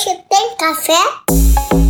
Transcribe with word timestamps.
Hoje 0.00 0.18
tem 0.30 0.56
café? 0.56 1.89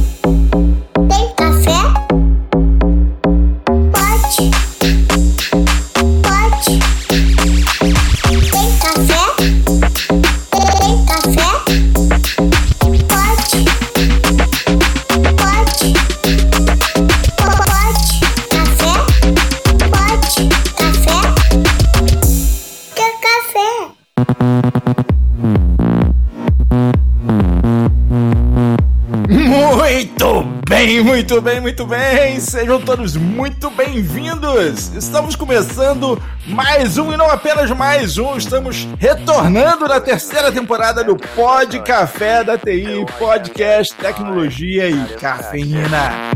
Muito 31.80 31.86
bem. 31.86 32.38
Sejam 32.40 32.80
todos 32.80 33.16
muito 33.16 33.70
bem-vindos. 33.70 34.94
Estamos 34.94 35.34
começando 35.34 36.20
mais 36.46 36.98
um 36.98 37.10
e 37.10 37.16
não 37.16 37.30
apenas 37.30 37.70
mais 37.70 38.18
um. 38.18 38.36
Estamos 38.36 38.86
retornando 38.98 39.88
na 39.88 39.98
terceira 39.98 40.52
temporada 40.52 41.02
do 41.02 41.16
Pod 41.16 41.80
Café 41.80 42.44
da 42.44 42.58
TI, 42.58 43.06
podcast, 43.18 43.94
tecnologia 43.94 44.90
e 44.90 45.16
cafeína. 45.16 46.30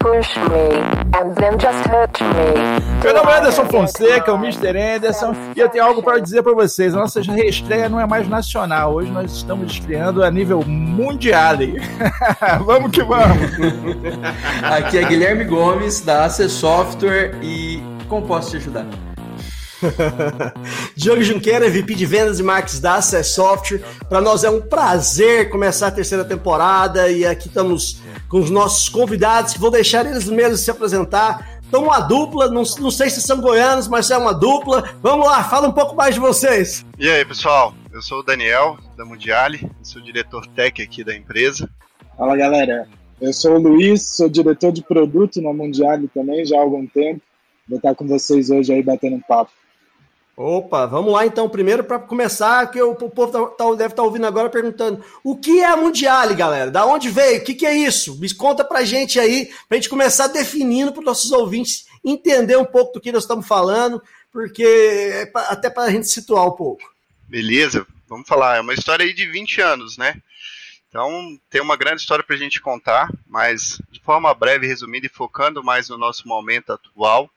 push 0.00 0.36
me 0.36 1.05
and 1.26 1.34
then 1.34 1.58
just 1.58 1.86
hurt 1.88 2.20
me. 2.20 3.02
Meu 3.02 3.14
nome 3.14 3.30
é 3.30 3.38
Anderson 3.38 3.66
Fonseca, 3.66 4.32
o 4.32 4.36
Mr. 4.36 4.76
Anderson, 4.76 5.34
e 5.54 5.60
eu 5.60 5.68
tenho 5.68 5.84
algo 5.84 6.02
para 6.02 6.20
dizer 6.20 6.42
para 6.42 6.54
vocês. 6.54 6.94
A 6.94 6.98
nossa 6.98 7.20
reestreia 7.20 7.88
não 7.88 8.00
é 8.00 8.06
mais 8.06 8.28
nacional, 8.28 8.94
hoje 8.94 9.10
nós 9.10 9.32
estamos 9.32 9.72
estreando 9.72 10.22
a 10.22 10.30
nível 10.30 10.62
mundial. 10.64 11.56
vamos 12.64 12.90
que 12.90 13.02
vamos! 13.02 13.50
Aqui 14.62 14.98
é 14.98 15.04
Guilherme 15.04 15.44
Gomes, 15.44 16.00
da 16.00 16.24
AC 16.24 16.48
Software 16.48 17.34
e 17.42 17.82
como 18.08 18.26
posso 18.26 18.50
te 18.50 18.56
ajudar? 18.58 18.86
Diogo 20.96 21.22
Junqueira, 21.22 21.70
VP 21.70 21.94
de 21.94 22.06
Vendas 22.06 22.38
e 22.38 22.42
Marketing 22.42 22.80
da 22.80 22.94
Access 22.96 23.30
Software. 23.30 23.82
Para 24.08 24.20
nós 24.20 24.44
é 24.44 24.50
um 24.50 24.60
prazer 24.60 25.50
começar 25.50 25.88
a 25.88 25.90
terceira 25.90 26.24
temporada 26.24 27.08
e 27.10 27.26
aqui 27.26 27.48
estamos 27.48 28.00
com 28.28 28.38
os 28.38 28.50
nossos 28.50 28.88
convidados 28.88 29.52
que 29.52 29.60
vou 29.60 29.70
deixar 29.70 30.06
eles 30.06 30.26
mesmos 30.26 30.60
se 30.60 30.70
apresentar. 30.70 31.56
Então, 31.68 31.82
uma 31.84 31.98
dupla, 31.98 32.46
não, 32.46 32.62
não 32.78 32.90
sei 32.90 33.10
se 33.10 33.20
são 33.20 33.40
goianos, 33.40 33.88
mas 33.88 34.10
é 34.10 34.16
uma 34.16 34.32
dupla. 34.32 34.88
Vamos 35.02 35.26
lá, 35.26 35.42
fala 35.42 35.68
um 35.68 35.72
pouco 35.72 35.96
mais 35.96 36.14
de 36.14 36.20
vocês. 36.20 36.86
E 36.96 37.08
aí, 37.08 37.24
pessoal? 37.24 37.74
Eu 37.92 38.00
sou 38.00 38.20
o 38.20 38.22
Daniel, 38.22 38.78
da 38.96 39.04
Mundiale, 39.04 39.68
sou 39.82 40.00
diretor 40.00 40.46
tech 40.48 40.80
aqui 40.80 41.02
da 41.02 41.16
empresa. 41.16 41.68
Fala 42.16 42.36
galera, 42.36 42.86
eu 43.20 43.32
sou 43.32 43.56
o 43.56 43.58
Luiz, 43.58 44.02
sou 44.02 44.28
diretor 44.28 44.70
de 44.70 44.82
produto 44.82 45.42
na 45.42 45.52
Mundiale 45.52 46.08
também 46.08 46.44
já 46.44 46.56
há 46.56 46.60
algum 46.60 46.86
tempo. 46.86 47.20
Vou 47.68 47.78
estar 47.78 47.94
com 47.94 48.06
vocês 48.06 48.48
hoje 48.48 48.72
aí 48.72 48.82
batendo 48.82 49.16
um 49.16 49.20
papo. 49.20 49.50
Opa, 50.36 50.84
vamos 50.84 51.12
lá 51.14 51.24
então, 51.24 51.48
primeiro 51.48 51.82
para 51.82 51.98
começar, 51.98 52.70
que 52.70 52.80
o 52.82 52.94
povo 52.94 53.32
tá- 53.32 53.46
tá- 53.64 53.74
deve 53.74 53.92
estar 53.94 54.02
ouvindo 54.02 54.26
agora 54.26 54.50
perguntando: 54.50 55.02
o 55.24 55.34
que 55.36 55.60
é 55.60 55.64
a 55.64 55.76
Mundiale, 55.78 56.34
galera? 56.34 56.70
Da 56.70 56.84
onde 56.84 57.08
veio? 57.08 57.40
O 57.40 57.44
que, 57.44 57.54
que 57.54 57.64
é 57.64 57.74
isso? 57.74 58.18
Me 58.20 58.32
conta 58.34 58.62
pra 58.62 58.84
gente 58.84 59.18
aí, 59.18 59.50
pra 59.66 59.76
gente 59.76 59.88
começar 59.88 60.26
definindo 60.26 60.92
para 60.92 61.02
nossos 61.02 61.32
ouvintes 61.32 61.86
entender 62.04 62.56
um 62.58 62.66
pouco 62.66 62.92
do 62.92 63.00
que 63.00 63.10
nós 63.10 63.22
estamos 63.22 63.46
falando, 63.48 64.02
porque 64.30 64.62
é 64.62 65.24
pra- 65.26 65.48
até 65.48 65.70
para 65.70 65.84
a 65.84 65.90
gente 65.90 66.06
situar 66.08 66.46
um 66.46 66.52
pouco. 66.52 66.82
Beleza, 67.26 67.86
vamos 68.06 68.28
falar. 68.28 68.58
É 68.58 68.60
uma 68.60 68.74
história 68.74 69.06
aí 69.06 69.14
de 69.14 69.24
20 69.26 69.62
anos, 69.62 69.96
né? 69.96 70.20
Então, 70.90 71.38
tem 71.48 71.62
uma 71.62 71.76
grande 71.76 72.02
história 72.02 72.22
pra 72.22 72.36
gente 72.36 72.60
contar, 72.60 73.10
mas 73.26 73.78
de 73.90 74.00
forma 74.00 74.32
breve, 74.34 74.66
resumida 74.66 75.06
e 75.06 75.10
focando 75.10 75.64
mais 75.64 75.88
no 75.88 75.96
nosso 75.96 76.28
momento 76.28 76.72
atual. 76.72 77.28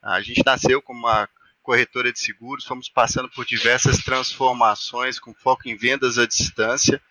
A 0.00 0.20
gente 0.22 0.42
nasceu 0.46 0.80
como 0.80 1.00
uma 1.00 1.28
corretora 1.66 2.12
de 2.12 2.20
seguros, 2.20 2.64
fomos 2.64 2.88
passando 2.88 3.28
por 3.28 3.44
diversas 3.44 3.98
transformações 3.98 5.18
com 5.18 5.34
foco 5.34 5.68
em 5.68 5.74
vendas 5.74 6.16
à 6.16 6.24
distância 6.24 7.02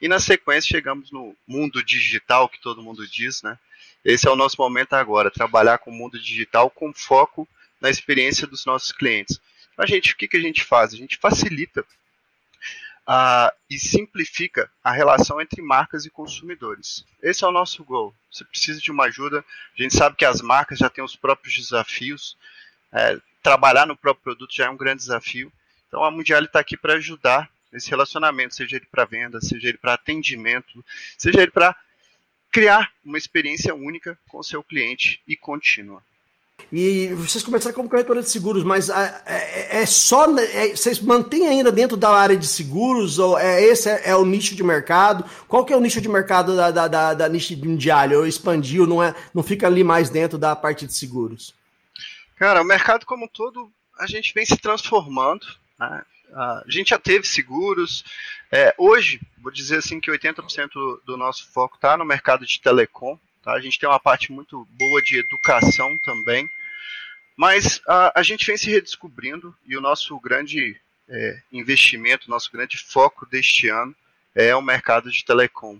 e 0.00 0.06
na 0.06 0.20
sequência 0.20 0.68
chegamos 0.68 1.10
no 1.10 1.36
mundo 1.44 1.82
digital 1.82 2.48
que 2.48 2.60
todo 2.60 2.80
mundo 2.80 3.04
diz, 3.08 3.42
né? 3.42 3.58
Esse 4.04 4.28
é 4.28 4.30
o 4.30 4.36
nosso 4.36 4.54
momento 4.60 4.92
agora, 4.92 5.32
trabalhar 5.32 5.78
com 5.78 5.90
o 5.90 5.94
mundo 5.94 6.16
digital 6.16 6.70
com 6.70 6.94
foco 6.94 7.48
na 7.80 7.90
experiência 7.90 8.46
dos 8.46 8.64
nossos 8.64 8.92
clientes. 8.92 9.40
A 9.76 9.84
gente, 9.84 10.12
o 10.12 10.16
que, 10.16 10.28
que 10.28 10.36
a 10.36 10.40
gente 10.40 10.62
faz? 10.62 10.94
A 10.94 10.96
gente 10.96 11.16
facilita 11.16 11.84
e 13.68 13.76
simplifica 13.76 14.70
a 14.82 14.92
relação 14.92 15.40
entre 15.40 15.60
marcas 15.60 16.06
e 16.06 16.10
consumidores. 16.10 17.04
Esse 17.20 17.42
é 17.42 17.48
o 17.48 17.52
nosso 17.52 17.82
goal. 17.82 18.14
Você 18.30 18.44
precisa 18.44 18.80
de 18.80 18.92
uma 18.92 19.06
ajuda. 19.06 19.44
A 19.76 19.82
gente 19.82 19.96
sabe 19.96 20.14
que 20.14 20.24
as 20.24 20.40
marcas 20.40 20.78
já 20.78 20.88
têm 20.88 21.02
os 21.02 21.16
próprios 21.16 21.56
desafios. 21.56 22.36
É, 22.92 23.18
trabalhar 23.44 23.86
no 23.86 23.94
próprio 23.94 24.24
produto 24.24 24.56
já 24.56 24.64
é 24.64 24.70
um 24.70 24.76
grande 24.76 25.02
desafio. 25.02 25.52
Então 25.86 26.02
a 26.02 26.10
Mundial 26.10 26.42
está 26.42 26.58
aqui 26.58 26.76
para 26.78 26.94
ajudar 26.94 27.48
esse 27.72 27.90
relacionamento, 27.90 28.54
seja 28.54 28.76
ele 28.76 28.86
para 28.90 29.04
venda, 29.04 29.40
seja 29.40 29.68
ele 29.68 29.78
para 29.78 29.94
atendimento, 29.94 30.82
seja 31.18 31.42
ele 31.42 31.50
para 31.50 31.76
criar 32.50 32.90
uma 33.04 33.18
experiência 33.18 33.74
única 33.74 34.18
com 34.28 34.38
o 34.38 34.44
seu 34.44 34.62
cliente 34.62 35.20
e 35.28 35.36
contínua. 35.36 36.02
E 36.72 37.08
vocês 37.08 37.44
começaram 37.44 37.74
como 37.74 37.88
corretora 37.88 38.22
de 38.22 38.30
seguros, 38.30 38.64
mas 38.64 38.88
ah, 38.88 39.22
é, 39.26 39.82
é 39.82 39.86
só. 39.86 40.24
é- 40.38 40.68
vocês 40.68 41.00
mantêm 41.00 41.48
ainda 41.48 41.70
dentro 41.70 41.96
da 41.96 42.10
área 42.10 42.36
de 42.36 42.46
seguros? 42.46 43.18
Ou 43.18 43.38
é, 43.38 43.62
esse 43.62 43.90
é, 43.90 44.02
é 44.06 44.16
o 44.16 44.24
nicho 44.24 44.54
de 44.54 44.62
mercado? 44.62 45.24
Qual 45.46 45.64
que 45.64 45.72
é 45.72 45.76
o 45.76 45.80
nicho 45.80 46.00
de 46.00 46.08
mercado 46.08 46.56
da, 46.56 46.70
da, 46.70 46.88
da, 46.88 47.14
da 47.14 47.28
nicho 47.28 47.56
mundial? 47.58 48.08
Ou 48.12 48.26
expandiu, 48.26 48.86
não, 48.86 49.02
é, 49.02 49.14
não 49.34 49.42
fica 49.42 49.66
ali 49.66 49.84
mais 49.84 50.08
dentro 50.08 50.38
da 50.38 50.56
parte 50.56 50.86
de 50.86 50.94
seguros? 50.94 51.54
Cara, 52.36 52.62
o 52.62 52.64
mercado 52.64 53.06
como 53.06 53.26
um 53.26 53.28
todo, 53.28 53.72
a 53.98 54.06
gente 54.06 54.34
vem 54.34 54.44
se 54.44 54.56
transformando. 54.56 55.46
né? 55.78 56.04
A 56.32 56.64
gente 56.66 56.90
já 56.90 56.98
teve 56.98 57.26
seguros. 57.26 58.04
É, 58.50 58.74
hoje, 58.76 59.20
vou 59.38 59.52
dizer 59.52 59.78
assim 59.78 60.00
que 60.00 60.10
80% 60.10 60.68
do 61.04 61.16
nosso 61.16 61.46
foco 61.52 61.76
está 61.76 61.96
no 61.96 62.04
mercado 62.04 62.44
de 62.44 62.60
telecom. 62.60 63.18
Tá? 63.42 63.52
A 63.52 63.60
gente 63.60 63.78
tem 63.78 63.88
uma 63.88 64.00
parte 64.00 64.32
muito 64.32 64.66
boa 64.72 65.00
de 65.00 65.18
educação 65.18 65.96
também. 65.98 66.48
Mas 67.36 67.80
a, 67.86 68.20
a 68.20 68.22
gente 68.22 68.46
vem 68.46 68.56
se 68.56 68.70
redescobrindo 68.70 69.54
e 69.66 69.76
o 69.76 69.80
nosso 69.80 70.18
grande 70.20 70.80
é, 71.08 71.42
investimento, 71.52 72.30
nosso 72.30 72.50
grande 72.50 72.78
foco 72.78 73.26
deste 73.26 73.68
ano 73.68 73.94
é 74.34 74.54
o 74.56 74.62
mercado 74.62 75.10
de 75.10 75.24
telecom. 75.24 75.78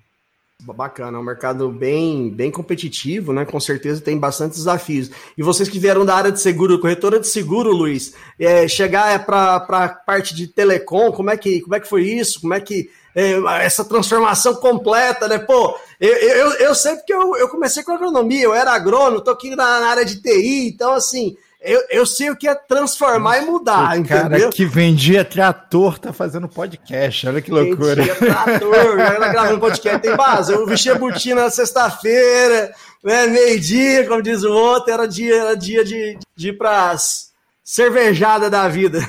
Bacana, 0.63 1.19
é 1.19 1.21
um 1.21 1.25
mercado 1.25 1.69
bem, 1.69 2.31
bem 2.31 2.51
competitivo, 2.51 3.33
né? 3.33 3.45
Com 3.45 3.61
certeza 3.61 4.01
tem 4.01 4.19
bastante 4.19 4.55
desafios. 4.55 5.11
E 5.37 5.43
vocês 5.43 5.69
que 5.69 5.79
vieram 5.79 6.07
da 6.07 6.15
área 6.15 6.33
de 6.33 6.41
seguro, 6.41 6.79
corretora 6.79 7.19
de 7.21 7.27
seguro, 7.27 7.71
Luiz, 7.71 8.15
é, 8.39 8.67
chegar 8.67 9.27
para 9.27 9.57
a 9.57 9.89
parte 9.89 10.35
de 10.35 10.47
telecom, 10.47 11.13
como 11.13 11.31
é 11.31 11.37
que, 11.37 11.61
como 11.61 11.75
é 11.75 11.81
que 11.81 11.89
foi 11.89 12.05
isso? 12.05 12.41
Como 12.41 12.55
é 12.55 12.61
que 12.61 12.89
é, 13.15 13.33
essa 13.65 13.85
transformação 13.85 14.55
completa, 14.55 15.29
né? 15.29 15.39
Pô, 15.39 15.77
eu, 16.01 16.15
eu, 16.15 16.53
eu 16.53 16.75
sei 16.75 16.97
porque 16.97 17.13
eu, 17.13 17.37
eu 17.37 17.49
comecei 17.49 17.83
com 17.83 17.93
agronomia, 17.93 18.45
eu 18.45 18.55
era 18.55 18.73
agrônomo, 18.73 19.23
tô 19.23 19.33
aqui 19.33 19.51
na, 19.51 19.81
na 19.81 19.89
área 19.89 20.05
de 20.05 20.23
TI, 20.23 20.69
então 20.69 20.95
assim, 20.95 21.37
eu, 21.65 21.83
eu 21.91 22.07
sei 22.07 22.31
o 22.31 22.37
que 22.37 22.47
é 22.47 22.55
transformar 22.55 23.39
e 23.39 23.47
mudar, 23.47 23.99
o 23.99 24.05
cara 24.07 24.27
entendeu? 24.27 24.51
que 24.51 24.65
vendia 24.67 25.25
trator 25.25 25.99
tá 25.99 26.13
fazendo 26.13 26.49
podcast, 26.49 27.27
olha 27.27 27.41
que 27.41 27.51
loucura. 27.51 28.03
Dia, 28.03 28.15
trator, 28.15 28.97
gravando 28.97 29.61
podcast, 29.61 29.99
tem 30.01 30.15
base. 30.15 30.53
Eu 30.53 30.67
vesti 30.67 30.91
a 30.91 30.95
botina 30.95 31.45
na 31.45 31.51
sexta-feira, 31.51 32.73
né, 33.03 33.27
meio-dia, 33.27 34.07
como 34.07 34.23
diz 34.23 34.43
o 34.43 34.53
outro, 34.53 34.93
era 34.93 35.07
dia, 35.09 35.35
era 35.35 35.57
dia 35.57 35.85
de, 35.85 36.19
de 36.37 36.49
ir 36.49 36.59
pras 36.59 37.34
cervejada 37.65 38.51
da 38.51 38.69
vida. 38.69 39.01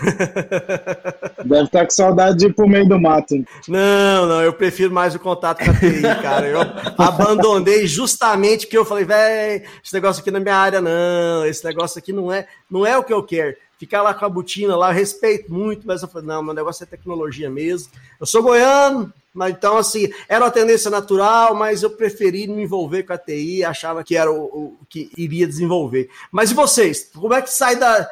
Deve 1.43 1.65
estar 1.65 1.83
com 1.83 1.89
saudade 1.89 2.37
de 2.37 2.45
ir 2.47 2.53
pro 2.53 2.67
meio 2.67 2.87
do 2.87 2.99
mato. 2.99 3.35
Não, 3.67 4.25
não, 4.25 4.41
eu 4.41 4.53
prefiro 4.53 4.93
mais 4.93 5.13
o 5.13 5.19
contato 5.19 5.63
com 5.63 5.69
a 5.69 5.73
TI, 5.73 6.01
cara. 6.21 6.47
Eu 6.47 6.61
abandonei 6.97 7.85
justamente 7.85 8.65
porque 8.65 8.77
eu 8.77 8.85
falei, 8.85 9.03
velho, 9.03 9.65
esse 9.83 9.93
negócio 9.93 10.21
aqui 10.21 10.31
na 10.31 10.39
minha 10.39 10.55
área 10.55 10.79
não, 10.79 11.45
esse 11.45 11.65
negócio 11.65 11.99
aqui 11.99 12.13
não 12.13 12.31
é, 12.31 12.47
não 12.71 12.85
é 12.85 12.97
o 12.97 13.03
que 13.03 13.13
eu 13.13 13.21
quero. 13.21 13.57
Ficar 13.77 14.01
lá 14.01 14.13
com 14.13 14.25
a 14.25 14.29
botina 14.29 14.77
lá, 14.77 14.91
eu 14.91 14.95
respeito 14.95 15.51
muito, 15.51 15.85
mas 15.85 16.01
eu 16.01 16.07
falei, 16.07 16.25
não, 16.25 16.41
meu 16.41 16.53
negócio 16.53 16.81
é 16.83 16.87
tecnologia 16.87 17.49
mesmo. 17.49 17.91
Eu 18.17 18.25
sou 18.25 18.41
goiano, 18.41 19.13
mas 19.35 19.53
então, 19.53 19.77
assim, 19.77 20.07
era 20.29 20.45
uma 20.45 20.51
tendência 20.51 20.89
natural, 20.89 21.53
mas 21.53 21.83
eu 21.83 21.89
preferi 21.89 22.47
me 22.47 22.63
envolver 22.63 23.03
com 23.03 23.11
a 23.11 23.17
TI, 23.17 23.65
achava 23.65 24.01
que 24.01 24.15
era 24.15 24.31
o, 24.31 24.45
o 24.45 24.77
que 24.89 25.11
iria 25.17 25.45
desenvolver. 25.45 26.09
Mas 26.31 26.51
e 26.51 26.53
vocês? 26.53 27.11
Como 27.13 27.33
é 27.33 27.41
que 27.41 27.49
sai 27.49 27.75
da. 27.75 28.09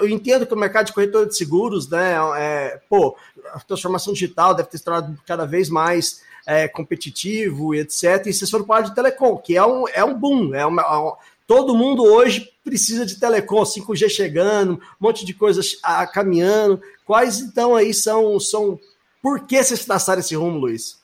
Eu 0.00 0.08
entendo 0.08 0.44
que 0.44 0.52
o 0.52 0.58
mercado 0.58 0.86
de 0.86 0.92
corretora 0.92 1.26
de 1.26 1.36
seguros, 1.36 1.88
né? 1.88 2.16
É, 2.36 2.80
pô, 2.88 3.16
a 3.52 3.60
transformação 3.60 4.12
digital 4.12 4.52
deve 4.52 4.68
ter 4.68 4.78
se 4.78 4.84
tornado 4.84 5.16
cada 5.24 5.46
vez 5.46 5.70
mais 5.70 6.22
é, 6.44 6.66
competitivo 6.66 7.72
e 7.72 7.78
etc. 7.78 8.26
E 8.26 8.32
vocês 8.32 8.50
foram 8.50 8.64
para 8.64 8.86
de 8.86 8.94
telecom, 8.96 9.36
que 9.36 9.56
é 9.56 9.64
um, 9.64 9.86
é 9.88 10.02
um 10.02 10.14
boom, 10.14 10.54
é 10.56 10.66
uma, 10.66 10.82
é 10.82 10.98
um, 10.98 11.12
todo 11.46 11.74
mundo 11.74 12.02
hoje 12.02 12.52
precisa 12.64 13.06
de 13.06 13.20
telecom, 13.20 13.62
5G 13.62 14.08
chegando, 14.08 14.74
um 14.74 14.80
monte 14.98 15.24
de 15.24 15.32
coisas 15.32 15.76
caminhando. 16.12 16.80
Quais 17.06 17.40
então 17.40 17.76
aí 17.76 17.94
são, 17.94 18.38
são 18.40 18.78
por 19.22 19.46
que 19.46 19.62
vocês 19.62 19.84
traçaram 19.84 20.20
esse 20.20 20.34
rumo, 20.34 20.58
Luiz? 20.58 20.98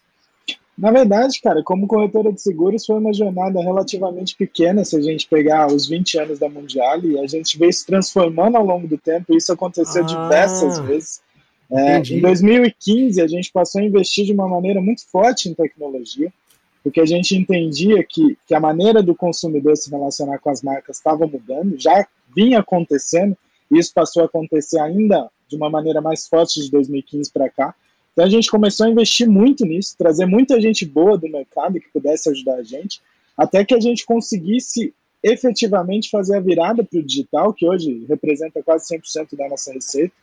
Na 0.77 0.91
verdade, 0.91 1.41
cara, 1.41 1.63
como 1.63 1.87
corretora 1.87 2.33
de 2.33 2.41
seguros, 2.41 2.85
foi 2.85 2.97
uma 2.97 3.13
jornada 3.13 3.61
relativamente 3.61 4.37
pequena 4.37 4.85
se 4.85 4.97
a 4.97 5.01
gente 5.01 5.29
pegar 5.29 5.69
os 5.69 5.89
20 5.89 6.19
anos 6.19 6.39
da 6.41 6.49
Mundial 6.49 6.99
e 7.01 7.19
a 7.19 7.27
gente 7.29 7.57
veio 7.57 7.73
se 7.73 7.87
transformando 7.87 8.57
ao 8.57 8.67
longo 8.67 8.89
do 8.89 8.99
tempo 8.99 9.33
e 9.33 9.37
isso 9.37 9.53
aconteceu 9.53 10.03
Ah, 10.03 10.07
diversas 10.07 10.81
vezes. 10.81 11.23
É, 11.71 11.99
em 11.99 12.21
2015, 12.21 13.23
a 13.23 13.27
gente 13.27 13.53
passou 13.53 13.81
a 13.81 13.85
investir 13.85 14.27
de 14.27 14.33
uma 14.33 14.49
maneira 14.49 14.81
muito 14.81 15.07
forte 15.07 15.49
em 15.49 15.55
tecnologia, 15.55 16.33
porque 16.83 17.01
a 17.01 17.07
gente 17.07 17.37
entendia 17.37 18.05
que, 18.05 18.37
que 18.47 18.55
a 18.55 18.61
maneira 18.61 19.03
do 19.03 19.15
consumidor 19.15 19.77
se 19.77 19.91
relacionar 19.91 20.39
com 20.39 20.51
as 20.51 20.61
marcas 20.61 20.97
estava 20.97 21.27
mudando, 21.27 21.81
já 21.81 22.07
vinha 22.35 22.59
acontecendo, 22.61 23.37
e 23.71 23.79
isso 23.79 23.93
passou 23.95 24.23
a 24.23 24.27
acontecer 24.27 24.79
ainda 24.81 25.31
de 25.49 25.57
uma 25.57 25.71
maneira 25.71 26.01
mais 26.01 26.27
forte 26.27 26.61
de 26.61 26.71
2015 26.71 27.33
para 27.33 27.49
cá. 27.49 27.75
Então 28.15 28.25
a 28.25 28.31
gente 28.31 28.49
começou 28.49 28.87
a 28.87 28.91
investir 28.91 29.29
muito 29.29 29.67
nisso, 29.67 29.97
trazer 29.99 30.25
muita 30.25 30.61
gente 30.61 30.87
boa 30.87 31.19
do 31.19 31.29
mercado 31.29 31.81
que 31.81 31.89
pudesse 31.93 32.31
ajudar 32.31 32.55
a 32.55 32.63
gente, 32.63 33.03
até 33.37 33.65
que 33.65 33.75
a 33.75 33.81
gente 33.81 34.07
conseguisse 34.07 34.95
efetivamente 35.23 36.09
fazer 36.11 36.37
a 36.37 36.41
virada 36.41 36.85
para 36.85 36.99
o 36.99 37.03
digital, 37.03 37.53
que 37.53 37.67
hoje 37.67 38.05
representa 38.09 38.63
quase 38.63 38.95
100% 38.95 39.37
da 39.37 39.49
nossa 39.49 39.73
receita. 39.73 40.15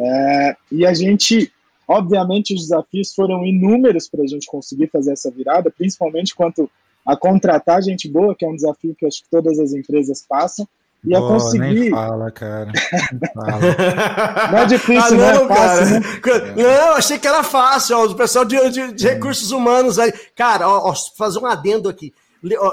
É, 0.00 0.56
e 0.72 0.84
a 0.84 0.92
gente, 0.92 1.52
obviamente, 1.86 2.54
os 2.54 2.62
desafios 2.62 3.14
foram 3.14 3.46
inúmeros 3.46 4.08
para 4.08 4.24
a 4.24 4.26
gente 4.26 4.46
conseguir 4.46 4.88
fazer 4.88 5.12
essa 5.12 5.30
virada, 5.30 5.70
principalmente 5.70 6.34
quanto 6.34 6.68
a 7.06 7.16
contratar 7.16 7.82
gente 7.82 8.08
boa, 8.08 8.34
que 8.34 8.44
é 8.44 8.48
um 8.48 8.56
desafio 8.56 8.96
que 8.96 9.06
acho 9.06 9.22
que 9.22 9.30
todas 9.30 9.60
as 9.60 9.72
empresas 9.72 10.24
passam, 10.28 10.66
e 11.04 11.14
a 11.14 11.20
Pô, 11.20 11.28
conseguir. 11.28 11.74
Nem 11.80 11.90
fala, 11.90 12.30
cara. 12.30 12.72
Nem 13.12 13.32
fala. 13.32 13.60
Não 14.52 14.58
é 14.58 14.66
difícil, 14.66 15.14
ah, 15.22 15.32
né? 15.32 15.32
não, 15.34 15.44
É 15.44 15.48
fácil, 15.48 16.20
cara. 16.20 16.44
né? 16.54 16.62
Não, 16.62 16.92
achei 16.94 17.18
que 17.18 17.28
era 17.28 17.42
fácil, 17.42 17.96
ó, 17.98 18.04
o 18.06 18.14
pessoal 18.14 18.44
de, 18.44 18.70
de- 18.70 18.92
de 18.92 19.08
recursos 19.08 19.50
humanos 19.52 19.98
aí. 19.98 20.12
Cara, 20.34 20.68
ó, 20.68 20.90
ó, 20.90 20.94
fazer 21.16 21.38
um 21.38 21.46
adendo 21.46 21.88
aqui. 21.88 22.12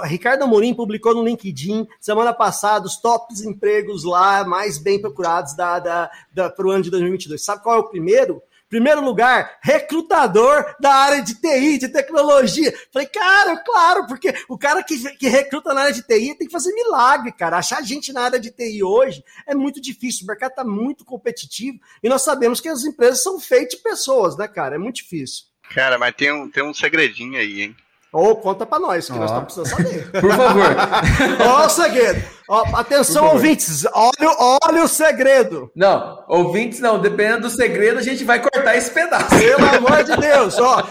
Ricardo 0.03 0.43
Amorim 0.43 0.75
publicou 0.75 1.15
no 1.15 1.23
LinkedIn 1.23 1.87
semana 1.99 2.31
passada 2.33 2.85
os 2.85 2.97
tops 3.01 3.41
empregos 3.41 4.03
lá 4.03 4.43
mais 4.43 4.77
bem 4.77 5.01
procurados 5.01 5.55
da, 5.55 5.79
da, 5.79 6.11
da, 6.31 6.49
para 6.51 6.67
o 6.67 6.69
ano 6.69 6.83
de 6.83 6.91
2022. 6.91 7.43
Sabe 7.43 7.63
qual 7.63 7.75
é 7.77 7.79
o 7.79 7.89
primeiro? 7.89 8.41
Primeiro 8.69 9.01
lugar, 9.01 9.59
recrutador 9.61 10.75
da 10.79 10.93
área 10.93 11.21
de 11.21 11.35
TI, 11.35 11.77
de 11.77 11.87
tecnologia. 11.87 12.73
Falei, 12.91 13.07
cara, 13.07 13.57
claro, 13.57 14.07
porque 14.07 14.33
o 14.49 14.57
cara 14.57 14.83
que, 14.83 14.97
que 15.17 15.27
recruta 15.27 15.73
na 15.73 15.81
área 15.81 15.93
de 15.93 16.01
TI 16.01 16.35
tem 16.35 16.47
que 16.47 16.51
fazer 16.51 16.73
milagre, 16.73 17.31
cara. 17.31 17.57
Achar 17.57 17.81
gente 17.83 18.11
na 18.11 18.21
área 18.21 18.39
de 18.39 18.51
TI 18.51 18.83
hoje 18.83 19.23
é 19.45 19.53
muito 19.53 19.79
difícil. 19.79 20.23
O 20.23 20.27
mercado 20.27 20.51
está 20.51 20.63
muito 20.63 21.05
competitivo 21.05 21.79
e 22.01 22.09
nós 22.09 22.23
sabemos 22.23 22.59
que 22.59 22.67
as 22.67 22.83
empresas 22.83 23.21
são 23.21 23.39
feitas 23.39 23.77
de 23.77 23.83
pessoas, 23.83 24.35
né, 24.35 24.47
cara? 24.47 24.75
É 24.75 24.79
muito 24.79 24.97
difícil. 24.97 25.45
Cara, 25.73 25.97
mas 25.97 26.15
tem 26.15 26.31
um, 26.31 26.49
tem 26.49 26.63
um 26.63 26.73
segredinho 26.73 27.39
aí, 27.39 27.61
hein? 27.61 27.75
Ou 28.15 28.33
conta 28.37 28.65
pra 28.65 28.79
nós, 28.79 29.07
que 29.07 29.11
nós 29.11 29.29
Ó. 29.29 29.41
estamos 29.41 29.53
precisando 29.53 29.75
saber. 29.75 30.09
Por 30.21 30.31
favor. 30.31 30.75
Ó 31.45 31.65
o 31.65 31.69
segredo. 31.69 32.23
Ó, 32.47 32.79
atenção, 32.79 33.33
ouvintes. 33.33 33.85
Olha, 33.93 34.57
olha 34.63 34.83
o 34.85 34.87
segredo. 34.87 35.69
Não, 35.75 36.23
ouvintes 36.29 36.79
não, 36.79 36.97
dependendo 36.97 37.41
do 37.41 37.49
segredo, 37.49 37.99
a 37.99 38.01
gente 38.01 38.23
vai 38.23 38.39
cortar 38.39 38.77
esse 38.77 38.89
pedaço. 38.91 39.37
Pelo 39.37 39.67
amor 39.67 40.01
de 40.05 40.15
Deus, 40.15 40.57
ó. 40.57 40.81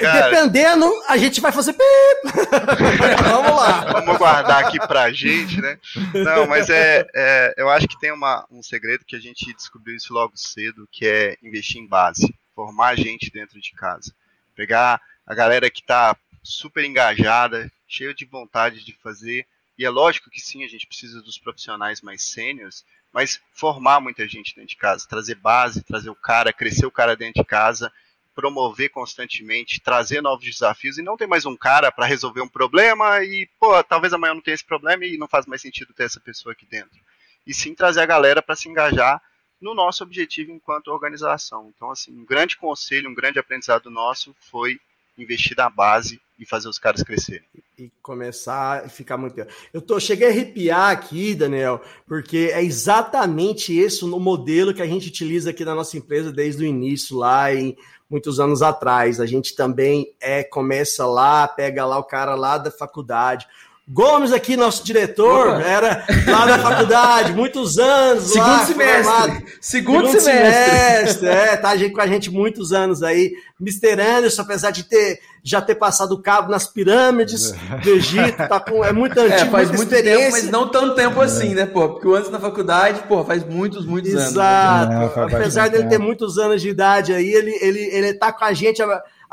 Cara. 0.00 0.28
Dependendo, 0.28 0.90
a 1.08 1.16
gente 1.16 1.40
vai 1.40 1.52
fazer. 1.52 1.72
Vamos 3.22 3.56
lá. 3.56 3.92
Vamos 3.92 4.18
guardar 4.18 4.64
aqui 4.64 4.80
pra 4.88 5.12
gente, 5.12 5.60
né? 5.60 5.78
Não, 6.12 6.48
mas 6.48 6.68
é, 6.68 7.06
é, 7.14 7.54
eu 7.56 7.70
acho 7.70 7.86
que 7.86 8.00
tem 8.00 8.10
uma, 8.10 8.44
um 8.50 8.60
segredo 8.60 9.04
que 9.06 9.14
a 9.14 9.20
gente 9.20 9.54
descobriu 9.54 9.94
isso 9.94 10.12
logo 10.12 10.32
cedo, 10.34 10.88
que 10.90 11.06
é 11.06 11.36
investir 11.44 11.80
em 11.80 11.86
base, 11.86 12.34
formar 12.56 12.96
gente 12.96 13.30
dentro 13.30 13.60
de 13.60 13.72
casa, 13.72 14.12
pegar 14.56 15.00
a 15.26 15.34
galera 15.34 15.70
que 15.70 15.82
tá 15.82 16.16
super 16.42 16.84
engajada, 16.84 17.70
cheia 17.88 18.14
de 18.14 18.24
vontade 18.24 18.84
de 18.84 18.92
fazer. 18.92 19.46
E 19.78 19.84
é 19.84 19.90
lógico 19.90 20.30
que 20.30 20.40
sim, 20.40 20.64
a 20.64 20.68
gente 20.68 20.86
precisa 20.86 21.22
dos 21.22 21.38
profissionais 21.38 22.00
mais 22.00 22.22
sêniores, 22.22 22.84
mas 23.12 23.40
formar 23.52 24.00
muita 24.00 24.28
gente 24.28 24.54
dentro 24.54 24.70
de 24.70 24.76
casa, 24.76 25.08
trazer 25.08 25.36
base, 25.36 25.82
trazer 25.82 26.10
o 26.10 26.14
cara, 26.14 26.52
crescer 26.52 26.86
o 26.86 26.90
cara 26.90 27.16
dentro 27.16 27.42
de 27.42 27.48
casa, 27.48 27.92
promover 28.34 28.90
constantemente, 28.90 29.80
trazer 29.80 30.20
novos 30.20 30.44
desafios 30.44 30.98
e 30.98 31.02
não 31.02 31.16
ter 31.16 31.26
mais 31.26 31.46
um 31.46 31.56
cara 31.56 31.92
para 31.92 32.06
resolver 32.06 32.40
um 32.40 32.48
problema 32.48 33.22
e, 33.22 33.48
pô, 33.58 33.82
talvez 33.84 34.12
amanhã 34.12 34.34
não 34.34 34.42
tenha 34.42 34.54
esse 34.54 34.64
problema 34.64 35.04
e 35.04 35.16
não 35.16 35.28
faz 35.28 35.46
mais 35.46 35.62
sentido 35.62 35.94
ter 35.94 36.04
essa 36.04 36.20
pessoa 36.20 36.52
aqui 36.52 36.66
dentro. 36.66 36.98
E 37.46 37.54
sim 37.54 37.74
trazer 37.74 38.00
a 38.00 38.06
galera 38.06 38.42
para 38.42 38.56
se 38.56 38.68
engajar 38.68 39.22
no 39.60 39.74
nosso 39.74 40.02
objetivo 40.02 40.50
enquanto 40.50 40.88
organização. 40.88 41.72
Então, 41.74 41.90
assim, 41.90 42.12
um 42.12 42.24
grande 42.24 42.56
conselho, 42.56 43.08
um 43.08 43.14
grande 43.14 43.38
aprendizado 43.38 43.90
nosso 43.90 44.34
foi 44.50 44.80
investir 45.16 45.56
na 45.56 45.70
base 45.70 46.20
e 46.38 46.46
fazer 46.46 46.68
os 46.68 46.78
caras 46.78 47.02
crescerem. 47.02 47.46
e 47.78 47.90
começar 48.02 48.84
a 48.84 48.88
ficar 48.88 49.16
muito. 49.16 49.40
Eu 49.72 49.80
tô, 49.80 49.98
cheguei 49.98 50.28
a 50.28 50.30
arrepiar 50.30 50.90
aqui, 50.90 51.34
Daniel, 51.34 51.80
porque 52.06 52.50
é 52.52 52.62
exatamente 52.62 53.74
esse 53.76 54.04
o 54.04 54.20
modelo 54.20 54.74
que 54.74 54.82
a 54.82 54.86
gente 54.86 55.08
utiliza 55.08 55.50
aqui 55.50 55.64
na 55.64 55.74
nossa 55.74 55.96
empresa 55.96 56.32
desde 56.32 56.62
o 56.62 56.66
início, 56.66 57.16
lá 57.16 57.52
em 57.52 57.76
muitos 58.08 58.38
anos 58.38 58.62
atrás. 58.62 59.20
A 59.20 59.26
gente 59.26 59.54
também 59.54 60.14
é 60.20 60.44
começa 60.44 61.06
lá, 61.06 61.48
pega 61.48 61.84
lá 61.84 61.98
o 61.98 62.04
cara 62.04 62.34
lá 62.34 62.58
da 62.58 62.70
faculdade. 62.70 63.46
Gomes 63.86 64.32
aqui, 64.32 64.56
nosso 64.56 64.82
diretor, 64.82 65.48
Opa. 65.48 65.60
era 65.62 66.06
lá 66.26 66.46
da 66.46 66.58
faculdade, 66.58 67.34
muitos 67.34 67.76
anos 67.76 68.24
Segundo 68.32 68.48
lá, 68.50 68.64
semestre. 68.64 69.44
Segundo, 69.60 70.20
semestre. 70.20 71.28
É, 71.28 71.54
tá 71.56 71.76
gente- 71.76 71.92
com 71.92 72.00
a 72.00 72.06
gente 72.06 72.30
muitos 72.30 72.72
anos 72.72 73.02
aí. 73.02 73.32
Mr. 73.60 74.00
Anderson, 74.00 74.40
apesar 74.42 74.70
de 74.70 74.84
ter 74.84 75.20
já 75.46 75.60
ter 75.60 75.74
passado 75.74 76.12
o 76.12 76.22
cabo 76.22 76.50
nas 76.50 76.66
pirâmides 76.66 77.52
do 77.82 77.90
Egito, 77.90 78.36
tá 78.48 78.58
com, 78.58 78.82
é 78.82 78.90
muito 78.94 79.12
antigo, 79.20 79.34
É, 79.34 79.50
faz 79.50 79.70
muito 79.70 79.90
tempo, 79.90 80.30
mas 80.30 80.50
não 80.50 80.66
tanto 80.70 80.94
tempo 80.94 81.20
assim, 81.20 81.54
né, 81.54 81.66
pô? 81.66 81.90
Porque 81.90 82.08
o 82.08 82.14
antes 82.14 82.30
na 82.30 82.40
faculdade, 82.40 83.02
pô, 83.06 83.22
faz 83.22 83.44
muitos, 83.44 83.84
muitos 83.84 84.10
anos. 84.14 84.22
né? 84.22 84.30
Exato. 84.30 84.92
É, 84.94 85.08
faz 85.10 85.34
Apesar 85.34 85.60
bastante 85.64 85.70
dele 85.72 85.88
ter 85.90 85.98
muitos 85.98 86.38
anos 86.38 86.62
de 86.62 86.70
idade 86.70 87.12
aí, 87.12 87.30
ele, 87.30 87.50
ele, 87.60 87.80
ele 87.80 88.14
tá 88.14 88.32
com 88.32 88.44
a 88.46 88.54
gente 88.54 88.80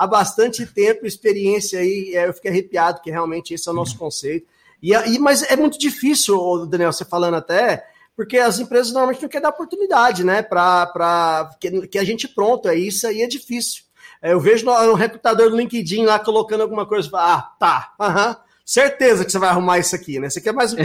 há 0.01 0.07
bastante 0.07 0.65
tempo, 0.65 1.06
experiência 1.06 1.80
aí. 1.80 2.15
é, 2.15 2.27
Eu 2.27 2.33
fiquei 2.33 2.50
arrepiado, 2.50 3.01
que 3.01 3.12
realmente 3.12 3.53
esse 3.53 3.69
é 3.69 3.71
o 3.71 3.75
nosso 3.75 3.95
conceito. 4.00 4.48
E, 4.81 4.95
aí, 4.95 5.19
mas 5.19 5.44
é 5.44 5.56
muito 5.56 5.77
difícil, 5.77 6.65
Daniel, 6.65 6.92
você 6.92 7.06
falando 7.06 7.36
até, 7.36 7.86
porque 8.15 8.39
as 8.39 8.57
empresas 8.59 8.92
normalmente 8.92 9.21
não 9.21 9.30
querem 9.30 9.44
dar 9.44 9.50
oportunidade, 9.50 10.24
né? 10.24 10.42
Para 10.42 11.51
que, 11.59 11.88
que 11.88 12.00
a 12.00 12.03
gente 12.03 12.27
pronto, 12.27 12.68
é 12.68 12.75
isso 12.75 13.06
aí 13.06 13.21
é 13.21 13.27
difícil. 13.27 13.83
É, 14.24 14.33
eu 14.33 14.39
vejo 14.39 14.68
um 14.68 14.95
recrutador 14.95 15.51
do 15.51 15.56
LinkedIn 15.57 16.06
lá 16.06 16.18
colocando 16.18 16.62
alguma 16.62 16.86
coisa, 16.88 17.08
ah, 17.13 17.51
tá, 17.60 17.93
aham. 18.00 18.38
Certeza 18.72 19.25
que 19.25 19.32
você 19.34 19.38
vai 19.38 19.50
arrumar 19.50 19.80
isso 19.80 19.94
aqui, 19.94 20.18
né? 20.18 20.30
Você 20.30 20.40
quer 20.40 20.54
mais 20.54 20.72
o 20.72 20.78
quê? 20.78 20.84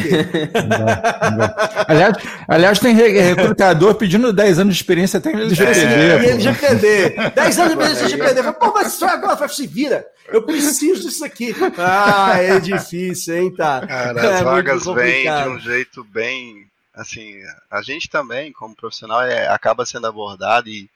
Não 0.69 1.37
não. 1.38 1.55
Aliás, 1.87 2.16
aliás, 2.49 2.78
tem 2.81 2.93
re- 2.93 3.21
recrutador 3.21 3.95
pedindo 3.95 4.33
10 4.33 4.59
anos 4.59 4.75
de 4.75 4.83
experiência 4.83 5.19
até 5.19 5.31
em 5.31 5.37
LGPD. 5.37 5.81
E 5.85 6.19
pô. 6.19 6.28
LGPD. 6.31 7.31
10 7.33 7.59
anos 7.61 7.76
de 7.76 7.78
experiência 7.78 8.02
em 8.02 8.07
LGPD. 8.07 8.43
Falei, 8.43 8.59
Pô, 8.59 8.73
mas 8.75 8.93
só 8.93 9.07
agora 9.07 9.37
Falei, 9.37 9.55
se 9.55 9.69
vira. 9.69 10.05
Eu 10.26 10.43
preciso 10.43 11.02
disso 11.02 11.25
aqui. 11.25 11.55
Ah, 11.78 12.37
é 12.43 12.59
difícil, 12.59 13.37
hein, 13.37 13.55
tá? 13.55 13.87
Cara, 13.87 14.21
é 14.21 14.35
as 14.35 14.43
vagas 14.43 14.85
vêm 14.87 15.23
de 15.23 15.49
um 15.50 15.61
jeito 15.61 16.02
bem. 16.02 16.66
Assim, 16.93 17.37
a 17.71 17.83
gente 17.83 18.11
também, 18.11 18.50
como 18.52 18.75
profissional, 18.75 19.23
é, 19.23 19.47
acaba 19.47 19.87
sendo 19.87 20.09
abordado 20.09 20.69
e, 20.69 20.90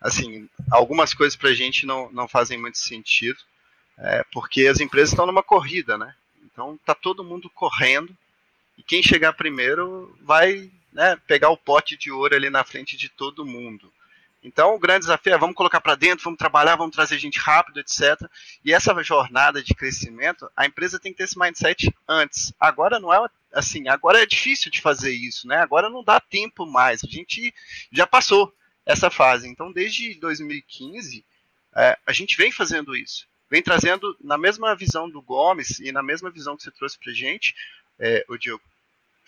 assim, 0.00 0.46
algumas 0.70 1.12
coisas 1.12 1.34
pra 1.34 1.52
gente 1.54 1.84
não, 1.84 2.08
não 2.12 2.28
fazem 2.28 2.56
muito 2.56 2.78
sentido, 2.78 3.38
é, 3.98 4.22
porque 4.32 4.68
as 4.68 4.78
empresas 4.78 5.10
estão 5.10 5.26
numa 5.26 5.42
corrida, 5.42 5.98
né? 5.98 6.14
Então 6.60 6.78
tá 6.84 6.94
todo 6.94 7.24
mundo 7.24 7.48
correndo 7.48 8.14
e 8.76 8.82
quem 8.82 9.02
chegar 9.02 9.32
primeiro 9.32 10.14
vai 10.20 10.70
né, 10.92 11.16
pegar 11.26 11.48
o 11.48 11.56
pote 11.56 11.96
de 11.96 12.12
ouro 12.12 12.34
ali 12.34 12.50
na 12.50 12.62
frente 12.62 12.98
de 12.98 13.08
todo 13.08 13.46
mundo. 13.46 13.90
Então 14.42 14.74
o 14.74 14.78
grande 14.78 15.00
desafio 15.00 15.32
é 15.32 15.38
vamos 15.38 15.56
colocar 15.56 15.80
para 15.80 15.94
dentro, 15.94 16.22
vamos 16.22 16.38
trabalhar, 16.38 16.76
vamos 16.76 16.94
trazer 16.94 17.18
gente 17.18 17.38
rápido, 17.38 17.80
etc. 17.80 18.28
E 18.62 18.74
essa 18.74 18.94
jornada 19.02 19.62
de 19.62 19.74
crescimento, 19.74 20.50
a 20.54 20.66
empresa 20.66 21.00
tem 21.00 21.12
que 21.12 21.18
ter 21.18 21.24
esse 21.24 21.38
mindset 21.38 21.94
antes. 22.06 22.52
Agora 22.60 23.00
não 23.00 23.12
é 23.12 23.26
assim, 23.54 23.88
agora 23.88 24.22
é 24.22 24.26
difícil 24.26 24.70
de 24.70 24.82
fazer 24.82 25.12
isso, 25.12 25.48
né? 25.48 25.56
Agora 25.56 25.88
não 25.88 26.04
dá 26.04 26.20
tempo 26.20 26.66
mais. 26.66 27.02
A 27.02 27.08
gente 27.08 27.54
já 27.90 28.06
passou 28.06 28.54
essa 28.84 29.10
fase. 29.10 29.48
Então, 29.48 29.72
desde 29.72 30.14
2015, 30.16 31.24
é, 31.74 31.98
a 32.06 32.12
gente 32.12 32.36
vem 32.36 32.52
fazendo 32.52 32.94
isso. 32.94 33.26
Vem 33.50 33.62
trazendo 33.62 34.16
na 34.20 34.38
mesma 34.38 34.74
visão 34.76 35.10
do 35.10 35.20
Gomes 35.20 35.80
e 35.80 35.90
na 35.90 36.02
mesma 36.02 36.30
visão 36.30 36.56
que 36.56 36.62
você 36.62 36.70
trouxe 36.70 36.98
pra 36.98 37.12
gente, 37.12 37.54
é, 37.98 38.24
o 38.28 38.38
Diogo. 38.38 38.62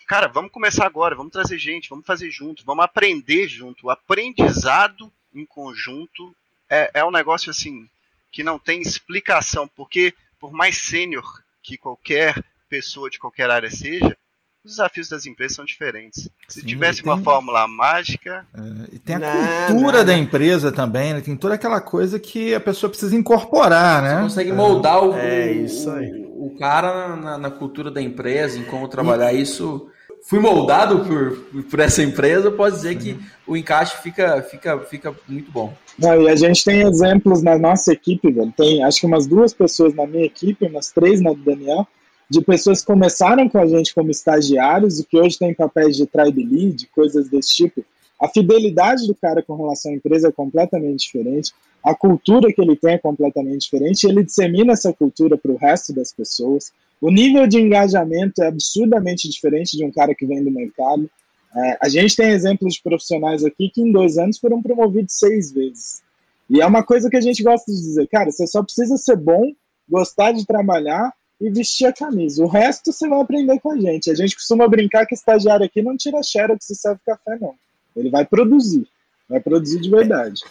Cara, 0.07 0.27
vamos 0.27 0.51
começar 0.51 0.85
agora, 0.85 1.15
vamos 1.15 1.31
trazer 1.31 1.57
gente, 1.57 1.89
vamos 1.89 2.05
fazer 2.05 2.31
junto, 2.31 2.63
vamos 2.65 2.85
aprender 2.85 3.47
junto. 3.47 3.87
O 3.87 3.89
aprendizado 3.89 5.11
em 5.33 5.45
conjunto 5.45 6.35
é, 6.69 6.91
é 6.93 7.05
um 7.05 7.11
negócio 7.11 7.49
assim 7.49 7.89
que 8.31 8.43
não 8.43 8.57
tem 8.57 8.81
explicação, 8.81 9.67
porque 9.67 10.13
por 10.39 10.51
mais 10.51 10.77
sênior 10.77 11.43
que 11.61 11.77
qualquer 11.77 12.43
pessoa 12.67 13.09
de 13.09 13.19
qualquer 13.19 13.49
área 13.49 13.69
seja, 13.69 14.17
os 14.63 14.71
desafios 14.71 15.09
das 15.09 15.25
empresas 15.25 15.55
são 15.55 15.65
diferentes. 15.65 16.29
Se 16.47 16.61
Sim, 16.61 16.65
tivesse 16.67 17.01
tem- 17.03 17.11
uma 17.11 17.21
fórmula 17.21 17.67
mágica, 17.67 18.45
É, 18.55 18.95
e 18.95 18.99
tem 18.99 19.15
a 19.15 19.19
Não, 19.19 19.29
cultura 19.65 19.99
não, 19.99 20.05
da 20.05 20.17
empresa 20.17 20.71
também, 20.71 21.13
né? 21.13 21.21
Tem 21.21 21.35
toda 21.35 21.55
aquela 21.55 21.81
coisa 21.81 22.19
que 22.19 22.53
a 22.55 22.59
pessoa 22.59 22.89
precisa 22.89 23.15
incorporar, 23.15 24.01
né? 24.01 24.21
Consegue 24.21 24.53
moldar 24.53 25.03
o, 25.03 25.13
É, 25.15 25.51
o- 25.51 25.65
isso 25.65 25.89
aí. 25.89 26.09
o, 26.11 26.47
o 26.47 26.55
cara 26.57 27.15
na, 27.15 27.37
na 27.37 27.51
cultura 27.51 27.91
da 27.91 28.01
empresa, 28.01 28.57
em 28.57 28.63
como 28.63 28.87
trabalhar 28.87 29.33
isso. 29.33 29.89
Fui 30.25 30.39
moldado 30.39 31.03
por, 31.05 31.63
por 31.65 31.79
essa 31.81 32.01
empresa, 32.01 32.47
eu 32.47 32.53
posso 32.53 32.77
dizer 32.77 32.95
que 32.97 33.19
o 33.45 33.57
encaixe 33.57 33.97
fica, 34.01 34.41
fica, 34.41 34.79
fica 34.79 35.13
muito 35.27 35.51
bom. 35.51 35.73
Não, 35.99 36.21
e 36.21 36.29
a 36.29 36.35
gente 36.37 36.63
tem 36.63 36.79
exemplos 36.81 37.43
na 37.43 37.57
nossa 37.59 37.91
equipe, 37.91 38.31
velho. 38.31 38.53
Tem 38.55 38.81
acho 38.85 39.01
que 39.01 39.05
umas 39.05 39.27
duas 39.27 39.53
pessoas 39.53 39.93
na 39.93 40.07
minha 40.07 40.23
equipe, 40.25 40.65
umas 40.65 40.89
três 40.93 41.19
na 41.19 41.31
do 41.33 41.43
Daniel, 41.43 41.85
de 42.29 42.41
pessoas 42.41 42.81
que 42.81 42.87
começaram 42.87 43.47
com 43.49 43.57
a 43.57 43.67
gente 43.67 43.93
como 43.93 44.11
estagiários 44.11 44.99
e 44.99 45.05
que 45.05 45.17
hoje 45.17 45.37
têm 45.37 45.53
papéis 45.53 45.95
de 45.95 46.05
tribe 46.05 46.43
lead, 46.43 46.87
coisas 46.87 47.29
desse 47.29 47.55
tipo. 47.55 47.85
A 48.19 48.27
fidelidade 48.27 49.05
do 49.05 49.15
cara 49.15 49.43
com 49.43 49.55
relação 49.55 49.91
à 49.91 49.95
empresa 49.95 50.29
é 50.29 50.31
completamente 50.31 51.05
diferente. 51.05 51.51
A 51.83 51.93
cultura 51.93 52.51
que 52.53 52.61
ele 52.61 52.75
tem 52.75 52.93
é 52.93 52.97
completamente 52.97 53.61
diferente. 53.61 54.07
Ele 54.07 54.23
dissemina 54.23 54.73
essa 54.73 54.93
cultura 54.93 55.37
para 55.37 55.51
o 55.51 55.57
resto 55.57 55.91
das 55.93 56.13
pessoas. 56.13 56.71
O 57.01 57.11
nível 57.11 57.45
de 57.45 57.59
engajamento 57.59 58.41
é 58.41 58.47
absurdamente 58.47 59.29
diferente 59.29 59.75
de 59.75 59.83
um 59.83 59.91
cara 59.91 60.15
que 60.15 60.25
vem 60.25 60.41
do 60.41 60.49
mercado. 60.49 61.09
É, 61.55 61.77
a 61.81 61.89
gente 61.89 62.15
tem 62.15 62.29
exemplos 62.29 62.75
de 62.75 62.81
profissionais 62.81 63.43
aqui 63.43 63.69
que 63.69 63.81
em 63.81 63.91
dois 63.91 64.17
anos 64.17 64.39
foram 64.39 64.61
promovidos 64.61 65.19
seis 65.19 65.51
vezes. 65.51 66.01
E 66.49 66.61
é 66.61 66.65
uma 66.65 66.83
coisa 66.83 67.09
que 67.09 67.17
a 67.17 67.21
gente 67.21 67.43
gosta 67.43 67.71
de 67.71 67.77
dizer, 67.77 68.07
cara, 68.07 68.31
você 68.31 68.47
só 68.47 68.63
precisa 68.63 68.97
ser 68.97 69.17
bom, 69.17 69.51
gostar 69.89 70.31
de 70.31 70.45
trabalhar 70.45 71.13
e 71.43 71.51
vestir 71.51 71.85
a 71.85 71.91
camisa. 71.91 72.41
O 72.41 72.47
resto 72.47 72.93
você 72.93 73.05
vai 73.07 73.19
aprender 73.19 73.59
com 73.59 73.71
a 73.71 73.77
gente. 73.77 74.09
A 74.09 74.15
gente 74.15 74.33
costuma 74.33 74.65
brincar 74.65 75.05
que 75.05 75.13
estagiário 75.13 75.65
aqui 75.65 75.81
não 75.81 75.97
tira 75.97 76.23
xerox 76.23 76.69
e 76.69 76.75
serve 76.75 77.01
café, 77.05 77.37
não. 77.37 77.53
Ele 77.93 78.09
vai 78.09 78.25
produzir. 78.25 78.87
Vai 79.29 79.41
produzir 79.41 79.81
de 79.81 79.89
verdade. 79.89 80.41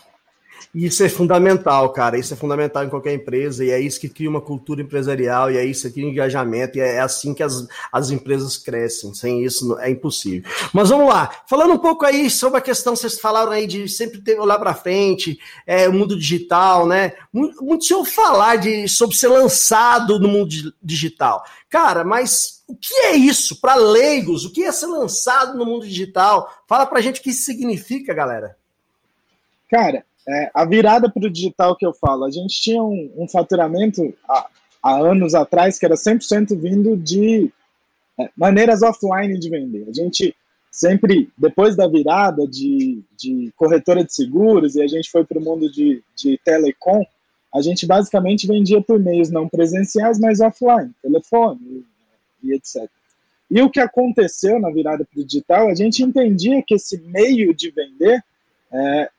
Isso 0.74 1.02
é 1.02 1.08
fundamental, 1.08 1.90
cara. 1.92 2.18
Isso 2.18 2.34
é 2.34 2.36
fundamental 2.36 2.84
em 2.84 2.88
qualquer 2.88 3.14
empresa, 3.14 3.64
e 3.64 3.70
é 3.70 3.80
isso 3.80 4.00
que 4.00 4.08
cria 4.08 4.28
uma 4.28 4.40
cultura 4.40 4.82
empresarial, 4.82 5.50
e 5.50 5.56
é 5.56 5.64
isso 5.64 5.86
que 5.88 5.94
cria 5.94 6.08
engajamento, 6.08 6.78
e 6.78 6.80
é 6.80 7.00
assim 7.00 7.34
que 7.34 7.42
as, 7.42 7.66
as 7.92 8.10
empresas 8.10 8.56
crescem. 8.56 9.14
Sem 9.14 9.44
isso 9.44 9.78
é 9.78 9.90
impossível. 9.90 10.50
Mas 10.72 10.88
vamos 10.88 11.08
lá. 11.08 11.30
Falando 11.48 11.74
um 11.74 11.78
pouco 11.78 12.04
aí 12.04 12.30
sobre 12.30 12.58
a 12.58 12.62
questão, 12.62 12.96
vocês 12.96 13.18
falaram 13.18 13.52
aí 13.52 13.66
de 13.66 13.88
sempre 13.88 14.20
ter 14.20 14.38
olhar 14.38 14.58
para 14.58 14.74
frente, 14.74 15.38
é, 15.66 15.88
o 15.88 15.92
mundo 15.92 16.18
digital, 16.18 16.86
né? 16.86 17.12
Muito, 17.32 17.64
muito 17.64 17.84
se 17.84 17.94
eu 17.94 18.04
falar 18.04 18.56
de, 18.56 18.88
sobre 18.88 19.16
ser 19.16 19.28
lançado 19.28 20.18
no 20.18 20.28
mundo 20.28 20.48
di- 20.48 20.74
digital. 20.82 21.44
Cara, 21.68 22.04
mas 22.04 22.62
o 22.66 22.74
que 22.74 22.94
é 23.06 23.16
isso 23.16 23.60
para 23.60 23.74
leigos? 23.74 24.44
O 24.44 24.52
que 24.52 24.64
é 24.64 24.72
ser 24.72 24.86
lançado 24.86 25.56
no 25.56 25.64
mundo 25.64 25.86
digital? 25.86 26.50
Fala 26.66 26.86
pra 26.86 27.00
gente 27.00 27.20
o 27.20 27.22
que 27.22 27.30
isso 27.30 27.44
significa, 27.44 28.12
galera. 28.12 28.56
Cara, 29.70 30.04
é, 30.28 30.50
a 30.54 30.64
virada 30.64 31.10
para 31.10 31.26
o 31.26 31.30
digital 31.30 31.76
que 31.76 31.84
eu 31.84 31.92
falo, 31.92 32.24
a 32.24 32.30
gente 32.30 32.60
tinha 32.60 32.82
um, 32.82 33.12
um 33.16 33.28
faturamento 33.28 34.14
há, 34.28 34.48
há 34.82 34.98
anos 34.98 35.34
atrás 35.34 35.78
que 35.78 35.84
era 35.84 35.94
100% 35.94 36.56
vindo 36.56 36.96
de 36.96 37.52
é, 38.20 38.30
maneiras 38.36 38.82
offline 38.82 39.38
de 39.38 39.50
vender. 39.50 39.86
A 39.88 39.92
gente 39.92 40.34
sempre, 40.70 41.30
depois 41.36 41.76
da 41.76 41.88
virada 41.88 42.46
de, 42.46 43.02
de 43.18 43.52
corretora 43.56 44.04
de 44.04 44.14
seguros 44.14 44.74
e 44.74 44.82
a 44.82 44.86
gente 44.86 45.10
foi 45.10 45.24
para 45.24 45.38
o 45.38 45.42
mundo 45.42 45.70
de, 45.70 46.02
de 46.16 46.38
telecom, 46.44 47.04
a 47.54 47.60
gente 47.60 47.86
basicamente 47.86 48.46
vendia 48.46 48.80
por 48.80 48.98
meios 48.98 49.30
não 49.30 49.48
presenciais, 49.48 50.18
mas 50.18 50.40
offline, 50.40 50.90
telefone 51.02 51.84
e, 52.42 52.48
e 52.48 52.54
etc. 52.54 52.88
E 53.50 53.60
o 53.60 53.68
que 53.68 53.80
aconteceu 53.80 54.58
na 54.58 54.70
virada 54.70 55.04
para 55.04 55.20
o 55.20 55.24
digital, 55.24 55.68
a 55.68 55.74
gente 55.74 56.02
entendia 56.02 56.62
que 56.66 56.74
esse 56.74 56.98
meio 57.02 57.52
de 57.54 57.70
vender 57.70 58.24
é, 58.72 59.10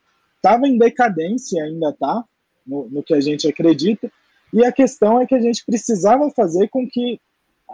estava 0.44 0.68
em 0.68 0.78
decadência, 0.78 1.64
ainda 1.64 1.90
está, 1.90 2.22
no, 2.68 2.90
no, 2.90 3.02
que 3.02 3.14
a 3.14 3.22
gente 3.22 3.48
acredita, 3.48 4.12
e 4.52 4.66
a 4.66 4.74
questão 4.74 5.22
é 5.22 5.26
que 5.26 5.34
a 5.34 5.40
gente 5.40 5.66
precisava 5.66 6.30
fazer 6.32 6.68
com 6.68 6.86
que 6.88 7.18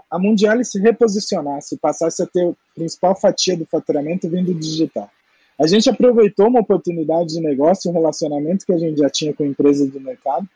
a 0.10 0.20
Mundial 0.20 0.64
se 0.64 0.80
reposicionasse, 0.80 1.78
passasse 1.78 2.22
a 2.22 2.28
ter 2.28 2.48
a 2.48 2.54
principal 2.76 3.20
fatia 3.20 3.58
do 3.58 3.66
faturamento 3.66 4.30
vindo 4.30 4.54
do 4.54 4.60
digital. 4.60 5.10
A 5.60 5.68
gente 5.68 5.90
aproveitou 5.90 6.48
uma 6.48 6.62
oportunidade 6.62 7.30
de 7.34 7.42
negócio, 7.42 7.90
um 7.90 7.94
relacionamento 7.94 8.66
que 8.66 8.72
a 8.72 8.78
gente 8.78 9.00
já 9.00 9.10
tinha 9.10 9.34
com 9.34 9.44
empresas 9.44 9.90
do 9.90 10.00
mercado, 10.00 10.48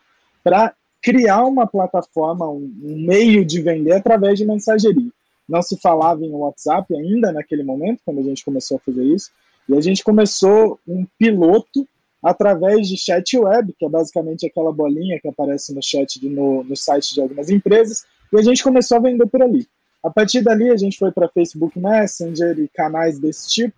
para 0.44 0.74
criar 1.02 1.44
uma 1.44 1.68
plataforma, 1.68 2.48
um, 2.48 2.72
um 2.84 3.06
meio 3.06 3.44
de 3.44 3.62
vender 3.62 3.94
através 3.94 4.38
de 4.38 4.46
mensageria. 4.46 5.10
Não 5.50 5.62
se 5.62 5.78
falava 5.78 6.24
em 6.24 6.32
WhatsApp 6.32 6.96
ainda 6.96 7.34
naquele 7.34 7.64
momento, 7.64 8.02
quando 8.06 8.20
a 8.20 8.24
gente 8.24 8.46
começou 8.46 8.78
a 8.78 8.80
fazer 8.80 9.04
isso, 9.04 9.32
e 9.68 9.76
a 9.76 9.82
gente 9.82 10.04
começou 10.04 10.80
um 10.88 11.06
piloto 11.18 11.88
através 12.24 12.88
de 12.88 12.98
chat 12.98 13.38
web, 13.38 13.74
que 13.78 13.86
é 13.86 13.90
basicamente 13.90 14.46
aquela 14.46 14.72
bolinha 14.72 15.20
que 15.20 15.28
aparece 15.28 15.74
no 15.74 15.82
chat 15.84 16.20
de, 16.20 16.30
no, 16.30 16.64
no 16.64 16.76
site 16.76 17.14
de 17.14 17.22
algumas 17.22 17.50
empresas, 17.50 18.06
e 18.32 18.40
a 18.40 18.42
gente 18.42 18.64
começou 18.64 18.98
a 18.98 19.02
vender 19.02 19.28
por 19.28 19.42
ali. 19.42 19.68
A 20.04 20.10
partir 20.10 20.42
dali, 20.42 20.70
a 20.70 20.78
gente 20.78 20.98
foi 20.98 21.12
para 21.12 21.30
Facebook 21.30 21.78
Messenger 21.78 22.58
e 22.60 22.68
canais 22.70 23.20
desse 23.20 23.50
tipo, 23.50 23.76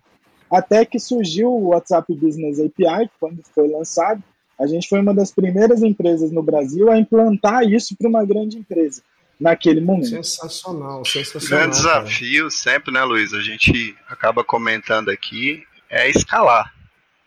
até 0.50 0.84
que 0.84 0.98
surgiu 0.98 1.48
o 1.48 1.68
WhatsApp 1.68 2.14
Business 2.14 2.60
API, 2.60 3.10
quando 3.18 3.42
foi 3.54 3.68
lançado. 3.68 4.22
A 4.58 4.66
gente 4.66 4.88
foi 4.88 5.00
uma 5.00 5.12
das 5.12 5.32
primeiras 5.32 5.82
empresas 5.82 6.30
no 6.30 6.42
Brasil 6.42 6.90
a 6.90 6.98
implantar 6.98 7.64
isso 7.64 7.96
para 7.96 8.08
uma 8.08 8.24
grande 8.24 8.58
empresa 8.58 9.02
naquele 9.38 9.80
momento. 9.80 10.24
Sensacional, 10.24 11.04
sensacional. 11.04 11.46
O 11.46 11.60
grande 11.60 11.76
desafio 11.76 12.44
cara. 12.44 12.50
sempre, 12.50 12.92
né, 12.92 13.04
Luiz? 13.04 13.34
A 13.34 13.42
gente 13.42 13.94
acaba 14.08 14.42
comentando 14.42 15.10
aqui 15.10 15.62
é 15.90 16.08
escalar. 16.08 16.72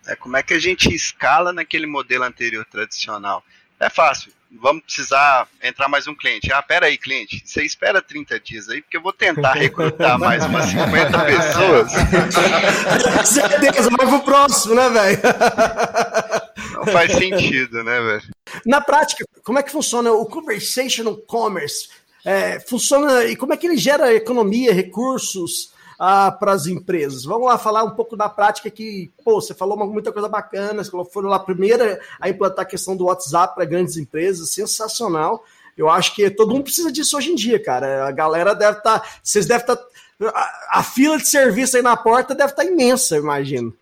É 0.07 0.15
como 0.15 0.37
é 0.37 0.43
que 0.43 0.53
a 0.53 0.59
gente 0.59 0.93
escala 0.93 1.53
naquele 1.53 1.85
modelo 1.85 2.23
anterior 2.23 2.65
tradicional? 2.65 3.43
É 3.79 3.89
fácil. 3.89 4.31
Vamos 4.51 4.83
precisar 4.83 5.47
entrar 5.61 5.87
mais 5.87 6.07
um 6.07 6.15
cliente. 6.15 6.51
Ah, 6.51 6.61
pera 6.61 6.87
aí, 6.87 6.97
cliente. 6.97 7.41
Você 7.45 7.63
espera 7.63 8.01
30 8.01 8.39
dias 8.39 8.67
aí, 8.67 8.81
porque 8.81 8.97
eu 8.97 9.01
vou 9.01 9.13
tentar 9.13 9.53
recrutar 9.59 10.17
mais 10.17 10.43
umas 10.43 10.65
50 10.65 11.19
pessoas. 11.25 11.91
Certeza, 13.27 13.89
mas 13.91 14.09
pro 14.09 14.21
próximo, 14.21 14.73
né, 14.73 14.89
velho? 14.89 15.19
Não 16.73 16.87
faz 16.87 17.11
sentido, 17.13 17.83
né, 17.83 18.01
velho? 18.01 18.23
Na 18.65 18.81
prática, 18.81 19.23
como 19.43 19.59
é 19.59 19.63
que 19.63 19.71
funciona 19.71 20.11
o 20.11 20.25
conversational 20.25 21.15
commerce? 21.15 21.89
É, 22.25 22.59
funciona 22.59 23.25
e 23.25 23.35
como 23.35 23.53
é 23.53 23.57
que 23.57 23.67
ele 23.67 23.77
gera 23.77 24.13
economia, 24.13 24.73
recursos? 24.73 25.73
Ah, 25.99 26.31
para 26.31 26.53
as 26.53 26.65
empresas. 26.65 27.25
Vamos 27.25 27.45
lá 27.45 27.57
falar 27.57 27.83
um 27.83 27.91
pouco 27.91 28.15
da 28.15 28.29
prática 28.29 28.69
que, 28.69 29.11
pô, 29.23 29.41
você 29.41 29.53
falou 29.53 29.75
uma, 29.75 29.85
muita 29.85 30.13
coisa 30.13 30.29
bacana, 30.29 30.81
você 30.81 30.91
foram 31.11 31.27
lá 31.27 31.37
primeira 31.37 31.99
a 32.21 32.29
implantar 32.29 32.63
a 32.63 32.67
questão 32.67 32.95
do 32.95 33.05
WhatsApp 33.05 33.53
para 33.53 33.65
grandes 33.65 33.97
empresas, 33.97 34.49
sensacional. 34.51 35.43
Eu 35.77 35.89
acho 35.89 36.15
que 36.15 36.29
todo 36.29 36.51
mundo 36.51 36.63
precisa 36.63 36.91
disso 36.91 37.17
hoje 37.17 37.31
em 37.31 37.35
dia, 37.35 37.61
cara. 37.61 38.07
A 38.07 38.11
galera 38.11 38.55
deve 38.55 38.77
estar, 38.77 38.99
tá, 38.99 39.07
vocês 39.21 39.45
devem 39.45 39.61
estar, 39.61 39.75
tá, 39.75 39.85
a, 40.33 40.79
a, 40.79 40.83
fila 40.83 41.17
de 41.17 41.27
serviço 41.27 41.75
aí 41.75 41.83
na 41.83 41.97
porta 41.97 42.33
deve 42.33 42.51
estar 42.51 42.63
tá 42.63 42.69
imensa, 42.69 43.15
eu 43.15 43.23
imagino. 43.23 43.73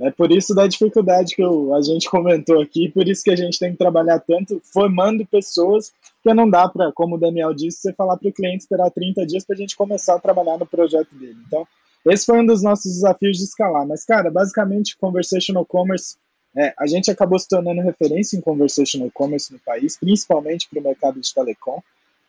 É 0.00 0.10
por 0.10 0.32
isso 0.32 0.54
da 0.54 0.66
dificuldade 0.66 1.36
que 1.36 1.42
eu, 1.42 1.74
a 1.74 1.82
gente 1.82 2.08
comentou 2.08 2.60
aqui, 2.60 2.88
por 2.88 3.06
isso 3.06 3.22
que 3.22 3.30
a 3.30 3.36
gente 3.36 3.58
tem 3.58 3.72
que 3.72 3.78
trabalhar 3.78 4.18
tanto 4.20 4.60
formando 4.72 5.26
pessoas, 5.26 5.92
porque 6.22 6.34
não 6.34 6.48
dá 6.48 6.68
para, 6.68 6.90
como 6.92 7.16
o 7.16 7.18
Daniel 7.18 7.52
disse, 7.52 7.82
você 7.82 7.92
falar 7.92 8.16
para 8.16 8.28
o 8.28 8.32
cliente 8.32 8.62
esperar 8.62 8.90
30 8.90 9.26
dias 9.26 9.44
para 9.44 9.54
a 9.54 9.58
gente 9.58 9.76
começar 9.76 10.14
a 10.14 10.18
trabalhar 10.18 10.56
no 10.56 10.64
projeto 10.64 11.14
dele. 11.14 11.36
Então, 11.46 11.66
esse 12.06 12.24
foi 12.24 12.40
um 12.40 12.46
dos 12.46 12.62
nossos 12.62 12.90
desafios 12.90 13.36
de 13.36 13.44
escalar. 13.44 13.86
Mas, 13.86 14.04
cara, 14.04 14.30
basicamente, 14.30 14.96
conversational 14.96 15.66
commerce, 15.66 16.16
é, 16.56 16.72
a 16.78 16.86
gente 16.86 17.10
acabou 17.10 17.38
se 17.38 17.46
tornando 17.46 17.82
referência 17.82 18.38
em 18.38 18.40
conversational 18.40 19.10
commerce 19.12 19.52
no 19.52 19.58
país, 19.58 19.98
principalmente 19.98 20.66
para 20.68 20.80
o 20.80 20.82
mercado 20.82 21.20
de 21.20 21.32
telecom, 21.32 21.80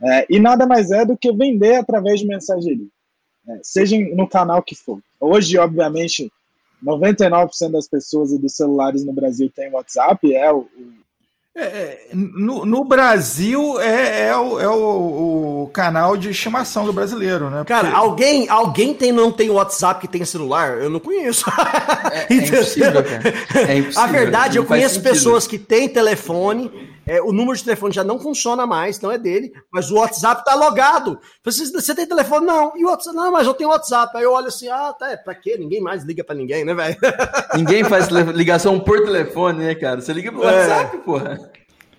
é, 0.02 0.26
e 0.30 0.40
nada 0.40 0.66
mais 0.66 0.92
é 0.92 1.06
do 1.06 1.18
que 1.18 1.32
vender 1.32 1.76
através 1.76 2.20
de 2.20 2.28
mensageria, 2.28 2.88
é, 3.48 3.60
seja 3.64 3.98
no 4.14 4.28
canal 4.28 4.62
que 4.62 4.76
for. 4.76 5.00
Hoje, 5.20 5.58
obviamente, 5.58 6.32
99% 6.86 7.72
das 7.72 7.88
pessoas 7.88 8.32
e 8.32 8.40
dos 8.40 8.56
celulares 8.56 9.06
no 9.06 9.14
Brasil 9.14 9.52
tem 9.54 9.72
WhatsApp, 9.72 10.34
é 10.34 10.52
o. 10.52 10.60
o... 10.60 11.02
É, 11.54 12.08
no, 12.14 12.66
no, 12.66 12.86
Brasil 12.86 13.78
é, 13.82 14.28
é, 14.28 14.38
o, 14.38 14.58
é 14.58 14.70
o, 14.70 15.64
o, 15.64 15.68
canal 15.74 16.16
de 16.16 16.30
estimação 16.30 16.86
do 16.86 16.94
brasileiro, 16.94 17.50
né? 17.50 17.58
Porque... 17.58 17.74
Cara, 17.74 17.92
alguém, 17.92 18.48
alguém 18.48 18.94
tem, 18.94 19.12
não 19.12 19.34
tem 19.34 19.50
WhatsApp 19.50 20.00
que 20.00 20.08
tem 20.08 20.24
celular? 20.24 20.78
Eu 20.78 20.90
não 20.90 21.02
conheço. 21.02 21.44
É, 22.10 22.34
é 22.34 22.38
impossível, 22.38 23.04
cara. 23.04 23.68
É 23.70 23.76
impossível. 23.80 24.02
A 24.02 24.08
verdade, 24.08 24.58
eu 24.58 24.66
conheço 24.66 24.96
sentido. 24.96 25.12
pessoas 25.12 25.46
que 25.46 25.60
têm 25.60 25.90
telefone, 25.90 26.72
é, 27.06 27.22
o 27.22 27.32
número 27.32 27.58
de 27.58 27.64
telefone 27.64 27.94
já 27.94 28.04
não 28.04 28.20
funciona 28.20 28.66
mais, 28.66 29.00
não 29.02 29.12
é 29.12 29.18
dele, 29.18 29.52
mas 29.72 29.90
o 29.90 29.96
WhatsApp 29.96 30.46
tá 30.46 30.54
logado. 30.54 31.20
Você, 31.44 31.66
você 31.72 31.96
tem 31.96 32.06
telefone? 32.06 32.46
Não. 32.46 32.78
E 32.78 32.86
o 32.86 32.90
WhatsApp? 32.90 33.16
Não, 33.16 33.32
mas 33.32 33.48
eu 33.48 33.54
tenho 33.54 33.70
WhatsApp. 33.72 34.16
Aí 34.16 34.24
eu 34.24 34.32
olho 34.32 34.48
assim, 34.48 34.68
ah, 34.70 34.94
tá, 34.94 35.18
pra 35.18 35.34
quê? 35.34 35.58
Ninguém 35.58 35.82
mais 35.82 36.04
liga 36.04 36.24
pra 36.24 36.36
ninguém, 36.36 36.64
né, 36.64 36.74
velho? 36.74 36.98
Ninguém 37.56 37.84
faz 37.84 38.08
ligação 38.10 38.80
por 38.80 39.04
telefone, 39.04 39.60
né, 39.60 39.76
cara? 39.76 40.00
Você 40.00 40.14
liga 40.14 40.32
pro 40.32 40.42
WhatsApp, 40.42 40.96
é. 40.96 41.00
porra. 41.00 41.52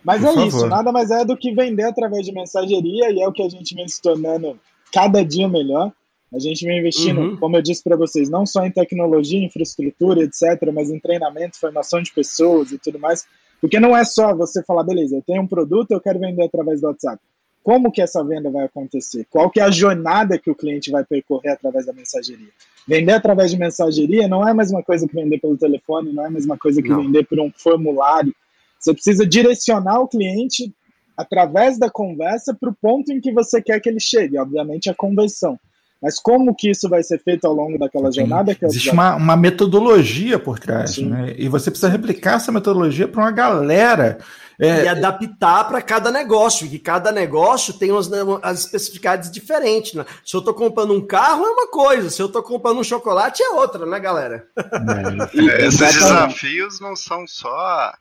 Mas 0.05 0.21
por 0.21 0.31
é 0.31 0.35
favor. 0.35 0.47
isso, 0.49 0.67
nada 0.67 0.91
mais 0.91 1.11
é 1.11 1.25
do 1.25 1.37
que 1.37 1.55
vender 1.55 1.85
através 1.85 2.25
de 2.25 2.33
mensageria, 2.33 3.11
e 3.11 3.21
é 3.21 3.29
o 3.29 3.33
que 3.33 3.43
a 3.43 3.49
gente 3.49 3.75
vem 3.75 3.87
se 3.87 4.01
tornando 4.01 4.59
cada 4.93 5.25
dia 5.25 5.49
melhor. 5.49 5.93
A 6.35 6.39
gente 6.39 6.65
vem 6.65 6.79
investindo, 6.79 7.21
Uhum. 7.21 7.37
como 7.37 7.57
eu 7.57 7.63
disse 7.63 7.85
para 7.85 7.97
vocês, 7.97 8.31
não 8.31 8.47
só 8.47 8.65
em 8.65 8.71
tecnologia, 8.71 9.45
infraestrutura, 9.45 10.23
etc., 10.23 10.73
mas 10.73 10.91
em 10.91 10.99
treinamento, 10.99 11.59
formação 11.59 12.01
de 12.03 12.11
pessoas 12.13 12.73
e 12.73 12.79
tudo 12.79 12.99
mais. 12.99 13.27
Porque 13.63 13.79
não 13.79 13.97
é 13.97 14.05
só 14.05 14.35
você 14.35 14.61
falar, 14.65 14.83
beleza, 14.83 15.15
eu 15.15 15.23
tenho 15.23 15.41
um 15.41 15.47
produto, 15.47 15.93
eu 15.93 16.01
quero 16.01 16.19
vender 16.19 16.43
através 16.43 16.81
do 16.81 16.89
WhatsApp. 16.89 17.23
Como 17.63 17.93
que 17.93 18.03
essa 18.03 18.25
venda 18.25 18.51
vai 18.51 18.65
acontecer? 18.65 19.25
Qual 19.31 19.49
que 19.49 19.61
é 19.61 19.63
a 19.63 19.71
jornada 19.71 20.37
que 20.37 20.51
o 20.51 20.55
cliente 20.55 20.91
vai 20.91 21.05
percorrer 21.05 21.51
através 21.51 21.87
da 21.87 21.93
mensageria? 21.93 22.49
Vender 22.89 23.13
através 23.13 23.53
de 23.53 23.57
mensageria 23.57 24.27
não 24.27 24.47
é 24.47 24.51
a 24.51 24.55
mesma 24.55 24.83
coisa 24.83 25.07
que 25.07 25.15
vender 25.15 25.39
pelo 25.39 25.57
telefone, 25.57 26.13
não 26.13 26.25
é 26.25 26.27
a 26.27 26.31
mesma 26.31 26.59
coisa 26.59 26.83
que 26.83 26.89
Não. 26.89 27.05
vender 27.05 27.25
por 27.25 27.39
um 27.39 27.53
formulário. 27.55 28.35
Você 28.81 28.93
precisa 28.93 29.25
direcionar 29.25 30.01
o 30.01 30.09
cliente 30.09 30.75
através 31.17 31.79
da 31.79 31.89
conversa 31.89 32.53
para 32.53 32.69
o 32.69 32.75
ponto 32.75 33.13
em 33.13 33.21
que 33.21 33.33
você 33.33 33.63
quer 33.63 33.79
que 33.79 33.89
ele 33.89 34.01
chegue, 34.01 34.37
obviamente 34.39 34.91
a 34.91 34.95
conversão. 34.95 35.57
Mas 36.03 36.19
como 36.19 36.55
que 36.55 36.69
isso 36.69 36.89
vai 36.89 37.03
ser 37.03 37.23
feito 37.23 37.47
ao 37.47 37.53
longo 37.53 37.79
daquela 37.79 38.11
jornada? 38.11 38.55
Que 38.55 38.65
é 38.65 38.69
Existe 38.69 38.91
uma, 38.91 39.15
uma 39.15 39.37
metodologia 39.37 40.37
por 40.39 40.59
trás, 40.59 40.97
Sim. 40.97 41.07
né? 41.07 41.35
E 41.39 41.49
você 41.49 41.71
precisa 41.71 41.89
replicar 41.89 42.35
essa 42.35 42.51
metodologia 42.51 43.07
para 43.07 43.23
uma 43.23 43.31
galera. 43.31 44.19
É, 44.61 44.85
E 44.85 44.89
adaptar 44.89 45.65
para 45.69 45.81
cada 45.81 46.11
negócio, 46.11 46.69
que 46.69 46.79
cada 46.79 47.11
negócio 47.11 47.75
tem 47.75 47.91
umas, 47.91 48.11
as 48.43 48.65
especificidades 48.65 49.31
diferentes. 49.31 49.95
Né? 49.95 50.05
Se 50.25 50.37
eu 50.37 50.41
estou 50.41 50.55
comprando 50.55 50.93
um 50.93 51.05
carro, 51.07 51.45
é 51.45 51.51
uma 51.51 51.69
coisa, 51.69 52.11
se 52.11 52.21
eu 52.21 52.27
estou 52.27 52.43
comprando 52.43 52.79
um 52.79 52.85
chocolate, 52.85 53.43
é 53.43 53.51
outra, 53.51 53.87
né, 53.87 53.99
galera? 53.99 54.47
É, 54.57 55.67
Esses 55.67 55.81
Exatamente. 55.81 55.99
desafios 56.01 56.81
não 56.81 56.95
são 56.95 57.27
só 57.27 57.95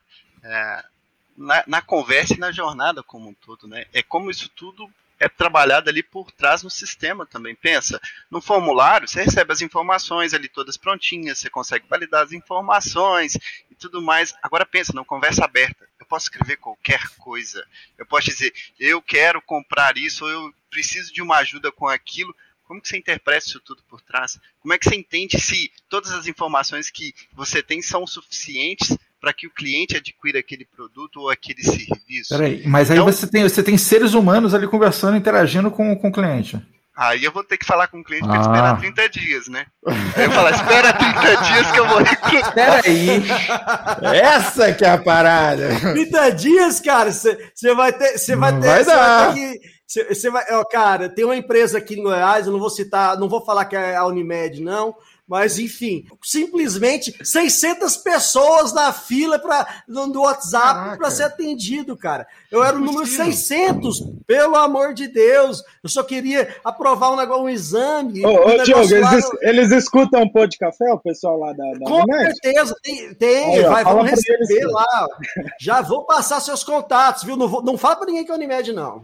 é, 0.43 0.83
na, 1.37 1.63
na 1.65 1.81
conversa 1.81 2.33
e 2.33 2.39
na 2.39 2.51
jornada 2.51 3.01
como 3.01 3.29
um 3.29 3.33
todo, 3.33 3.67
né? 3.67 3.85
É 3.93 4.03
como 4.03 4.29
isso 4.29 4.49
tudo 4.55 4.87
é 5.21 5.29
trabalhado 5.29 5.87
ali 5.87 6.01
por 6.01 6.31
trás 6.31 6.63
no 6.63 6.69
sistema 6.69 7.27
também. 7.27 7.53
Pensa, 7.53 8.01
no 8.29 8.41
formulário 8.41 9.07
você 9.07 9.21
recebe 9.21 9.53
as 9.53 9.61
informações 9.61 10.33
ali 10.33 10.49
todas 10.49 10.77
prontinhas, 10.77 11.37
você 11.37 11.47
consegue 11.47 11.85
validar 11.87 12.23
as 12.23 12.31
informações 12.31 13.37
e 13.69 13.75
tudo 13.75 14.01
mais. 14.01 14.33
Agora 14.41 14.65
pensa, 14.65 14.91
não 14.93 15.05
conversa 15.05 15.45
aberta. 15.45 15.87
Eu 15.99 16.07
posso 16.07 16.25
escrever 16.25 16.57
qualquer 16.57 17.07
coisa. 17.19 17.63
Eu 17.99 18.05
posso 18.05 18.25
dizer, 18.31 18.51
eu 18.79 18.99
quero 18.99 19.39
comprar 19.43 19.95
isso, 19.95 20.25
ou 20.25 20.31
eu 20.31 20.53
preciso 20.71 21.13
de 21.13 21.21
uma 21.21 21.37
ajuda 21.37 21.71
com 21.71 21.87
aquilo. 21.87 22.35
Como 22.63 22.81
que 22.81 22.87
você 22.89 22.97
interpreta 22.97 23.45
isso 23.45 23.59
tudo 23.59 23.83
por 23.83 24.01
trás? 24.01 24.39
Como 24.59 24.73
é 24.73 24.79
que 24.79 24.89
você 24.89 24.95
entende 24.95 25.39
se 25.39 25.71
todas 25.87 26.13
as 26.13 26.25
informações 26.25 26.89
que 26.89 27.13
você 27.33 27.61
tem 27.61 27.79
são 27.79 28.07
suficientes 28.07 28.97
para 29.21 29.31
que 29.31 29.45
o 29.45 29.53
cliente 29.53 29.95
adquira 29.95 30.39
aquele 30.39 30.65
produto 30.65 31.17
ou 31.21 31.29
aquele 31.29 31.61
serviço? 31.63 32.29
Peraí, 32.29 32.63
mas 32.65 32.89
aí 32.89 32.97
Então- 32.97 33.05
você, 33.05 33.27
tem, 33.27 33.43
você 33.43 33.61
tem 33.61 33.77
seres 33.77 34.13
humanos 34.15 34.53
ali 34.55 34.67
conversando, 34.67 35.15
interagindo 35.15 35.69
com, 35.69 35.95
com 35.95 36.07
o 36.09 36.11
cliente. 36.11 36.59
Aí 36.97 37.23
eu 37.23 37.31
vou 37.31 37.43
ter 37.43 37.57
que 37.57 37.65
falar 37.65 37.87
com 37.87 37.99
o 38.01 38.03
cliente 38.03 38.27
para 38.27 38.37
Ah. 38.37 38.41
esperar 38.41 38.79
30 38.79 39.09
dias, 39.09 39.47
né? 39.47 39.65
Aí 39.87 40.25
eu 40.25 40.31
falar, 40.31 40.51
espera 40.51 40.91
30 40.93 41.35
dias 41.43 41.71
que 41.71 41.79
eu 41.79 41.87
vou 41.87 41.97
recrutar. 41.99 42.47
Espera 42.49 42.81
aí. 42.85 44.17
Essa 44.19 44.73
que 44.73 44.83
é 44.85 44.89
a 44.89 44.97
parada. 44.97 45.69
30 45.93 46.29
dias, 46.31 46.79
cara, 46.79 47.11
você 47.11 47.37
vai 47.75 47.93
ter. 47.93 48.17
Você 48.17 48.35
vai 48.35 48.51
ter. 48.53 48.59
vai 48.67 48.83
vai 48.83 48.85
dar. 48.85 49.33
Você 49.87 50.29
vai, 50.29 50.43
ó, 50.51 50.63
cara, 50.63 51.09
tem 51.09 51.25
uma 51.25 51.35
empresa 51.35 51.77
aqui 51.77 51.95
em 51.99 52.03
Goiás, 52.03 52.45
eu 52.45 52.53
não 52.53 52.59
vou 52.59 52.69
citar, 52.69 53.17
não 53.17 53.27
vou 53.27 53.43
falar 53.43 53.65
que 53.65 53.75
é 53.75 53.95
a 53.97 54.05
Unimed, 54.05 54.61
não, 54.61 54.95
mas 55.31 55.57
enfim, 55.57 56.05
simplesmente 56.21 57.15
600 57.25 57.95
pessoas 57.95 58.73
na 58.73 58.91
fila 58.91 59.39
pra, 59.39 59.65
no, 59.87 60.05
no 60.07 60.23
WhatsApp 60.23 60.97
para 60.97 61.09
ser 61.09 61.23
atendido, 61.23 61.95
cara. 61.95 62.27
Eu 62.51 62.61
era 62.61 62.75
o 62.75 62.79
número 62.79 63.03
Impossível. 63.03 63.25
600, 63.27 64.03
pelo 64.27 64.57
amor 64.57 64.93
de 64.93 65.07
Deus. 65.07 65.63
Eu 65.81 65.89
só 65.89 66.03
queria 66.03 66.53
aprovar 66.65 67.11
um 67.11 67.15
negócio, 67.15 67.43
um 67.45 67.49
exame. 67.49 68.25
Ô, 68.25 68.29
um 68.29 68.55
ô 68.59 68.63
Diogo, 68.63 68.99
lá 68.99 69.13
eles, 69.13 69.29
eles 69.41 69.71
escutam 69.71 70.27
pô 70.27 70.45
de 70.45 70.57
café, 70.57 70.91
o 70.91 70.99
pessoal 70.99 71.39
lá 71.39 71.53
da, 71.53 71.63
da 71.79 71.85
Com 71.85 72.01
Unimed? 72.01 72.25
certeza, 72.25 72.75
tem, 72.83 73.13
tem 73.13 73.55
Aí, 73.55 73.63
ó, 73.65 73.69
vai, 73.71 73.83
vamos 73.85 74.11
eles 74.11 74.23
receber 74.27 74.65
lá. 74.67 75.07
Já 75.61 75.79
vou 75.81 76.03
passar 76.05 76.41
seus 76.41 76.61
contatos, 76.61 77.23
viu? 77.23 77.37
Não, 77.37 77.47
vou, 77.47 77.63
não 77.63 77.77
fala 77.77 77.95
pra 77.95 78.05
ninguém 78.07 78.25
que 78.25 78.31
é 78.31 78.35
Unimed, 78.35 78.73
não. 78.73 79.01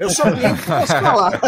Eu 0.00 0.10
sou 0.10 0.24
cliente, 0.32 0.62
posso 0.66 0.92
falar. 1.00 1.40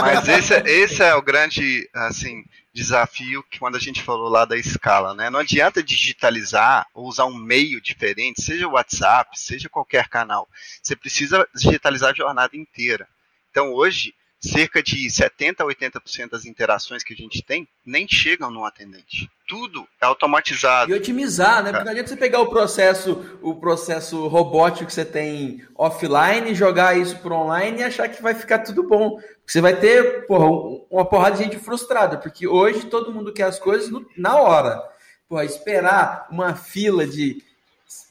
Mas 0.00 0.28
esse, 0.28 0.54
é- 0.54 0.62
esse 0.66 1.02
é 1.02 1.14
o 1.16 1.22
grande, 1.22 1.88
assim, 1.92 2.44
desafio 2.72 3.42
que 3.44 3.58
quando 3.58 3.76
a 3.76 3.80
gente 3.80 4.02
falou 4.02 4.28
lá 4.28 4.44
da 4.44 4.56
escala, 4.56 5.14
né? 5.14 5.28
Não 5.28 5.40
adianta 5.40 5.82
digitalizar 5.82 6.86
ou 6.94 7.06
usar 7.06 7.26
um 7.26 7.34
meio 7.34 7.80
diferente, 7.80 8.42
seja 8.42 8.66
o 8.66 8.72
WhatsApp, 8.72 9.38
seja 9.38 9.68
qualquer 9.68 10.08
canal. 10.08 10.48
Você 10.82 10.96
precisa 10.96 11.46
digitalizar 11.54 12.10
a 12.10 12.14
jornada 12.14 12.56
inteira. 12.56 13.06
Então 13.50 13.72
hoje, 13.72 14.14
cerca 14.42 14.82
de 14.82 15.08
70 15.08 15.62
a 15.62 15.66
80% 15.66 16.30
das 16.30 16.44
interações 16.44 17.04
que 17.04 17.14
a 17.14 17.16
gente 17.16 17.42
tem 17.42 17.68
nem 17.86 18.06
chegam 18.08 18.50
no 18.50 18.64
atendente. 18.64 19.30
Tudo 19.46 19.86
é 20.00 20.06
automatizado. 20.06 20.90
E 20.90 20.94
otimizar, 20.94 21.62
né? 21.62 21.70
Porque 21.70 21.84
não 21.84 21.92
adianta 21.92 22.08
você 22.08 22.16
pegar 22.16 22.40
o 22.40 22.48
processo, 22.48 23.38
o 23.42 23.54
processo 23.54 24.26
robótico 24.26 24.86
que 24.86 24.92
você 24.92 25.04
tem 25.04 25.64
offline, 25.76 26.54
jogar 26.54 26.96
isso 26.98 27.18
para 27.18 27.34
online 27.34 27.80
e 27.80 27.84
achar 27.84 28.08
que 28.08 28.22
vai 28.22 28.34
ficar 28.34 28.60
tudo 28.60 28.82
bom. 28.82 29.18
Você 29.46 29.60
vai 29.60 29.76
ter 29.78 30.26
porra, 30.26 30.46
um- 30.46 30.86
uma 30.90 31.04
porrada 31.04 31.36
de 31.36 31.44
gente 31.44 31.58
frustrada, 31.58 32.16
porque 32.18 32.46
hoje 32.46 32.86
todo 32.86 33.12
mundo 33.12 33.32
quer 33.32 33.44
as 33.44 33.58
coisas 33.58 33.90
na 34.16 34.36
hora. 34.36 34.82
Porra, 35.28 35.44
esperar 35.44 36.26
uma 36.30 36.54
fila 36.54 37.06
de. 37.06 37.42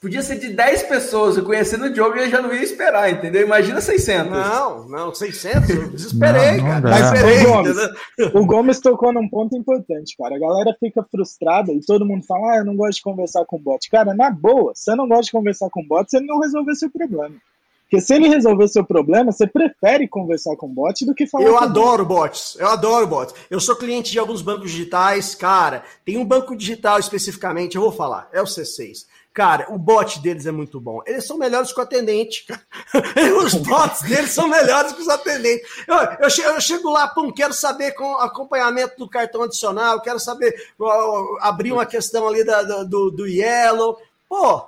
Podia 0.02 0.24
ser 0.24 0.40
de 0.40 0.50
10 0.50 0.84
pessoas, 0.84 1.38
eu 1.38 1.46
conhecendo 1.46 1.86
o 1.86 1.94
Diogo 1.94 2.18
eu 2.18 2.28
já 2.28 2.42
não 2.42 2.52
ia 2.52 2.64
esperar, 2.64 3.12
entendeu? 3.12 3.46
Imagina 3.46 3.80
600. 3.80 4.32
Não, 4.32 4.90
não, 4.90 5.14
600, 5.14 5.70
eu 5.70 5.90
desesperei, 5.94 6.58
Não, 6.58 6.64
não 6.64 6.82
cara. 6.82 6.90
Desesperei, 6.90 7.46
Ô, 7.46 7.52
Gomes, 7.52 7.78
entendeu? 7.78 8.32
O 8.42 8.46
Gomes 8.48 8.80
tocou 8.80 9.14
num 9.14 9.30
ponto 9.30 9.56
importante, 9.56 10.18
cara. 10.18 10.36
A 10.36 10.40
galera 10.40 10.76
fica 10.80 11.04
frustrada 11.04 11.72
e 11.72 11.80
todo 11.82 12.04
mundo 12.04 12.26
fala: 12.26 12.54
ah, 12.54 12.58
eu 12.58 12.66
não 12.66 12.76
gosto 12.76 12.98
de 12.98 13.04
conversar 13.04 13.46
com 13.46 13.60
bot. 13.60 13.88
Cara, 13.92 14.16
na 14.16 14.32
boa, 14.32 14.74
você 14.74 14.96
não 14.96 15.08
gosta 15.08 15.26
de 15.26 15.32
conversar 15.34 15.70
com 15.70 15.86
bot, 15.86 16.10
você 16.10 16.20
não 16.20 16.40
resolveu 16.40 16.74
seu 16.74 16.90
problema. 16.90 17.36
Porque 17.92 18.06
se 18.06 18.14
ele 18.16 18.30
resolver 18.30 18.70
seu 18.70 18.86
problema, 18.86 19.34
você 19.34 19.46
prefere 19.46 20.08
conversar 20.08 20.56
com 20.56 20.66
bot 20.66 21.06
do 21.06 21.14
que 21.14 21.28
falar 21.28 21.44
Eu 21.44 21.58
com 21.58 21.64
adoro 21.66 22.06
bots, 22.06 22.56
eu 22.58 22.70
adoro 22.70 23.06
bots. 23.06 23.36
Eu 23.50 23.60
sou 23.60 23.76
cliente 23.76 24.10
de 24.14 24.18
alguns 24.18 24.42
bancos 24.42 24.72
digitais, 24.72 25.36
cara. 25.36 25.84
Tem 26.06 26.18
um 26.18 26.24
banco 26.24 26.56
digital 26.56 26.98
especificamente, 27.00 27.76
eu 27.76 27.82
vou 27.82 27.92
falar, 27.92 28.30
é 28.32 28.42
o 28.42 28.46
C6. 28.46 29.06
Cara, 29.34 29.68
o 29.70 29.78
bot 29.78 30.22
deles 30.22 30.46
é 30.46 30.52
muito 30.52 30.80
bom. 30.80 31.02
Eles 31.06 31.28
são 31.28 31.38
melhores 31.38 31.74
que 31.74 31.80
o 31.82 31.84
atendente. 31.84 32.46
cara. 32.46 32.62
Os 33.46 33.56
bots 33.56 34.02
deles 34.04 34.32
são 34.32 34.48
melhores 34.48 34.94
que 34.94 35.02
os 35.02 35.08
atendentes. 35.10 35.70
Eu, 35.88 35.96
eu, 36.22 36.30
che- 36.30 36.42
eu 36.44 36.60
chego 36.62 36.90
lá, 36.92 37.08
pum, 37.10 37.30
quero 37.32 37.54
saber 37.54 37.92
com 37.92 38.14
acompanhamento 38.18 38.98
do 38.98 39.10
cartão 39.10 39.44
adicional, 39.44 40.02
quero 40.02 40.20
saber, 40.20 40.54
ó, 40.80 41.38
abrir 41.42 41.72
uma 41.74 41.86
questão 41.86 42.26
ali 42.28 42.44
da- 42.46 42.84
do, 42.84 43.10
do 43.12 43.26
Yellow. 43.28 43.98
Pô, 44.30 44.64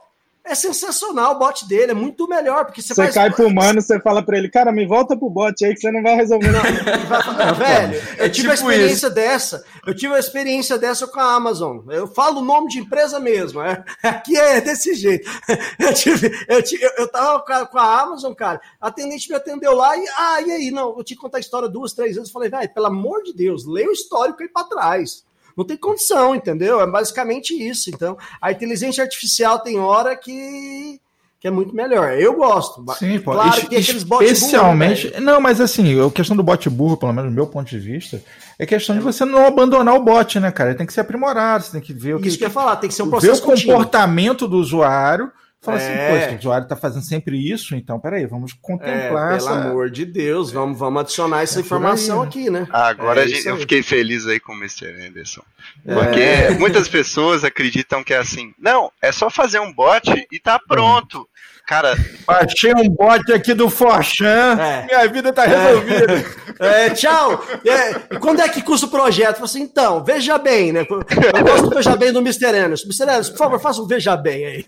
é 0.45 0.55
sensacional 0.55 1.35
o 1.35 1.39
bot 1.39 1.67
dele, 1.67 1.91
é 1.91 1.95
muito 1.95 2.27
melhor, 2.27 2.65
porque 2.65 2.81
você, 2.81 2.89
Você 2.93 3.01
faz- 3.03 3.13
cai 3.13 3.31
pro 3.31 3.47
humano, 3.47 3.81
você 3.81 3.99
fala 4.01 4.21
pra 4.23 4.37
ele, 4.37 4.49
cara, 4.49 4.71
me 4.71 4.85
volta 4.85 5.15
pro 5.17 5.29
bot 5.29 5.63
aí 5.65 5.73
que 5.73 5.79
você 5.79 5.91
não 5.91 6.03
vai 6.03 6.15
resolver 6.15 6.51
nada. 6.51 7.53
Velho, 7.53 7.95
eu 8.17 8.25
É 8.25 8.29
tive 8.29 8.49
a 8.49 8.55
tipo 8.55 8.69
experiência 8.71 9.09
dessa. 9.09 9.63
Eu 9.85 9.95
tive 9.95 10.13
a 10.13 10.19
experiência 10.19 10.77
dessa 10.77 11.07
com 11.07 11.19
a 11.19 11.33
Amazon. 11.35 11.79
Eu 11.89 12.07
falo 12.07 12.41
o 12.41 12.45
nome 12.45 12.67
de 12.69 12.79
empresa 12.79 13.19
mesmo. 13.19 13.61
é. 13.61 13.83
Aqui 14.03 14.37
é 14.37 14.59
desse 14.61 14.93
jeito. 14.93 15.29
Eu, 15.79 15.93
tive, 15.93 16.45
eu, 16.47 16.61
tive, 16.63 16.83
eu, 16.97 17.07
tava 17.07 17.39
com 17.41 17.53
a, 17.53 17.65
com 17.65 17.77
a 17.77 18.01
Amazon, 18.01 18.33
cara. 18.33 18.59
A 18.79 18.87
atendente 18.87 19.29
me 19.29 19.35
atendeu 19.35 19.73
lá 19.75 19.95
e, 19.97 20.05
ah, 20.17 20.41
e 20.41 20.51
aí? 20.51 20.71
Não, 20.71 20.95
eu 20.97 21.03
te 21.03 21.15
contar 21.15 21.37
a 21.37 21.41
história 21.41 21.67
duas, 21.67 21.93
três 21.93 22.15
vezes. 22.15 22.29
Eu 22.29 22.33
falei, 22.33 22.49
velho, 22.49 22.73
pelo 22.73 22.85
amor 22.87 23.21
de 23.23 23.33
Deus, 23.33 23.65
leia 23.67 23.89
o 23.89 23.91
histórico 23.93 24.41
aí 24.41 24.49
pra 24.49 24.63
trás. 24.63 25.23
Não 25.57 25.65
tem 25.65 25.77
condição, 25.77 26.33
entendeu? 26.35 26.81
É 26.81 26.87
basicamente 26.87 27.53
isso. 27.53 27.89
Então, 27.89 28.17
a 28.41 28.51
inteligência 28.51 29.03
artificial 29.03 29.59
tem 29.59 29.79
hora 29.79 30.15
que, 30.15 30.99
que 31.39 31.47
é 31.47 31.51
muito 31.51 31.75
melhor. 31.75 32.11
Eu 32.13 32.33
gosto. 32.35 32.83
Sim, 32.97 33.19
pô. 33.19 33.33
Claro 33.33 33.49
Es- 33.59 33.67
que 33.67 33.75
aqueles 33.77 34.03
bots 34.03 34.31
especialmente. 34.31 35.07
burros, 35.07 35.19
né, 35.19 35.31
não, 35.31 35.39
mas 35.41 35.61
assim, 35.61 35.99
a 36.05 36.09
questão 36.09 36.35
do 36.35 36.41
bot 36.43 36.69
burro, 36.69 36.97
pelo 36.97 37.13
menos 37.13 37.29
do 37.31 37.35
meu 37.35 37.45
ponto 37.47 37.69
de 37.69 37.77
vista, 37.79 38.21
é 38.57 38.65
questão 38.65 38.95
de 38.95 39.01
você 39.01 39.25
não 39.25 39.45
abandonar 39.45 39.95
o 39.95 40.03
bot, 40.03 40.39
né, 40.39 40.51
cara? 40.51 40.71
Ele 40.71 40.77
tem 40.77 40.87
que 40.87 40.93
ser 40.93 41.01
aprimorado, 41.01 41.63
você 41.65 41.71
tem 41.73 41.81
que 41.81 41.93
ver 41.93 42.15
o 42.15 42.19
que. 42.19 42.27
Isso 42.27 42.37
que 42.37 42.43
eu 42.43 42.47
ia 42.47 42.53
falar, 42.53 42.77
tem 42.77 42.87
que 42.89 42.95
ser 42.95 43.03
um 43.03 43.05
ver 43.05 43.11
processo 43.11 43.41
o 43.43 43.45
contínuo. 43.45 43.75
comportamento 43.75 44.47
do 44.47 44.57
usuário. 44.57 45.31
Fala 45.63 45.79
É. 45.79 46.09
assim, 46.11 46.11
pô, 46.11 46.25
esse 46.33 46.39
usuário 46.39 46.67
tá 46.67 46.75
fazendo 46.75 47.03
sempre 47.03 47.37
isso, 47.37 47.73
então 47.73 47.97
peraí, 47.99 48.25
vamos 48.25 48.51
É, 48.51 48.55
contemplar 48.61 49.37
pelo 49.37 49.49
essa. 49.49 49.51
amor 49.51 49.89
de 49.89 50.03
Deus, 50.05 50.51
vamos, 50.51 50.77
vamos 50.77 51.01
adicionar 51.01 51.41
essa 51.41 51.59
É 51.59 51.61
informação 51.61 52.17
aí, 52.17 52.21
né? 52.21 52.27
aqui, 52.27 52.49
né? 52.49 52.67
Agora 52.69 53.21
É 53.21 53.23
a 53.23 53.27
gente- 53.27 53.47
eu 53.47 53.57
fiquei 53.57 53.81
feliz 53.81 54.27
aí 54.27 54.39
com 54.41 54.51
o 54.51 54.57
Mr. 54.57 54.87
Anderson. 55.07 55.41
É. 55.85 55.93
Porque 55.93 56.59
muitas 56.59 56.89
pessoas 56.89 57.43
acreditam 57.45 58.03
que 58.03 58.13
é 58.13 58.17
assim, 58.17 58.53
não, 58.59 58.91
é 59.01 59.11
só 59.11 59.29
fazer 59.29 59.59
um 59.59 59.71
bot 59.73 60.11
e 60.31 60.39
tá 60.39 60.59
pronto. 60.59 61.27
Cara, 61.65 61.95
Baixei 62.27 62.73
um 62.75 62.89
bot 62.89 63.31
aqui 63.31 63.53
do 63.53 63.69
Forchan, 63.69 64.57
É. 64.59 64.85
minha 64.85 65.07
vida 65.07 65.31
tá 65.31 65.43
resolvida. 65.45 66.25
É, 66.59 66.89
tchau. 66.89 67.41
É, 67.65 68.15
e 68.15 68.19
quando 68.19 68.41
é 68.41 68.49
que 68.49 68.61
custa 68.61 68.85
o 68.85 68.89
projeto? 68.89 69.27
Eu 69.29 69.33
falei 69.35 69.45
assim, 69.45 69.61
então, 69.61 70.03
veja 70.03 70.37
bem, 70.37 70.73
né? 70.73 70.81
Eu 70.81 71.43
gosto 71.43 71.69
do 71.69 71.75
veja 71.75 71.95
bem 71.95 72.11
do 72.11 72.19
Mr. 72.19 72.47
Anderson. 72.47 72.85
Mr. 72.85 73.03
Anderson, 73.03 73.31
por 73.31 73.37
favor, 73.37 73.59
faça 73.59 73.81
um 73.81 73.87
veja 73.87 74.15
bem 74.17 74.45
aí. 74.45 74.65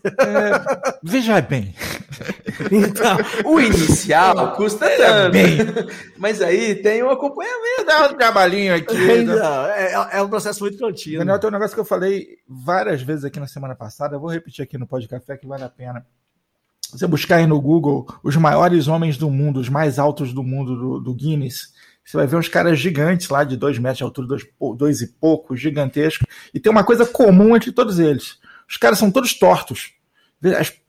Veja 1.03 1.41
bem. 1.41 1.75
Então, 2.71 3.17
O 3.43 3.60
inicial 3.60 4.55
custa 4.55 4.89
tanto. 4.89 5.31
bem. 5.34 5.58
Mas 6.17 6.41
aí 6.41 6.75
tem 6.75 7.03
um 7.03 7.10
acompanhamento. 7.10 7.86
Dá 7.86 8.08
um 8.08 8.13
trabalhinho 8.13 8.73
aqui. 8.73 8.95
né? 8.95 9.15
então, 9.34 9.65
é, 9.67 10.10
é 10.13 10.21
um 10.21 10.29
processo 10.29 10.62
muito 10.62 10.77
contínuo. 10.77 11.19
Daniel, 11.19 11.39
tem 11.39 11.49
um 11.49 11.53
negócio 11.53 11.75
que 11.75 11.81
eu 11.81 11.86
falei 11.86 12.25
várias 12.47 13.01
vezes 13.01 13.25
aqui 13.25 13.39
na 13.39 13.47
semana 13.47 13.75
passada, 13.75 14.15
eu 14.15 14.19
vou 14.19 14.29
repetir 14.29 14.63
aqui 14.63 14.77
no 14.77 14.88
Pó 14.88 14.97
de 14.97 15.08
Café 15.10 15.36
que 15.38 15.45
vale 15.45 15.63
a 15.63 15.69
pena. 15.69 16.05
Você 16.91 17.07
buscar 17.07 17.37
aí 17.37 17.47
no 17.47 17.59
Google 17.59 18.07
os 18.23 18.35
maiores 18.35 18.87
homens 18.87 19.17
do 19.17 19.29
mundo, 19.29 19.59
os 19.59 19.69
mais 19.69 19.99
altos 19.99 20.33
do 20.33 20.43
mundo 20.43 20.75
do, 20.75 20.99
do 20.99 21.13
Guinness, 21.13 21.73
você 22.05 22.17
vai 22.17 22.27
ver 22.27 22.35
uns 22.35 22.47
caras 22.47 22.79
gigantes 22.79 23.29
lá 23.29 23.43
de 23.43 23.57
dois 23.57 23.79
metros 23.79 23.97
de 23.97 24.03
altura, 24.03 24.27
dois, 24.27 24.43
dois 24.77 25.01
e 25.01 25.07
pouco, 25.07 25.55
gigantescos. 25.55 26.27
E 26.53 26.59
tem 26.59 26.71
uma 26.71 26.83
coisa 26.83 27.05
comum 27.05 27.55
entre 27.55 27.71
todos 27.71 27.97
eles: 27.97 28.37
os 28.69 28.77
caras 28.77 28.99
são 28.99 29.09
todos 29.09 29.33
tortos. 29.33 29.93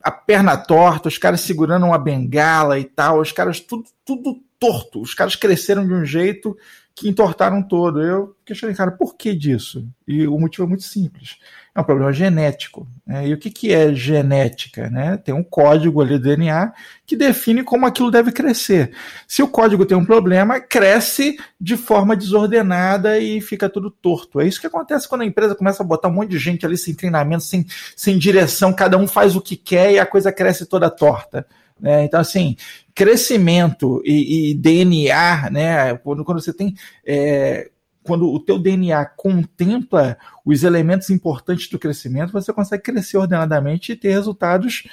A 0.02 0.11
perna 0.11 0.56
torta, 0.56 1.09
os 1.09 1.16
caras 1.16 1.40
segurando 1.40 1.87
uma 1.87 1.98
bengala 1.98 2.78
e 2.78 2.85
tal, 2.85 3.20
os 3.20 3.32
caras 3.32 3.61
tudo, 3.61 3.85
tudo 4.04 4.37
torto. 4.59 5.00
Os 5.00 5.14
caras 5.14 5.35
cresceram 5.35 5.87
de 5.87 5.94
um 5.94 6.04
jeito 6.04 6.54
que 6.94 7.09
entortaram 7.09 7.62
todo. 7.62 8.02
Eu 8.02 8.37
questionei, 8.44 8.76
cara, 8.76 8.90
por 8.90 9.16
que 9.16 9.35
disso? 9.35 9.88
E 10.06 10.26
o 10.26 10.38
motivo 10.38 10.64
é 10.64 10.68
muito 10.68 10.85
simples. 10.85 11.38
É 11.77 11.81
um 11.83 11.85
problema 11.85 12.11
genético. 12.11 12.89
né? 13.07 13.29
E 13.29 13.35
o 13.35 13.39
que, 13.39 13.51
que 13.51 13.71
é 13.71 13.95
genética? 13.95 14.89
Né? 14.89 15.19
Tem 15.19 15.35
um 15.35 15.45
código 15.45 16.01
ali 16.01 16.19
do 16.19 16.21
DNA 16.21 16.73
que 17.05 17.15
define 17.15 17.62
como 17.62 17.85
aquilo 17.85 18.11
deve 18.11 18.33
crescer. 18.33 18.93
Se 19.29 19.43
o 19.43 19.49
código 19.49 19.85
tem 19.85 19.95
um 19.95 20.05
problema, 20.05 20.59
cresce 20.59 21.37
de 21.61 21.77
forma 21.77 22.17
desordenada 22.17 23.19
e 23.19 23.43
fica 23.43 23.69
tudo 23.69 23.91
torto. 23.91 24.41
É 24.41 24.49
isso 24.49 24.59
que 24.59 24.67
acontece 24.67 25.07
quando 25.07 25.21
a 25.21 25.27
empresa 25.27 25.55
começa 25.55 25.83
a 25.83 25.87
botar 25.87 26.09
um 26.09 26.12
monte 26.12 26.31
de 26.31 26.39
gente 26.39 26.65
ali 26.65 26.79
sem 26.79 26.95
treinamento, 26.95 27.45
sem, 27.45 27.67
sem 27.95 28.17
direção, 28.17 28.73
cada 28.73 28.97
um 28.97 29.07
faz 29.07 29.37
o 29.37 29.41
que 29.43 29.55
quer 29.55 29.93
e 29.93 29.99
a 29.99 30.07
coisa 30.07 30.33
cresce 30.33 30.65
toda 30.65 30.89
torta. 30.89 31.47
né? 31.79 32.05
Então, 32.05 32.19
assim, 32.19 32.57
crescimento 32.95 34.01
e, 34.03 34.53
e 34.53 34.55
DNA, 34.55 35.51
né? 35.51 35.95
Quando, 35.99 36.25
quando 36.25 36.41
você 36.41 36.55
tem. 36.55 36.75
é, 37.07 37.69
quando 38.07 38.31
o 38.33 38.38
teu 38.38 38.59
DNA 38.59 39.05
contempla 39.05 40.16
os 40.45 40.62
elementos 40.62 41.11
importantes 41.11 41.69
do 41.69 41.79
crescimento, 41.79 42.33
você 42.33 42.53
consegue 42.53 42.85
crescer 42.85 43.19
ordenadamente 43.19 43.92
e 43.92 43.97
ter 43.97 44.12
resultados 44.12 44.85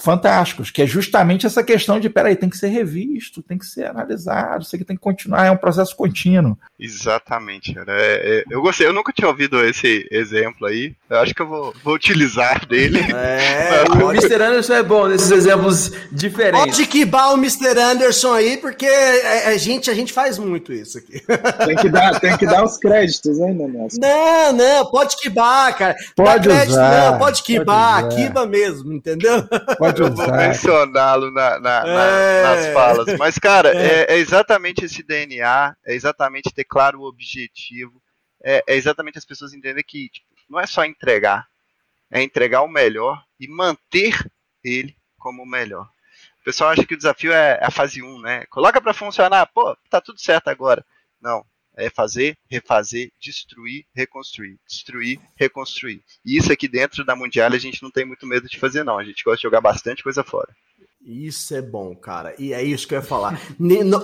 fantásticos, 0.00 0.70
que 0.70 0.82
é 0.82 0.86
justamente 0.86 1.46
essa 1.46 1.62
questão 1.62 2.00
de, 2.00 2.08
peraí, 2.08 2.34
tem 2.34 2.48
que 2.48 2.56
ser 2.56 2.68
revisto, 2.68 3.42
tem 3.42 3.58
que 3.58 3.66
ser 3.66 3.86
analisado, 3.86 4.62
isso 4.62 4.74
aqui 4.74 4.84
tem 4.84 4.96
que 4.96 5.02
continuar, 5.02 5.46
é 5.46 5.50
um 5.50 5.56
processo 5.56 5.94
contínuo. 5.94 6.56
exatamente, 6.78 7.74
cara. 7.74 7.92
É, 8.00 8.38
é, 8.38 8.44
eu 8.50 8.62
gostei, 8.62 8.86
eu 8.86 8.92
nunca 8.92 9.12
tinha 9.12 9.28
ouvido 9.28 9.62
esse 9.64 10.06
exemplo 10.10 10.66
aí. 10.66 10.94
Eu 11.08 11.18
acho 11.18 11.34
que 11.34 11.42
eu 11.42 11.46
vou, 11.46 11.74
vou 11.84 11.94
utilizar 11.94 12.64
dele. 12.66 13.00
É, 13.14 13.84
O 14.02 14.10
Mr. 14.10 14.42
Anderson 14.42 14.74
é 14.74 14.82
bom 14.82 15.06
nesses 15.06 15.30
exemplos 15.30 15.92
diferentes. 16.10 16.76
pode 16.76 16.86
quibar 16.86 17.32
o 17.32 17.36
Mr. 17.36 17.78
Anderson 17.78 18.32
aí, 18.32 18.56
porque 18.56 18.86
é, 18.86 19.48
a, 19.48 19.56
gente, 19.56 19.90
a 19.90 19.94
gente 19.94 20.12
faz 20.12 20.38
muito 20.38 20.72
isso 20.72 20.98
aqui. 20.98 21.22
Tem 21.66 21.76
que 21.76 21.88
dar, 21.88 22.18
tem 22.18 22.36
que 22.36 22.46
dar 22.46 22.64
os 22.64 22.76
créditos, 22.76 23.38
hein, 23.38 23.56
Daniel? 23.56 23.88
Não, 23.98 24.52
não, 24.52 24.90
pode 24.90 25.16
quibar, 25.16 25.76
cara. 25.76 25.94
Pode 26.16 26.48
Dá 26.48 26.54
crédito, 26.54 26.72
usar, 26.72 27.12
não, 27.12 27.18
pode 27.18 27.42
quibar, 27.42 28.02
pode 28.02 28.16
quiba 28.16 28.46
mesmo, 28.46 28.92
entendeu? 28.92 29.46
Pode 29.86 30.00
Eu 30.02 30.12
vou 30.12 30.24
usar. 30.24 30.36
mencioná-lo 30.36 31.30
na- 31.30 31.58
na- 31.58 31.84
na- 31.84 32.06
É. 32.06 32.42
nas 32.42 32.66
falas. 32.72 33.18
Mas, 33.18 33.38
cara, 33.38 33.70
é. 33.76 34.14
é 34.14 34.16
exatamente 34.16 34.84
esse 34.84 35.02
DNA, 35.02 35.74
é 35.84 35.94
exatamente 35.94 36.52
ter 36.52 36.64
claro 36.64 37.00
o 37.00 37.04
objetivo, 37.08 38.02
é, 38.44 38.62
é 38.66 38.74
exatamente 38.76 39.18
as 39.18 39.24
pessoas 39.24 39.52
entenderem 39.52 39.84
que 39.86 40.08
tipo, 40.08 40.26
não 40.48 40.58
é 40.60 40.66
só 40.66 40.84
entregar, 40.84 41.46
é 42.10 42.22
entregar 42.22 42.62
o 42.62 42.68
melhor 42.68 43.22
e 43.40 43.48
manter 43.48 44.18
ele 44.64 44.96
como 45.18 45.42
o 45.42 45.46
melhor. 45.46 45.88
O 46.40 46.44
pessoal 46.44 46.70
acha 46.70 46.84
que 46.84 46.94
o 46.94 46.96
desafio 46.96 47.32
é 47.32 47.58
a 47.62 47.70
fase 47.70 48.02
1, 48.02 48.20
né? 48.20 48.44
Coloca 48.50 48.80
pra 48.80 48.92
funcionar, 48.92 49.46
pô, 49.46 49.76
tá 49.88 50.00
tudo 50.00 50.20
certo 50.20 50.48
agora. 50.48 50.84
Não. 51.20 51.44
É 51.76 51.88
fazer, 51.88 52.36
refazer, 52.50 53.10
destruir, 53.20 53.84
reconstruir. 53.94 54.58
Destruir, 54.68 55.20
reconstruir. 55.36 56.02
E 56.24 56.36
isso 56.36 56.52
aqui 56.52 56.68
dentro 56.68 57.04
da 57.04 57.16
Mundial 57.16 57.52
a 57.52 57.58
gente 57.58 57.82
não 57.82 57.90
tem 57.90 58.04
muito 58.04 58.26
medo 58.26 58.48
de 58.48 58.58
fazer, 58.58 58.84
não. 58.84 58.98
A 58.98 59.04
gente 59.04 59.24
gosta 59.24 59.38
de 59.38 59.42
jogar 59.42 59.60
bastante 59.60 60.02
coisa 60.02 60.22
fora. 60.22 60.54
Isso 61.04 61.52
é 61.52 61.60
bom, 61.60 61.96
cara. 61.96 62.32
E 62.38 62.52
é 62.52 62.62
isso 62.62 62.86
que 62.86 62.94
eu 62.94 62.98
ia 63.00 63.04
falar. 63.04 63.36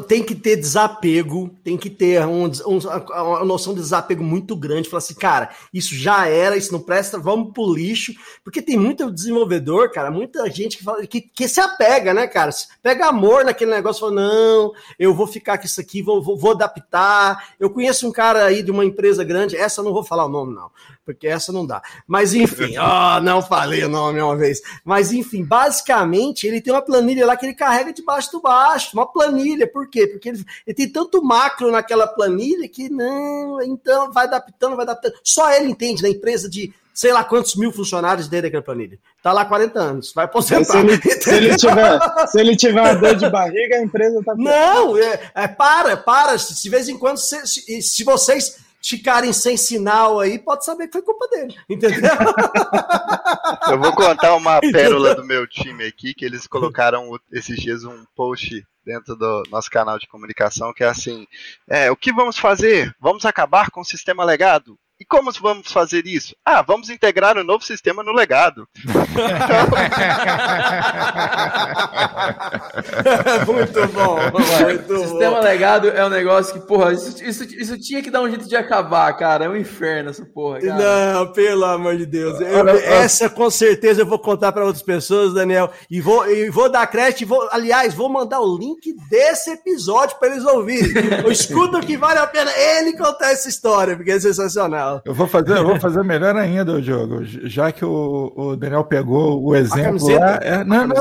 Tem 0.09 0.21
que 0.21 0.35
ter 0.35 0.57
desapego, 0.57 1.49
tem 1.63 1.77
que 1.77 1.89
ter 1.89 2.27
um 2.27 2.47
um- 2.67 2.79
uma 2.79 3.45
noção 3.45 3.73
de 3.73 3.81
desapego 3.81 4.25
muito 4.25 4.57
grande. 4.57 4.89
Falar 4.89 4.99
assim, 4.99 5.15
cara, 5.15 5.51
isso 5.73 5.95
já 5.95 6.27
era, 6.27 6.57
isso 6.57 6.73
não 6.73 6.81
presta, 6.81 7.17
vamos 7.17 7.53
pro 7.53 7.73
lixo. 7.73 8.13
Porque 8.43 8.61
tem 8.61 8.77
muito 8.77 9.13
desenvolvedor, 9.13 9.93
cara, 9.93 10.11
muita 10.11 10.51
gente 10.51 10.77
que, 10.79 10.83
fala, 10.83 11.07
que, 11.07 11.21
que 11.21 11.47
se 11.47 11.61
apega, 11.61 12.13
né, 12.13 12.27
cara? 12.27 12.51
Pega 12.83 13.07
amor 13.07 13.45
naquele 13.45 13.71
negócio, 13.71 14.01
fala, 14.01 14.13
não, 14.21 14.73
eu 14.99 15.15
vou 15.15 15.29
ficar 15.29 15.57
com 15.59 15.67
isso 15.67 15.81
aqui, 15.81 16.03
vou, 16.03 16.21
vou, 16.21 16.37
vou 16.37 16.51
adaptar. 16.51 17.55
Eu 17.61 17.71
conheço 17.71 18.09
um 18.09 18.13
cara 18.13 18.45
aí 18.45 18.61
de 18.61 18.73
uma 18.73 18.85
empresa 18.85 19.23
grande, 19.23 19.57
essa 19.57 19.81
eu 19.81 19.85
não 19.85 19.93
vou 19.93 20.03
falar 20.03 20.27
o 20.27 20.29
nome, 20.29 20.53
não, 20.53 20.69
porque 21.09 21.27
essa 21.27 21.51
não 21.51 21.65
dá. 21.65 21.81
Mas 22.07 22.35
enfim, 22.35 22.77
ó, 22.77 23.19
não 23.19 23.41
falei 23.41 23.83
o 23.83 23.89
nome 23.89 24.21
uma 24.21 24.37
vez. 24.37 24.61
Mas 24.85 25.11
enfim, 25.11 25.43
basicamente, 25.43 26.47
ele 26.47 26.61
tem 26.61 26.71
uma 26.71 26.83
planilha 26.83 27.25
lá 27.25 27.35
que 27.35 27.47
ele 27.47 27.55
carrega 27.55 27.95
de 27.95 28.05
baixo 28.05 28.31
do 28.31 28.43
baixo. 28.43 28.91
Uma 28.93 29.11
planilha, 29.11 29.67
por 29.67 29.89
quê? 29.89 30.07
Porque 30.07 30.29
ele, 30.29 30.45
ele 30.67 30.75
tem 30.75 30.87
tanto 30.87 31.25
macro 31.25 31.71
naquela 31.71 32.07
planilha 32.07 32.69
que 32.69 32.91
não, 32.91 33.63
então 33.63 34.13
vai 34.13 34.27
adaptando, 34.27 34.77
vai 34.77 34.85
adaptando. 34.85 35.15
Só 35.25 35.51
ele 35.51 35.71
entende, 35.71 36.03
na 36.03 36.11
empresa 36.11 36.47
de 36.47 36.75
sei 36.93 37.13
lá 37.13 37.25
quantos 37.25 37.55
mil 37.55 37.73
funcionários 37.73 38.29
dentro 38.29 38.49
daquela 38.49 38.63
planilha. 38.63 38.99
Tá 39.23 39.33
lá 39.33 39.45
40 39.47 39.79
anos, 39.79 40.13
vai 40.13 40.29
Mas 40.35 40.45
se, 40.45 40.55
aposentar. 40.55 40.81
ele, 40.81 41.01
se, 41.01 41.31
ele 41.31 41.57
tiver, 41.57 42.01
se 42.29 42.41
ele 42.41 42.57
tiver 42.57 42.81
uma 42.83 42.95
dor 42.95 43.15
de 43.15 43.31
barriga, 43.31 43.77
a 43.77 43.83
empresa 43.83 44.21
tá 44.23 44.35
Não, 44.37 44.99
é, 44.99 45.31
é, 45.35 45.49
para, 45.49 45.97
para. 45.97 46.37
Se 46.37 46.61
de 46.61 46.69
vez 46.69 46.89
em 46.89 46.99
quando, 46.99 47.17
se, 47.17 47.47
se, 47.47 47.83
se 47.83 48.05
vocês 48.05 48.59
ficarem 48.89 49.33
sem 49.33 49.57
sinal 49.57 50.19
aí, 50.19 50.39
pode 50.39 50.65
saber 50.65 50.87
que 50.87 50.95
foi 50.95 51.03
culpa 51.03 51.29
dele, 51.29 51.55
entendeu? 51.69 52.01
Eu 53.71 53.79
vou 53.79 53.93
contar 53.95 54.35
uma 54.35 54.61
pérola 54.61 55.15
do 55.15 55.25
meu 55.25 55.47
time 55.47 55.85
aqui, 55.85 56.15
que 56.15 56.25
eles 56.25 56.47
colocaram 56.47 57.19
esses 57.31 57.57
dias 57.57 57.85
um 57.85 58.05
post 58.17 58.65
dentro 58.85 59.15
do 59.15 59.43
nosso 59.51 59.71
canal 59.71 59.99
de 59.99 60.09
comunicação, 60.09 60.73
que 60.73 60.83
é 60.83 60.89
assim, 60.89 61.27
é, 61.69 61.91
o 61.91 61.97
que 61.97 62.13
vamos 62.13 62.39
fazer? 62.39 62.95
Vamos 62.99 63.27
acabar 63.27 63.71
com 63.71 63.83
o 63.83 63.85
sistema 63.85 64.25
legado? 64.25 64.79
E 65.01 65.05
como 65.05 65.31
vamos 65.41 65.71
fazer 65.71 66.07
isso? 66.07 66.35
Ah, 66.45 66.61
vamos 66.61 66.91
integrar 66.91 67.39
o 67.39 67.45
novo 67.45 67.65
sistema 67.65 68.03
no 68.03 68.13
legado. 68.13 68.67
muito 73.47 73.87
bom, 73.93 74.19
muito 74.33 74.93
O 74.95 74.99
sistema 75.09 75.39
legado 75.39 75.89
é 75.89 76.05
um 76.05 76.09
negócio 76.09 76.53
que, 76.53 76.67
porra, 76.67 76.93
isso, 76.93 77.23
isso, 77.23 77.45
isso 77.45 77.79
tinha 77.79 78.03
que 78.03 78.11
dar 78.11 78.23
um 78.23 78.29
jeito 78.29 78.49
de 78.49 78.57
acabar, 78.57 79.17
cara. 79.17 79.45
É 79.45 79.49
um 79.49 79.57
inferno 79.57 80.11
essa 80.11 80.25
porra, 80.25 80.59
cara. 80.61 81.13
Não, 81.15 81.33
pelo 81.33 81.65
amor 81.65 81.97
de 81.97 82.05
Deus. 82.05 82.41
Eu- 82.41 82.69
essa 82.69 83.31
com 83.31 83.49
certeza 83.51 84.03
eu 84.03 84.07
vou 84.07 84.19
contar 84.19 84.51
para 84.51 84.65
outras 84.65 84.83
pessoas, 84.83 85.33
Daniel. 85.33 85.71
E 85.89 86.01
vou, 86.01 86.29
e 86.29 86.51
vou 86.51 86.69
dar 86.69 86.85
crédito. 86.89 87.23
e 87.23 87.25
Vou, 87.25 87.49
aliás, 87.53 87.95
vou 87.95 88.09
mandar 88.09 88.41
o 88.41 88.59
link 88.59 88.93
desse 89.09 89.51
episódio 89.51 90.19
para 90.19 90.31
eles 90.31 90.45
ouvirem. 90.45 90.89
Escuta 91.31 91.79
que 91.81 91.97
vale 91.97 92.19
a 92.19 92.27
pena 92.27 92.51
ele 92.57 92.97
contar 92.97 93.31
essa 93.31 93.49
história, 93.49 93.95
porque 93.95 94.11
é 94.11 94.19
sensacional. 94.19 94.88
Eu 95.05 95.15
vou 95.15 95.27
fazer, 95.27 95.57
eu 95.57 95.67
vou 95.67 95.79
fazer 95.81 96.03
melhor 96.05 96.37
ainda, 96.37 96.73
o 96.73 96.83
jogo. 96.83 97.25
Já 97.25 97.71
que 97.73 97.85
o, 97.85 98.33
o 98.37 98.57
Daniel 98.57 98.85
pegou 98.85 99.43
o 99.43 99.55
exemplo 99.57 99.99
lá. 100.19 100.39
é- 100.43 100.65
não, 100.65 100.87
não, 100.87 100.97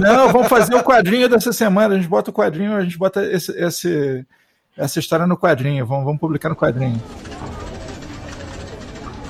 não, 0.00 0.32
vamos 0.32 0.48
fazer 0.48 0.74
o 0.74 0.82
quadrinho 0.82 1.28
dessa 1.28 1.52
semana. 1.52 1.94
A 1.94 1.96
gente 1.98 2.08
bota 2.08 2.30
o 2.30 2.34
quadrinho, 2.34 2.74
a 2.76 2.82
gente 2.82 2.98
bota 2.98 3.24
esse, 3.24 3.52
esse- 3.52 4.24
essa 4.76 4.98
história 4.98 5.26
no 5.26 5.36
quadrinho. 5.36 5.84
Vamos, 5.86 6.04
vamos 6.04 6.20
publicar 6.20 6.48
no 6.48 6.56
quadrinho. 6.56 7.00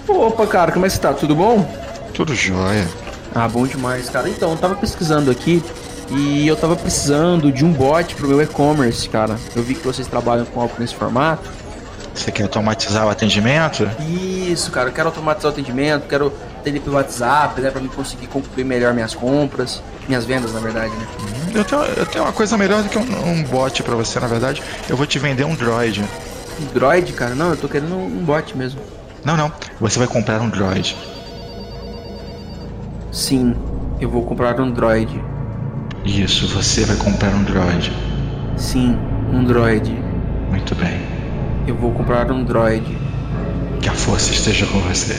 Opa, 0.08 0.46
cara, 0.46 0.72
como 0.72 0.84
é 0.84 0.88
que 0.88 0.94
você 0.94 1.00
tá? 1.00 1.12
Tudo 1.14 1.34
bom? 1.34 1.66
Tudo 2.14 2.34
jóia. 2.34 2.86
Ah, 3.34 3.48
bom 3.48 3.66
demais, 3.66 4.10
cara. 4.10 4.28
Então, 4.28 4.50
eu 4.50 4.56
tava 4.58 4.74
pesquisando 4.74 5.30
aqui 5.30 5.62
e 6.10 6.46
eu 6.46 6.56
tava 6.56 6.76
precisando 6.76 7.50
de 7.50 7.64
um 7.64 7.72
bot 7.72 8.14
pro 8.16 8.28
meu 8.28 8.42
e-commerce, 8.42 9.08
cara. 9.08 9.36
Eu 9.56 9.62
vi 9.62 9.74
que 9.74 9.84
vocês 9.86 10.06
trabalham 10.06 10.44
com 10.44 10.60
algo 10.60 10.74
nesse 10.78 10.94
formato. 10.94 11.48
Você 12.14 12.30
quer 12.30 12.42
automatizar 12.42 13.06
o 13.06 13.10
atendimento? 13.10 13.88
Isso, 14.50 14.70
cara, 14.70 14.90
eu 14.90 14.92
quero 14.92 15.08
automatizar 15.08 15.50
o 15.50 15.54
atendimento, 15.54 16.06
quero 16.06 16.32
atender 16.58 16.80
pelo 16.80 16.96
WhatsApp, 16.96 17.60
né, 17.60 17.70
pra 17.70 17.80
me 17.80 17.88
conseguir 17.88 18.26
concluir 18.26 18.64
melhor 18.64 18.92
minhas 18.92 19.14
compras, 19.14 19.82
minhas 20.06 20.24
vendas, 20.24 20.52
na 20.52 20.60
verdade, 20.60 20.94
né? 20.94 21.06
Eu 21.54 21.64
tenho, 21.64 21.82
eu 21.82 22.06
tenho 22.06 22.24
uma 22.24 22.32
coisa 22.32 22.56
melhor 22.56 22.82
do 22.82 22.88
que 22.88 22.98
um, 22.98 23.28
um 23.30 23.42
bot 23.44 23.82
pra 23.82 23.94
você, 23.94 24.20
na 24.20 24.26
verdade. 24.26 24.62
Eu 24.88 24.96
vou 24.96 25.06
te 25.06 25.18
vender 25.18 25.44
um 25.44 25.54
droid. 25.54 26.04
Um 26.60 26.66
droid, 26.74 27.12
cara? 27.12 27.34
Não, 27.34 27.50
eu 27.50 27.56
tô 27.56 27.68
querendo 27.68 27.94
um 27.96 28.24
bot 28.24 28.56
mesmo. 28.56 28.80
Não, 29.24 29.36
não. 29.36 29.52
Você 29.80 29.98
vai 29.98 30.08
comprar 30.08 30.40
um 30.40 30.48
droid. 30.48 30.96
Sim, 33.10 33.54
eu 34.00 34.08
vou 34.08 34.24
comprar 34.24 34.58
um 34.60 34.70
droid. 34.70 35.22
Isso, 36.04 36.48
você 36.48 36.84
vai 36.84 36.96
comprar 36.96 37.30
um 37.30 37.42
droid. 37.44 37.92
Sim, 38.56 38.98
um 39.32 39.44
droid. 39.44 39.92
Muito 40.50 40.74
bem. 40.74 41.11
Eu 41.64 41.76
vou 41.76 41.94
comprar 41.94 42.28
um 42.32 42.44
droid. 42.44 42.84
Que 43.80 43.88
a 43.88 43.94
força 43.94 44.32
esteja 44.32 44.66
com 44.66 44.80
você. 44.80 45.14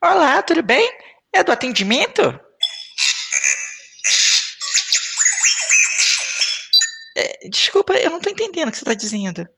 Olá, 0.00 0.40
tudo 0.42 0.62
bem? 0.62 0.88
É 1.32 1.42
do 1.42 1.50
atendimento? 1.50 2.22
É, 7.16 7.48
desculpa, 7.48 7.94
eu 7.94 8.10
não 8.10 8.20
tô 8.20 8.30
entendendo 8.30 8.68
o 8.68 8.70
que 8.70 8.78
você 8.78 8.84
tá 8.84 8.94
dizendo. 8.94 9.48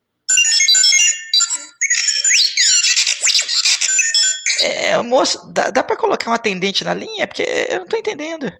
É, 4.62 5.01
moço, 5.03 5.51
dá, 5.53 5.70
dá 5.70 5.83
pra 5.83 5.96
colocar 5.96 6.31
um 6.31 6.35
atendente 6.35 6.85
na 6.85 6.94
linha? 6.94 7.27
Porque 7.27 7.42
eu 7.68 7.81
não 7.81 7.87
tô 7.87 7.96
entendendo. 7.96 8.51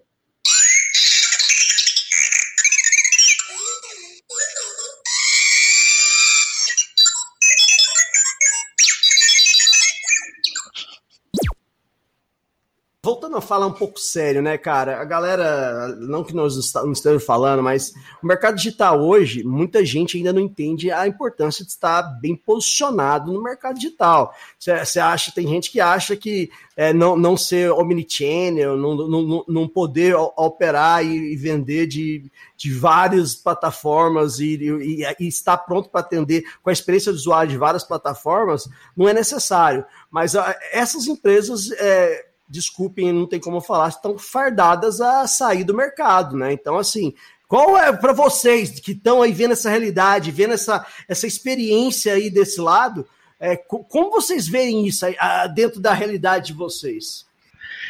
Voltando 13.31 13.37
a 13.37 13.41
falar 13.41 13.67
um 13.67 13.71
pouco 13.71 13.97
sério, 13.97 14.41
né, 14.41 14.57
cara? 14.57 14.99
A 14.99 15.05
galera, 15.05 15.95
não 15.95 16.21
que 16.21 16.35
nós 16.35 16.73
não 16.73 16.91
estejamos 16.91 17.23
falando, 17.23 17.63
mas 17.63 17.93
o 18.21 18.27
mercado 18.27 18.57
digital 18.57 19.01
hoje, 19.01 19.41
muita 19.41 19.85
gente 19.85 20.17
ainda 20.17 20.33
não 20.33 20.41
entende 20.41 20.91
a 20.91 21.07
importância 21.07 21.63
de 21.63 21.71
estar 21.71 22.01
bem 22.19 22.35
posicionado 22.35 23.31
no 23.31 23.41
mercado 23.41 23.75
digital. 23.75 24.35
Você 24.59 24.99
acha, 24.99 25.31
tem 25.31 25.47
gente 25.47 25.71
que 25.71 25.79
acha 25.79 26.13
que 26.17 26.49
é, 26.75 26.91
não, 26.91 27.15
não 27.15 27.37
ser 27.37 27.71
omnichannel, 27.71 28.75
não, 28.75 28.95
não, 28.95 29.45
não- 29.47 29.67
poder 29.67 30.13
operar 30.15 31.05
e, 31.05 31.31
e 31.31 31.35
vender 31.37 31.87
de, 31.87 32.29
de 32.57 32.73
várias 32.73 33.33
plataformas 33.33 34.39
e, 34.39 34.57
e, 34.57 35.05
e 35.19 35.27
estar 35.27 35.57
pronto 35.59 35.89
para 35.89 36.01
atender 36.01 36.43
com 36.61 36.69
a 36.69 36.73
experiência 36.73 37.13
do 37.13 37.15
usuário 37.15 37.49
de 37.51 37.57
várias 37.57 37.85
plataformas, 37.85 38.67
não 38.97 39.07
é 39.07 39.13
necessário. 39.13 39.85
Mas 40.09 40.35
ah, 40.35 40.53
essas 40.73 41.07
empresas. 41.07 41.71
é, 41.79 42.30
desculpem, 42.51 43.13
não 43.13 43.25
tem 43.25 43.39
como 43.39 43.61
falar, 43.61 43.87
estão 43.87 44.17
fardadas 44.19 44.99
a 44.99 45.25
sair 45.25 45.63
do 45.63 45.73
mercado, 45.73 46.35
né? 46.35 46.51
Então, 46.51 46.77
assim, 46.77 47.13
qual 47.47 47.77
é 47.77 47.95
para 47.95 48.13
vocês 48.13 48.79
que 48.79 48.91
estão 48.91 49.21
aí 49.21 49.31
vendo 49.31 49.53
essa 49.53 49.69
realidade, 49.69 50.31
vendo 50.31 50.53
essa, 50.53 50.85
essa 51.07 51.25
experiência 51.25 52.13
aí 52.13 52.29
desse 52.29 52.59
lado, 52.59 53.07
é, 53.39 53.55
co- 53.55 53.83
como 53.85 54.11
vocês 54.11 54.47
veem 54.47 54.85
isso 54.85 55.05
aí, 55.05 55.15
dentro 55.55 55.79
da 55.79 55.93
realidade 55.93 56.47
de 56.47 56.53
vocês? 56.53 57.25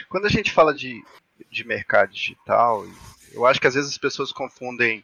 Quando 0.08 0.26
a 0.26 0.30
gente 0.30 0.52
fala 0.52 0.74
de, 0.74 1.04
de 1.50 1.65
mercado 1.65 2.12
digital, 2.12 2.86
eu 3.34 3.45
acho 3.45 3.60
que 3.60 3.67
às 3.67 3.74
vezes 3.74 3.91
as 3.91 3.97
pessoas 3.97 4.32
confundem 4.32 5.04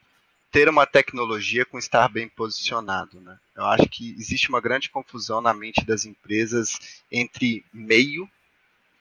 ter 0.51 0.69
uma 0.69 0.85
tecnologia 0.85 1.65
com 1.65 1.77
estar 1.77 2.07
bem 2.07 2.29
posicionado. 2.29 3.19
Né? 3.19 3.37
Eu 3.55 3.65
acho 3.65 3.87
que 3.89 4.15
existe 4.17 4.49
uma 4.49 4.61
grande 4.61 4.89
confusão 4.89 5.41
na 5.41 5.53
mente 5.53 5.85
das 5.85 6.05
empresas 6.05 7.01
entre 7.11 7.65
meio 7.73 8.27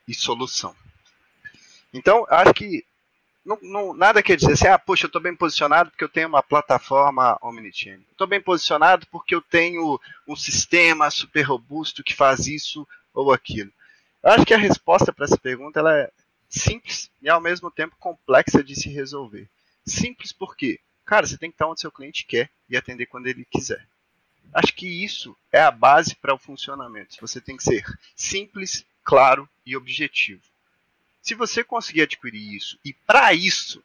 e 0.07 0.14
solução. 0.14 0.75
Então, 1.92 2.27
acho 2.29 2.53
que 2.55 2.85
não, 3.45 3.59
não- 3.62 3.95
nada 3.95 4.23
quer 4.23 4.37
dizer 4.37 4.53
assim, 4.53 4.66
ah, 4.66 4.79
poxa, 4.79 5.05
eu 5.05 5.09
estou 5.09 5.23
bem 5.23 5.35
posicionado 5.35 5.90
porque 5.90 6.03
eu 6.05 6.09
tenho 6.09 6.29
uma 6.29 6.42
plataforma 6.42 7.38
omnichannel. 7.40 8.01
Estou 8.11 8.27
bem 8.27 8.40
posicionado 8.40 9.07
porque 9.07 9.35
eu 9.35 9.40
tenho 9.40 10.01
um 10.27 10.35
sistema 10.37 11.11
super 11.11 11.42
robusto 11.42 12.03
que 12.03 12.14
faz 12.14 12.47
isso 12.47 12.87
ou 13.14 13.33
aquilo. 13.33 13.73
Eu 14.23 14.31
acho 14.33 14.45
que 14.45 14.55
a 14.55 14.59
resposta 14.59 15.12
para 15.12 15.25
essa 15.25 15.38
pergunta 15.38 15.79
ela 15.79 15.97
é 15.97 16.11
simples 16.49 17.11
e 17.23 17.29
ao 17.29 17.40
mesmo 17.40 17.71
tempo 17.71 17.95
complexa 17.99 18.62
de 18.64 18.75
se 18.75 18.88
resolver. 18.88 19.49
Simples 19.87 20.33
porque, 20.33 20.81
cara, 21.05 21.25
você 21.27 21.38
tem 21.38 21.51
que 21.51 21.55
estar 21.55 21.69
onde 21.69 21.81
seu 21.81 21.92
cliente 21.92 22.27
quer 22.27 22.51
e 22.69 22.77
atender 22.77 23.07
quando 23.07 23.29
ele 23.29 23.45
quiser. 23.49 23.87
Acho 24.53 24.75
que 24.75 24.87
isso 25.05 25.37
é 25.53 25.61
a 25.61 25.71
base 25.71 26.16
para 26.16 26.35
o 26.35 26.38
funcionamento. 26.38 27.16
Você 27.21 27.40
tem 27.40 27.57
que 27.57 27.62
ser 27.62 27.85
simples, 28.16 28.85
claro 29.07 29.49
e 29.64 29.77
objetivo. 29.77 30.42
Se 31.23 31.35
você 31.35 31.64
conseguir 31.64 32.03
adquirir 32.03 32.55
isso 32.55 32.79
e 32.85 32.92
para 32.92 33.33
isso 33.33 33.83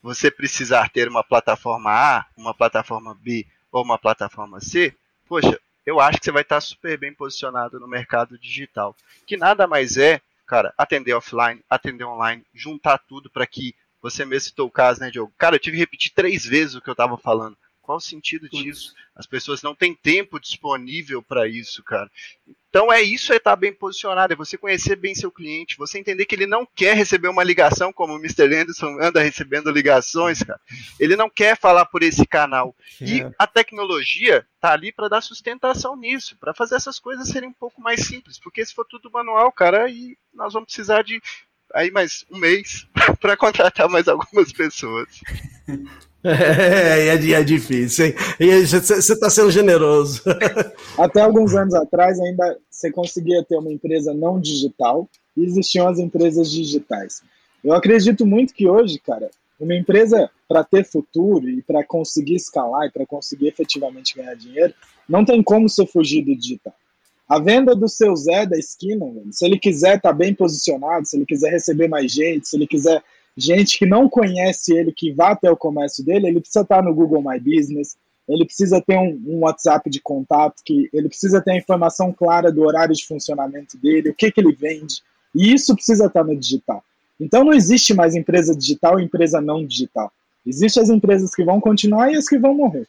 você 0.00 0.30
precisar 0.30 0.88
ter 0.88 1.08
uma 1.08 1.22
plataforma 1.22 1.90
A, 1.90 2.26
uma 2.36 2.54
plataforma 2.54 3.14
B 3.14 3.46
ou 3.70 3.84
uma 3.84 3.98
plataforma 3.98 4.60
C, 4.60 4.94
poxa, 5.28 5.60
eu 5.84 6.00
acho 6.00 6.18
que 6.18 6.24
você 6.24 6.32
vai 6.32 6.42
estar 6.42 6.60
super 6.60 6.96
bem 6.96 7.12
posicionado 7.12 7.78
no 7.78 7.88
mercado 7.88 8.38
digital, 8.38 8.96
que 9.26 9.36
nada 9.36 9.66
mais 9.66 9.96
é, 9.96 10.20
cara, 10.46 10.72
atender 10.78 11.12
offline, 11.12 11.62
atender 11.68 12.04
online, 12.04 12.44
juntar 12.54 12.98
tudo 12.98 13.28
para 13.28 13.46
que 13.46 13.74
você 14.00 14.24
mesmo 14.24 14.48
citou 14.48 14.68
o 14.68 14.70
caso, 14.70 15.00
né, 15.00 15.10
Diogo? 15.10 15.32
Cara, 15.38 15.56
eu 15.56 15.60
tive 15.60 15.76
que 15.76 15.82
repetir 15.82 16.12
três 16.12 16.44
vezes 16.44 16.74
o 16.74 16.80
que 16.80 16.88
eu 16.88 16.92
estava 16.92 17.16
falando. 17.16 17.56
Qual 17.80 17.98
o 17.98 18.00
sentido 18.00 18.48
disso? 18.48 18.94
As 19.14 19.26
pessoas 19.26 19.62
não 19.62 19.74
têm 19.74 19.94
tempo 19.94 20.40
disponível 20.40 21.22
para 21.22 21.48
isso, 21.48 21.82
cara. 21.82 22.10
Então 22.72 22.90
é 22.90 23.02
isso, 23.02 23.34
é 23.34 23.36
estar 23.36 23.54
bem 23.54 23.70
posicionado, 23.70 24.32
é 24.32 24.36
você 24.36 24.56
conhecer 24.56 24.96
bem 24.96 25.14
seu 25.14 25.30
cliente, 25.30 25.76
você 25.76 25.98
entender 25.98 26.24
que 26.24 26.34
ele 26.34 26.46
não 26.46 26.66
quer 26.74 26.96
receber 26.96 27.28
uma 27.28 27.44
ligação, 27.44 27.92
como 27.92 28.14
o 28.14 28.18
Mr. 28.18 28.44
Anderson 28.44 28.96
anda 28.98 29.20
recebendo 29.22 29.70
ligações, 29.70 30.42
cara. 30.42 30.58
Ele 30.98 31.14
não 31.14 31.28
quer 31.28 31.54
falar 31.54 31.84
por 31.84 32.02
esse 32.02 32.26
canal. 32.26 32.74
E 32.98 33.30
a 33.38 33.46
tecnologia 33.46 34.46
tá 34.58 34.72
ali 34.72 34.90
para 34.90 35.08
dar 35.08 35.20
sustentação 35.20 35.94
nisso, 35.94 36.34
para 36.40 36.54
fazer 36.54 36.76
essas 36.76 36.98
coisas 36.98 37.28
serem 37.28 37.50
um 37.50 37.52
pouco 37.52 37.78
mais 37.78 38.06
simples, 38.06 38.38
porque 38.38 38.64
se 38.64 38.72
for 38.72 38.86
tudo 38.86 39.10
manual, 39.10 39.52
cara, 39.52 39.84
aí 39.84 40.16
nós 40.32 40.54
vamos 40.54 40.68
precisar 40.68 41.02
de 41.02 41.20
aí 41.74 41.90
mais 41.90 42.24
um 42.30 42.38
mês 42.38 42.86
para 43.20 43.36
contratar 43.36 43.86
mais 43.86 44.08
algumas 44.08 44.50
pessoas. 44.50 45.20
É, 46.24 47.08
é, 47.08 47.30
é 47.32 47.42
difícil, 47.42 48.06
hein? 48.06 48.14
Você 48.64 49.12
está 49.12 49.28
sendo 49.28 49.50
generoso. 49.50 50.22
Até 50.98 51.20
alguns 51.20 51.54
anos 51.54 51.74
atrás, 51.74 52.20
ainda 52.20 52.58
você 52.70 52.90
conseguia 52.90 53.44
ter 53.44 53.56
uma 53.56 53.72
empresa 53.72 54.14
não 54.14 54.40
digital 54.40 55.08
e 55.36 55.44
existiam 55.44 55.88
as 55.88 55.98
empresas 55.98 56.50
digitais. 56.50 57.22
Eu 57.64 57.74
acredito 57.74 58.26
muito 58.26 58.54
que 58.54 58.68
hoje, 58.68 58.98
cara, 58.98 59.30
uma 59.58 59.74
empresa 59.74 60.30
para 60.48 60.64
ter 60.64 60.84
futuro 60.84 61.48
e 61.48 61.62
para 61.62 61.84
conseguir 61.84 62.34
escalar 62.34 62.86
e 62.86 62.90
para 62.90 63.06
conseguir 63.06 63.48
efetivamente 63.48 64.16
ganhar 64.16 64.34
dinheiro, 64.34 64.74
não 65.08 65.24
tem 65.24 65.42
como 65.42 65.68
você 65.68 65.86
fugir 65.86 66.24
do 66.24 66.36
digital. 66.36 66.74
A 67.28 67.38
venda 67.38 67.74
do 67.74 67.88
seu 67.88 68.14
Zé 68.14 68.44
da 68.44 68.58
esquina, 68.58 69.06
se 69.30 69.46
ele 69.46 69.58
quiser 69.58 69.96
estar 69.96 70.12
bem 70.12 70.34
posicionado, 70.34 71.06
se 71.06 71.16
ele 71.16 71.24
quiser 71.24 71.50
receber 71.50 71.88
mais 71.88 72.12
gente, 72.12 72.48
se 72.48 72.56
ele 72.56 72.66
quiser 72.66 73.02
gente 73.36 73.78
que 73.78 73.86
não 73.86 74.08
conhece 74.08 74.74
ele, 74.74 74.92
que 74.92 75.12
vá 75.12 75.30
até 75.30 75.50
o 75.50 75.56
comércio 75.56 76.04
dele, 76.04 76.28
ele 76.28 76.40
precisa 76.40 76.62
estar 76.62 76.82
no 76.82 76.94
Google 76.94 77.22
My 77.22 77.38
Business, 77.38 77.96
ele 78.28 78.44
precisa 78.44 78.80
ter 78.80 78.96
um, 78.98 79.20
um 79.26 79.40
WhatsApp 79.40 79.88
de 79.90 80.00
contato, 80.00 80.62
que 80.64 80.88
ele 80.92 81.08
precisa 81.08 81.40
ter 81.40 81.52
a 81.52 81.56
informação 81.56 82.12
clara 82.12 82.52
do 82.52 82.62
horário 82.62 82.94
de 82.94 83.06
funcionamento 83.06 83.76
dele, 83.76 84.10
o 84.10 84.14
que, 84.14 84.30
que 84.30 84.40
ele 84.40 84.52
vende, 84.52 85.02
e 85.34 85.52
isso 85.52 85.74
precisa 85.74 86.06
estar 86.06 86.24
no 86.24 86.36
digital. 86.36 86.84
Então 87.18 87.44
não 87.44 87.52
existe 87.52 87.94
mais 87.94 88.14
empresa 88.14 88.54
digital 88.54 88.98
e 88.98 89.04
empresa 89.04 89.40
não 89.40 89.66
digital. 89.66 90.12
Existem 90.46 90.82
as 90.82 90.90
empresas 90.90 91.34
que 91.34 91.44
vão 91.44 91.60
continuar 91.60 92.12
e 92.12 92.16
as 92.16 92.28
que 92.28 92.38
vão 92.38 92.54
morrer. 92.54 92.86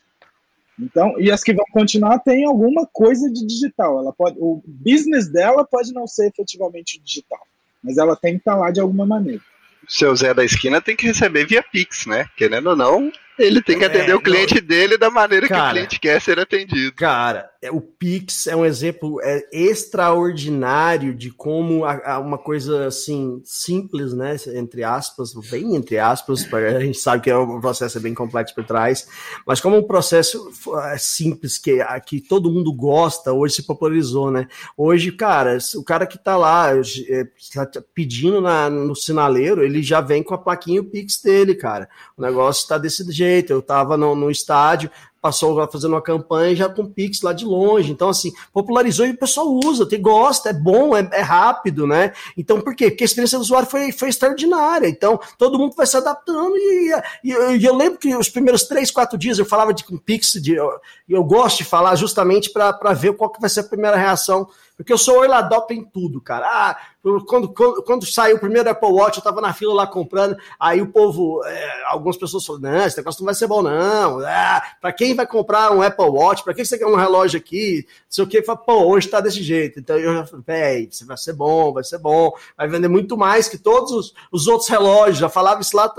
Então, 0.80 1.20
e 1.20 1.32
as 1.32 1.44
que 1.44 1.54
vão 1.54 1.66
continuar 1.72 2.20
têm 2.20 2.46
alguma 2.46 2.88
coisa 2.92 3.32
de 3.32 3.46
digital. 3.46 4.00
Ela 4.00 4.12
pode, 4.12 4.38
o 4.40 4.62
business 4.66 5.30
dela 5.30 5.64
pode 5.64 5.94
não 5.94 6.08
ser 6.08 6.28
efetivamente 6.28 7.00
digital, 7.00 7.46
mas 7.84 7.98
ela 7.98 8.16
tem 8.16 8.34
que 8.34 8.40
estar 8.40 8.56
lá 8.56 8.72
de 8.72 8.80
alguma 8.80 9.06
maneira. 9.06 9.42
Seu 9.88 10.16
Zé 10.16 10.34
da 10.34 10.44
esquina 10.44 10.82
tem 10.82 10.96
que 10.96 11.06
receber 11.08 11.46
via 11.46 11.64
Pix, 11.64 12.06
né? 12.06 12.28
Querendo 12.36 12.70
ou 12.72 12.76
não, 12.76 13.12
ele 13.38 13.62
tem 13.62 13.78
que 13.78 13.86
atender 13.86 14.12
É, 14.12 14.16
o 14.16 14.22
cliente 14.22 14.60
dele 14.62 14.98
da 14.98 15.10
maneira 15.10 15.48
que 15.48 15.54
Cara. 15.54 15.68
o 15.68 15.72
cliente 15.72 16.00
quer 16.00 16.22
ser 16.22 16.40
atendido. 16.40 16.94
Cara, 16.94 17.40
é, 17.40 17.53
o 17.72 17.80
Pix 17.82 18.48
é 18.48 18.56
um 18.56 18.66
exemplo 18.66 19.20
é, 19.22 19.48
extraordinário 19.52 21.14
de 21.14 21.32
como 21.32 21.86
a- 21.86 22.02
a- 22.14 22.20
uma 22.20 22.38
coisa 22.38 22.88
assim 22.88 23.42
simples, 23.44 24.14
né, 24.14 24.36
entre 24.56 24.84
aspas, 24.84 25.34
bem 25.50 25.76
entre 25.76 25.98
aspas, 25.98 26.46
a 26.54 26.80
gente 26.80 26.98
sabe 26.98 27.24
que 27.24 27.30
é 27.30 27.38
um 27.38 27.60
processo 27.62 28.00
bem 28.00 28.14
complexo 28.14 28.54
por 28.56 28.64
trás, 28.66 29.08
mas 29.46 29.60
como 29.62 29.78
um 29.78 29.84
processo 29.84 30.50
é, 30.92 30.98
simples 30.98 31.58
que, 31.58 31.80
que 32.06 32.20
todo 32.22 32.52
mundo 32.52 32.74
gosta, 32.74 33.32
hoje 33.34 33.56
se 33.56 33.64
popularizou, 33.64 34.32
né? 34.32 34.48
Hoje, 34.78 35.12
cara, 35.12 35.58
o 35.76 35.84
cara 35.84 36.06
que 36.06 36.18
tá 36.18 36.36
lá 36.38 36.70
é, 36.76 37.24
tá 37.54 37.82
pedindo 37.94 38.42
na- 38.42 38.70
no 38.70 38.96
sinaleiro, 38.96 39.64
ele 39.64 39.82
já 39.82 40.02
vem 40.02 40.24
com 40.24 40.34
a 40.34 40.38
plaquinha 40.38 40.82
o 40.82 40.86
Pix 40.86 41.22
dele, 41.22 41.56
cara. 41.56 41.88
O 42.18 42.22
negócio 42.22 42.68
tá 42.68 42.78
desse 42.78 43.10
jeito. 43.12 43.52
Eu 43.52 43.62
tava 43.62 43.98
no, 43.98 44.16
no 44.16 44.30
estádio, 44.30 44.90
passou 45.24 45.66
fazendo 45.72 45.94
uma 45.94 46.02
campanha 46.02 46.54
já 46.54 46.68
com 46.68 46.86
Pix 46.86 47.22
lá 47.22 47.32
de 47.32 47.46
longe. 47.46 47.90
Então, 47.90 48.10
assim, 48.10 48.34
popularizou 48.52 49.06
e 49.06 49.12
o 49.12 49.18
pessoal 49.18 49.48
usa, 49.64 49.86
tem, 49.86 50.02
gosta, 50.02 50.50
é 50.50 50.54
bom, 50.54 50.98
é, 50.98 51.08
é 51.14 51.22
rápido, 51.22 51.88
né? 51.88 52.12
Então, 52.38 52.60
por 52.60 52.76
quê? 52.76 52.90
Porque 52.90 53.06
a 53.06 53.06
experiência 53.06 53.38
do 53.38 53.42
usuário 53.42 53.70
foi, 53.70 53.94
foi 53.94 54.10
extraordinária. 54.10 54.90
Então, 54.90 55.18
todo 55.38 55.58
mundo 55.58 55.76
vai 55.78 55.88
se 55.88 55.96
adaptando 55.96 56.58
e, 56.58 56.92
e, 57.24 57.32
e 57.32 57.64
eu 57.64 57.74
lembro 57.74 57.98
que 57.98 58.14
os 58.14 58.28
primeiros 58.28 58.64
três, 58.66 58.92
quatro 58.92 59.18
dias 59.18 59.40
eu 59.40 59.46
falava 59.46 59.74
de 59.74 59.86
com 59.86 59.98
Pix, 59.98 60.34
de, 60.34 60.56
eu, 60.56 60.70
eu 61.08 61.24
gosto 61.24 61.60
de 61.60 61.64
falar 61.64 61.96
justamente 61.96 62.50
para 62.52 62.92
ver 62.92 63.16
qual 63.16 63.30
que 63.30 63.40
vai 63.40 63.50
ser 63.50 63.62
a 63.62 63.64
primeira 63.64 63.96
reação 63.96 64.50
porque 64.84 64.92
eu 64.92 64.98
sou 64.98 65.24
early 65.24 65.34
adopter 65.34 65.78
em 65.78 65.84
tudo, 65.84 66.20
cara. 66.20 66.46
Ah, 66.46 66.78
quando, 67.26 67.54
quando, 67.54 67.84
quando, 67.84 68.06
saiu 68.06 68.36
o 68.36 68.40
primeiro 68.40 68.70
Apple 68.70 68.92
Watch, 68.92 69.18
eu 69.18 69.24
tava 69.24 69.40
na 69.40 69.54
fila 69.54 69.74
lá 69.74 69.88
comprando, 69.88 70.38
aí 70.60 70.82
o 70.82 70.92
povo, 70.92 71.42
é, 71.46 71.84
algumas 71.86 72.18
pessoas 72.18 72.46
falaram, 72.46 72.70
não, 72.70 72.86
esse 72.86 72.98
negócio 72.98 73.22
não 73.22 73.26
vai 73.26 73.34
ser 73.34 73.48
bom, 73.48 73.62
não. 73.62 74.20
Ah, 74.20 74.62
pra 74.82 74.92
quem 74.92 75.16
vai 75.16 75.26
comprar 75.26 75.72
um 75.72 75.82
Apple 75.82 76.06
Watch, 76.06 76.44
pra 76.44 76.54
que 76.54 76.66
você 76.66 76.78
quer 76.78 76.86
um 76.86 76.98
relógio 76.98 77.40
aqui? 77.40 77.86
Não 77.88 78.06
sei 78.10 78.24
o 78.26 78.28
que, 78.28 78.44
fala, 78.44 78.58
pô, 78.58 78.86
hoje 78.86 79.08
tá 79.08 79.22
desse 79.22 79.42
jeito. 79.42 79.80
Então 79.80 79.98
eu 79.98 80.16
já 80.16 80.26
falei, 80.26 80.44
véi, 80.46 80.90
vai 81.06 81.18
ser 81.18 81.34
bom, 81.34 81.72
vai 81.72 81.84
ser 81.86 81.98
bom, 81.98 82.34
vai 82.58 82.68
vender 82.68 82.90
muito 82.90 83.18
mais 83.18 83.48
que 83.48 83.58
todos 83.58 83.92
os, 83.92 84.14
os 84.32 84.48
outros 84.48 84.70
relógios. 84.70 85.18
Já 85.18 85.30
falava 85.30 85.62
isso 85.62 85.78
lá, 85.78 85.94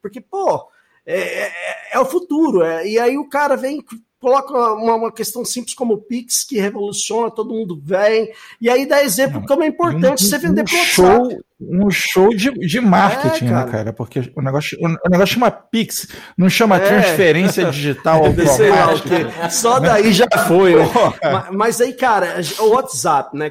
porque, 0.00 0.20
pô, 0.20 0.68
é, 1.04 1.18
é, 1.18 1.52
é, 1.94 1.98
o 1.98 2.04
futuro. 2.04 2.62
É, 2.62 2.86
e 2.86 2.96
aí 2.96 3.18
o 3.18 3.28
cara 3.28 3.56
vem 3.56 3.84
coloca 4.20 4.52
uma, 4.52 4.94
uma, 4.94 5.12
questão 5.12 5.44
simples 5.44 5.74
como 5.74 5.94
o 5.94 5.98
Pix, 5.98 6.44
que 6.44 6.60
revoluciona, 6.60 7.30
todo 7.30 7.54
mundo 7.54 7.80
vem, 7.82 8.30
e 8.60 8.68
aí 8.68 8.86
dá 8.86 9.02
exemplo 9.02 9.42
como 9.46 9.62
é 9.62 9.66
importante 9.66 10.22
um, 10.22 10.28
você 10.28 10.38
vender 10.38 10.62
um 10.62 10.66
show, 10.66 11.40
Um 11.58 11.90
show 11.90 12.28
de, 12.34 12.50
de 12.52 12.80
marketing, 12.80 13.46
é, 13.46 13.48
cara. 13.48 13.64
né, 13.64 13.72
cara? 13.72 13.92
Porque 13.94 14.30
o 14.36 14.42
negócio, 14.42 14.78
o 14.80 15.08
negócio 15.08 15.34
chama 15.34 15.50
Pix, 15.50 16.06
não 16.36 16.50
chama 16.50 16.76
é. 16.76 16.80
transferência 16.80 17.70
digital 17.70 18.26
automática. 18.26 19.50
Só 19.50 19.80
daí 19.80 20.12
já 20.12 20.28
foi, 20.46 20.76
né? 20.76 20.84
mas, 21.22 21.50
mas, 21.50 21.80
aí, 21.80 21.94
cara, 21.94 22.40
o 22.60 22.68
WhatsApp, 22.74 23.34
né? 23.36 23.50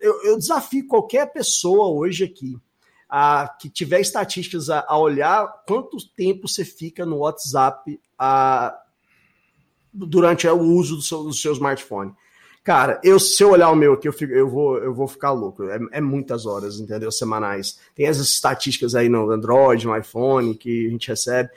Eu, 0.00 0.24
eu 0.24 0.38
desafio 0.38 0.86
qualquer 0.86 1.26
pessoa 1.26 1.88
hoje 1.88 2.24
aqui 2.24 2.56
a, 3.06 3.54
que 3.60 3.68
tiver 3.68 4.00
estatísticas 4.00 4.70
a, 4.70 4.84
a 4.88 4.96
olhar 4.96 5.46
quanto 5.66 5.98
tempo 6.16 6.48
você 6.48 6.64
fica 6.64 7.04
no 7.04 7.18
WhatsApp 7.18 8.00
a 8.18 8.74
durante 9.92 10.46
o 10.46 10.58
uso 10.58 10.96
do 10.96 11.02
seu, 11.02 11.22
do 11.24 11.32
seu 11.32 11.52
smartphone. 11.52 12.12
Cara, 12.62 13.00
eu, 13.02 13.18
se 13.18 13.42
eu 13.42 13.50
olhar 13.50 13.70
o 13.70 13.74
meu 13.74 13.94
aqui, 13.94 14.06
eu, 14.06 14.12
fico, 14.12 14.32
eu, 14.32 14.48
vou, 14.48 14.78
eu 14.78 14.94
vou 14.94 15.08
ficar 15.08 15.32
louco. 15.32 15.64
É, 15.64 15.78
é, 15.92 16.00
muitas 16.00 16.44
horas, 16.44 16.78
entendeu? 16.78 17.10
Semanais. 17.10 17.78
Tem 17.94 18.06
essas 18.06 18.28
estatísticas 18.28 18.94
aí 18.94 19.08
no 19.08 19.30
Android, 19.30 19.86
no 19.86 19.96
iPhone, 19.96 20.54
que 20.54 20.86
a 20.86 20.90
gente 20.90 21.08
recebe. 21.08 21.48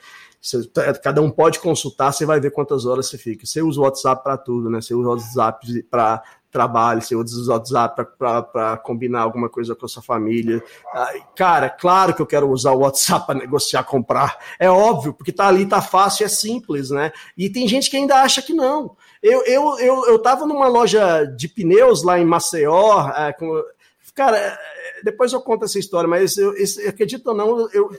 Cada 1.02 1.22
um 1.22 1.30
pode 1.30 1.58
consultar, 1.58 2.12
você 2.12 2.26
vai 2.26 2.38
ver 2.38 2.50
quantas 2.50 2.84
horas 2.84 3.08
você 3.08 3.16
fica. 3.18 3.46
Você 3.46 3.62
usa 3.62 3.80
o 3.80 3.84
WhatsApp 3.84 4.22
para 4.22 4.36
tudo, 4.36 4.68
né? 4.70 4.80
Você 4.80 4.94
usa 4.94 5.08
o 5.08 5.12
WhatsApp 5.12 5.82
para 5.84 6.22
trabalho, 6.54 7.02
você 7.02 7.16
usa 7.16 7.50
o 7.50 7.54
WhatsApp 7.54 8.06
para 8.16 8.76
combinar 8.76 9.22
alguma 9.22 9.48
coisa 9.48 9.74
com 9.74 9.86
a 9.86 9.88
sua 9.88 10.02
família. 10.02 10.62
Cara, 11.34 11.68
claro 11.68 12.14
que 12.14 12.22
eu 12.22 12.26
quero 12.26 12.48
usar 12.48 12.70
o 12.70 12.78
WhatsApp 12.78 13.26
para 13.26 13.40
negociar, 13.40 13.82
comprar. 13.82 14.38
É 14.56 14.70
óbvio, 14.70 15.12
porque 15.12 15.32
tá 15.32 15.48
ali, 15.48 15.66
tá 15.66 15.82
fácil, 15.82 16.24
é 16.24 16.28
simples, 16.28 16.90
né? 16.90 17.10
E 17.36 17.50
tem 17.50 17.66
gente 17.66 17.90
que 17.90 17.96
ainda 17.96 18.22
acha 18.22 18.40
que 18.40 18.54
não. 18.54 18.96
Eu, 19.20 19.42
eu, 19.46 19.78
eu, 19.78 20.06
eu 20.06 20.18
tava 20.20 20.46
numa 20.46 20.68
loja 20.68 21.24
de 21.24 21.48
pneus 21.48 22.04
lá 22.04 22.20
em 22.20 22.24
Maceió, 22.24 23.08
é, 23.08 23.32
com, 23.32 23.60
cara, 24.14 24.58
depois 25.02 25.32
eu 25.32 25.40
conto 25.40 25.64
essa 25.64 25.78
história, 25.78 26.08
mas 26.08 26.36
eu, 26.36 26.54
eu 26.56 26.88
acredito 26.88 27.26
ou 27.26 27.34
não, 27.34 27.68
eu, 27.72 27.90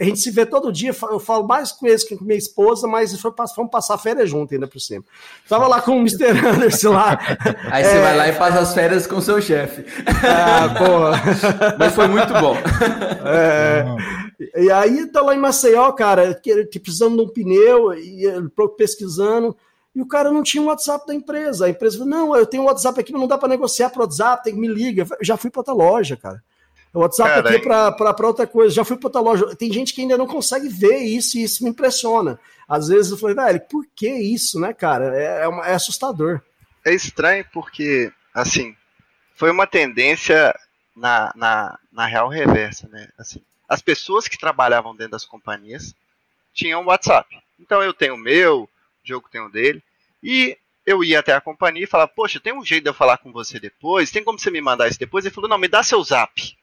a 0.00 0.04
gente 0.04 0.20
se 0.20 0.30
vê 0.30 0.46
todo 0.46 0.72
dia, 0.72 0.94
eu 1.10 1.18
falo 1.18 1.46
mais 1.46 1.72
com 1.72 1.86
eles 1.86 2.04
que 2.04 2.16
com 2.16 2.24
minha 2.24 2.38
esposa, 2.38 2.86
mas 2.86 3.18
fomos 3.20 3.70
passar 3.70 3.98
férias 3.98 4.30
junto 4.30 4.54
ainda 4.54 4.68
por 4.68 4.78
cima. 4.80 5.04
Tava 5.48 5.66
lá 5.66 5.80
com 5.80 5.96
o 5.96 6.00
Mr. 6.00 6.46
Anderson 6.46 6.90
lá. 6.90 7.18
Aí 7.70 7.82
você 7.82 7.96
é... 7.96 8.00
vai 8.00 8.16
lá 8.16 8.28
e 8.28 8.32
faz 8.32 8.56
as 8.56 8.74
férias 8.74 9.06
com 9.06 9.16
o 9.16 9.22
seu 9.22 9.40
chefe. 9.42 9.84
Ah, 10.24 10.74
porra. 10.78 11.22
Mas 11.78 11.94
foi 11.94 12.06
muito 12.06 12.32
bom. 12.34 12.56
É... 13.24 13.84
E 14.56 14.70
aí 14.70 15.06
tá 15.06 15.20
lá 15.20 15.36
em 15.36 15.38
Maceió, 15.38 15.92
cara, 15.92 16.40
precisando 16.82 17.16
de 17.16 17.22
um 17.22 17.28
pneu, 17.28 17.94
e 17.94 18.24
pesquisando. 18.76 19.56
E 19.94 20.00
o 20.00 20.06
cara 20.06 20.32
não 20.32 20.42
tinha 20.42 20.62
o 20.62 20.66
um 20.66 20.68
WhatsApp 20.68 21.06
da 21.06 21.14
empresa. 21.14 21.66
A 21.66 21.70
empresa 21.70 21.98
falou: 21.98 22.10
não, 22.10 22.36
eu 22.36 22.46
tenho 22.46 22.62
o 22.62 22.66
um 22.66 22.68
WhatsApp 22.68 22.98
aqui, 23.00 23.12
mas 23.12 23.20
não 23.20 23.28
dá 23.28 23.36
para 23.36 23.48
negociar 23.48 23.90
para 23.90 24.02
WhatsApp, 24.02 24.44
tem 24.44 24.54
que 24.54 24.60
me 24.60 24.68
liga. 24.68 25.06
Eu 25.18 25.24
já 25.24 25.36
fui 25.36 25.50
para 25.50 25.60
outra 25.60 25.74
loja, 25.74 26.16
cara. 26.16 26.42
O 26.94 27.00
WhatsApp 27.00 27.40
aqui 27.40 27.56
é 27.56 27.58
para 27.58 28.26
outra 28.26 28.46
coisa. 28.46 28.74
Já 28.74 28.84
fui 28.84 28.96
para 28.96 29.08
outra 29.08 29.20
loja. 29.20 29.56
Tem 29.56 29.72
gente 29.72 29.94
que 29.94 30.02
ainda 30.02 30.18
não 30.18 30.26
consegue 30.26 30.68
ver 30.68 30.98
isso 30.98 31.38
e 31.38 31.42
isso 31.42 31.64
me 31.64 31.70
impressiona. 31.70 32.38
Às 32.68 32.88
vezes 32.88 33.10
eu 33.10 33.18
falei, 33.18 33.34
velho, 33.34 33.60
por 33.60 33.86
que 33.94 34.08
isso, 34.08 34.60
né, 34.60 34.72
cara? 34.72 35.16
É, 35.16 35.44
é, 35.44 35.48
uma, 35.48 35.66
é 35.66 35.74
assustador. 35.74 36.40
É 36.84 36.92
estranho 36.92 37.44
porque, 37.52 38.12
assim, 38.34 38.76
foi 39.34 39.50
uma 39.50 39.66
tendência 39.66 40.54
na, 40.94 41.32
na, 41.34 41.78
na 41.90 42.06
real 42.06 42.28
reversa, 42.28 42.88
né? 42.88 43.08
Assim, 43.18 43.40
as 43.68 43.80
pessoas 43.80 44.28
que 44.28 44.38
trabalhavam 44.38 44.94
dentro 44.94 45.12
das 45.12 45.24
companhias 45.24 45.94
tinham 46.52 46.84
WhatsApp. 46.84 47.28
Então 47.58 47.82
eu 47.82 47.94
tenho 47.94 48.14
o 48.14 48.18
meu, 48.18 48.68
o 49.02 49.06
Diogo 49.06 49.28
tem 49.30 49.40
um 49.40 49.50
dele. 49.50 49.82
E 50.22 50.56
eu 50.86 51.02
ia 51.02 51.20
até 51.20 51.32
a 51.32 51.40
companhia 51.40 51.84
e 51.84 51.88
falava, 51.88 52.10
poxa, 52.14 52.40
tem 52.40 52.52
um 52.52 52.64
jeito 52.64 52.84
de 52.84 52.90
eu 52.90 52.94
falar 52.94 53.18
com 53.18 53.32
você 53.32 53.58
depois? 53.58 54.10
Tem 54.10 54.22
como 54.22 54.38
você 54.38 54.50
me 54.50 54.60
mandar 54.60 54.88
isso 54.88 54.98
depois? 54.98 55.24
Ele 55.24 55.34
falou, 55.34 55.50
não, 55.50 55.58
me 55.58 55.68
dá 55.68 55.82
seu 55.82 56.02
zap. 56.02 56.56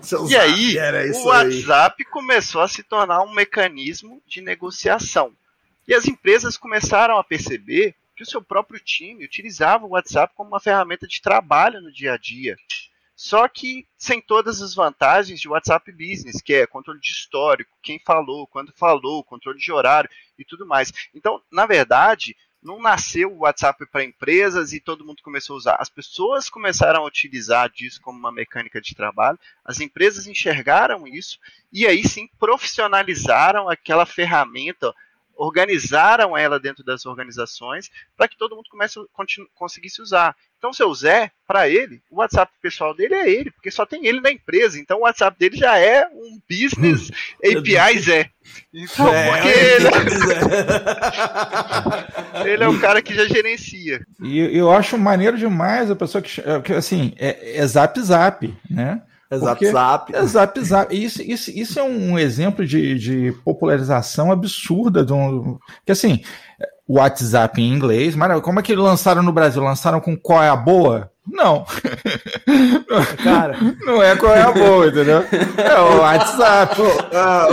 Seu 0.00 0.24
e 0.26 0.28
zap, 0.28 0.44
aí, 0.44 1.10
o 1.12 1.24
WhatsApp 1.24 1.96
aí. 2.02 2.10
começou 2.10 2.60
a 2.60 2.68
se 2.68 2.82
tornar 2.82 3.22
um 3.22 3.32
mecanismo 3.32 4.22
de 4.26 4.40
negociação. 4.40 5.32
E 5.86 5.94
as 5.94 6.06
empresas 6.06 6.56
começaram 6.56 7.18
a 7.18 7.24
perceber 7.24 7.94
que 8.14 8.22
o 8.22 8.26
seu 8.26 8.42
próprio 8.42 8.78
time 8.78 9.24
utilizava 9.24 9.86
o 9.86 9.90
WhatsApp 9.90 10.32
como 10.36 10.50
uma 10.50 10.60
ferramenta 10.60 11.06
de 11.06 11.20
trabalho 11.20 11.80
no 11.80 11.90
dia 11.90 12.12
a 12.12 12.16
dia. 12.16 12.56
Só 13.22 13.46
que 13.48 13.86
sem 13.98 14.18
todas 14.18 14.62
as 14.62 14.74
vantagens 14.74 15.38
de 15.38 15.46
WhatsApp 15.46 15.92
Business, 15.92 16.40
que 16.40 16.54
é 16.54 16.66
controle 16.66 16.98
de 16.98 17.12
histórico, 17.12 17.76
quem 17.82 17.98
falou, 17.98 18.46
quando 18.46 18.72
falou, 18.72 19.22
controle 19.22 19.58
de 19.58 19.70
horário 19.70 20.08
e 20.38 20.44
tudo 20.44 20.64
mais. 20.64 20.90
Então, 21.14 21.38
na 21.52 21.66
verdade, 21.66 22.34
não 22.62 22.80
nasceu 22.80 23.30
o 23.30 23.40
WhatsApp 23.40 23.84
para 23.92 24.04
empresas 24.04 24.72
e 24.72 24.80
todo 24.80 25.04
mundo 25.04 25.22
começou 25.22 25.52
a 25.52 25.58
usar. 25.58 25.76
As 25.78 25.90
pessoas 25.90 26.48
começaram 26.48 27.02
a 27.02 27.06
utilizar 27.06 27.68
disso 27.68 28.00
como 28.00 28.18
uma 28.18 28.32
mecânica 28.32 28.80
de 28.80 28.94
trabalho, 28.94 29.38
as 29.62 29.80
empresas 29.80 30.26
enxergaram 30.26 31.06
isso 31.06 31.38
e 31.70 31.86
aí 31.86 32.02
sim 32.08 32.26
profissionalizaram 32.38 33.68
aquela 33.68 34.06
ferramenta 34.06 34.94
organizaram 35.40 36.36
ela 36.36 36.60
dentro 36.60 36.84
das 36.84 37.06
organizações 37.06 37.90
para 38.14 38.28
que 38.28 38.36
todo 38.36 38.54
mundo 38.54 38.68
comece, 38.70 39.00
continue, 39.10 39.48
conseguisse 39.54 40.02
usar. 40.02 40.36
Então, 40.60 40.74
seu 40.74 40.92
Zé, 40.92 41.30
para 41.48 41.70
ele, 41.70 42.02
o 42.10 42.16
WhatsApp 42.16 42.52
pessoal 42.60 42.94
dele 42.94 43.14
é 43.14 43.30
ele, 43.30 43.50
porque 43.50 43.70
só 43.70 43.86
tem 43.86 44.04
ele 44.06 44.20
na 44.20 44.30
empresa. 44.30 44.78
Então, 44.78 44.98
o 44.98 45.02
WhatsApp 45.04 45.34
dele 45.38 45.56
já 45.56 45.78
é 45.78 46.06
um 46.06 46.38
business 46.46 47.10
API 47.42 47.98
Zé. 47.98 48.28
Então, 48.74 49.08
é, 49.08 49.30
porque 49.30 49.48
ele... 52.44 52.52
ele 52.52 52.64
é 52.64 52.68
o 52.68 52.76
cara 52.78 53.00
que 53.00 53.14
já 53.14 53.24
gerencia. 53.26 54.04
E 54.22 54.38
eu 54.54 54.70
acho 54.70 54.98
maneiro 54.98 55.38
demais 55.38 55.90
a 55.90 55.96
pessoa 55.96 56.20
que, 56.20 56.42
que 56.62 56.74
assim, 56.74 57.14
é, 57.16 57.58
é 57.58 57.66
zap 57.66 57.98
zap, 57.98 58.54
né? 58.68 59.00
É 59.30 59.38
zap 59.38 59.64
zap. 59.64 60.14
É 60.14 60.26
zap 60.26 60.60
zap. 60.60 60.94
Isso, 60.94 61.22
isso, 61.22 61.50
isso 61.52 61.78
é 61.78 61.82
um 61.82 62.18
exemplo 62.18 62.66
de, 62.66 62.98
de 62.98 63.32
popularização 63.44 64.30
absurda. 64.30 65.02
De 65.02 65.12
um, 65.14 65.58
que 65.86 65.92
assim, 65.92 66.22
WhatsApp 66.92 67.62
em 67.62 67.72
inglês, 67.72 68.16
mas 68.16 68.40
como 68.40 68.58
é 68.58 68.62
que 68.62 68.74
lançaram 68.74 69.22
no 69.22 69.32
Brasil? 69.32 69.62
Lançaram 69.62 70.00
com 70.00 70.16
qual 70.16 70.42
é 70.42 70.48
a 70.48 70.56
boa? 70.56 71.10
Não. 71.26 71.64
Cara, 73.22 73.56
não 73.84 74.02
é 74.02 74.16
qual 74.16 74.34
é 74.34 74.42
a 74.42 74.50
boa, 74.50 74.86
entendeu? 74.86 75.22
É 75.56 75.80
o 75.80 76.00
WhatsApp. 76.00 76.76
Ah, 77.12 77.46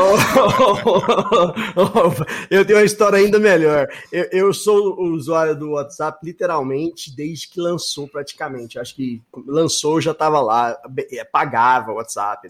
eu 2.50 2.66
tenho 2.66 2.80
uma 2.80 2.86
história 2.86 3.20
ainda 3.20 3.38
melhor. 3.38 3.88
Eu, 4.12 4.28
eu, 4.32 4.54
sou 4.54 5.00
usuário 5.02 5.56
do 5.56 5.72
WhatsApp 5.72 6.18
literalmente 6.24 7.16
desde 7.16 7.50
que 7.50 7.60
lançou 7.60 8.08
praticamente. 8.08 8.80
Acho 8.80 8.96
que 8.96 9.22
lançou, 9.46 10.00
já 10.00 10.12
estava 10.12 10.40
lá, 10.42 10.76
é, 11.12 11.24
pagava 11.26 11.92
o 11.92 11.96
WhatsApp, 11.96 12.48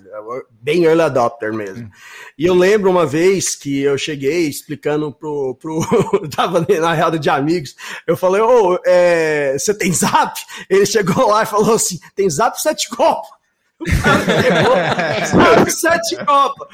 bem 0.61 0.83
early 0.83 1.01
adopter 1.01 1.51
mesmo. 1.51 1.89
E 2.37 2.45
eu 2.45 2.53
lembro 2.53 2.91
uma 2.91 3.05
vez 3.05 3.55
que 3.55 3.81
eu 3.81 3.97
cheguei 3.97 4.47
explicando 4.47 5.11
pro. 5.11 5.57
pro 5.59 5.79
tava 6.35 6.65
na 6.79 6.93
roda 6.93 7.17
de 7.17 7.29
amigos, 7.29 7.75
eu 8.05 8.15
falei, 8.15 8.41
ô, 8.41 8.73
oh, 8.73 8.79
é, 8.85 9.57
você 9.57 9.73
tem 9.73 9.91
zap? 9.91 10.39
Ele 10.69 10.85
chegou 10.85 11.06
chegou 11.07 11.29
lá 11.29 11.43
e 11.43 11.45
falou 11.45 11.75
assim: 11.75 11.99
tem 12.15 12.29
zap 12.29 12.61
sete 12.61 12.89
cara 12.89 13.37
zap 15.27 15.71
sete 15.71 16.25
copos. 16.25 16.67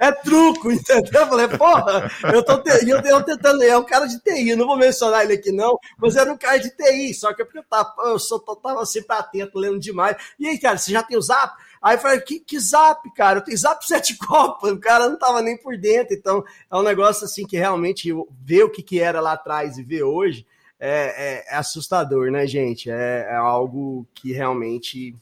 É, 0.00 0.08
é, 0.08 0.12
truco, 0.12 0.72
entendeu? 0.72 1.20
Eu 1.20 1.26
falei, 1.26 1.48
porra, 1.48 2.10
eu 2.32 2.42
tô 2.42 2.58
te, 2.58 2.70
eu, 2.88 2.98
eu 3.00 3.22
tentando, 3.22 3.62
é 3.62 3.76
um 3.76 3.84
cara 3.84 4.06
de 4.06 4.18
TI, 4.18 4.56
não 4.56 4.66
vou 4.66 4.78
mencionar 4.78 5.24
ele 5.24 5.34
aqui 5.34 5.52
não, 5.52 5.78
mas 5.98 6.16
era 6.16 6.32
um 6.32 6.38
cara 6.38 6.58
de 6.58 6.70
TI, 6.70 7.12
só 7.12 7.34
que 7.34 7.42
é 7.42 7.44
porque 7.44 7.58
eu 7.58 7.64
tava, 7.64 7.94
eu 8.04 8.18
só 8.18 8.38
tava 8.38 8.86
sempre 8.86 9.14
atento, 9.14 9.58
lendo 9.58 9.78
demais. 9.78 10.16
E 10.38 10.48
aí, 10.48 10.58
cara, 10.58 10.78
você 10.78 10.90
já 10.90 11.02
tem 11.02 11.18
o 11.18 11.22
zap? 11.22 11.54
Aí 11.82 11.96
eu 11.96 12.00
falei, 12.00 12.20
que, 12.20 12.40
que 12.40 12.58
zap, 12.58 13.08
cara? 13.14 13.38
Eu 13.38 13.44
tenho 13.44 13.58
zap 13.58 13.86
sete 13.86 14.16
copas, 14.16 14.72
o 14.72 14.80
cara 14.80 15.06
não 15.06 15.18
tava 15.18 15.42
nem 15.42 15.56
por 15.56 15.76
dentro. 15.76 16.14
Então, 16.14 16.42
é 16.70 16.76
um 16.76 16.82
negócio 16.82 17.26
assim 17.26 17.46
que 17.46 17.58
realmente 17.58 18.10
ver 18.42 18.64
o 18.64 18.70
que, 18.70 18.82
que 18.82 18.98
era 18.98 19.20
lá 19.20 19.32
atrás 19.32 19.76
e 19.76 19.82
ver 19.82 20.02
hoje 20.02 20.46
é, 20.80 20.90
é, 20.90 21.44
é 21.48 21.56
assustador, 21.56 22.30
né, 22.30 22.46
gente? 22.46 22.90
É, 22.90 23.26
é, 23.30 23.34
algo 23.34 24.06
que 24.14 24.32
realmente. 24.32 25.16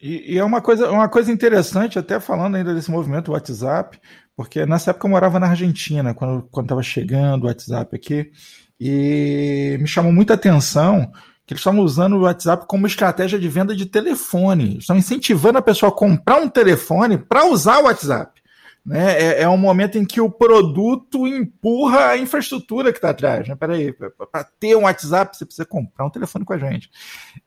E, 0.00 0.34
e, 0.34 0.38
é 0.38 0.44
uma 0.44 0.60
coisa, 0.60 0.90
uma 0.90 1.08
coisa 1.08 1.32
interessante, 1.32 1.98
até 1.98 2.20
falando 2.20 2.56
ainda 2.56 2.74
desse 2.74 2.90
movimento 2.90 3.32
WhatsApp, 3.32 3.98
porque 4.36 4.66
nessa 4.66 4.90
época 4.90 5.06
eu 5.06 5.10
morava 5.10 5.40
na 5.40 5.48
Argentina, 5.48 6.14
quando 6.14 6.48
estava 6.60 6.82
chegando 6.82 7.44
o 7.44 7.46
WhatsApp 7.46 7.96
aqui, 7.96 8.30
e 8.78 9.78
me 9.80 9.86
chamou 9.86 10.12
muita 10.12 10.34
atenção 10.34 11.10
que 11.46 11.54
eles 11.54 11.60
estavam 11.60 11.80
usando 11.80 12.16
o 12.16 12.22
WhatsApp 12.22 12.66
como 12.66 12.88
estratégia 12.88 13.38
de 13.38 13.48
venda 13.48 13.74
de 13.74 13.86
telefone. 13.86 14.78
Estão 14.78 14.96
incentivando 14.96 15.56
a 15.56 15.62
pessoa 15.62 15.90
a 15.90 15.94
comprar 15.94 16.40
um 16.40 16.48
telefone 16.48 17.16
para 17.16 17.46
usar 17.46 17.78
o 17.78 17.84
WhatsApp. 17.84 18.42
Né? 18.86 19.20
É, 19.20 19.42
é, 19.42 19.48
um 19.48 19.56
momento 19.56 19.98
em 19.98 20.04
que 20.04 20.20
o 20.20 20.30
produto 20.30 21.26
empurra 21.26 22.10
a 22.10 22.18
infraestrutura 22.18 22.92
que 22.92 22.98
está 22.98 23.10
atrás. 23.10 23.48
Né? 23.48 23.56
Peraí, 23.56 23.92
para 23.92 24.44
ter 24.44 24.76
um 24.76 24.82
WhatsApp, 24.82 25.36
você 25.36 25.44
precisa 25.44 25.66
comprar 25.66 26.06
um 26.06 26.10
telefone 26.10 26.44
com 26.44 26.52
a 26.52 26.58
gente. 26.58 26.88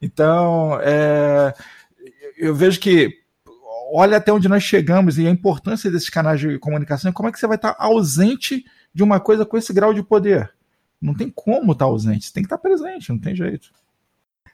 Então, 0.01 0.77
é, 0.81 1.53
eu 2.37 2.53
vejo 2.53 2.79
que 2.79 3.17
olha 3.93 4.17
até 4.17 4.33
onde 4.33 4.49
nós 4.49 4.63
chegamos 4.63 5.17
e 5.17 5.25
a 5.25 5.31
importância 5.31 5.89
desses 5.89 6.09
canais 6.09 6.41
de 6.41 6.59
comunicação. 6.59 7.13
Como 7.13 7.29
é 7.29 7.31
que 7.31 7.39
você 7.39 7.47
vai 7.47 7.55
estar 7.55 7.75
ausente 7.79 8.65
de 8.93 9.01
uma 9.01 9.19
coisa 9.19 9.45
com 9.45 9.57
esse 9.57 9.71
grau 9.71 9.93
de 9.93 10.03
poder? 10.03 10.53
Não 11.01 11.15
tem 11.15 11.29
como 11.29 11.71
estar 11.71 11.85
ausente, 11.85 12.25
você 12.25 12.33
tem 12.33 12.43
que 12.43 12.47
estar 12.47 12.57
presente, 12.57 13.09
não 13.09 13.17
tem 13.17 13.33
jeito. 13.33 13.71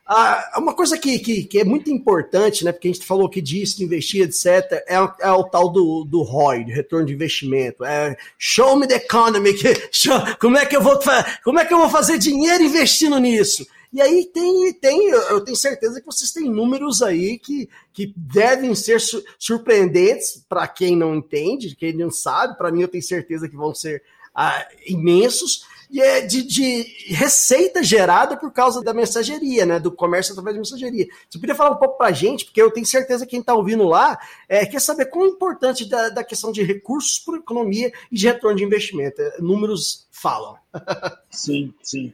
Ah, 0.08 0.52
uma 0.58 0.76
coisa 0.76 1.00
que, 1.00 1.18
que, 1.18 1.46
que, 1.46 1.60
é 1.60 1.64
muito 1.64 1.90
importante, 1.90 2.64
né? 2.64 2.72
Porque 2.72 2.88
a 2.88 2.94
gente 2.94 3.06
falou 3.06 3.28
que 3.28 3.42
disso, 3.42 3.84
investir, 3.84 4.22
etc., 4.22 4.72
é, 4.88 4.96
é 5.22 5.32
o 5.32 5.44
tal 5.44 5.72
do, 5.72 6.04
do 6.04 6.22
ROI, 6.22 6.66
do 6.66 6.72
retorno 6.72 7.08
de 7.08 7.14
investimento. 7.14 7.84
É 7.84 8.16
show 8.38 8.78
me 8.78 8.88
the 8.88 8.98
economy. 8.98 9.56
Que, 9.56 9.74
show, 9.92 10.14
como, 10.40 10.58
é 10.58 10.66
que 10.66 10.76
eu 10.76 10.82
vou, 10.82 11.00
como 11.44 11.60
é 11.60 11.66
que 11.66 11.74
eu 11.74 11.80
vou 11.80 11.90
fazer 11.90 12.20
dinheiro 12.20 12.64
investindo 12.64 13.18
nisso? 13.18 13.66
E 13.92 14.00
aí 14.00 14.26
tem, 14.26 14.74
tem, 14.74 15.10
eu 15.10 15.42
tenho 15.42 15.58
certeza 15.58 16.00
que 16.00 16.06
vocês 16.06 16.32
têm 16.32 16.52
números 16.52 17.02
aí 17.02 17.40
que, 17.40 17.68
que 17.92 18.14
devem 18.16 18.76
ser 18.76 19.02
su 19.02 19.24
surpreendentes 19.40 20.46
para 20.48 20.68
quem 20.68 20.96
não 20.96 21.16
entende, 21.16 21.76
quem 21.76 21.94
não 21.94 22.12
sabe. 22.12 22.58
Para 22.58 22.72
mim, 22.72 22.82
eu 22.82 22.88
tenho 22.88 23.02
certeza 23.02 23.50
que 23.50 23.56
vão 23.56 23.74
ser 23.74 24.04
ah, 24.36 24.68
imensos 24.86 25.66
e 25.96 26.02
é 26.02 26.20
de, 26.20 26.44
de, 26.44 26.84
receita 27.08 27.82
gerada 27.82 28.36
por 28.36 28.52
causa 28.52 28.84
da 28.84 28.94
mensageria, 28.94 29.66
né? 29.66 29.80
Do 29.80 29.90
comércio 29.90 30.34
através 30.34 30.54
de 30.54 30.60
mensageria. 30.60 31.08
Você 31.30 31.40
podia 31.40 31.56
falar 31.56 31.72
um 31.72 31.80
pouco 31.80 31.98
para 31.98 32.08
a 32.08 32.12
gente, 32.12 32.44
porque 32.44 32.62
eu 32.62 32.70
tenho 32.70 32.86
certeza 32.86 33.26
que 33.26 33.32
quem 33.32 33.40
está 33.40 33.54
ouvindo 33.54 33.86
lá 33.86 34.20
é, 34.50 34.66
quer 34.66 34.82
saber 34.82 35.06
quão 35.06 35.26
importante 35.26 35.88
da, 35.88 36.10
da 36.10 36.22
questão 36.22 36.52
de 36.52 36.62
recursos 36.64 37.18
por 37.20 37.38
economia 37.38 37.94
e 38.12 38.18
de 38.18 38.28
retorno 38.28 38.58
de 38.58 38.66
investimento. 38.66 39.22
É, 39.22 39.38
números 39.40 40.06
falam. 40.12 40.58
sim, 41.32 41.74
sim. 41.82 42.12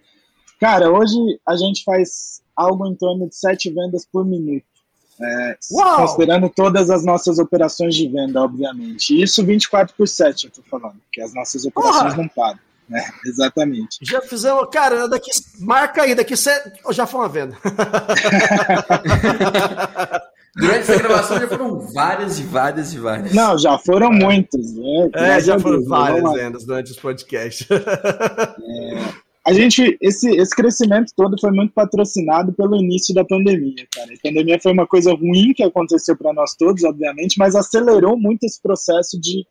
Cara, 0.59 0.91
hoje 0.91 1.15
a 1.43 1.55
gente 1.55 1.83
faz 1.83 2.39
algo 2.55 2.85
em 2.85 2.93
torno 2.93 3.27
de 3.27 3.35
sete 3.35 3.71
vendas 3.71 4.05
por 4.05 4.23
minuto. 4.23 4.63
É, 5.19 5.57
considerando 5.95 6.51
todas 6.51 6.91
as 6.91 7.03
nossas 7.03 7.39
operações 7.39 7.95
de 7.95 8.07
venda, 8.07 8.43
obviamente. 8.43 9.19
Isso 9.19 9.43
24 9.43 9.95
por 9.95 10.07
7, 10.07 10.43
eu 10.43 10.49
estou 10.49 10.63
falando, 10.65 10.99
porque 10.99 11.19
as 11.19 11.33
nossas 11.33 11.65
operações 11.65 12.15
não 12.15 12.27
param. 12.27 12.59
É, 12.89 13.03
exatamente. 13.25 13.97
Já 14.01 14.21
fizemos, 14.21 14.69
cara, 14.71 15.07
daqui, 15.07 15.31
marca 15.59 16.03
aí, 16.03 16.15
daqui 16.15 16.33
já 16.91 17.07
foi 17.07 17.19
uma 17.19 17.29
venda. 17.29 17.57
Durante 20.53 20.79
essa 20.79 20.97
gravação 20.97 21.39
já 21.39 21.47
foram 21.47 21.79
várias 21.79 22.39
e 22.39 22.43
várias 22.43 22.93
e 22.93 22.99
várias. 22.99 23.33
Não, 23.33 23.57
já 23.57 23.77
foram 23.77 24.11
muitas. 24.11 24.73
Né? 24.73 25.09
É, 25.13 25.39
já 25.39 25.57
foram 25.57 25.81
várias 25.85 26.29
vendas 26.33 26.65
durante 26.65 26.91
os 26.91 26.99
podcasts. 26.99 27.65
É, 27.71 29.21
a 29.47 29.53
gente, 29.53 29.97
esse, 30.01 30.29
esse 30.29 30.55
crescimento 30.55 31.13
todo 31.15 31.39
foi 31.39 31.51
muito 31.51 31.73
patrocinado 31.73 32.53
pelo 32.53 32.75
início 32.75 33.15
da 33.15 33.25
pandemia, 33.25 33.87
cara. 33.91 34.13
A 34.13 34.21
pandemia 34.21 34.59
foi 34.61 34.71
uma 34.71 34.85
coisa 34.85 35.11
ruim 35.13 35.51
que 35.55 35.63
aconteceu 35.63 36.15
para 36.15 36.31
nós 36.31 36.55
todos, 36.55 36.83
obviamente, 36.83 37.39
mas 37.39 37.55
acelerou 37.55 38.19
muito 38.19 38.43
esse 38.43 38.61
processo 38.61 39.19
de 39.19 39.43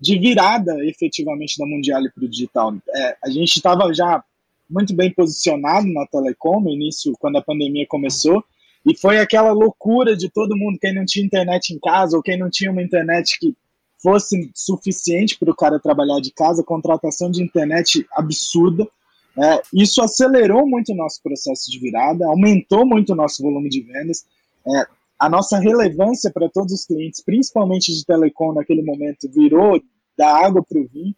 de 0.00 0.18
virada 0.18 0.72
efetivamente 0.84 1.58
da 1.58 1.66
Mundial 1.66 2.02
para 2.14 2.24
o 2.24 2.28
digital. 2.28 2.74
É, 2.94 3.16
a 3.22 3.30
gente 3.30 3.56
estava 3.56 3.92
já 3.92 4.24
muito 4.68 4.94
bem 4.94 5.12
posicionado 5.12 5.86
na 5.92 6.06
telecom 6.06 6.60
no 6.60 6.70
início, 6.70 7.12
quando 7.18 7.36
a 7.36 7.42
pandemia 7.42 7.86
começou, 7.88 8.42
e 8.86 8.96
foi 8.96 9.18
aquela 9.18 9.52
loucura 9.52 10.16
de 10.16 10.30
todo 10.30 10.56
mundo, 10.56 10.78
quem 10.80 10.94
não 10.94 11.04
tinha 11.04 11.26
internet 11.26 11.74
em 11.74 11.78
casa 11.78 12.16
ou 12.16 12.22
quem 12.22 12.38
não 12.38 12.48
tinha 12.48 12.70
uma 12.70 12.82
internet 12.82 13.38
que 13.38 13.54
fosse 14.02 14.50
suficiente 14.54 15.38
para 15.38 15.50
o 15.50 15.54
cara 15.54 15.78
trabalhar 15.78 16.20
de 16.20 16.32
casa, 16.32 16.62
contratação 16.62 17.30
de 17.30 17.42
internet 17.42 18.06
absurda. 18.12 18.88
É, 19.36 19.62
isso 19.74 20.02
acelerou 20.02 20.66
muito 20.66 20.92
o 20.92 20.96
nosso 20.96 21.22
processo 21.22 21.70
de 21.70 21.78
virada, 21.78 22.26
aumentou 22.26 22.86
muito 22.86 23.12
o 23.12 23.16
nosso 23.16 23.42
volume 23.42 23.68
de 23.68 23.82
vendas. 23.82 24.24
É, 24.66 24.86
a 25.20 25.28
nossa 25.28 25.58
relevância 25.58 26.30
para 26.32 26.48
todos 26.48 26.72
os 26.72 26.86
clientes, 26.86 27.22
principalmente 27.22 27.94
de 27.94 28.06
telecom 28.06 28.54
naquele 28.54 28.82
momento, 28.82 29.30
virou 29.30 29.78
da 30.16 30.34
água 30.34 30.64
para 30.66 30.80
o 30.80 30.88
vinho. 30.88 31.14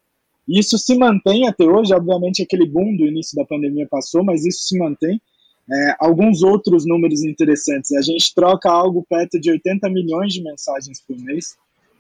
Isso 0.48 0.76
se 0.76 0.96
mantém 0.96 1.46
até 1.46 1.64
hoje, 1.64 1.94
obviamente 1.94 2.42
aquele 2.42 2.66
boom 2.66 2.96
do 2.96 3.07
início 3.07 3.36
da 3.36 3.44
pandemia 3.44 3.86
passou, 3.88 4.24
mas 4.24 4.44
isso 4.44 4.64
se 4.64 4.76
mantém. 4.76 5.20
É, 5.70 5.96
alguns 6.00 6.42
outros 6.42 6.84
números 6.84 7.22
interessantes. 7.22 7.92
A 7.92 8.03
gente 8.03 8.34
troca 8.34 8.68
algo 8.68 9.07
perto 9.09 9.38
de 9.40 9.50
80 9.50 9.88
milhões 9.88 10.32
de 10.32 10.42
mensagens 10.42 11.00
por 11.00 11.16
mês. 11.16 11.57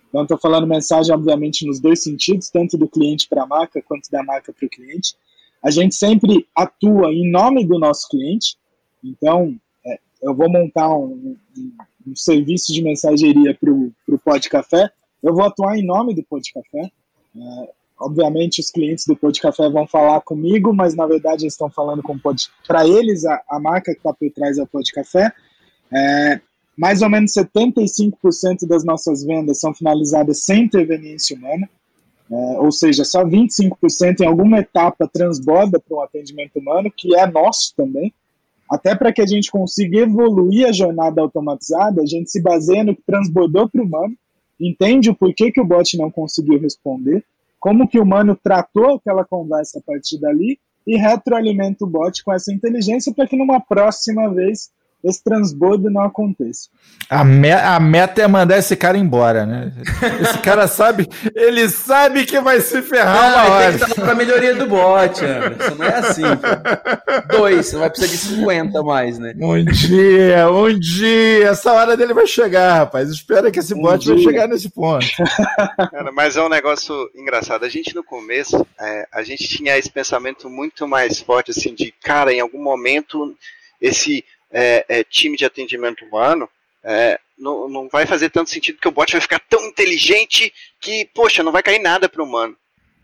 Então, 0.08 0.22
estou 0.22 0.38
falando 0.38 0.66
mensagem, 0.66 1.14
obviamente, 1.14 1.64
nos 1.64 1.80
dois 1.80 2.02
sentidos, 2.02 2.50
tanto 2.50 2.76
do 2.76 2.88
cliente 2.88 3.28
para 3.28 3.44
a 3.44 3.46
marca 3.46 3.80
quanto 3.80 4.10
da 4.10 4.22
marca 4.22 4.52
para 4.52 4.66
o 4.66 4.68
cliente. 4.68 5.14
A 5.62 5.70
gente 5.70 5.94
sempre 5.94 6.46
atua 6.54 7.12
em 7.12 7.30
nome 7.30 7.64
do 7.64 7.78
nosso 7.78 8.08
cliente. 8.08 8.56
Então, 9.02 9.56
é, 9.86 9.98
eu 10.20 10.34
vou 10.34 10.50
montar 10.50 10.94
um, 10.94 11.36
um, 11.56 11.72
um 12.06 12.16
serviço 12.16 12.72
de 12.72 12.82
mensageria 12.82 13.56
para 13.58 13.70
o 13.70 14.18
Pod 14.24 14.48
Café, 14.48 14.90
eu 15.22 15.34
vou 15.34 15.44
atuar 15.44 15.76
em 15.76 15.84
nome 15.84 16.14
do 16.14 16.22
Pod 16.22 16.42
Café. 16.52 16.90
É, 17.36 17.70
obviamente, 17.98 18.60
os 18.60 18.70
clientes 18.70 19.06
do 19.06 19.16
Pod 19.16 19.40
Café 19.40 19.68
vão 19.70 19.86
falar 19.86 20.20
comigo, 20.22 20.72
mas 20.74 20.94
na 20.94 21.06
verdade 21.06 21.44
eles 21.44 21.54
estão 21.54 21.70
falando 21.70 22.02
com. 22.02 22.18
Para 22.66 22.86
eles, 22.86 23.24
a, 23.24 23.40
a, 23.48 23.60
marca 23.60 23.92
que 23.92 23.98
está 23.98 24.12
por 24.12 24.30
trás 24.30 24.58
é 24.58 24.62
o 24.62 24.66
Pod 24.66 24.90
Café. 24.92 25.32
É, 25.92 26.40
mais 26.76 27.02
ou 27.02 27.10
menos 27.10 27.32
75% 27.32 28.66
das 28.66 28.84
nossas 28.84 29.22
vendas 29.22 29.60
são 29.60 29.74
finalizadas 29.74 30.44
sem 30.44 30.64
interveniência 30.64 31.36
humana. 31.36 31.68
É, 32.30 32.60
ou 32.60 32.72
seja, 32.72 33.04
só 33.04 33.24
25% 33.24 34.20
em 34.20 34.26
alguma 34.26 34.58
etapa 34.58 35.06
transborda 35.06 35.78
para 35.78 35.96
um 35.96 36.00
atendimento 36.00 36.58
humano, 36.58 36.90
que 36.90 37.14
é 37.14 37.26
nosso 37.26 37.74
também. 37.76 38.12
Até 38.72 38.94
para 38.94 39.12
que 39.12 39.20
a 39.20 39.26
gente 39.26 39.50
consiga 39.50 39.98
evoluir 39.98 40.66
a 40.66 40.72
jornada 40.72 41.20
automatizada, 41.20 42.00
a 42.00 42.06
gente 42.06 42.30
se 42.30 42.40
baseia 42.40 42.82
no 42.82 42.96
que 42.96 43.02
transbordou 43.02 43.68
para 43.68 43.82
o 43.82 43.84
humano, 43.84 44.16
entende 44.58 45.10
o 45.10 45.14
porquê 45.14 45.52
que 45.52 45.60
o 45.60 45.64
bot 45.64 45.94
não 45.98 46.10
conseguiu 46.10 46.58
responder, 46.58 47.22
como 47.60 47.86
que 47.86 47.98
o 47.98 48.02
humano 48.02 48.34
tratou 48.34 48.94
aquela 48.94 49.26
conversa 49.26 49.78
a 49.78 49.82
partir 49.82 50.18
dali 50.18 50.58
e 50.86 50.96
retroalimenta 50.96 51.84
o 51.84 51.86
bot 51.86 52.24
com 52.24 52.32
essa 52.32 52.50
inteligência 52.50 53.12
para 53.12 53.26
que 53.26 53.36
numa 53.36 53.60
próxima 53.60 54.32
vez 54.32 54.70
esse 55.04 55.22
transbordo 55.22 55.90
não 55.90 56.02
aconteça. 56.02 56.68
A, 57.10 57.24
me 57.24 57.50
a 57.50 57.78
meta 57.80 58.22
é 58.22 58.28
mandar 58.28 58.58
esse 58.58 58.76
cara 58.76 58.96
embora, 58.96 59.44
né? 59.44 59.72
Esse 60.20 60.38
cara 60.38 60.68
sabe, 60.68 61.08
ele 61.34 61.68
sabe 61.68 62.24
que 62.24 62.40
vai 62.40 62.60
se 62.60 62.80
ferrar 62.82 63.30
não, 63.30 63.44
uma 63.46 63.54
hora. 63.54 63.78
Tem 63.78 63.88
que 63.88 64.00
pra 64.00 64.14
melhoria 64.14 64.54
do 64.54 64.66
bot, 64.66 65.24
Anderson. 65.24 65.74
Não 65.74 65.84
é 65.84 65.94
assim, 65.96 66.22
pô. 66.22 67.36
Dois, 67.36 67.66
você 67.66 67.76
vai 67.76 67.90
precisar 67.90 68.12
de 68.12 68.38
50 68.38 68.82
mais, 68.82 69.18
né? 69.18 69.34
Um 69.36 69.64
dia, 69.64 70.50
um 70.50 70.78
dia. 70.78 71.48
Essa 71.48 71.72
hora 71.72 71.96
dele 71.96 72.14
vai 72.14 72.26
chegar, 72.26 72.74
rapaz. 72.78 73.10
Espera 73.10 73.50
que 73.50 73.58
esse 73.58 73.74
um 73.74 73.82
bot 73.82 73.98
dia. 73.98 74.14
vai 74.14 74.22
chegar 74.22 74.46
nesse 74.46 74.70
ponto. 74.70 75.06
Cara, 75.90 76.12
mas 76.12 76.36
é 76.36 76.42
um 76.42 76.48
negócio 76.48 76.94
engraçado. 77.14 77.64
A 77.64 77.68
gente 77.68 77.94
no 77.94 78.04
começo, 78.04 78.64
é, 78.80 79.08
a 79.12 79.22
gente 79.24 79.48
tinha 79.48 79.76
esse 79.76 79.90
pensamento 79.90 80.48
muito 80.48 80.86
mais 80.86 81.20
forte, 81.20 81.50
assim, 81.50 81.74
de, 81.74 81.92
cara, 82.02 82.32
em 82.32 82.40
algum 82.40 82.62
momento 82.62 83.36
esse 83.80 84.24
é, 84.52 84.84
é, 84.88 85.04
time 85.04 85.36
de 85.36 85.44
atendimento 85.44 86.04
humano, 86.04 86.48
é, 86.84 87.18
não, 87.38 87.68
não 87.68 87.88
vai 87.88 88.06
fazer 88.06 88.30
tanto 88.30 88.50
sentido 88.50 88.78
que 88.78 88.88
o 88.88 88.92
bot 88.92 89.10
vai 89.10 89.20
ficar 89.20 89.40
tão 89.40 89.64
inteligente 89.66 90.52
que, 90.80 91.08
poxa, 91.14 91.42
não 91.42 91.52
vai 91.52 91.62
cair 91.62 91.78
nada 91.78 92.08
para 92.08 92.22
o 92.22 92.26
humano. 92.26 92.56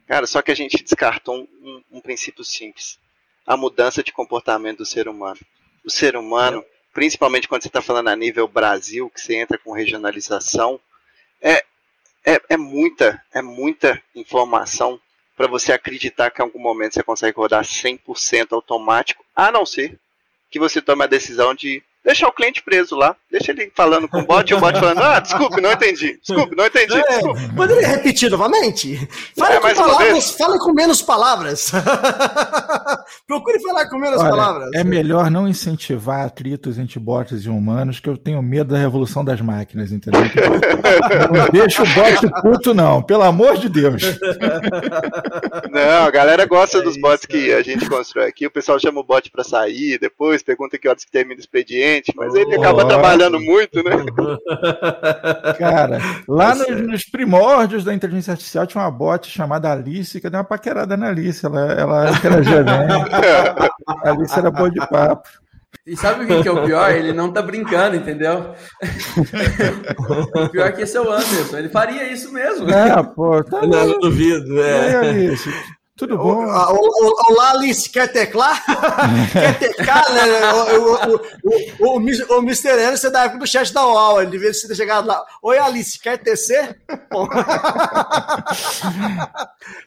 Cara, 0.06 0.26
só 0.26 0.42
que 0.42 0.50
a 0.50 0.54
gente 0.54 0.82
descartou 0.82 1.36
um, 1.36 1.48
um, 1.62 1.98
um, 1.98 2.00
princípio 2.00 2.44
simples: 2.44 2.98
a 3.46 3.56
mudança 3.56 4.02
de 4.02 4.12
comportamento 4.12 4.78
do 4.78 4.86
ser 4.86 5.08
humano. 5.08 5.38
O 5.84 5.90
ser 5.90 6.16
humano, 6.16 6.64
principalmente 6.92 7.48
quando 7.48 7.62
você 7.62 7.68
está 7.68 7.80
falando 7.80 8.08
a 8.08 8.16
nível 8.16 8.46
Brasil, 8.46 9.10
que 9.10 9.20
você 9.20 9.36
entra 9.36 9.58
com 9.58 9.72
regionalização, 9.72 10.80
é, 11.40 11.64
é, 12.24 12.40
é 12.50 12.56
muita, 12.56 13.22
é 13.32 13.40
muita 13.40 14.02
informação 14.14 15.00
para 15.36 15.46
você 15.46 15.72
acreditar 15.72 16.30
que 16.30 16.42
em 16.42 16.44
algum 16.44 16.58
momento 16.58 16.94
você 16.94 17.02
consegue 17.02 17.36
rodar 17.36 17.64
100% 17.64 18.52
automático, 18.52 19.24
a 19.36 19.52
não 19.52 19.64
ser 19.64 19.98
que 20.50 20.58
você 20.58 20.80
tome 20.80 21.04
a 21.04 21.08
decisão 21.08 21.54
de 21.54 21.82
deixar 22.08 22.26
o 22.26 22.32
cliente 22.32 22.62
preso 22.62 22.96
lá. 22.96 23.14
Deixa 23.30 23.52
ele 23.52 23.70
falando 23.76 24.08
com 24.08 24.20
o 24.20 24.24
bot 24.24 24.50
e 24.50 24.54
o 24.54 24.58
bot 24.58 24.78
falando, 24.80 25.02
ah, 25.02 25.20
desculpe, 25.20 25.60
não 25.60 25.70
entendi. 25.70 26.18
Desculpe, 26.26 26.56
não 26.56 26.64
entendi. 26.64 26.96
É, 26.96 27.02
Desculpe. 27.02 27.54
poderia 27.54 27.86
repetir 27.86 28.30
novamente? 28.30 29.08
Fale 29.36 29.56
É, 29.56 29.60
com 29.60 29.74
palavras, 29.74 30.30
fale 30.30 30.58
com 30.58 30.72
menos 30.72 31.02
palavras. 31.02 31.70
Procure 33.28 33.60
falar 33.60 33.88
com 33.90 33.98
menos 33.98 34.20
Olha, 34.20 34.30
palavras. 34.30 34.70
é 34.74 34.82
melhor 34.82 35.30
não 35.30 35.46
incentivar 35.46 36.24
atritos 36.24 36.78
entre 36.78 36.98
bots 36.98 37.44
e 37.44 37.50
humanos, 37.50 38.00
que 38.00 38.08
eu 38.08 38.16
tenho 38.16 38.42
medo 38.42 38.72
da 38.72 38.78
revolução 38.78 39.22
das 39.22 39.42
máquinas, 39.42 39.92
entendeu? 39.92 40.22
Não 41.30 41.48
deixa 41.50 41.82
o 41.82 41.86
bot 41.86 42.42
puto, 42.42 42.72
não, 42.74 43.02
pelo 43.02 43.22
amor 43.22 43.58
de 43.58 43.68
Deus. 43.68 44.02
Não, 45.70 46.06
a 46.06 46.10
galera 46.10 46.46
gosta 46.46 46.80
dos 46.80 46.96
bots 46.98 47.26
que 47.26 47.52
a 47.52 47.62
gente 47.62 47.88
constrói 47.88 48.28
aqui. 48.28 48.46
O 48.46 48.50
pessoal 48.50 48.78
chama 48.78 49.00
o 49.00 49.04
bot 49.04 49.30
pra 49.30 49.44
sair, 49.44 49.98
depois 49.98 50.42
pergunta 50.42 50.78
que 50.78 50.88
horas 50.88 51.04
que 51.04 51.10
termina 51.10 51.36
o 51.36 51.40
expediente, 51.40 51.97
mas 52.16 52.34
ele 52.34 52.54
acaba 52.56 52.84
Oh. 52.84 52.88
trabalhando 52.88 53.40
muito, 53.40 53.82
né? 53.82 53.92
Cara, 55.58 55.98
lá 56.28 56.54
nos, 56.54 56.80
nos 56.82 57.04
primórdios 57.04 57.84
da 57.84 57.94
inteligência 57.94 58.32
artificial 58.32 58.66
tinha 58.66 58.82
uma 58.82 58.90
bot 58.90 59.28
chamada 59.28 59.70
Alice, 59.72 60.20
que 60.20 60.28
deu 60.30 60.38
uma 60.38 60.44
paquerada 60.44 60.96
na 60.96 61.08
Alice. 61.08 61.44
Ela, 61.44 61.72
ela 61.72 62.10
interagia 62.10 62.62
bem. 62.62 62.74
A 64.02 64.10
Alice 64.10 64.38
era 64.38 64.50
boa 64.50 64.70
de 64.70 64.78
papo. 64.88 65.28
E 65.86 65.96
sabe 65.96 66.24
o 66.24 66.42
que, 66.42 66.48
é 66.48 66.52
o 66.52 66.64
pior? 66.64 66.90
Ele 66.92 67.12
não 67.12 67.32
tá 67.32 67.40
brincando, 67.42 67.96
entendeu? 67.96 68.52
o 70.34 70.48
pior 70.48 70.66
é 70.68 70.72
que 70.72 70.82
esse 70.82 70.96
é 70.96 71.00
o 71.00 71.10
Anderson. 71.10 71.58
Ele 71.58 71.68
faria 71.68 72.10
isso 72.12 72.32
mesmo. 72.32 72.70
É, 72.70 73.02
pô, 73.02 73.42
tá 73.42 73.62
Não, 73.62 73.86
não 73.86 73.98
duvido. 73.98 74.54
E 74.54 74.60
aí, 74.62 74.88
É. 74.90 74.96
Alice? 74.96 75.50
Tudo 75.98 76.16
bom? 76.16 76.44
Olá, 76.46 77.50
Alice, 77.50 77.90
quer 77.90 78.06
teclar? 78.12 78.62
quer 79.32 79.58
teclar, 79.58 80.04
né? 80.14 80.52
O, 80.52 80.94
o, 80.94 81.96
o, 81.96 81.96
o, 81.96 82.00
Mr. 82.00 82.72
Anderson 82.72 83.08
é 83.08 83.10
da 83.10 83.24
época 83.24 83.40
do 83.40 83.46
chat 83.48 83.74
da 83.74 83.84
UOL, 83.84 84.22
ele 84.22 84.30
devia 84.30 84.52
ter 84.52 84.74
chegado 84.76 85.08
lá. 85.08 85.20
Oi, 85.42 85.58
Alice, 85.58 85.98
quer 85.98 86.16
tecer? 86.18 86.78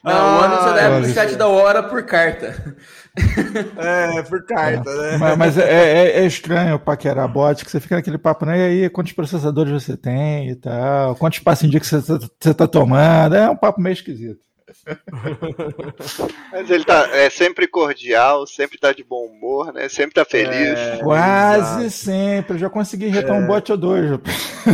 Não, 0.03 0.37
o 0.37 0.43
Anderson 0.43 0.69
é 0.69 0.73
da 0.73 0.81
época 0.81 1.07
do 1.07 1.13
chat 1.13 1.35
da 1.37 1.47
hora 1.47 1.81
por 1.83 2.03
carta. 2.05 2.75
É, 3.77 4.21
por 4.23 4.45
carta, 4.45 4.89
né? 4.89 5.17
Mas, 5.17 5.37
mas 5.37 5.57
é, 5.57 5.63
é- 5.65 6.19
é 6.21 6.25
estranho 6.25 6.79
paquerar 6.79 7.27
bot, 7.27 7.65
que 7.65 7.69
você 7.69 7.81
fica 7.81 7.95
naquele 7.97 8.17
papo, 8.17 8.45
né? 8.45 8.57
E 8.57 8.83
aí, 8.83 8.89
quantos 8.89 9.11
processadores 9.11 9.83
você 9.83 9.97
tem 9.97 10.49
e 10.49 10.55
tal? 10.55 11.13
Quantos 11.17 11.39
passos 11.39 11.65
em 11.65 11.69
dia 11.69 11.81
que 11.81 11.85
você, 11.87 12.01
tá- 12.01 12.19
você 12.39 12.53
tá 12.53 12.65
tomando? 12.67 13.35
É 13.35 13.49
um 13.49 13.55
papo 13.57 13.81
meio 13.81 13.91
esquisito. 13.91 14.39
Mas 16.51 16.69
ele 16.69 16.83
tá 16.83 17.07
é 17.11 17.29
sempre 17.29 17.67
cordial, 17.67 18.47
sempre 18.47 18.77
tá 18.77 18.91
de 18.91 19.03
bom 19.03 19.25
humor, 19.25 19.71
né? 19.73 19.87
Sempre 19.89 20.15
tá 20.15 20.25
feliz. 20.25 20.77
É, 20.77 20.99
Quase 21.03 21.91
sempre. 21.91 22.55
Eu 22.55 22.59
já 22.59 22.69
consegui 22.69 23.07
retar 23.07 23.33
um 23.33 23.45
bot 23.45 23.71
ou 23.71 23.77
dois. 23.77 24.19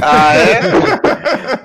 Ah, 0.02 0.36
é? 0.36 0.60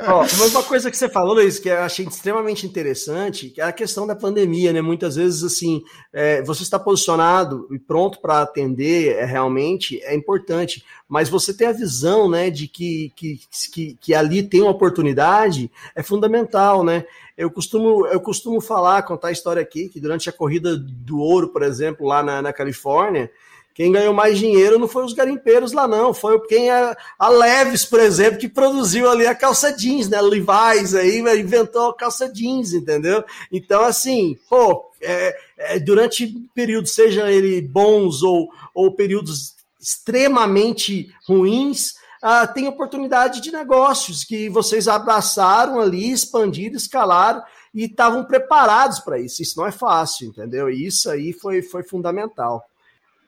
Ó, 0.08 0.20
mas 0.20 0.54
uma 0.54 0.62
coisa 0.62 0.90
que 0.90 0.96
você 0.96 1.08
falou, 1.08 1.34
Luiz, 1.34 1.58
que 1.58 1.68
eu 1.68 1.80
achei 1.80 2.04
extremamente 2.06 2.66
interessante, 2.66 3.48
que 3.50 3.60
é 3.60 3.64
a 3.64 3.72
questão 3.72 4.06
da 4.06 4.16
pandemia, 4.16 4.72
né? 4.72 4.80
Muitas 4.80 5.16
vezes, 5.16 5.42
assim, 5.44 5.82
é, 6.12 6.42
você 6.42 6.62
está 6.62 6.78
posicionado 6.78 7.68
e 7.70 7.78
pronto 7.78 8.20
para 8.20 8.42
atender 8.42 9.16
é, 9.16 9.24
realmente 9.24 10.02
é 10.02 10.14
importante, 10.14 10.84
mas 11.08 11.28
você 11.28 11.54
ter 11.54 11.66
a 11.66 11.72
visão, 11.72 12.28
né, 12.28 12.50
de 12.50 12.66
que, 12.66 13.12
que, 13.14 13.40
que, 13.72 13.98
que 14.00 14.14
ali 14.14 14.42
tem 14.42 14.62
uma 14.62 14.70
oportunidade 14.70 15.70
é 15.94 16.02
fundamental, 16.02 16.82
né? 16.82 17.04
Eu 17.36 17.50
costumo, 17.50 18.06
eu 18.06 18.20
costumo 18.20 18.60
falar, 18.60 19.02
contar 19.02 19.28
a 19.28 19.32
história 19.32 19.62
aqui, 19.62 19.88
que 19.88 20.00
durante 20.00 20.28
a 20.28 20.32
corrida 20.32 20.76
do 20.76 21.18
ouro, 21.18 21.48
por 21.48 21.62
exemplo, 21.62 22.06
lá 22.06 22.22
na, 22.22 22.42
na 22.42 22.52
Califórnia, 22.52 23.30
quem 23.74 23.90
ganhou 23.90 24.12
mais 24.12 24.38
dinheiro 24.38 24.78
não 24.78 24.86
foi 24.86 25.04
os 25.04 25.14
garimpeiros 25.14 25.72
lá, 25.72 25.88
não. 25.88 26.12
Foi 26.12 26.38
quem 26.46 26.70
a, 26.70 26.96
a 27.18 27.28
Leves, 27.30 27.84
por 27.84 28.00
exemplo, 28.00 28.38
que 28.38 28.48
produziu 28.48 29.10
ali 29.10 29.26
a 29.26 29.34
calça 29.34 29.72
jeans, 29.72 30.08
né? 30.08 30.20
Levi's 30.20 30.94
aí 30.94 31.18
inventou 31.40 31.88
a 31.88 31.96
calça 31.96 32.30
jeans, 32.30 32.74
entendeu? 32.74 33.24
Então, 33.50 33.82
assim, 33.82 34.38
pô, 34.48 34.90
é, 35.00 35.36
é, 35.56 35.78
durante 35.78 36.26
períodos, 36.54 36.92
seja 36.92 37.30
ele 37.30 37.62
bons 37.62 38.22
ou, 38.22 38.50
ou 38.74 38.92
períodos 38.94 39.54
extremamente 39.80 41.12
ruins, 41.26 41.94
ah, 42.22 42.46
tem 42.46 42.68
oportunidade 42.68 43.40
de 43.40 43.50
negócios 43.50 44.22
que 44.22 44.48
vocês 44.48 44.86
abraçaram 44.86 45.80
ali, 45.80 46.12
expandiram, 46.12 46.76
escalaram 46.76 47.42
e 47.74 47.86
estavam 47.86 48.24
preparados 48.24 49.00
para 49.00 49.18
isso. 49.18 49.42
Isso 49.42 49.58
não 49.58 49.66
é 49.66 49.72
fácil, 49.72 50.28
entendeu? 50.28 50.70
E 50.70 50.86
isso 50.86 51.10
aí 51.10 51.32
foi, 51.32 51.62
foi 51.62 51.82
fundamental. 51.82 52.64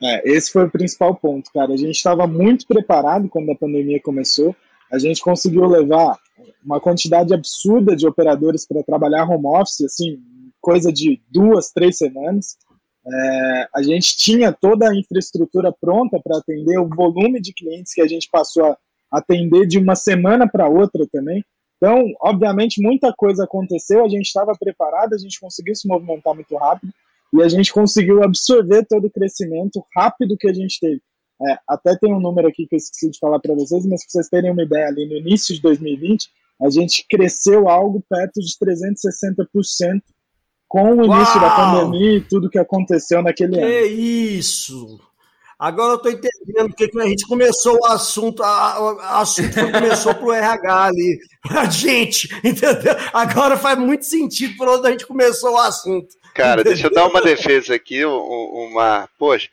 É, 0.01 0.31
esse 0.31 0.53
foi 0.53 0.65
o 0.65 0.71
principal 0.71 1.15
ponto, 1.17 1.51
cara. 1.53 1.73
A 1.73 1.77
gente 1.77 1.97
estava 1.97 2.27
muito 2.27 2.67
preparado 2.67 3.29
quando 3.29 3.51
a 3.51 3.57
pandemia 3.57 4.01
começou. 4.01 4.55
A 4.93 4.99
gente 4.99 5.21
conseguiu 5.21 5.67
levar 5.67 6.17
uma 6.65 6.81
quantidade 6.81 7.35
absurda 7.35 7.97
de 7.97 8.07
operadores 8.07 8.67
para 8.67 8.83
trabalhar 8.83 9.29
home 9.29 9.47
office, 9.47 9.83
assim, 9.83 10.23
coisa 10.61 10.93
de 10.93 11.21
duas, 11.29 11.71
três 11.71 11.99
semanas. 11.99 12.57
É, 13.07 13.69
a 13.75 13.83
gente 13.83 14.17
tinha 14.17 14.53
toda 14.53 14.89
a 14.89 14.95
infraestrutura 14.95 15.73
pronta 15.73 16.19
para 16.23 16.39
atender 16.39 16.79
o 16.79 16.89
volume 16.89 17.41
de 17.41 17.53
clientes 17.53 17.93
que 17.93 18.01
a 18.01 18.09
gente 18.09 18.29
passou 18.31 18.65
a 18.65 18.79
atender 19.11 19.67
de 19.67 19.79
uma 19.79 19.95
semana 19.95 20.49
para 20.49 20.69
outra 20.69 21.07
também. 21.13 21.45
Então, 21.77 22.03
obviamente, 22.21 22.81
muita 22.81 23.13
coisa 23.13 23.45
aconteceu, 23.45 24.05
a 24.05 24.09
gente 24.09 24.27
estava 24.27 24.53
preparado, 24.59 25.15
a 25.15 25.19
gente 25.19 25.39
conseguiu 25.39 25.75
se 25.75 25.87
movimentar 25.87 26.35
muito 26.35 26.57
rápido 26.57 26.93
e 27.35 27.43
a 27.43 27.49
gente 27.49 27.73
conseguiu 27.73 28.23
absorver 28.23 28.87
todo 28.87 29.07
o 29.07 29.11
crescimento 29.11 29.85
rápido 29.95 30.37
que 30.39 30.49
a 30.49 30.55
gente 30.55 30.81
teve. 30.81 31.03
É, 31.47 31.59
até 31.69 31.97
tem 31.99 32.15
um 32.15 32.21
número 32.21 32.49
aqui 32.49 32.67
que 32.67 32.75
eu 32.75 32.79
esqueci 32.79 33.11
de 33.11 33.19
falar 33.19 33.39
para 33.41 33.55
vocês, 33.55 33.85
mas 33.85 34.03
para 34.03 34.11
vocês 34.13 34.29
terem 34.29 34.51
uma 34.51 34.63
ideia, 34.63 34.87
ali 34.87 35.07
no 35.07 35.17
início 35.17 35.55
de 35.55 35.61
2020, 35.61 36.29
a 36.63 36.71
gente 36.71 37.05
cresceu 37.11 37.69
algo 37.69 38.03
perto 38.09 38.41
de 38.41 38.57
360% 38.57 40.01
com 40.69 40.91
o 40.97 41.05
início 41.05 41.41
da 41.41 41.47
Uau! 41.49 41.57
pandemia 41.57 42.17
e 42.17 42.21
tudo 42.21 42.51
que 42.51 42.59
aconteceu 42.59 43.23
naquele 43.23 43.59
ano. 43.59 43.67
Que 43.69 43.85
isso! 43.87 45.01
Agora 45.59 45.93
eu 45.93 45.99
tô 45.99 46.09
entendendo 46.09 46.69
porque 46.69 46.89
que 46.89 47.01
a 47.01 47.07
gente 47.07 47.27
começou 47.27 47.79
o 47.81 47.87
assunto, 47.87 48.43
a- 48.43 48.73
a- 48.75 48.81
o 48.83 49.01
assunto 49.21 49.53
foi- 49.53 49.71
começou 49.73 50.15
pro 50.15 50.33
RH 50.33 50.85
ali, 50.85 51.19
pra 51.43 51.65
gente, 51.67 52.29
entendeu? 52.45 52.95
Agora 53.13 53.57
faz 53.57 53.79
muito 53.79 54.05
sentido 54.05 54.57
por 54.57 54.69
onde 54.69 54.87
a 54.87 54.91
gente 54.91 55.07
começou 55.07 55.53
o 55.53 55.59
assunto. 55.59 56.09
Cara, 56.35 56.65
deixa 56.65 56.89
eu 56.89 56.93
dar 56.93 57.07
uma 57.07 57.23
defesa 57.23 57.75
aqui, 57.77 58.05
um- 58.05 58.11
um- 58.11 58.69
uma. 58.73 59.09
Poxa, 59.17 59.49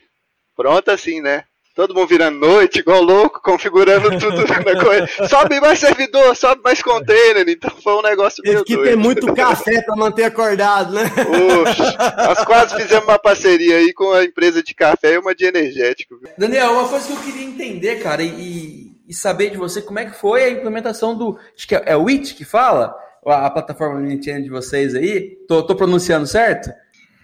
pronto 0.56 0.90
assim, 0.90 1.20
né? 1.20 1.44
Todo 1.74 1.94
mundo 1.94 2.06
virando 2.06 2.38
noite, 2.38 2.80
igual 2.80 3.02
louco, 3.02 3.40
configurando 3.42 4.10
tudo 4.18 4.44
na 4.46 4.84
coisa. 4.84 5.08
Sobe 5.26 5.58
mais 5.58 5.78
servidor, 5.78 6.36
sobe 6.36 6.60
mais 6.62 6.82
container. 6.82 7.48
Então 7.48 7.70
foi 7.82 7.94
um 7.94 8.02
negócio 8.02 8.42
Teve 8.42 8.56
meio 8.56 8.64
que 8.64 8.74
doido. 8.76 8.90
ter 8.90 8.96
muito 8.96 9.32
café 9.34 9.80
para 9.80 9.96
manter 9.96 10.24
acordado, 10.24 10.92
né? 10.92 11.04
Poxa, 11.08 12.14
nós 12.18 12.44
quase 12.44 12.76
fizemos 12.76 13.04
uma 13.04 13.18
parceria 13.18 13.76
aí 13.76 13.92
com 13.94 14.12
a 14.12 14.22
empresa 14.22 14.62
de 14.62 14.74
café 14.74 15.14
e 15.14 15.18
uma 15.18 15.34
de 15.34 15.46
energético. 15.46 16.18
viu? 16.18 16.28
Daniel, 16.36 16.72
uma 16.72 16.88
coisa 16.88 17.06
que 17.06 17.12
eu 17.14 17.20
queria 17.20 17.44
entender, 17.46 18.02
cara, 18.02 18.22
e, 18.22 18.92
e 19.08 19.14
saber 19.14 19.48
de 19.48 19.56
você, 19.56 19.80
como 19.80 19.98
é 19.98 20.04
que 20.04 20.18
foi 20.18 20.44
a 20.44 20.50
implementação 20.50 21.16
do. 21.16 21.38
Acho 21.56 21.66
que 21.66 21.74
é, 21.74 21.82
é 21.86 21.96
o 21.96 22.06
It 22.08 22.34
que 22.34 22.44
fala? 22.44 22.94
A, 23.26 23.46
a 23.46 23.50
plataforma 23.50 23.98
LinkedIn 24.00 24.42
de 24.42 24.50
vocês 24.50 24.94
aí? 24.94 25.38
Tô, 25.48 25.62
tô 25.62 25.74
pronunciando 25.74 26.26
certo? 26.26 26.68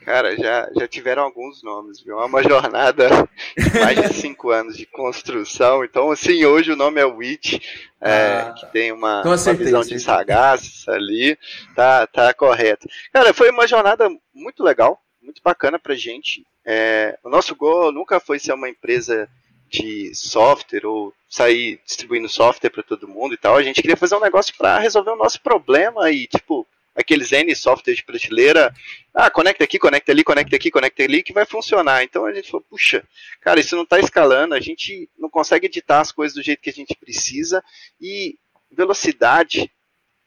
Cara, 0.09 0.34
já, 0.38 0.70
já 0.74 0.88
tiveram 0.88 1.22
alguns 1.22 1.62
nomes, 1.62 2.00
viu? 2.00 2.18
É 2.18 2.24
uma 2.24 2.42
jornada 2.42 3.11
de 3.54 3.78
mais 3.78 4.00
de 4.00 4.09
cinco 4.16 4.48
anos 4.48 4.74
de 4.74 4.86
construção. 4.86 5.84
Então, 5.84 6.11
assim, 6.11 6.46
hoje 6.46 6.72
o 6.72 6.76
nome 6.76 6.98
é 6.98 7.04
Witch, 7.04 7.62
é, 8.00 8.38
Ah, 8.38 8.54
que 8.59 8.72
tem 8.72 8.90
uma, 8.90 9.22
uma 9.22 9.36
visão 9.52 9.82
de 9.82 10.00
sagaz 10.00 10.86
ali. 10.88 11.38
Tá, 11.76 12.06
tá 12.06 12.32
correto. 12.32 12.88
Cara, 13.12 13.34
foi 13.34 13.50
uma 13.50 13.68
jornada 13.68 14.09
muito 14.32 14.64
legal, 14.64 14.98
muito 15.20 15.42
bacana 15.44 15.78
pra 15.78 15.94
gente. 15.94 16.42
É, 16.64 17.18
o 17.22 17.28
nosso 17.28 17.54
gol 17.54 17.92
nunca 17.92 18.18
foi 18.18 18.38
ser 18.38 18.54
uma 18.54 18.70
empresa 18.70 19.28
de 19.68 20.11
software 20.14 20.86
ou 20.86 21.12
sair 21.28 21.82
distribuindo 21.84 22.30
software 22.30 22.70
para 22.70 22.82
todo 22.82 23.06
mundo 23.06 23.34
e 23.34 23.36
tal. 23.36 23.56
A 23.56 23.62
gente 23.62 23.82
queria 23.82 23.94
fazer 23.94 24.16
um 24.16 24.20
negócio 24.20 24.54
para 24.56 24.78
resolver 24.78 25.11
o 25.11 25.16
nosso 25.16 25.42
problema 25.42 26.11
e, 26.11 26.26
tipo, 26.26 26.66
aqueles 26.99 27.30
N 27.30 27.55
softwares 27.55 27.99
de 27.99 28.05
prateleira, 28.05 28.74
ah, 29.14 29.30
conecta 29.30 29.62
aqui, 29.62 29.78
conecta 29.78 30.11
ali, 30.11 30.24
conecta 30.24 30.57
aqui, 30.57 30.68
conecta 30.68 31.03
ali, 31.05 31.22
que 31.22 31.32
vai 31.32 31.46
funcionar. 31.46 32.03
Então 32.03 32.26
a 32.26 32.32
gente 32.32 32.51
falou, 32.51 32.66
puxa, 32.68 33.07
cara, 33.40 33.61
isso 33.61 33.76
não 33.76 33.84
está 33.84 34.01
escalando, 34.01 34.55
a 34.55 34.61
gente 34.61 35.09
não 35.16 35.30
consegue 35.30 35.66
editar 35.66 36.01
as 36.01 36.11
coisas 36.11 36.34
do 36.34 36.42
jeito 36.42 36.61
que 36.61 36.70
a 36.70 36.72
gente 36.72 36.96
precisa 36.96 37.62
e 38.01 38.36
velocidade, 38.70 39.70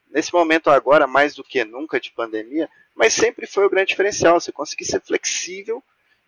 nesse 0.09 0.34
momento 0.34 0.69
agora, 0.69 1.05
mais 1.05 1.36
do 1.36 1.43
que 1.43 1.63
nunca 1.65 1.99
de 1.99 2.11
pandemia, 2.11 2.69
mas 2.95 3.13
sempre 3.13 3.45
foi 3.45 3.65
o 3.65 3.69
grande 3.69 3.89
diferencial, 3.89 4.39
você 4.39 4.51
conseguir 4.51 4.86
ser 4.86 5.01
flexível 5.01 5.84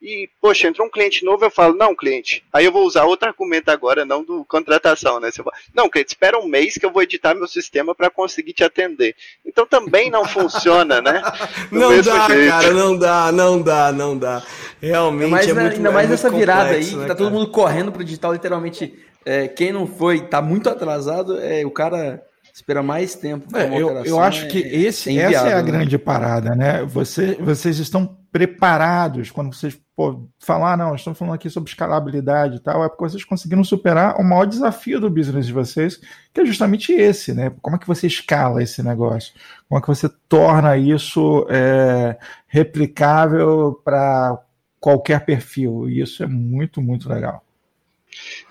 E, 0.05 0.27
poxa, 0.41 0.67
entrou 0.67 0.85
um 0.85 0.91
cliente 0.91 1.23
novo, 1.23 1.45
eu 1.45 1.49
falo, 1.49 1.77
não, 1.77 1.95
cliente. 1.95 2.43
Aí 2.51 2.65
eu 2.65 2.73
vou 2.73 2.85
usar 2.85 3.05
outro 3.05 3.29
argumento 3.29 3.69
agora, 3.69 4.03
não 4.03 4.21
do 4.21 4.43
contratação, 4.43 5.17
né? 5.17 5.31
Você 5.31 5.41
fala, 5.41 5.55
não, 5.73 5.89
cliente, 5.89 6.09
espera 6.09 6.37
um 6.37 6.45
mês 6.45 6.77
que 6.77 6.85
eu 6.85 6.91
vou 6.91 7.01
editar 7.01 7.33
meu 7.33 7.47
sistema 7.47 7.95
para 7.95 8.09
conseguir 8.09 8.51
te 8.51 8.65
atender. 8.65 9.15
Então 9.45 9.65
também 9.65 10.11
não 10.11 10.25
funciona, 10.25 11.01
né? 11.01 11.21
Do 11.71 11.79
Não 11.79 12.01
dá, 12.01 12.27
jeito. 12.27 12.49
cara, 12.49 12.73
não 12.73 12.97
dá, 12.97 13.31
não 13.31 13.61
dá, 13.61 13.91
não 13.93 14.17
dá. 14.17 14.43
Realmente 14.81 15.23
Ainda 15.23 15.31
mais, 15.35 15.47
é 15.47 15.53
na- 15.53 15.61
muito 15.61 15.75
ainda 15.77 15.91
mais 15.91 16.05
é 16.05 16.07
muito 16.09 16.23
nessa 16.23 16.37
virada 16.37 16.63
complexo, 16.65 16.89
aí, 16.89 16.93
que 16.95 16.99
né, 17.01 17.07
tá 17.07 17.15
todo 17.15 17.27
cara? 17.29 17.39
mundo 17.39 17.49
correndo 17.51 17.91
pro 17.93 18.03
digital, 18.03 18.33
literalmente. 18.33 18.93
é, 19.25 19.47
quem 19.47 19.71
não 19.71 19.87
foi, 19.87 20.19
tá 20.27 20.41
muito 20.41 20.69
atrasado, 20.69 21.39
é, 21.39 21.65
o 21.65 21.71
cara 21.71 22.21
espera 22.53 22.83
mais 22.83 23.15
tempo. 23.15 23.47
pra 23.49 23.61
É, 23.61 23.65
uma 23.67 23.77
eu, 23.77 23.87
operação, 23.87 24.09
eu 24.11 24.19
acho 24.19 24.43
é- 24.43 24.47
que 24.49 24.57
esse, 24.59 25.17
é 25.17 25.21
essa 25.31 25.47
é 25.47 25.53
a 25.53 25.61
né? 25.61 25.63
grande 25.63 25.97
parada, 25.97 26.53
né? 26.55 26.83
Você, 26.83 27.35
vocês 27.39 27.79
estão 27.79 28.17
preparados 28.33 29.31
quando 29.31 29.53
vocês 29.55 29.79
pô, 29.95 30.27
falar, 30.39 30.77
não, 30.77 30.95
estamos 30.95 31.17
falando 31.17 31.35
aqui 31.35 31.49
sobre 31.49 31.69
escalabilidade 31.69 32.57
e 32.57 32.59
tal, 32.59 32.83
é 32.83 32.89
porque 32.89 33.03
vocês 33.03 33.23
conseguiram 33.23 33.63
superar 33.63 34.19
o 34.19 34.23
maior 34.23 34.45
desafio 34.45 34.99
do 34.99 35.09
business 35.09 35.45
de 35.45 35.53
vocês, 35.53 35.99
que 36.33 36.41
é 36.41 36.45
justamente 36.45 36.91
esse, 36.91 37.33
né? 37.33 37.53
Como 37.61 37.75
é 37.75 37.79
que 37.79 37.87
você 37.87 38.07
escala 38.07 38.63
esse 38.63 38.81
negócio? 38.81 39.33
Como 39.69 39.79
é 39.79 39.81
que 39.81 39.87
você 39.87 40.09
torna 40.27 40.77
isso 40.77 41.45
é, 41.49 42.17
replicável 42.47 43.79
para 43.83 44.39
qualquer 44.79 45.23
perfil? 45.25 45.87
E 45.89 46.01
isso 46.01 46.23
é 46.23 46.27
muito, 46.27 46.81
muito 46.81 47.07
legal. 47.07 47.43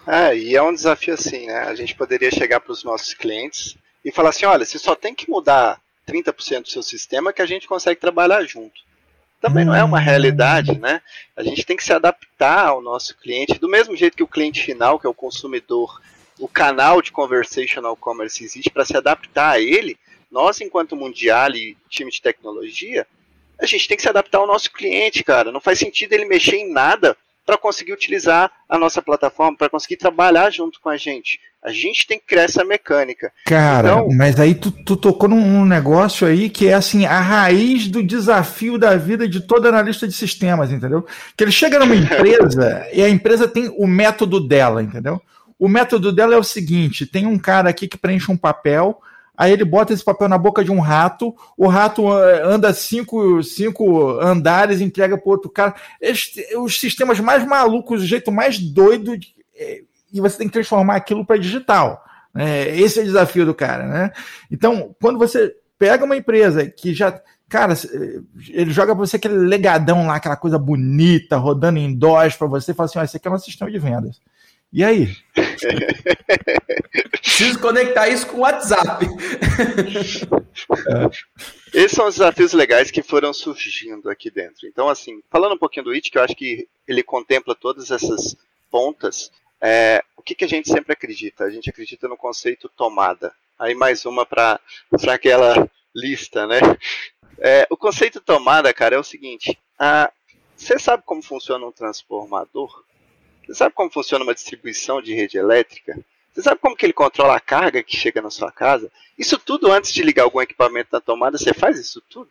É, 0.07 0.37
e 0.37 0.57
é 0.57 0.63
um 0.63 0.75
desafio 0.75 1.15
assim, 1.15 1.47
né? 1.47 1.61
A 1.61 1.75
gente 1.75 1.95
poderia 1.95 2.31
chegar 2.31 2.61
para 2.61 2.73
os 2.73 2.85
nossos 2.85 3.15
clientes 3.15 3.77
e 4.05 4.11
falar 4.11 4.31
assim: 4.31 4.45
olha, 4.45 4.65
você 4.65 4.79
só 4.79 4.95
tem 4.95 5.15
que 5.15 5.31
mudar 5.31 5.81
30% 6.09 6.63
do 6.63 6.69
seu 6.69 6.83
sistema 6.83 7.33
que 7.33 7.43
a 7.43 7.47
gente 7.47 7.69
consegue 7.69 8.01
trabalhar 8.01 8.43
junto. 8.45 8.81
Também 9.43 9.65
não 9.65 9.75
é 9.75 9.83
uma 9.83 9.99
realidade, 9.99 10.79
né? 10.79 11.03
A 11.37 11.43
gente 11.43 11.67
tem 11.67 11.77
que 11.77 11.83
se 11.83 11.93
adaptar 11.93 12.69
ao 12.69 12.81
nosso 12.81 13.19
cliente, 13.19 13.59
do 13.59 13.69
mesmo 13.69 13.97
jeito 13.97 14.17
que 14.17 14.23
o 14.23 14.29
cliente 14.29 14.63
final, 14.63 15.01
que 15.01 15.07
é 15.07 15.11
o 15.11 15.15
consumidor, 15.15 16.01
o 16.39 16.47
canal 16.47 17.03
de 17.03 17.11
conversational 17.11 17.97
commerce 17.97 18.45
existe 18.45 18.71
para 18.71 18.85
se 18.85 18.97
adaptar 18.97 19.51
a 19.51 19.61
ele. 19.61 19.99
Nós, 20.31 20.61
enquanto 20.61 20.95
Mundial 20.95 21.51
e 21.57 21.77
time 21.89 22.09
de 22.09 22.23
tecnologia, 22.23 23.05
a 23.61 23.67
gente 23.67 23.89
tem 23.89 23.97
que 23.97 24.03
se 24.05 24.09
adaptar 24.09 24.39
ao 24.39 24.47
nosso 24.47 24.71
cliente, 24.73 25.25
cara. 25.25 25.51
Não 25.51 25.61
faz 25.61 25.77
sentido 25.77 26.13
ele 26.13 26.25
mexer 26.25 26.57
em 26.57 26.73
nada 26.73 27.17
para 27.45 27.59
conseguir 27.59 27.93
utilizar 27.93 28.51
a 28.69 28.79
nossa 28.79 29.03
plataforma, 29.03 29.57
para 29.57 29.69
conseguir 29.69 29.97
trabalhar 29.97 30.51
junto 30.51 30.81
com 30.81 30.89
a 30.89 30.97
gente. 30.97 31.41
A 31.65 31.71
gente 31.71 32.07
tem 32.09 32.19
que 32.19 32.27
criar 32.27 32.43
essa 32.43 32.65
mecânica. 32.65 33.33
Cara, 33.47 33.89
Então- 33.89 34.09
mas 34.17 34.39
aí 34.41 34.55
tu, 34.55 34.71
tu 34.71 34.97
tocou 34.97 35.29
num, 35.29 35.41
num 35.41 35.65
negócio 35.65 36.27
aí 36.27 36.49
que 36.51 36.67
é 36.69 36.75
assim, 36.75 37.07
a 37.07 37.21
raiz 37.21 37.87
do 37.89 38.03
desafio 38.03 38.77
da 38.79 38.97
vida 38.97 39.29
de 39.29 39.41
todo 39.47 39.67
analista 39.69 40.07
de 40.09 40.15
sistemas, 40.15 40.73
entendeu? 40.73 41.07
Que 41.37 41.45
ele 41.45 41.53
chega 41.53 41.79
numa 41.79 41.95
empresa 41.95 42.89
e 42.93 43.03
a 43.03 43.09
empresa 43.09 43.47
tem 43.47 43.73
o 43.77 43.87
método 43.87 44.41
dela, 44.41 44.83
entendeu? 44.83 45.21
O 45.59 45.69
método 45.69 46.11
dela 46.13 46.35
é 46.35 46.39
o 46.39 46.43
seguinte: 46.43 47.07
tem 47.07 47.27
um 47.27 47.39
cara 47.39 47.71
aqui 47.71 47.87
que 47.87 47.97
preenche 47.97 48.33
um 48.33 48.37
papel, 48.37 49.01
aí 49.37 49.53
ele 49.53 49.65
bota 49.65 49.93
esse 49.93 50.05
papel 50.05 50.29
na 50.29 50.39
boca 50.39 50.65
de 50.65 50.71
um 50.71 50.81
rato, 50.81 51.35
o 51.57 51.67
rato 51.67 52.03
eh, 52.19 52.43
anda 52.45 52.73
cinco, 52.75 53.43
cinco 53.43 54.19
andares, 54.21 54.81
entrega 54.81 55.17
para 55.19 55.31
outro 55.31 55.51
cara. 55.51 55.75
Este- 56.01 56.45
os 56.57 56.79
sistemas 56.79 57.19
mais 57.21 57.45
malucos, 57.47 58.03
o 58.03 58.07
jeito 58.07 58.31
mais 58.31 58.59
doido, 58.59 59.17
de- 59.17 59.35
eh, 59.57 59.83
e 60.13 60.21
você 60.21 60.37
tem 60.39 60.47
que 60.47 60.53
transformar 60.53 60.97
aquilo 60.97 61.25
para 61.25 61.39
digital. 61.39 62.05
né? 62.35 62.75
esse 62.79 62.99
é 62.99 63.03
o 63.03 63.05
desafio 63.07 63.45
do 63.45 63.55
cara, 63.55 63.87
né? 63.87 64.11
Então, 64.51 64.95
quando 65.01 65.19
você 65.19 65.55
pega 65.79 66.05
uma 66.05 66.17
empresa 66.17 66.65
que 66.67 66.95
já. 66.95 67.21
Cara, 67.49 67.75
eh, 67.75 68.21
ele 68.49 68.71
joga 68.71 68.95
pra 68.97 69.05
você 69.05 69.17
aquele 69.17 69.35
legadão 69.35 70.07
lá, 70.07 70.15
aquela 70.17 70.37
coisa 70.37 70.59
bonita, 70.59 71.37
rodando 71.37 71.79
em 71.79 71.93
DOS 71.95 72.37
pra 72.37 72.47
você, 72.47 72.71
e 72.73 72.75
fala 72.75 72.87
assim: 72.87 72.99
ó, 72.99 73.03
esse 73.03 73.17
aqui 73.19 73.29
é 73.29 73.31
nosso 73.31 73.45
sistema 73.45 73.71
de 73.71 73.79
vendas. 73.79 74.19
E 74.73 74.83
aí? 74.83 75.15
Preciso 77.21 77.61
conectar 77.61 78.09
isso 78.09 78.27
com 78.27 78.39
o 78.39 78.41
WhatsApp. 78.41 79.07
Esses 81.75 81.93
são 81.93 82.07
os 82.07 82.15
desafios 82.15 82.53
legais 82.55 82.91
que 82.91 83.03
foram 83.03 83.35
surgindo 83.35 84.09
aqui 84.09 84.31
dentro. 84.31 84.67
Então, 84.67 84.89
assim, 84.89 85.23
falando 85.31 85.55
um 85.55 85.59
pouquinho 85.59 85.85
do 85.85 85.93
IT, 85.93 86.11
que 86.11 86.17
eu 86.17 86.23
acho 86.23 86.35
que 86.35 86.67
ele 86.89 87.03
contempla 87.03 87.55
todas 87.55 87.91
essas 87.91 88.35
pontas, 88.71 89.31
é, 89.61 90.03
o 90.17 90.23
que, 90.23 90.35
que 90.35 90.45
a 90.45 90.49
gente 90.49 90.69
sempre 90.69 90.93
acredita? 90.93 91.45
A 91.45 91.51
gente 91.51 91.69
acredita 91.69 92.09
no 92.09 92.17
conceito 92.17 92.69
tomada. 92.69 93.35
Aí 93.59 93.75
mais 93.75 94.07
uma 94.07 94.25
para 94.25 94.59
aquela 95.09 95.69
lista, 95.95 96.47
né? 96.47 96.59
É, 97.39 97.67
o 97.71 97.77
conceito 97.77 98.21
tomada, 98.21 98.73
cara, 98.73 98.97
é 98.97 98.99
o 98.99 99.05
seguinte: 99.05 99.59
ah, 99.79 100.11
você 100.57 100.79
sabe 100.79 101.03
como 101.05 101.23
funciona 101.23 101.67
um 101.67 101.73
transformador? 101.73 102.85
Você 103.47 103.55
sabe 103.55 103.75
como 103.75 103.91
funciona 103.91 104.25
uma 104.25 104.35
distribuição 104.35 105.03
de 105.03 105.15
rede 105.15 105.39
elétrica? 105.39 105.99
Você 106.33 106.43
sabe 106.43 106.61
como 106.61 106.77
que 106.77 106.87
ele 106.87 106.93
controla 106.93 107.37
a 107.37 107.41
carga 107.41 107.83
que 107.83 107.97
chega 107.97 108.23
na 108.23 108.31
sua 108.31 108.51
casa? 108.51 108.91
Isso 109.19 109.39
tudo 109.39 109.71
antes 109.71 109.93
de 109.93 110.03
ligar 110.03 110.25
algum 110.25 110.41
equipamento 110.41 110.89
na 110.93 111.01
tomada, 111.01 111.37
você 111.37 111.53
faz 111.53 111.79
isso 111.79 112.01
tudo? 112.09 112.31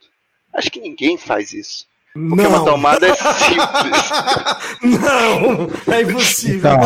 Acho 0.54 0.72
que 0.72 0.80
ninguém 0.80 1.18
faz 1.18 1.54
isso. 1.54 1.86
Porque 2.14 2.46
uma 2.46 2.66
tomada 2.66 3.08
é 3.08 3.14
simples. 3.40 5.00
Não, 5.00 5.94
é 5.94 6.02
impossível. 6.02 6.72
Então, 6.74 6.82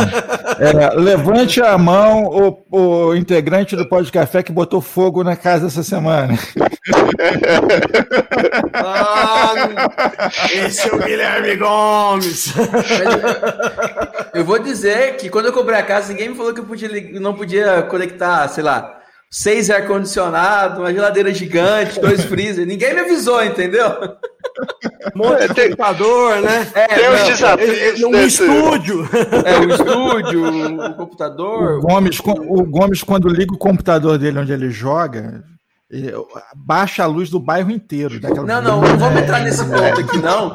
é, 0.59 0.89
levante 0.95 1.61
a 1.61 1.77
mão 1.77 2.25
o, 2.25 3.07
o 3.09 3.15
integrante 3.15 3.75
do 3.75 3.89
Pó 3.89 4.01
de 4.01 4.11
Café 4.11 4.43
que 4.43 4.51
botou 4.51 4.81
fogo 4.81 5.23
na 5.23 5.35
casa 5.35 5.65
essa 5.65 5.81
semana. 5.81 6.37
Ah, 8.73 9.53
esse 10.53 10.87
é 10.87 10.93
o 10.93 10.99
Guilherme 10.99 11.55
Gomes. 11.55 12.53
Eu 14.33 14.45
vou 14.45 14.59
dizer 14.59 15.15
que 15.15 15.29
quando 15.29 15.47
eu 15.47 15.53
comprei 15.53 15.79
a 15.79 15.83
casa, 15.83 16.09
ninguém 16.09 16.29
me 16.29 16.35
falou 16.35 16.53
que 16.53 16.59
eu 16.59 16.65
podia, 16.65 16.89
não 17.19 17.33
podia 17.33 17.81
conectar, 17.83 18.47
sei 18.49 18.63
lá, 18.63 18.99
seis 19.31 19.69
ar-condicionado, 19.69 20.81
uma 20.81 20.93
geladeira 20.93 21.33
gigante, 21.33 21.99
dois 21.99 22.23
freezer. 22.25 22.65
Ninguém 22.67 22.93
me 22.93 23.01
avisou, 23.01 23.43
entendeu? 23.43 24.17
Um 25.15 25.35
de 25.35 25.47
computador, 25.69 26.41
né? 26.41 26.67
É, 26.75 26.87
Tem 26.87 27.09
os 27.09 27.23
desafios 27.23 28.03
Um 28.03 28.11
desse- 28.11 28.43
estúdio. 28.43 29.07
é 29.45 29.59
o 29.59 29.69
estúdio, 29.69 30.75
o 30.85 30.93
computador. 30.95 31.77
O 31.79 31.81
Gomes, 31.81 32.19
o 32.19 32.63
Gomes, 32.65 33.03
quando 33.03 33.27
liga 33.29 33.53
o 33.53 33.57
computador 33.57 34.17
dele 34.17 34.39
onde 34.39 34.51
ele 34.53 34.69
joga, 34.69 35.43
baixa 36.55 37.03
a 37.03 37.05
luz 37.07 37.29
do 37.29 37.39
bairro 37.39 37.69
inteiro. 37.71 38.19
daquela- 38.19 38.43
Não, 38.45 38.61
não, 38.61 38.81
não 38.81 38.97
vamos 38.97 39.21
entrar 39.21 39.41
nesse 39.41 39.63
ponto 39.63 39.99
aqui, 40.01 40.17
não. 40.17 40.53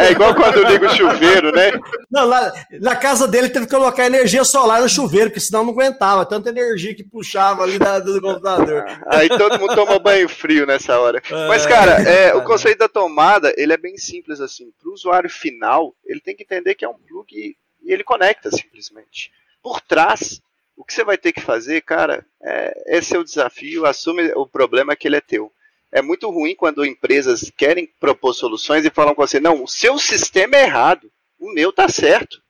É 0.00 0.10
igual 0.12 0.34
quando 0.34 0.62
liga 0.64 0.86
o 0.86 0.96
chuveiro, 0.96 1.52
né? 1.52 1.72
Não, 2.10 2.26
lá, 2.26 2.52
na 2.80 2.96
casa 2.96 3.28
dele 3.28 3.48
teve 3.50 3.66
que 3.66 3.72
colocar 3.74 4.06
energia 4.06 4.44
solar 4.44 4.80
no 4.80 4.88
chuveiro, 4.88 5.28
porque 5.30 5.40
senão 5.40 5.62
não 5.64 5.72
aguentava. 5.72 6.24
Tanta 6.24 6.48
energia 6.48 6.94
que 6.94 7.04
puxava 7.04 7.62
ali 7.62 7.78
da- 7.78 7.98
do 7.98 8.20
computador. 8.20 8.84
Aí 9.08 9.28
todo 9.28 9.58
mundo 9.58 9.74
toma 9.74 9.98
banho 9.98 10.28
frio 10.28 10.66
nessa 10.66 10.98
hora. 10.98 11.22
Mas, 11.48 11.66
cara, 11.66 12.02
é, 12.02 12.34
o 12.34 12.42
conceito 12.42 12.78
da 12.78 12.88
tomada, 12.88 13.52
ele 13.58 13.72
é 13.72 13.76
bem 13.76 13.96
simples 13.98 14.40
assim. 14.40 14.70
Para 14.80 14.90
o 14.90 14.94
usuário 14.94 15.28
final, 15.30 15.94
ele 16.04 16.20
tem 16.20 16.34
que 16.34 16.42
entender 16.44 16.74
que 16.74 16.84
é 16.84 16.88
um 16.88 16.94
plug 16.94 17.26
e 17.34 17.56
ele 17.92 18.02
conecta 18.04 18.50
simplesmente. 18.50 19.30
Por 19.62 19.80
trás, 19.80 20.40
o 20.82 20.84
que 20.84 20.92
você 20.92 21.04
vai 21.04 21.16
ter 21.16 21.32
que 21.32 21.40
fazer, 21.40 21.80
cara, 21.82 22.26
é, 22.42 22.98
esse 22.98 23.14
é 23.14 23.18
o 23.18 23.22
desafio, 23.22 23.86
assume 23.86 24.32
o 24.34 24.44
problema 24.44 24.96
que 24.96 25.06
ele 25.06 25.14
é 25.14 25.20
teu. 25.20 25.52
É 25.92 26.02
muito 26.02 26.28
ruim 26.28 26.56
quando 26.56 26.84
empresas 26.84 27.52
querem 27.56 27.86
propor 28.00 28.34
soluções 28.34 28.84
e 28.84 28.90
falam 28.90 29.14
com 29.14 29.24
você, 29.24 29.38
não, 29.38 29.62
o 29.62 29.68
seu 29.68 29.96
sistema 29.96 30.56
é 30.56 30.64
errado, 30.64 31.08
o 31.38 31.52
meu 31.52 31.72
tá 31.72 31.88
certo. 31.88 32.42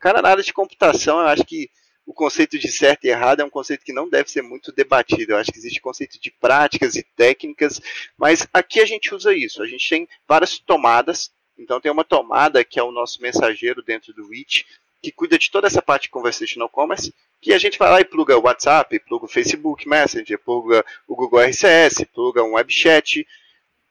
Cara, 0.00 0.22
na 0.22 0.30
área 0.30 0.42
de 0.42 0.50
computação, 0.50 1.20
eu 1.20 1.26
acho 1.26 1.44
que 1.44 1.68
o 2.06 2.14
conceito 2.14 2.58
de 2.58 2.72
certo 2.72 3.04
e 3.04 3.10
errado 3.10 3.40
é 3.40 3.44
um 3.44 3.50
conceito 3.50 3.84
que 3.84 3.92
não 3.92 4.08
deve 4.08 4.30
ser 4.30 4.40
muito 4.40 4.72
debatido. 4.72 5.32
Eu 5.32 5.36
acho 5.36 5.52
que 5.52 5.58
existe 5.58 5.78
conceito 5.78 6.18
de 6.18 6.30
práticas 6.30 6.96
e 6.96 7.02
técnicas, 7.02 7.82
mas 8.16 8.48
aqui 8.50 8.80
a 8.80 8.86
gente 8.86 9.14
usa 9.14 9.34
isso. 9.34 9.62
A 9.62 9.66
gente 9.66 9.86
tem 9.86 10.08
várias 10.26 10.58
tomadas. 10.58 11.30
Então 11.58 11.80
tem 11.82 11.92
uma 11.92 12.04
tomada 12.04 12.64
que 12.64 12.80
é 12.80 12.82
o 12.82 12.90
nosso 12.90 13.20
mensageiro 13.20 13.82
dentro 13.82 14.14
do 14.14 14.26
Reach, 14.26 14.64
que 15.04 15.12
cuida 15.12 15.38
de 15.38 15.50
toda 15.50 15.66
essa 15.66 15.82
parte 15.82 16.04
de 16.04 16.08
conversational 16.08 16.68
commerce, 16.68 17.14
que 17.38 17.52
a 17.52 17.58
gente 17.58 17.78
vai 17.78 17.90
lá 17.90 18.00
e 18.00 18.04
pluga 18.06 18.38
o 18.38 18.44
WhatsApp, 18.44 18.98
pluga 19.00 19.26
o 19.26 19.28
Facebook 19.28 19.86
Messenger, 19.86 20.38
pluga 20.38 20.82
o 21.06 21.14
Google 21.14 21.42
RCS, 21.42 22.04
pluga 22.12 22.42
um 22.42 22.54
web 22.54 22.72
chat. 22.72 23.26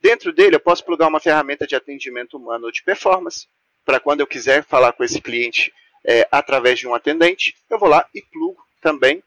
Dentro 0.01 0.34
dele 0.34 0.55
eu 0.55 0.59
posso 0.59 0.84
plugar 0.84 1.07
uma 1.07 1.20
ferramenta 1.20 1.68
de 1.68 1.76
atendimento 1.76 2.36
humano 2.36 2.72
de 2.72 2.82
performance, 2.82 3.47
para 3.86 3.99
quando 3.99 4.22
eu 4.22 4.28
quiser 4.28 4.64
falar 4.64 4.93
com 4.93 5.03
esse 5.03 5.22
cliente 5.22 5.72
é, 6.03 6.28
através 6.32 6.80
de 6.80 6.88
um 6.88 6.95
atendente, 6.95 7.53
eu 7.70 7.78
vou 7.78 7.89
lá 7.89 8.07
e 8.14 8.22
plugo 8.22 8.66
também. 8.82 9.22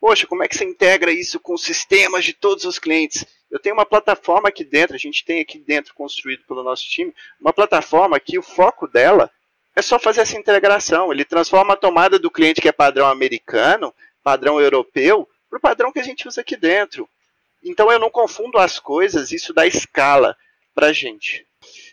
Poxa, 0.00 0.26
como 0.26 0.42
é 0.42 0.48
que 0.48 0.56
você 0.56 0.64
integra 0.64 1.10
isso 1.10 1.38
com 1.38 1.56
sistemas 1.58 2.24
de 2.24 2.32
todos 2.32 2.64
os 2.64 2.78
clientes? 2.78 3.26
Eu 3.50 3.58
tenho 3.58 3.74
uma 3.74 3.84
plataforma 3.84 4.48
aqui 4.48 4.64
dentro, 4.64 4.96
a 4.96 4.98
gente 4.98 5.24
tem 5.24 5.40
aqui 5.40 5.58
dentro 5.58 5.94
construído 5.94 6.44
pelo 6.46 6.62
nosso 6.62 6.84
time, 6.88 7.14
uma 7.38 7.52
plataforma 7.52 8.18
que 8.18 8.38
o 8.38 8.42
foco 8.42 8.86
dela 8.86 9.30
é 9.76 9.82
só 9.82 9.98
fazer 9.98 10.22
essa 10.22 10.38
integração. 10.38 11.12
Ele 11.12 11.24
transforma 11.24 11.74
a 11.74 11.76
tomada 11.76 12.18
do 12.18 12.30
cliente 12.30 12.62
que 12.62 12.68
é 12.68 12.72
padrão 12.72 13.06
americano, 13.06 13.94
padrão 14.24 14.58
europeu, 14.58 15.28
para 15.48 15.58
o 15.58 15.60
padrão 15.60 15.92
que 15.92 16.00
a 16.00 16.02
gente 16.02 16.26
usa 16.26 16.40
aqui 16.40 16.56
dentro. 16.56 17.06
Então 17.62 17.92
eu 17.92 17.98
não 17.98 18.10
confundo 18.10 18.58
as 18.58 18.78
coisas, 18.78 19.30
isso 19.30 19.52
dá 19.52 19.66
escala 19.66 20.34
para 20.74 20.88
a 20.88 20.92
gente. 20.92 21.46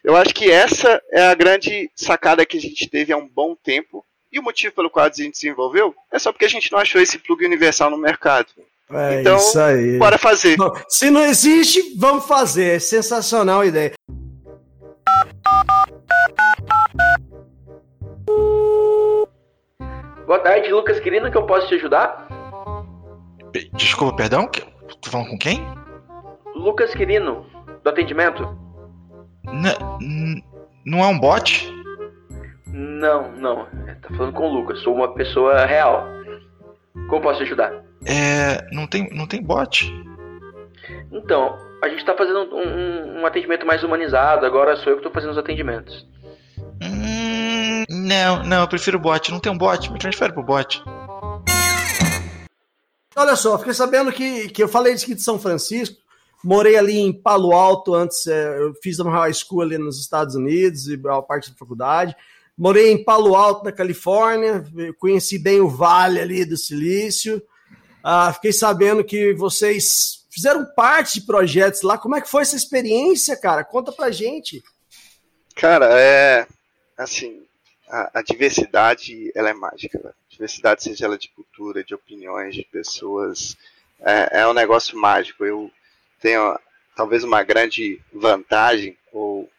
Eu 0.04 0.16
acho 0.16 0.34
que 0.34 0.50
essa 0.50 1.02
é 1.12 1.28
a 1.28 1.34
grande 1.34 1.90
sacada 1.96 2.46
que 2.46 2.58
a 2.58 2.62
gente 2.62 2.90
teve 2.90 3.12
há 3.12 3.18
um 3.18 3.28
bom 3.28 3.56
tempo. 3.56 4.06
E 4.32 4.40
o 4.40 4.44
motivo 4.44 4.74
pelo 4.74 4.90
qual 4.90 5.06
a 5.06 5.10
gente 5.10 5.34
desenvolveu 5.34 5.94
é 6.12 6.18
só 6.18 6.32
porque 6.32 6.46
a 6.46 6.50
gente 6.50 6.72
não 6.72 6.80
achou 6.80 7.00
esse 7.00 7.20
plug 7.20 7.46
universal 7.46 7.90
no 7.90 7.98
mercado. 7.98 8.48
É 8.92 9.22
então, 9.22 9.38
isso 9.38 9.60
aí. 9.60 9.98
bora 9.98 10.18
fazer. 10.18 10.58
Bom, 10.58 10.72
Se 10.88 11.10
não 11.10 11.24
existe, 11.24 11.94
vamos 11.96 12.26
fazer. 12.26 12.82
Sensacional 12.82 13.62
a 13.62 13.66
ideia. 13.66 13.94
Boa 20.26 20.40
tarde, 20.40 20.72
Lucas 20.72 21.00
Quirino, 21.00 21.30
que 21.32 21.38
eu 21.38 21.46
posso 21.46 21.68
te 21.68 21.76
ajudar? 21.76 22.28
Desculpa, 23.74 24.16
perdão? 24.16 24.48
Tô 24.48 25.10
falando 25.10 25.30
com 25.30 25.38
quem? 25.38 25.60
Lucas 26.56 26.94
Quirino, 26.94 27.46
do 27.84 27.90
atendimento? 27.90 28.44
N- 29.46 29.78
n- 30.02 30.44
não 30.86 31.00
é 31.04 31.08
um 31.08 31.20
bot? 31.20 31.72
Não, 32.68 33.32
não. 33.34 33.66
Tá 34.02 34.10
falando 34.16 34.34
com 34.34 34.50
o 34.50 34.54
Lucas, 34.54 34.80
sou 34.82 34.96
uma 34.96 35.14
pessoa 35.14 35.66
real. 35.66 36.08
Como 37.10 37.22
posso 37.22 37.40
te 37.40 37.44
ajudar? 37.44 37.72
É. 38.06 38.66
Não 38.72 38.88
tem, 38.88 39.10
não 39.16 39.28
tem 39.28 39.42
bot. 39.42 39.92
Então, 41.12 41.58
a 41.84 41.90
gente 41.90 42.04
tá 42.06 42.16
fazendo 42.16 42.40
um, 42.40 42.58
um- 42.58 43.22
um 43.22 43.26
atendimento 43.26 43.66
mais 43.66 43.84
humanizado, 43.84 44.46
agora 44.46 44.76
sou 44.78 44.92
eu 44.94 44.98
que 44.98 45.04
tô 45.04 45.12
fazendo 45.12 45.32
os 45.32 45.38
atendimentos. 45.38 46.08
Hum, 46.82 47.03
não, 48.04 48.44
não, 48.44 48.62
eu 48.62 48.68
prefiro 48.68 49.00
bot. 49.00 49.32
Não 49.32 49.40
tem 49.40 49.52
um 49.52 49.58
bot, 49.58 49.92
me 49.92 49.98
transfere 49.98 50.34
pro 50.34 50.44
bot. 50.44 50.84
Olha 53.16 53.36
só, 53.36 53.58
fiquei 53.58 53.74
sabendo 53.74 54.12
que, 54.12 54.50
que 54.50 54.62
eu 54.62 54.68
falei 54.68 54.94
aqui 54.94 55.14
de 55.14 55.22
São 55.22 55.40
Francisco, 55.40 55.98
morei 56.44 56.76
ali 56.76 56.98
em 56.98 57.14
Palo 57.14 57.54
Alto 57.54 57.94
antes, 57.94 58.26
é, 58.26 58.60
eu 58.60 58.74
fiz 58.82 58.98
uma 58.98 59.12
high 59.12 59.34
school 59.34 59.62
ali 59.62 59.78
nos 59.78 60.00
Estados 60.00 60.36
Unidos, 60.36 60.88
e 60.88 61.00
a 61.08 61.22
parte 61.22 61.52
da 61.52 61.58
faculdade. 61.58 62.16
Morei 62.58 62.92
em 62.92 63.04
Palo 63.04 63.36
Alto, 63.36 63.66
na 63.66 63.72
Califórnia, 63.72 64.66
conheci 65.00 65.40
bem 65.40 65.62
o 65.62 65.70
vale 65.70 66.20
ali 66.20 66.44
do 66.44 66.58
Silício. 66.58 67.42
Ah, 68.04 68.34
fiquei 68.34 68.52
sabendo 68.52 69.04
que 69.04 69.34
vocês 69.34 70.26
fizeram 70.30 70.66
parte 70.76 71.20
de 71.20 71.26
projetos 71.26 71.84
lá. 71.84 71.98
Como 71.98 72.16
é 72.16 72.22
que 72.22 72.30
foi 72.30 72.42
essa 72.42 72.56
experiência, 72.56 73.38
cara? 73.38 73.64
Conta 73.64 73.92
pra 73.92 74.12
gente. 74.12 74.64
Cara, 75.56 75.88
é. 76.00 76.48
Assim, 76.98 77.44
a, 77.94 78.20
a 78.20 78.22
diversidade, 78.22 79.32
ela 79.36 79.50
é 79.50 79.54
mágica. 79.54 80.00
Né? 80.04 80.12
Diversidade, 80.30 80.84
seja 80.84 81.06
ela 81.06 81.18
de 81.18 81.30
cultura, 81.30 81.84
de 81.84 81.94
opiniões, 81.94 82.56
de 82.56 82.64
pessoas, 82.64 83.56
é, 84.02 84.42
é 84.42 84.48
um 84.48 84.54
negócio 84.54 84.98
mágico. 84.98 85.46
Eu 85.46 85.70
tenho 86.22 86.58
talvez 86.96 87.24
uma 87.24 87.44
grande 87.44 88.00
vantagem, 88.12 88.98
ou 89.12 89.50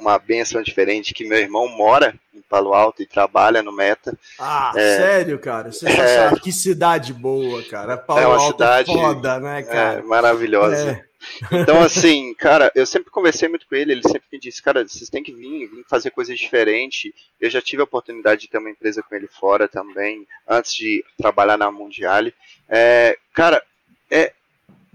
uma 0.00 0.18
benção 0.20 0.62
diferente, 0.62 1.12
que 1.12 1.24
meu 1.26 1.38
irmão 1.38 1.66
mora 1.68 2.14
em 2.32 2.40
Palo 2.42 2.72
Alto 2.72 3.02
e 3.02 3.06
trabalha 3.06 3.60
no 3.60 3.72
Meta. 3.72 4.16
Ah, 4.38 4.72
É. 4.76 4.96
sério, 4.98 5.36
cara? 5.40 5.72
Sensacional. 5.72 6.36
Que 6.38 6.52
cidade 6.52 7.12
boa, 7.12 7.60
cara. 7.64 7.96
Palo 7.96 8.20
É 8.20 8.26
uma 8.26 8.36
Alto 8.36 8.52
cidade- 8.52 8.90
é 8.90 8.94
foda, 8.94 9.40
né, 9.40 9.60
É, 9.60 9.62
cara? 9.64 10.02
maravilhosa. 10.04 11.04
Então, 11.52 11.80
assim, 11.80 12.34
cara, 12.34 12.70
eu 12.74 12.86
sempre 12.86 13.10
conversei 13.10 13.48
muito 13.48 13.66
com 13.66 13.74
ele, 13.74 13.92
ele 13.92 14.02
sempre 14.02 14.26
me 14.32 14.38
disse, 14.38 14.62
cara, 14.62 14.86
vocês 14.86 15.08
têm 15.08 15.22
que 15.22 15.32
vir, 15.32 15.68
vir 15.68 15.84
fazer 15.88 16.10
coisas 16.10 16.38
diferentes. 16.38 17.12
Eu 17.40 17.50
já 17.50 17.60
tive 17.60 17.82
a 17.82 17.84
oportunidade 17.84 18.42
de 18.42 18.48
ter 18.48 18.58
uma 18.58 18.70
empresa 18.70 19.02
com 19.02 19.14
ele 19.14 19.28
fora 19.28 19.68
também, 19.68 20.26
antes 20.48 20.74
de 20.74 21.04
trabalhar 21.16 21.56
na 21.56 21.70
Mundiale. 21.70 22.34
É, 22.68 23.16
cara, 23.32 23.62
é, 24.10 24.32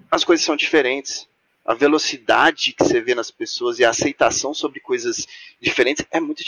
as 0.10 0.24
coisas 0.24 0.46
são 0.46 0.56
diferentes. 0.56 1.28
A 1.66 1.74
velocidade 1.74 2.74
que 2.74 2.84
você 2.84 3.00
vê 3.00 3.14
nas 3.14 3.30
pessoas 3.30 3.78
e 3.78 3.86
a 3.86 3.90
aceitação 3.90 4.54
sobre 4.54 4.80
coisas 4.80 5.28
diferentes 5.62 6.06
é 6.10 6.20
muito. 6.20 6.44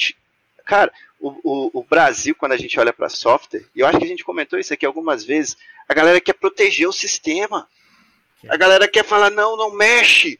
Cara, 0.66 0.92
o, 1.20 1.30
o, 1.44 1.72
o 1.80 1.84
Brasil, 1.84 2.34
quando 2.34 2.54
a 2.54 2.58
gente 2.58 2.80
olha 2.80 2.92
para 2.92 3.10
software, 3.10 3.66
e 3.76 3.82
eu 3.82 3.88
acho 3.88 4.00
que 4.00 4.06
a 4.06 4.08
gente 4.08 4.24
comentou 4.24 4.58
isso 4.58 4.74
aqui 4.74 4.86
algumas 4.86 5.24
vezes, 5.24 5.56
a 5.88 5.94
galera 5.94 6.20
quer 6.20 6.34
proteger 6.34 6.88
o 6.88 6.94
sistema. 6.94 7.68
A 8.50 8.58
galera 8.58 8.88
quer 8.88 9.04
falar, 9.06 9.30
não, 9.30 9.56
não 9.58 9.72
mexe. 9.76 10.40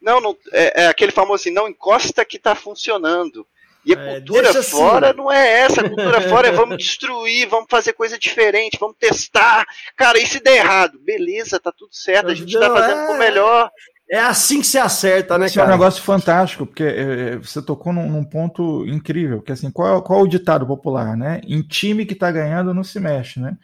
Não, 0.00 0.20
não 0.20 0.36
é, 0.52 0.84
é 0.84 0.86
aquele 0.88 1.12
famoso 1.12 1.42
assim, 1.42 1.50
não 1.52 1.68
encosta 1.68 2.24
que 2.24 2.38
tá 2.38 2.54
funcionando. 2.54 3.46
E 3.84 3.94
a 3.94 3.96
É, 3.96 4.14
cultura 4.14 4.50
assim. 4.50 4.62
fora 4.62 5.12
não 5.12 5.30
é 5.30 5.60
essa. 5.60 5.80
A 5.80 5.88
cultura 5.88 6.20
fora 6.28 6.48
é 6.48 6.52
vamos 6.52 6.78
destruir, 6.78 7.48
vamos 7.48 7.66
fazer 7.68 7.92
coisa 7.94 8.18
diferente, 8.18 8.78
vamos 8.80 8.96
testar. 8.98 9.66
Cara, 9.96 10.18
e 10.18 10.26
se 10.26 10.40
der 10.40 10.58
errado? 10.58 10.98
Beleza, 11.00 11.58
tá 11.60 11.72
tudo 11.72 11.94
certo, 11.94 12.30
a 12.30 12.34
gente 12.34 12.58
tá 12.58 12.68
Não, 12.68 12.76
fazendo 12.76 13.00
é- 13.00 13.10
o 13.10 13.18
melhor. 13.18 13.70
É 14.10 14.18
assim 14.18 14.60
que 14.60 14.66
se 14.66 14.76
acerta, 14.78 15.38
né, 15.38 15.46
Esse 15.46 15.58
é 15.58 15.62
um 15.62 15.64
cara? 15.66 15.76
negócio 15.76 16.02
fantástico, 16.02 16.66
porque 16.66 16.82
é, 16.82 17.30
é, 17.34 17.36
você 17.38 17.62
tocou 17.62 17.92
num, 17.94 18.10
num 18.10 18.24
ponto 18.24 18.86
incrível, 18.86 19.40
que 19.40 19.50
assim, 19.52 19.70
qual, 19.70 19.98
é- 19.98 20.02
qual 20.02 20.20
é 20.20 20.22
o 20.22 20.26
ditado 20.28 20.66
popular, 20.66 21.16
né? 21.16 21.40
Em 21.46 21.62
time 21.62 22.04
que 22.06 22.14
tá 22.14 22.30
ganhando 22.30 22.74
não 22.74 22.84
se 22.84 23.00
mexe, 23.00 23.40
né? 23.40 23.56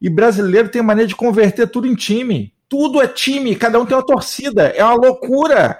E 0.00 0.10
brasileiro 0.10 0.68
tem 0.68 0.82
maneira 0.82 1.08
de 1.08 1.16
converter 1.16 1.68
tudo 1.68 1.86
em 1.86 1.94
time. 1.94 2.53
Tudo 2.74 3.00
é 3.00 3.06
time, 3.06 3.54
cada 3.54 3.78
um 3.78 3.86
tem 3.86 3.96
uma 3.96 4.04
torcida. 4.04 4.64
É 4.74 4.84
uma 4.84 4.94
loucura. 4.94 5.78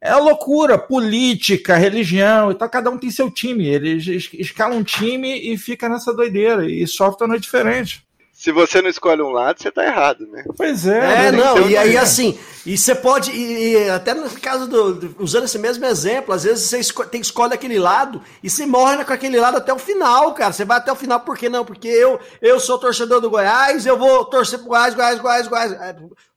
É 0.00 0.10
uma 0.16 0.24
loucura. 0.30 0.76
Política, 0.76 1.76
religião 1.76 2.50
e 2.50 2.54
tal, 2.56 2.68
cada 2.68 2.90
um 2.90 2.98
tem 2.98 3.12
seu 3.12 3.30
time. 3.30 3.64
Eles 3.68 4.04
es- 4.08 4.30
escalam 4.34 4.78
um 4.78 4.82
time 4.82 5.38
e 5.52 5.56
fica 5.56 5.88
nessa 5.88 6.12
doideira. 6.12 6.68
E 6.68 6.84
software 6.84 7.28
não 7.28 7.36
é 7.36 7.38
diferente. 7.38 8.04
Se 8.32 8.50
você 8.50 8.82
não 8.82 8.88
escolhe 8.90 9.22
um 9.22 9.30
lado, 9.30 9.62
você 9.62 9.70
tá 9.70 9.84
errado, 9.84 10.26
né? 10.26 10.42
Pois 10.56 10.84
é. 10.84 11.26
É, 11.28 11.30
né? 11.30 11.38
não, 11.38 11.58
Então, 11.58 11.70
e 11.70 11.76
aí 11.76 11.94
é. 11.94 11.98
assim, 12.00 12.36
e 12.66 12.76
você 12.76 12.92
pode, 12.92 13.30
e, 13.30 13.74
e 13.76 13.88
até 13.90 14.14
no 14.14 14.28
caso 14.30 14.66
do, 14.66 14.94
do- 14.94 15.16
usando 15.22 15.44
esse 15.44 15.60
mesmo 15.60 15.84
exemplo, 15.84 16.34
às 16.34 16.42
vezes 16.42 16.64
você 16.68 16.80
esco- 16.80 17.06
tem, 17.06 17.20
escolhe 17.20 17.54
aquele 17.54 17.78
lado 17.78 18.20
e 18.42 18.50
você 18.50 18.66
morre 18.66 19.04
com 19.04 19.12
aquele 19.12 19.38
lado 19.38 19.58
até 19.58 19.72
o 19.72 19.78
final, 19.78 20.34
cara. 20.34 20.52
Você 20.52 20.64
vai 20.64 20.78
até 20.78 20.90
o 20.90 20.96
final, 20.96 21.20
por 21.20 21.36
que 21.38 21.48
não? 21.48 21.64
Porque 21.64 21.86
eu, 21.86 22.18
eu 22.40 22.58
sou 22.58 22.78
torcedor 22.78 23.20
do 23.20 23.30
Goiás, 23.30 23.86
eu 23.86 23.96
vou 23.96 24.24
torcer 24.24 24.58
pro 24.58 24.68
Goiás, 24.68 24.92
Goiás, 24.94 25.18
Goiás, 25.20 25.46
Goiás. 25.46 25.72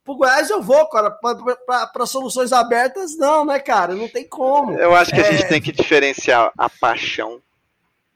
É, 0.06 0.08
Pro 0.08 0.16
Goiás 0.16 0.50
eu 0.50 0.62
vou, 0.62 0.88
cara. 0.88 1.10
Para 1.12 2.06
soluções 2.06 2.54
abertas, 2.54 3.18
não, 3.18 3.44
né, 3.44 3.60
cara? 3.60 3.96
Não 3.96 4.08
tem 4.08 4.28
como. 4.28 4.78
Eu 4.78 4.96
acho 4.96 5.12
que 5.12 5.20
a 5.20 5.26
É. 5.28 5.32
gente 5.38 5.50
tem 5.50 5.62
que 5.62 5.72
diferenciar 5.72 6.52
a 6.58 6.70
paixão 6.70 7.42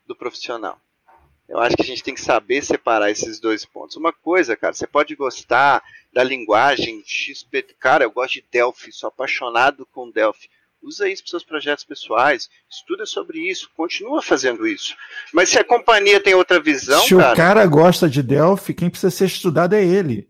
do 0.06 0.16
profissional. 0.16 0.78
Eu 1.48 1.58
acho 1.60 1.76
que 1.76 1.82
a 1.82 1.86
gente 1.86 2.04
tem 2.04 2.14
que 2.14 2.22
saber 2.22 2.64
separar 2.64 3.10
esses 3.10 3.40
dois 3.40 3.66
pontos. 3.66 3.96
Uma 3.96 4.14
coisa, 4.14 4.56
cara, 4.56 4.72
você 4.74 4.86
pode 4.86 5.16
gostar 5.16 5.82
da 6.14 6.24
linguagem 6.24 7.02
XP. 7.04 7.64
Cara, 7.80 8.04
eu 8.04 8.12
gosto 8.12 8.34
de 8.36 8.46
Delphi, 8.52 8.92
sou 8.92 9.08
apaixonado 9.08 9.88
com 9.92 10.12
Delphi. 10.12 10.48
Usa 10.82 11.10
isso 11.10 11.24
para 11.24 11.32
seus 11.32 11.44
projetos 11.44 11.84
pessoais, 11.84 12.50
estuda 12.70 13.06
sobre 13.06 13.40
isso, 13.40 13.70
continua 13.76 14.22
fazendo 14.22 14.66
isso. 14.66 14.96
Mas 15.34 15.50
se 15.50 15.58
a 15.60 15.64
companhia 15.64 16.22
tem 16.22 16.36
outra 16.36 16.60
visão, 16.60 17.02
Se 17.02 17.16
o 17.16 17.18
cara, 17.18 17.36
cara 17.36 17.66
gosta 17.66 18.08
de 18.08 18.22
Delphi, 18.24 18.74
quem 18.74 18.90
precisa 18.90 19.10
ser 19.12 19.26
estudado 19.26 19.74
é 19.74 19.84
ele. 19.84 20.30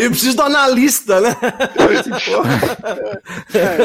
Eu 0.00 0.10
preciso 0.10 0.36
do 0.36 0.42
analista, 0.42 1.20
né? 1.20 1.34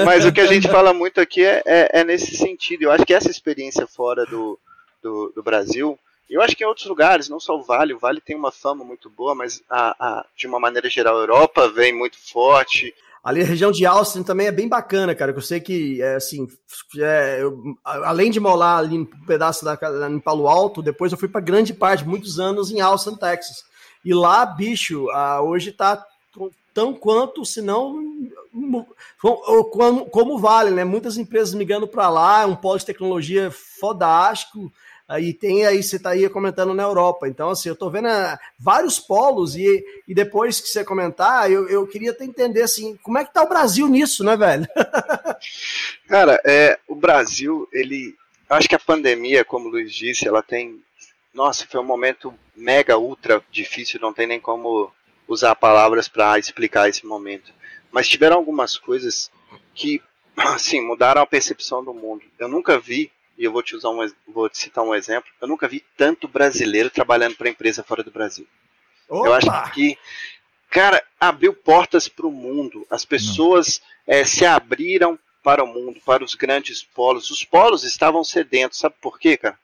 Mas 0.06 0.26
o 0.26 0.32
que 0.32 0.42
a 0.42 0.46
gente 0.48 0.68
fala 0.70 0.94
muito 0.94 1.20
aqui 1.22 1.44
é, 1.44 1.62
é- 1.66 1.90
é 2.02 2.04
nesse 2.04 2.36
sentido. 2.38 2.84
Eu 2.84 2.92
acho 2.92 3.06
que 3.06 3.14
essa 3.14 3.30
experiência 3.30 3.86
fora 3.88 4.26
do, 4.26 4.60
do, 5.02 5.32
do 5.36 5.44
Brasil, 5.44 5.98
eu 6.30 6.42
acho 6.42 6.56
que 6.56 6.64
em 6.64 6.68
outros 6.68 6.86
lugares, 6.88 7.30
não 7.30 7.40
só 7.40 7.56
o 7.58 7.64
Vale, 7.64 7.94
o 7.94 8.00
Vale 8.00 8.22
tem 8.22 8.36
uma 8.36 8.52
fama 8.52 8.84
muito 8.84 9.10
boa, 9.10 9.36
mas 9.36 9.62
a, 9.70 9.96
a- 10.00 10.26
de 10.36 10.48
uma 10.48 10.60
maneira 10.60 10.90
geral, 10.90 11.18
a 11.18 11.22
Europa 11.22 11.68
vem 11.70 11.94
muito 11.94 12.18
forte. 12.32 12.94
Ali 13.24 13.42
a 13.42 13.46
região 13.46 13.72
de 13.72 13.86
Austin 13.86 14.24
também 14.24 14.48
é 14.48 14.52
bem 14.52 14.68
bacana, 14.68 15.14
cara. 15.14 15.32
que 15.32 15.38
Eu 15.38 15.44
sei 15.44 15.60
que, 15.60 16.02
é, 16.02 16.16
assim, 16.16 16.48
é, 16.98 17.42
eu- 17.42 17.62
além 17.86 18.32
de 18.32 18.40
morar 18.40 18.78
ali 18.78 18.98
um 18.98 19.06
pedaço 19.06 19.64
da, 19.64 19.78
em 20.10 20.20
Palo 20.20 20.48
Alto, 20.48 20.82
depois 20.82 21.12
eu 21.12 21.18
fui 21.18 21.28
para 21.28 21.40
grande 21.40 21.74
parte, 21.74 22.08
muitos 22.08 22.40
anos 22.40 22.72
em 22.72 22.82
Austin, 22.82 23.16
Texas. 23.16 23.64
E 24.04 24.14
lá, 24.14 24.44
bicho, 24.46 25.08
ah, 25.12 25.40
hoje 25.42 25.72
tá 25.72 26.04
tão 26.74 26.94
quanto, 26.94 27.46
se 27.46 27.62
não, 27.62 28.02
como, 29.20 30.06
como 30.06 30.40
vale, 30.40 30.72
né? 30.72 30.84
Muitas 30.84 31.18
empresas 31.18 31.54
migrando 31.54 31.88
para 31.88 32.10
lá, 32.10 32.42
é 32.42 32.46
um 32.46 32.56
polo 32.56 32.80
de 32.80 32.86
tecnologia 32.86 33.52
fodástico. 33.52 34.72
Aí 35.12 35.34
tem 35.34 35.66
aí, 35.66 35.84
você 35.84 36.00
tá 36.00 36.12
aí 36.12 36.30
comentando 36.30 36.74
na 36.74 36.84
Europa. 36.84 37.28
Então, 37.28 37.50
assim, 37.50 37.68
eu 37.68 37.76
tô 37.76 37.90
vendo 37.90 38.08
ah, 38.08 38.40
vários 38.58 38.98
polos 38.98 39.58
e, 39.58 39.84
e 40.08 40.14
depois 40.16 40.62
que 40.62 40.70
você 40.70 40.86
comentar, 40.86 41.52
eu, 41.52 41.68
eu 41.68 41.86
queria 41.86 42.12
até 42.12 42.24
entender, 42.24 42.62
assim, 42.62 42.96
como 43.04 43.18
é 43.18 43.26
que 43.26 43.34
tá 43.34 43.44
o 43.44 43.50
Brasil 43.50 43.90
nisso, 43.90 44.24
né, 44.24 44.38
velho? 44.38 44.66
Cara, 46.08 46.42
é, 46.46 46.80
o 46.88 46.96
Brasil, 46.96 47.68
ele. 47.74 48.16
Acho 48.50 48.70
que 48.70 48.76
a 48.76 48.80
pandemia, 48.80 49.44
como 49.44 49.68
o 49.68 49.72
Luiz 49.72 49.94
disse, 49.94 50.26
ela 50.26 50.42
tem. 50.42 50.82
Nossa, 51.34 51.68
foi 51.70 51.82
um 51.82 51.86
momento 51.86 52.34
mega, 52.56 52.98
ultra 52.98 53.44
difícil, 53.52 54.00
não 54.00 54.14
tem 54.14 54.26
nem 54.26 54.40
como 54.40 54.94
usar 55.28 55.56
palavras 55.56 56.08
para 56.08 56.40
explicar 56.40 56.88
esse 56.88 57.06
momento. 57.06 57.54
Mas 57.92 58.08
tiveram 58.08 58.38
algumas 58.38 58.78
coisas 58.78 59.30
que, 59.76 60.02
assim, 60.38 60.80
mudaram 60.80 61.22
a 61.22 61.28
percepção 61.28 61.84
do 61.84 61.94
mundo. 61.94 62.24
Eu 62.40 62.48
nunca 62.48 62.80
vi, 62.80 63.12
e 63.38 63.44
eu 63.44 63.52
vou 63.52 63.64
te 63.64 63.76
usar 63.76 63.90
um, 63.90 64.00
vou 64.28 64.50
te 64.50 64.58
citar 64.58 64.84
um 64.84 64.94
exemplo, 64.94 65.30
eu 65.42 65.48
nunca 65.48 65.68
vi 65.68 65.84
tanto 65.98 66.28
brasileiro 66.28 66.90
trabalhando 66.90 67.36
para 67.36 67.50
empresa 67.50 67.84
fora 67.84 68.04
do 68.04 68.12
Brasil. 68.12 68.48
Eu 69.10 69.34
acho 69.34 69.48
que 69.74 69.98
cara, 70.72 71.04
abriu 71.20 71.54
portas 71.54 72.08
para 72.08 72.26
o 72.26 72.32
mundo. 72.32 72.88
As 72.90 73.04
pessoas 73.04 73.82
é, 74.08 74.24
se 74.24 74.46
abriram 74.46 75.20
para 75.44 75.64
o 75.64 75.68
mundo, 75.68 76.00
para 76.04 76.24
os 76.24 76.34
grandes 76.34 76.82
polos. 76.82 77.30
Os 77.30 77.44
polos 77.44 77.84
estavam 77.84 78.24
sedentos. 78.24 78.80
Sabe 78.80 78.96
por 79.02 79.20
quê, 79.20 79.36
cara? 79.38 79.60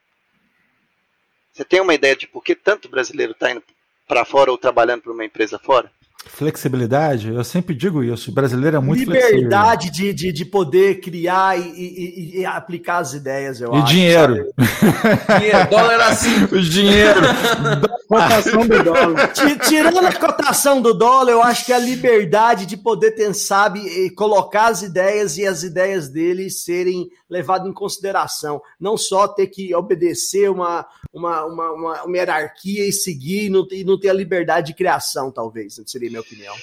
Você 1.54 1.64
tem 1.64 1.80
uma 1.80 1.94
ideia 1.94 2.16
de 2.16 2.28
por 2.28 2.44
que 2.44 2.54
tanto 2.54 2.90
brasileiro 2.90 3.32
está 3.32 3.50
indo 3.50 3.64
para 4.08 4.26
fora 4.26 4.52
ou 4.52 4.58
trabalhando 4.58 5.02
para 5.02 5.14
uma 5.14 5.26
empresa 5.26 5.58
fora? 5.58 5.92
Flexibilidade, 6.30 7.30
eu 7.34 7.44
sempre 7.44 7.74
digo 7.76 8.04
isso. 8.04 8.30
O 8.32 8.34
brasileiro 8.34 8.78
é 8.78 8.80
muito 8.80 9.06
flexível. 9.06 9.36
Liberdade 9.36 9.92
de, 9.92 10.14
de, 10.14 10.32
de 10.32 10.46
poder 10.46 11.00
criar 11.00 11.58
e, 11.60 11.64
e- 11.68 12.40
e 12.40 12.46
aplicar 12.46 13.00
as 13.00 13.14
ideias, 13.14 13.60
eu 13.62 13.74
E 13.74 13.78
acho. 13.78 13.86
dinheiro. 13.94 14.46
Dinheiro, 15.40 15.70
dólar 15.70 16.02
assim. 16.02 16.44
O 16.46 16.62
dinheiro. 16.62 17.20
Cotação 18.08 18.68
do 18.68 18.84
dólar. 18.84 19.28
Ti- 19.34 19.60
Tirando 19.68 20.00
a 20.00 20.14
cotação 20.14 20.82
do 20.82 20.94
dólar, 20.94 21.32
eu 21.32 21.44
acho 21.44 21.66
que 21.66 21.74
a 21.74 21.80
liberdade 21.80 22.66
de 22.66 22.78
poder 22.78 23.12
ter, 23.12 23.34
sabe, 23.34 23.80
e 23.82 24.10
colocar 24.12 24.68
as 24.68 24.82
ideias 24.82 25.38
e 25.38 25.46
as 25.46 25.64
ideias 25.64 26.10
dele 26.10 26.50
serem 26.50 27.10
levadas 27.30 27.68
em 27.68 27.74
consideração. 27.74 28.62
Não 28.80 28.98
só 28.98 29.28
ter 29.28 29.48
que 29.48 29.74
obedecer 29.76 30.50
uma, 30.50 30.86
uma, 31.18 31.46
uma, 31.46 31.72
uma, 31.72 32.04
uma 32.04 32.18
hierarquia 32.18 32.88
e 32.88 32.94
seguir 32.94 33.46
e 33.46 33.50
não, 33.50 33.68
ter- 33.68 33.84
não 33.84 34.00
ter 34.00 34.10
a 34.10 34.14
liberdade 34.14 34.68
de 34.68 34.74
criação, 34.74 35.32
talvez. 35.32 35.80
Seria 35.86 36.08
a 36.08 36.12
minha 36.12 36.22
opinião. 36.22 36.56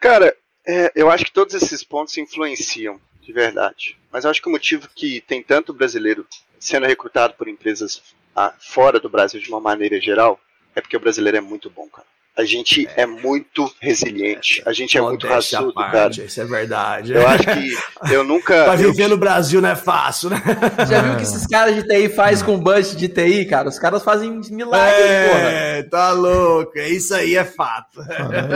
Cara, 0.00 0.34
é, 0.66 0.90
eu 0.94 1.10
acho 1.10 1.24
que 1.24 1.32
todos 1.32 1.54
esses 1.54 1.84
pontos 1.84 2.16
influenciam, 2.18 3.00
de 3.22 3.32
verdade. 3.32 3.96
Mas 4.10 4.24
eu 4.24 4.30
acho 4.30 4.40
que 4.42 4.48
o 4.48 4.52
motivo 4.52 4.88
que 4.94 5.20
tem 5.20 5.42
tanto 5.42 5.72
brasileiro 5.72 6.26
sendo 6.58 6.86
recrutado 6.86 7.34
por 7.34 7.46
empresas 7.48 8.02
ah, 8.34 8.54
fora 8.58 8.98
do 8.98 9.08
Brasil 9.08 9.40
de 9.40 9.48
uma 9.48 9.60
maneira 9.60 10.00
geral 10.00 10.40
é 10.74 10.80
porque 10.80 10.96
o 10.96 11.00
brasileiro 11.00 11.36
é 11.38 11.40
muito 11.40 11.68
bom, 11.70 11.88
cara. 11.88 12.06
A 12.38 12.44
gente 12.44 12.88
é, 12.94 13.04
muito 13.04 13.68
resiliente, 13.80 14.62
a 14.64 14.72
gente 14.72 14.96
é 14.96 15.00
muito 15.00 15.26
Modéstia 15.26 15.58
raçudo, 15.58 15.74
parte, 15.74 15.92
cara. 15.92 16.28
Isso 16.28 16.40
é 16.40 16.44
verdade. 16.44 17.12
Eu 17.12 17.26
acho 17.26 17.42
que 17.42 17.76
eu 18.14 18.22
nunca. 18.22 18.62
Pra 18.64 18.74
eu- 18.74 18.92
viver 18.92 19.08
no 19.08 19.16
Brasil 19.16 19.60
não 19.60 19.68
é 19.70 19.74
fácil, 19.74 20.30
né? 20.30 20.40
Já 20.88 21.02
viu 21.02 21.14
o 21.14 21.16
que 21.16 21.24
esses 21.24 21.46
caras 21.48 21.74
de 21.74 21.82
TI 21.82 22.08
faz 22.10 22.40
com 22.40 22.56
budget 22.58 22.96
de 22.96 23.08
TI, 23.08 23.44
cara? 23.46 23.68
Os 23.68 23.78
caras 23.78 24.04
fazem 24.04 24.40
milagres, 24.50 25.28
porra. 25.28 25.40
É, 25.40 25.82
tá 25.82 26.12
louco. 26.12 26.78
Isso 26.78 27.12
aí 27.14 27.34
é 27.36 27.44
fato. 27.44 27.98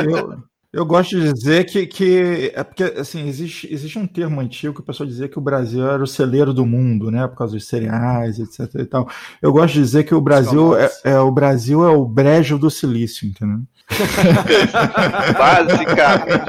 Eu, 0.09 0.39
eu 0.73 0.87
gosto 0.87 1.20
de 1.20 1.33
dizer 1.33 1.64
que, 1.64 1.87
que 1.87 2.51
é 2.55 2.64
porque 2.64 2.85
assim 2.85 3.29
existe, 3.29 3.70
existe 3.70 3.99
um 3.99 4.07
termo 4.07 4.41
antigo 4.41 4.73
que 4.73 4.81
o 4.81 4.85
pessoal 4.85 5.07
dizia 5.07 5.29
que 5.29 5.39
o 5.39 5.43
Brasil 5.43 5.87
era 5.87 6.03
o 6.03 6.07
celeiro 6.07 6.55
do 6.55 6.64
mundo, 6.64 7.11
né? 7.11 7.29
Por 7.29 7.37
causa 7.37 7.55
dos 7.55 7.66
cereais, 7.66 8.39
etc. 8.39 8.75
E 8.77 8.87
tal. 8.87 9.07
Eu 9.43 9.53
gosto 9.53 9.75
de 9.75 9.81
dizer 9.81 10.05
que 10.05 10.14
o 10.14 10.20
Brasil 10.20 10.75
é, 10.77 10.91
é 11.05 11.18
o 11.20 11.31
Brasil 11.31 11.85
é 11.85 11.91
o 11.91 12.07
brejo 12.07 12.59
do 12.59 12.70
silício, 12.70 13.29
entendeu? 13.29 13.61
Basicamente. 15.38 16.43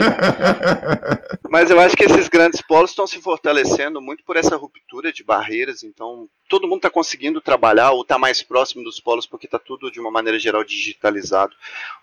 Mas 1.49 1.69
eu 1.69 1.79
acho 1.79 1.95
que 1.95 2.03
esses 2.05 2.27
grandes 2.27 2.61
polos 2.61 2.89
estão 2.89 3.05
se 3.05 3.21
fortalecendo 3.21 4.01
muito 4.01 4.23
por 4.23 4.35
essa 4.35 4.55
ruptura 4.55 5.13
de 5.13 5.23
barreiras. 5.23 5.83
Então, 5.83 6.27
todo 6.49 6.67
mundo 6.67 6.77
está 6.77 6.89
conseguindo 6.89 7.39
trabalhar 7.39 7.91
ou 7.91 8.01
está 8.01 8.17
mais 8.17 8.41
próximo 8.41 8.83
dos 8.83 8.99
polos 8.99 9.27
porque 9.27 9.45
está 9.45 9.59
tudo, 9.59 9.91
de 9.91 9.99
uma 9.99 10.09
maneira 10.09 10.39
geral, 10.39 10.63
digitalizado. 10.63 11.55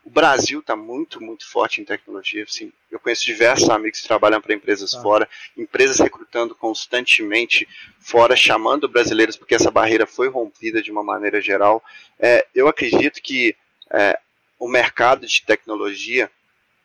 O 0.04 0.10
Brasil 0.10 0.60
está 0.60 0.76
muito, 0.76 1.20
muito 1.20 1.50
forte 1.50 1.80
em 1.80 1.84
tecnologia. 1.84 2.44
Assim, 2.44 2.72
eu 2.90 3.00
conheço 3.00 3.24
diversos 3.24 3.68
amigos 3.68 4.00
que 4.00 4.08
trabalham 4.08 4.40
para 4.40 4.54
empresas 4.54 4.94
fora, 4.94 5.28
empresas 5.56 5.98
recrutando 5.98 6.54
constantemente 6.54 7.66
fora, 7.98 8.36
chamando 8.36 8.88
brasileiros 8.88 9.36
porque 9.36 9.54
essa 9.54 9.70
barreira 9.70 10.06
foi 10.06 10.28
rompida 10.28 10.80
de 10.80 10.92
uma 10.92 11.02
maneira 11.02 11.40
geral. 11.40 11.82
É, 12.18 12.46
eu 12.54 12.68
acredito 12.68 13.20
que 13.20 13.56
é, 13.92 14.18
o 14.60 14.68
mercado 14.68 15.26
de 15.26 15.42
tecnologia 15.42 16.30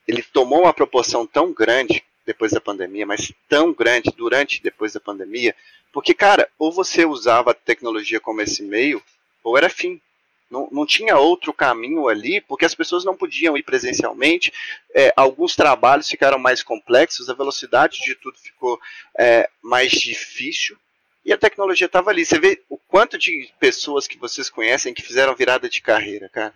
ele 0.07 0.23
tomou 0.23 0.61
uma 0.61 0.73
proporção 0.73 1.28
tão 1.28 1.51
grande 1.53 2.03
depois 2.26 2.51
da 2.51 2.61
pandemia, 2.61 3.05
mas 3.05 3.32
tão 3.47 3.71
grande 3.71 4.11
durante 4.15 4.57
e 4.57 4.63
depois 4.63 4.93
da 4.93 4.99
pandemia, 4.99 5.55
porque, 5.91 6.13
cara, 6.13 6.49
ou 6.57 6.71
você 6.71 7.05
usava 7.05 7.51
a 7.51 7.53
tecnologia 7.53 8.19
como 8.19 8.41
esse 8.41 8.63
meio, 8.63 9.01
ou 9.43 9.57
era 9.57 9.69
fim. 9.69 10.01
Não, 10.49 10.67
não 10.71 10.86
tinha 10.86 11.17
outro 11.17 11.51
caminho 11.51 12.07
ali, 12.07 12.39
porque 12.41 12.65
as 12.65 12.76
pessoas 12.76 13.03
não 13.03 13.15
podiam 13.15 13.57
ir 13.57 13.63
presencialmente, 13.63 14.53
é, 14.93 15.11
alguns 15.15 15.55
trabalhos 15.55 16.07
ficaram 16.07 16.38
mais 16.38 16.61
complexos, 16.61 17.30
a 17.30 17.34
velocidade 17.34 17.99
de 18.01 18.13
tudo 18.15 18.38
ficou 18.38 18.80
é, 19.17 19.49
mais 19.61 19.91
difícil, 19.91 20.78
e 21.23 21.34
a 21.34 21.38
tecnologia 21.38 21.88
estava 21.88 22.11
ali. 22.11 22.23
Você 22.23 22.38
vê 22.39 22.61
o 22.69 22.78
quanto 22.78 23.17
de 23.17 23.49
pessoas 23.59 24.07
que 24.07 24.17
vocês 24.17 24.49
conhecem 24.49 24.93
que 24.93 25.01
fizeram 25.01 25.36
virada 25.36 25.67
de 25.67 25.82
carreira, 25.82 26.30
cara, 26.30 26.53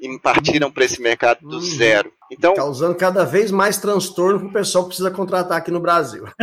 e 0.00 0.18
partiram 0.18 0.70
para 0.70 0.84
esse 0.84 1.00
mercado 1.00 1.46
do 1.46 1.60
zero. 1.60 2.12
Então, 2.30 2.54
Causando 2.54 2.94
cada 2.94 3.24
vez 3.24 3.50
mais 3.50 3.78
transtorno 3.78 4.38
pro 4.38 4.52
pessoal 4.52 4.84
que 4.84 4.88
precisa 4.88 5.10
contratar 5.10 5.56
aqui 5.56 5.70
no 5.70 5.80
Brasil. 5.80 6.24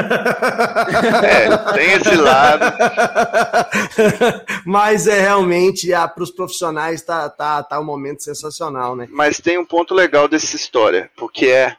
é, 1.24 1.74
tem 1.74 1.94
esse 1.94 2.16
lado. 2.16 2.66
Mas 4.66 5.06
é 5.08 5.22
realmente, 5.22 5.90
para 5.90 6.24
os 6.24 6.32
profissionais, 6.32 7.04
tá, 7.04 7.30
tá, 7.30 7.62
tá 7.62 7.80
um 7.80 7.84
momento 7.84 8.24
sensacional, 8.24 8.96
né? 8.96 9.08
Mas 9.12 9.40
tem 9.40 9.58
um 9.58 9.66
ponto 9.66 9.94
legal 9.94 10.28
dessa 10.28 10.56
história, 10.56 11.10
porque 11.16 11.46
é 11.46 11.76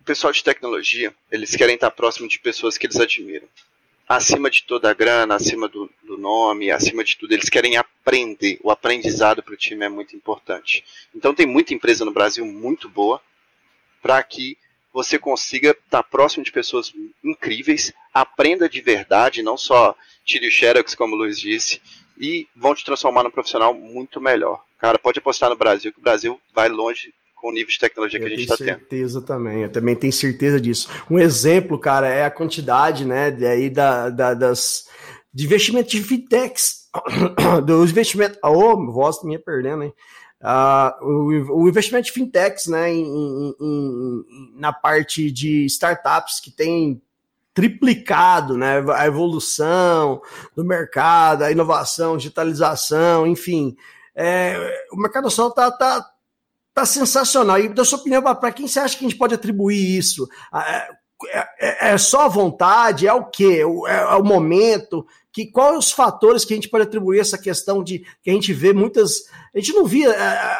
o 0.00 0.04
pessoal 0.04 0.32
de 0.32 0.44
tecnologia, 0.44 1.12
eles 1.30 1.54
querem 1.56 1.74
estar 1.74 1.90
próximo 1.90 2.28
de 2.28 2.38
pessoas 2.38 2.78
que 2.78 2.86
eles 2.86 2.98
admiram. 2.98 3.46
Acima 4.08 4.48
de 4.48 4.62
toda 4.62 4.90
a 4.90 4.94
grana, 4.94 5.34
acima 5.34 5.68
do, 5.68 5.90
do 6.02 6.16
nome, 6.16 6.70
acima 6.70 7.04
de 7.04 7.16
tudo, 7.16 7.32
eles 7.32 7.50
querem 7.50 7.76
aprender. 7.76 8.58
O 8.62 8.70
aprendizado 8.70 9.42
para 9.42 9.52
o 9.52 9.56
time 9.56 9.84
é 9.84 9.88
muito 9.88 10.16
importante. 10.16 10.82
Então 11.14 11.34
tem 11.34 11.44
muita 11.44 11.74
empresa 11.74 12.06
no 12.06 12.10
Brasil 12.10 12.46
muito 12.46 12.88
boa 12.88 13.20
para 14.00 14.22
que 14.22 14.56
você 14.92 15.18
consiga 15.18 15.70
estar 15.70 16.02
próximo 16.02 16.42
de 16.42 16.50
pessoas 16.50 16.92
incríveis, 17.22 17.92
aprenda 18.12 18.66
de 18.66 18.80
verdade, 18.80 19.42
não 19.42 19.58
só 19.58 19.94
tire 20.24 20.48
o 20.48 20.50
xerox, 20.50 20.94
como 20.94 21.14
o 21.14 21.18
Luiz 21.18 21.38
disse, 21.38 21.80
e 22.18 22.48
vão 22.56 22.74
te 22.74 22.84
transformar 22.84 23.22
num 23.22 23.30
profissional 23.30 23.74
muito 23.74 24.20
melhor. 24.20 24.64
Cara, 24.78 24.98
pode 24.98 25.18
apostar 25.18 25.50
no 25.50 25.56
Brasil, 25.56 25.92
que 25.92 25.98
o 25.98 26.02
Brasil 26.02 26.40
vai 26.54 26.68
longe 26.68 27.12
com 27.40 27.48
o 27.48 27.52
nível 27.52 27.68
de 27.70 27.78
tecnologia 27.78 28.18
que 28.18 28.24
Eu 28.24 28.28
a 28.28 28.30
gente 28.30 28.40
está 28.42 28.56
tendo. 28.56 28.66
certeza 28.66 29.22
também, 29.22 29.62
eu 29.62 29.70
também 29.70 29.94
tenho 29.96 30.12
certeza 30.12 30.60
disso. 30.60 30.88
Um 31.10 31.18
exemplo, 31.18 31.78
cara, 31.78 32.08
é 32.08 32.24
a 32.24 32.30
quantidade, 32.30 33.04
né, 33.04 33.30
de 33.30 33.46
aí 33.46 33.70
da, 33.70 34.08
da- 34.10 34.34
das 34.34 34.86
de 35.32 35.44
investimento 35.44 35.90
de 35.90 36.02
fintechs, 36.02 36.88
dos 37.64 37.90
investimentos, 37.90 38.38
ô, 38.42 38.48
oh, 38.72 38.92
voz 38.92 39.22
minha 39.22 39.38
perdendo, 39.38 39.84
hein? 39.84 39.92
Ah, 40.40 40.96
o, 41.02 41.62
o 41.62 41.68
investimento 41.68 42.06
de 42.06 42.12
fintechs, 42.12 42.66
né, 42.66 42.90
em- 42.92 43.02
em- 43.04 43.54
em- 43.60 44.24
na 44.58 44.72
parte 44.72 45.30
de 45.30 45.64
startups 45.66 46.40
que 46.40 46.50
tem 46.50 47.00
triplicado, 47.52 48.56
né, 48.56 48.82
a 48.94 49.06
evolução 49.06 50.22
do 50.56 50.64
mercado, 50.64 51.42
a 51.42 51.50
inovação, 51.50 52.16
digitalização, 52.16 53.26
enfim, 53.26 53.76
é, 54.14 54.56
o 54.92 54.96
mercado 54.96 55.24
nacional 55.24 55.52
tá, 55.52 55.70
tá, 55.70 56.06
tá 56.80 56.86
sensacional. 56.86 57.58
E 57.58 57.68
da 57.68 57.84
sua 57.84 57.98
opinião, 57.98 58.22
para 58.22 58.52
quem 58.52 58.66
você 58.68 58.80
acha 58.80 58.96
que 58.96 59.04
a 59.04 59.08
gente 59.08 59.18
pode 59.18 59.34
atribuir 59.34 59.98
isso? 59.98 60.28
É, 60.54 60.88
é- 61.58 61.90
é 61.92 61.98
só 61.98 62.22
a 62.22 62.28
vontade? 62.28 63.06
É 63.06 63.12
o 63.12 63.24
quê? 63.24 63.62
É, 63.88 63.92
é 63.96 64.14
o 64.14 64.24
momento? 64.24 65.06
Que, 65.32 65.46
quais 65.46 65.76
os 65.76 65.92
fatores 65.92 66.44
que 66.44 66.52
a 66.52 66.56
gente 66.56 66.68
pode 66.68 66.84
atribuir 66.84 67.20
essa 67.20 67.36
questão 67.38 67.82
de 67.82 68.00
que 68.22 68.30
a 68.30 68.32
gente 68.32 68.52
vê 68.52 68.72
muitas. 68.72 69.24
A 69.54 69.58
gente 69.58 69.72
não 69.72 69.84
via 69.84 70.10
é, 70.10 70.58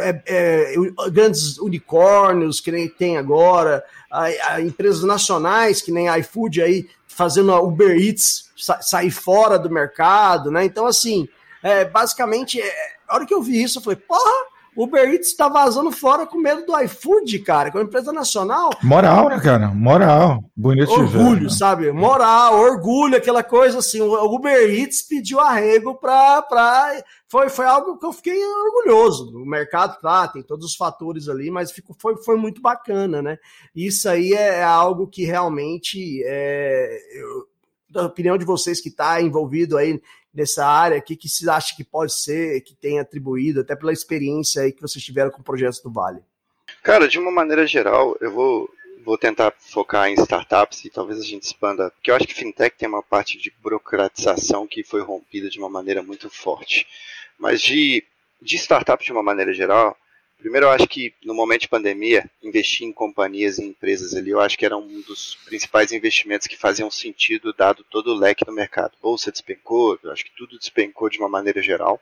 é, 0.00 0.22
é, 0.26 0.74
grandes 1.10 1.58
unicórnios 1.58 2.60
que 2.60 2.70
nem 2.72 2.88
tem 2.88 3.16
agora, 3.16 3.84
a, 4.10 4.24
a 4.54 4.60
empresas 4.60 5.02
nacionais 5.02 5.80
que 5.80 5.92
nem 5.92 6.06
iFood 6.20 6.62
aí 6.62 6.88
fazendo 7.06 7.52
a 7.52 7.60
Uber 7.60 7.96
Eats 7.96 8.50
sa- 8.56 8.80
sair 8.80 9.10
fora 9.10 9.58
do 9.58 9.70
mercado, 9.70 10.50
né? 10.50 10.64
Então, 10.64 10.86
assim, 10.86 11.28
é, 11.62 11.84
basicamente, 11.84 12.60
é, 12.60 12.72
a 13.06 13.14
hora 13.14 13.26
que 13.26 13.34
eu 13.34 13.42
vi 13.42 13.62
isso, 13.62 13.78
eu 13.78 13.82
falei, 13.82 13.98
porra, 13.98 14.51
o 14.74 14.84
Uber 14.84 15.12
Eats 15.12 15.34
tá 15.34 15.48
vazando 15.48 15.90
fora 15.90 16.26
com 16.26 16.38
medo 16.38 16.64
do 16.64 16.78
iFood, 16.80 17.40
cara, 17.40 17.70
que 17.70 17.76
é 17.76 17.80
uma 17.80 17.86
empresa 17.86 18.12
nacional. 18.12 18.70
Moral, 18.82 19.28
né, 19.28 19.38
cara? 19.38 19.68
Moral. 19.68 20.44
Bonito 20.56 20.90
Orgulho, 20.90 21.44
né? 21.44 21.48
sabe? 21.50 21.92
Moral, 21.92 22.58
orgulho, 22.58 23.16
aquela 23.16 23.42
coisa 23.42 23.78
assim. 23.78 24.00
O 24.00 24.34
Uber 24.34 24.70
Eats 24.70 25.02
pediu 25.02 25.40
arrego 25.40 25.94
pra. 25.94 26.40
pra 26.42 27.02
foi, 27.28 27.50
foi 27.50 27.66
algo 27.66 27.98
que 27.98 28.06
eu 28.06 28.12
fiquei 28.12 28.38
orgulhoso. 28.44 29.36
O 29.36 29.44
mercado, 29.44 29.98
claro, 30.00 30.32
tem 30.32 30.42
todos 30.42 30.66
os 30.66 30.76
fatores 30.76 31.28
ali, 31.28 31.50
mas 31.50 31.70
ficou, 31.70 31.94
foi, 31.98 32.16
foi 32.22 32.36
muito 32.36 32.62
bacana, 32.62 33.20
né? 33.20 33.38
Isso 33.74 34.08
aí 34.08 34.32
é 34.32 34.62
algo 34.62 35.06
que 35.06 35.24
realmente. 35.24 36.22
É, 36.24 36.98
eu, 37.14 37.52
da 37.90 38.06
opinião 38.06 38.38
de 38.38 38.44
vocês 38.46 38.80
que 38.80 38.88
está 38.88 39.20
envolvido 39.20 39.76
aí 39.76 40.00
nessa 40.34 40.66
área, 40.66 40.98
o 40.98 41.02
que, 41.02 41.16
que 41.16 41.28
se 41.28 41.48
acha 41.48 41.76
que 41.76 41.84
pode 41.84 42.14
ser, 42.14 42.60
que 42.62 42.74
tem 42.74 42.98
atribuído, 42.98 43.60
até 43.60 43.76
pela 43.76 43.92
experiência 43.92 44.62
aí 44.62 44.72
que 44.72 44.80
vocês 44.80 45.04
tiveram 45.04 45.30
com 45.30 45.42
projetos 45.42 45.80
do 45.80 45.90
Vale? 45.90 46.20
Cara, 46.82 47.06
de 47.06 47.18
uma 47.18 47.30
maneira 47.30 47.66
geral, 47.66 48.16
eu 48.20 48.32
vou, 48.32 48.68
vou 49.04 49.18
tentar 49.18 49.52
focar 49.58 50.08
em 50.08 50.14
startups 50.14 50.84
e 50.84 50.90
talvez 50.90 51.20
a 51.20 51.24
gente 51.24 51.44
expanda, 51.44 51.90
porque 51.90 52.10
eu 52.10 52.16
acho 52.16 52.26
que 52.26 52.34
fintech 52.34 52.76
tem 52.76 52.88
uma 52.88 53.02
parte 53.02 53.38
de 53.38 53.52
burocratização 53.62 54.66
que 54.66 54.82
foi 54.82 55.02
rompida 55.02 55.48
de 55.50 55.58
uma 55.58 55.68
maneira 55.68 56.02
muito 56.02 56.30
forte. 56.30 56.86
Mas 57.38 57.60
de, 57.60 58.04
de 58.40 58.56
startup 58.56 59.04
de 59.04 59.12
uma 59.12 59.22
maneira 59.22 59.52
geral, 59.52 59.96
Primeiro, 60.42 60.66
eu 60.66 60.70
acho 60.70 60.88
que 60.88 61.14
no 61.24 61.34
momento 61.34 61.60
de 61.60 61.68
pandemia, 61.68 62.28
investir 62.42 62.84
em 62.84 62.92
companhias 62.92 63.58
e 63.58 63.64
empresas 63.64 64.12
ali, 64.12 64.30
eu 64.30 64.40
acho 64.40 64.58
que 64.58 64.66
era 64.66 64.76
um 64.76 65.00
dos 65.02 65.38
principais 65.44 65.92
investimentos 65.92 66.48
que 66.48 66.56
faziam 66.56 66.90
sentido, 66.90 67.54
dado 67.56 67.84
todo 67.88 68.08
o 68.08 68.18
leque 68.18 68.44
do 68.44 68.50
mercado. 68.50 68.92
Bolsa 69.00 69.30
despencou, 69.30 69.96
eu 70.02 70.10
acho 70.10 70.24
que 70.24 70.32
tudo 70.36 70.58
despencou 70.58 71.08
de 71.08 71.20
uma 71.20 71.28
maneira 71.28 71.62
geral, 71.62 72.00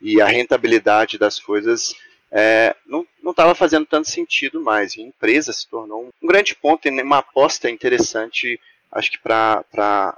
e 0.00 0.20
a 0.20 0.26
rentabilidade 0.26 1.16
das 1.16 1.38
coisas 1.38 1.94
é, 2.32 2.74
não 2.86 3.06
estava 3.30 3.54
fazendo 3.54 3.86
tanto 3.86 4.10
sentido 4.10 4.60
mais. 4.60 4.96
E 4.96 5.02
a 5.02 5.04
empresa 5.04 5.52
se 5.52 5.68
tornou 5.68 6.12
um, 6.22 6.26
grande 6.26 6.56
ponto 6.56 6.88
e 6.88 7.02
uma 7.02 7.18
aposta 7.18 7.70
interessante, 7.70 8.60
acho 8.90 9.12
que 9.12 9.18
para 9.18 9.64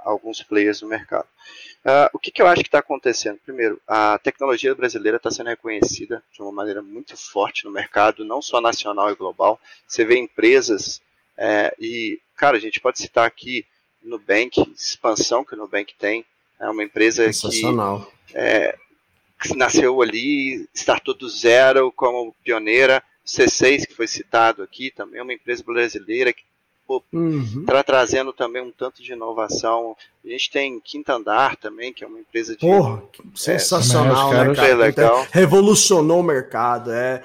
alguns 0.03 0.41
players 0.41 0.79
do 0.79 0.87
mercado. 0.87 1.27
Uh, 1.85 2.09
o 2.13 2.19
que, 2.19 2.29
que, 2.29 2.41
eu 2.41 2.47
acho 2.47 2.61
que 2.61 2.67
está 2.67 2.79
acontecendo? 2.79 3.39
Primeiro, 3.45 3.81
a 3.87 4.19
tecnologia 4.19 4.75
brasileira 4.75 5.15
está 5.15 5.31
sendo 5.31 5.47
reconhecida 5.47 6.21
de 6.31 6.41
uma 6.41 6.51
maneira 6.51 6.81
muito 6.81 7.15
forte 7.15 7.63
no 7.63 7.71
mercado, 7.71 8.25
não 8.25 8.41
só 8.41 8.59
nacional 8.59 9.09
e 9.11 9.15
global. 9.15 9.59
Você 9.87 10.03
vê 10.03 10.17
empresas 10.17 11.01
é, 11.37 11.73
e, 11.79 12.19
cara, 12.35 12.57
a 12.57 12.59
gente 12.59 12.81
pode 12.81 12.99
citar 12.99 13.25
aqui 13.25 13.65
Nubank, 14.03 14.59
expansão 14.75 15.43
que 15.43 15.53
o 15.53 15.57
Nubank 15.57 15.95
tem, 15.97 16.25
é 16.59 16.69
uma 16.69 16.83
empresa 16.83 17.29
que, 17.29 17.63
é, 18.33 18.77
que 19.41 19.55
nasceu 19.55 20.01
ali, 20.01 20.67
startou 20.73 21.13
do 21.13 21.29
zero 21.29 21.91
como 21.93 22.35
pioneira. 22.43 23.01
C6, 23.25 23.85
que 23.85 23.93
foi 23.93 24.07
citado 24.07 24.63
aqui, 24.63 24.89
também 24.91 25.19
é 25.19 25.23
uma 25.23 25.33
empresa 25.33 25.63
brasileira 25.63 26.33
que 26.33 26.43
pô, 26.89 27.03
uhum. 27.13 27.65
tá 27.67 27.83
trazendo 27.83 28.33
também 28.33 28.63
um 28.63 28.71
tanto 28.71 29.03
de 29.03 29.13
inovação. 29.13 29.95
A 30.25 30.27
gente 30.27 30.49
tem 30.49 30.79
Quinta 30.79 31.13
Andar 31.13 31.55
também, 31.55 31.93
que 31.93 32.03
é 32.03 32.07
uma 32.07 32.19
empresa 32.19 32.53
de. 32.53 32.59
Porra, 32.61 33.03
sensacional, 33.35 34.33
é, 34.33 34.47
né, 34.47 34.55
cara? 34.55 34.75
Legal. 34.75 35.27
Revolucionou 35.31 36.21
o 36.21 36.23
mercado. 36.23 36.91
É. 36.91 37.21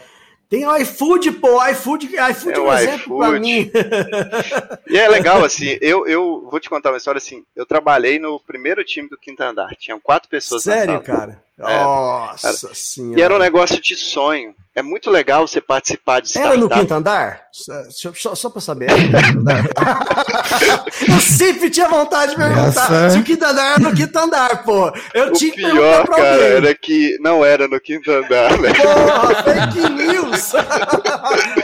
Tem 0.50 0.66
o 0.66 0.76
iFood, 0.76 1.32
pô, 1.32 1.66
iFood, 1.68 2.06
iFood 2.06 2.52
é, 2.52 2.58
é 2.58 2.60
um 2.60 2.72
exemplo 2.74 3.18
para 3.18 3.40
mim. 3.40 3.70
E 4.86 4.98
é 4.98 5.08
legal, 5.08 5.42
assim, 5.42 5.78
eu, 5.80 6.06
eu 6.06 6.46
vou 6.48 6.60
te 6.60 6.68
contar 6.68 6.90
uma 6.90 6.98
história 6.98 7.18
assim, 7.18 7.42
eu 7.56 7.66
trabalhei 7.66 8.18
no 8.18 8.38
primeiro 8.38 8.84
time 8.84 9.08
do 9.08 9.16
Quinta 9.16 9.48
Andar, 9.48 9.74
tinham 9.76 9.98
quatro 9.98 10.28
pessoas 10.28 10.62
Sério, 10.62 11.00
cara? 11.00 11.42
É, 11.58 11.62
Nossa 11.62 12.52
cara. 12.62 12.74
senhora. 12.74 13.20
E 13.20 13.22
era 13.22 13.34
um 13.34 13.38
negócio 13.38 13.80
de 13.80 13.96
sonho. 13.96 14.54
É 14.76 14.82
muito 14.82 15.08
legal 15.08 15.46
você 15.46 15.60
participar 15.60 16.20
de 16.20 16.26
startup. 16.28 16.52
Era 16.52 16.60
no 16.60 16.68
quinto 16.68 16.92
andar? 16.92 17.42
Só, 17.52 18.12
só, 18.12 18.34
só 18.34 18.50
pra 18.50 18.60
saber. 18.60 18.88
eu 21.08 21.20
sempre 21.20 21.70
tinha 21.70 21.88
vontade 21.88 22.32
de 22.32 22.36
perguntar 22.36 22.66
Essa... 22.66 23.10
se 23.10 23.18
o 23.18 23.22
quinto 23.22 23.44
andar 23.44 23.74
era 23.74 23.78
no 23.78 23.94
quinto 23.94 24.18
andar, 24.18 24.64
pô. 24.64 24.92
Eu 25.14 25.28
o 25.28 25.32
tinha 25.32 25.52
que 25.52 25.62
pior, 25.62 26.04
cara, 26.08 26.42
era 26.42 26.74
que 26.74 27.16
não 27.20 27.44
era 27.44 27.68
no 27.68 27.78
quinto 27.78 28.10
andar, 28.10 28.58
né? 28.58 28.72
Porra, 28.74 29.44
fake 29.44 29.88
news! 29.90 30.50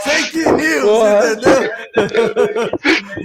fake 0.04 0.52
news, 0.52 0.84
Porra. 0.84 1.32
entendeu? 1.32 1.68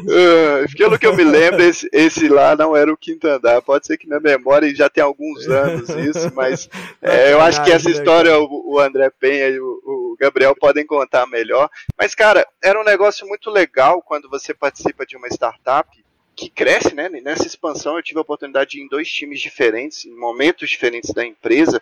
uh, 0.01 0.65
pelo 0.75 0.97
que 0.97 1.05
eu 1.05 1.15
me 1.15 1.23
lembro, 1.23 1.61
esse, 1.61 1.87
esse 1.93 2.27
lá 2.27 2.55
não 2.55 2.75
era 2.75 2.91
o 2.91 2.97
quinto 2.97 3.27
andar. 3.27 3.61
Pode 3.61 3.85
ser 3.85 3.97
que 3.97 4.09
na 4.09 4.19
memória 4.19 4.75
já 4.75 4.89
tem 4.89 5.03
alguns 5.03 5.47
anos 5.47 5.89
isso, 5.89 6.31
mas 6.33 6.54
é, 7.01 7.33
eu 7.33 7.41
acho 7.41 7.63
que 7.63 7.71
essa 7.71 7.89
história 7.89 8.37
o, 8.39 8.73
o 8.73 8.79
André 8.79 9.09
Penha 9.09 9.49
e 9.49 9.59
o 9.59 9.75
o 10.15 10.17
Gabriel 10.17 10.55
podem 10.55 10.85
contar 10.85 11.27
melhor. 11.27 11.69
Mas, 11.97 12.15
cara, 12.15 12.47
era 12.63 12.79
um 12.79 12.85
negócio 12.85 13.27
muito 13.27 13.49
legal 13.51 14.01
quando 14.01 14.29
você 14.29 14.53
participa 14.53 15.05
de 15.05 15.17
uma 15.17 15.27
startup 15.27 15.89
que 16.35 16.49
cresce, 16.49 16.95
né? 16.95 17.09
Nessa 17.09 17.45
expansão 17.45 17.97
eu 17.97 18.03
tive 18.03 18.17
a 18.17 18.21
oportunidade 18.21 18.71
de 18.71 18.79
ir 18.79 18.83
em 18.83 18.87
dois 18.87 19.09
times 19.09 19.41
diferentes, 19.41 20.05
em 20.05 20.15
momentos 20.15 20.69
diferentes 20.69 21.13
da 21.13 21.25
empresa, 21.25 21.81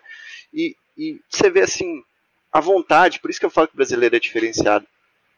e, 0.52 0.76
e 0.96 1.20
você 1.28 1.50
vê 1.50 1.62
assim, 1.62 2.02
a 2.52 2.60
vontade, 2.60 3.20
por 3.20 3.30
isso 3.30 3.40
que 3.40 3.46
eu 3.46 3.50
falo 3.50 3.68
que 3.68 3.74
o 3.74 3.76
brasileiro 3.76 4.14
é 4.14 4.20
diferenciado. 4.20 4.86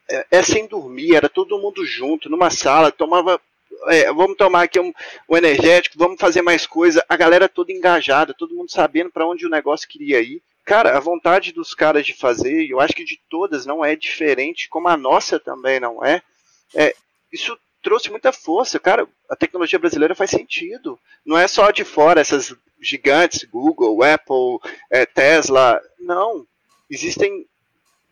É, 0.08 0.26
é 0.30 0.42
sem 0.42 0.66
dormir, 0.66 1.14
era 1.14 1.28
todo 1.28 1.58
mundo 1.58 1.84
junto, 1.84 2.28
numa 2.28 2.50
sala, 2.50 2.92
tomava. 2.92 3.40
É, 3.88 4.12
vamos 4.12 4.36
tomar 4.36 4.62
aqui 4.62 4.80
um, 4.80 4.92
um 5.28 5.36
energético, 5.36 5.98
vamos 5.98 6.20
fazer 6.20 6.42
mais 6.42 6.66
coisa. 6.66 7.04
A 7.08 7.16
galera 7.16 7.48
toda 7.48 7.72
engajada, 7.72 8.34
todo 8.34 8.54
mundo 8.54 8.70
sabendo 8.70 9.10
para 9.10 9.26
onde 9.26 9.46
o 9.46 9.50
negócio 9.50 9.88
queria 9.88 10.20
ir. 10.20 10.42
Cara, 10.64 10.96
a 10.96 11.00
vontade 11.00 11.52
dos 11.52 11.74
caras 11.74 12.04
de 12.04 12.12
fazer, 12.12 12.68
eu 12.68 12.80
acho 12.80 12.94
que 12.94 13.04
de 13.04 13.20
todas 13.30 13.64
não 13.64 13.84
é 13.84 13.94
diferente, 13.94 14.68
como 14.68 14.88
a 14.88 14.96
nossa 14.96 15.38
também 15.38 15.78
não 15.78 16.04
é, 16.04 16.20
é 16.74 16.92
isso 17.32 17.56
trouxe 17.86 18.10
muita 18.10 18.32
força. 18.32 18.80
Cara, 18.80 19.06
a 19.30 19.36
tecnologia 19.36 19.78
brasileira 19.78 20.12
faz 20.12 20.30
sentido. 20.30 20.98
Não 21.24 21.38
é 21.38 21.46
só 21.46 21.70
de 21.70 21.84
fora, 21.84 22.20
essas 22.20 22.52
gigantes, 22.80 23.44
Google, 23.44 24.02
Apple, 24.02 24.58
é, 24.90 25.06
Tesla. 25.06 25.80
Não. 26.00 26.44
Existem 26.90 27.46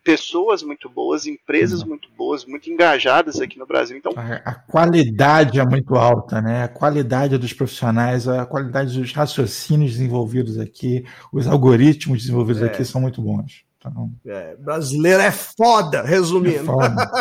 pessoas 0.05 0.61
muito 0.61 0.87
boas, 0.87 1.25
empresas 1.25 1.81
uhum. 1.81 1.89
muito 1.89 2.07
boas, 2.15 2.45
muito 2.45 2.69
engajadas 2.69 3.41
aqui 3.41 3.57
no 3.57 3.65
Brasil. 3.65 3.97
Então, 3.97 4.13
a, 4.15 4.35
a, 4.51 4.53
qualidade 4.53 5.59
é 5.59 5.65
muito 5.65 5.95
alta, 5.95 6.39
né? 6.39 6.63
A 6.63 6.67
qualidade 6.67 7.39
dos 7.39 7.51
profissionais, 7.51 8.27
a 8.27 8.45
qualidade 8.45 8.97
dos 8.97 9.11
raciocínios 9.11 9.93
desenvolvidos 9.93 10.59
aqui, 10.59 11.03
os 11.33 11.47
algoritmos 11.47 12.19
desenvolvidos 12.19 12.61
é. 12.61 12.67
aqui 12.67 12.85
são 12.85 13.01
muito 13.01 13.19
bons. 13.19 13.65
Então... 13.89 14.11
É, 14.25 14.55
brasileiro 14.57 15.21
é 15.21 15.31
foda, 15.31 16.01
resumindo. 16.01 16.57
É 16.57 16.63
foda. 16.63 17.11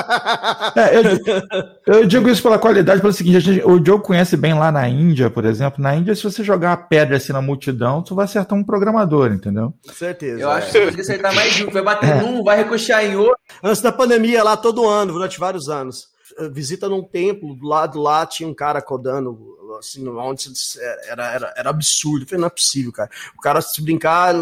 é, 0.77 0.97
eu, 0.97 1.95
eu, 1.95 2.07
digo 2.07 2.29
isso 2.29 2.43
pela 2.43 2.59
qualidade, 2.59 3.01
pelo 3.01 3.13
seguinte: 3.13 3.41
gente, 3.41 3.65
o 3.65 3.85
Joe 3.85 4.01
conhece 4.01 4.37
bem 4.37 4.55
lá 4.55 4.71
na 4.73 4.89
Índia, 4.89 5.31
por 5.31 5.45
exemplo. 5.45 5.83
Na 5.83 5.95
Índia, 5.95 6.15
se 6.15 6.23
você 6.23 6.43
jogar 6.43 6.71
uma 6.71 6.77
pedra 6.77 7.17
assim 7.17 7.33
na 7.33 7.43
multidão, 7.43 8.03
tu 8.03 8.15
vai 8.15 8.25
acertar 8.25 8.59
um 8.59 8.65
programador, 8.65 9.33
entendeu? 9.33 9.75
Com 9.87 9.93
certeza. 9.93 10.41
Eu 10.41 10.51
é. 10.51 10.55
acho 10.55 10.73
que 10.73 10.91
você 10.93 11.01
acertar 11.01 11.35
mais 11.35 11.55
de 11.55 11.67
um, 11.67 11.71
vai 11.71 11.83
bater 11.83 12.11
é. 12.11 12.21
num, 12.23 12.43
vai 12.43 12.57
recoxar 12.57 13.05
em 13.05 13.17
outro. 13.17 13.39
Antes 13.63 13.83
da 13.83 13.93
pandemia, 13.93 14.43
lá 14.43 14.57
todo 14.57 14.89
ano, 14.89 15.13
durante 15.13 15.39
vários 15.39 15.69
anos. 15.69 16.14
Visita 16.53 16.89
num 16.89 17.03
templo, 17.03 17.55
do 17.55 17.67
lado 17.67 18.01
lá 18.01 18.27
tinha 18.27 18.49
um 18.49 18.55
cara 18.55 18.83
codando 18.83 19.55
assim, 19.79 20.07
onde 20.09 20.53
era, 21.09 21.33
era, 21.33 21.55
era 21.57 21.71
absurdo. 21.71 22.25
Eu 22.25 22.29
falei, 22.29 22.41
não 22.41 22.47
é 22.47 22.51
possível, 22.51 22.93
cara. 22.93 23.11
O 23.37 23.41
cara 23.41 23.61
se 23.61 23.81
brincar, 23.83 24.35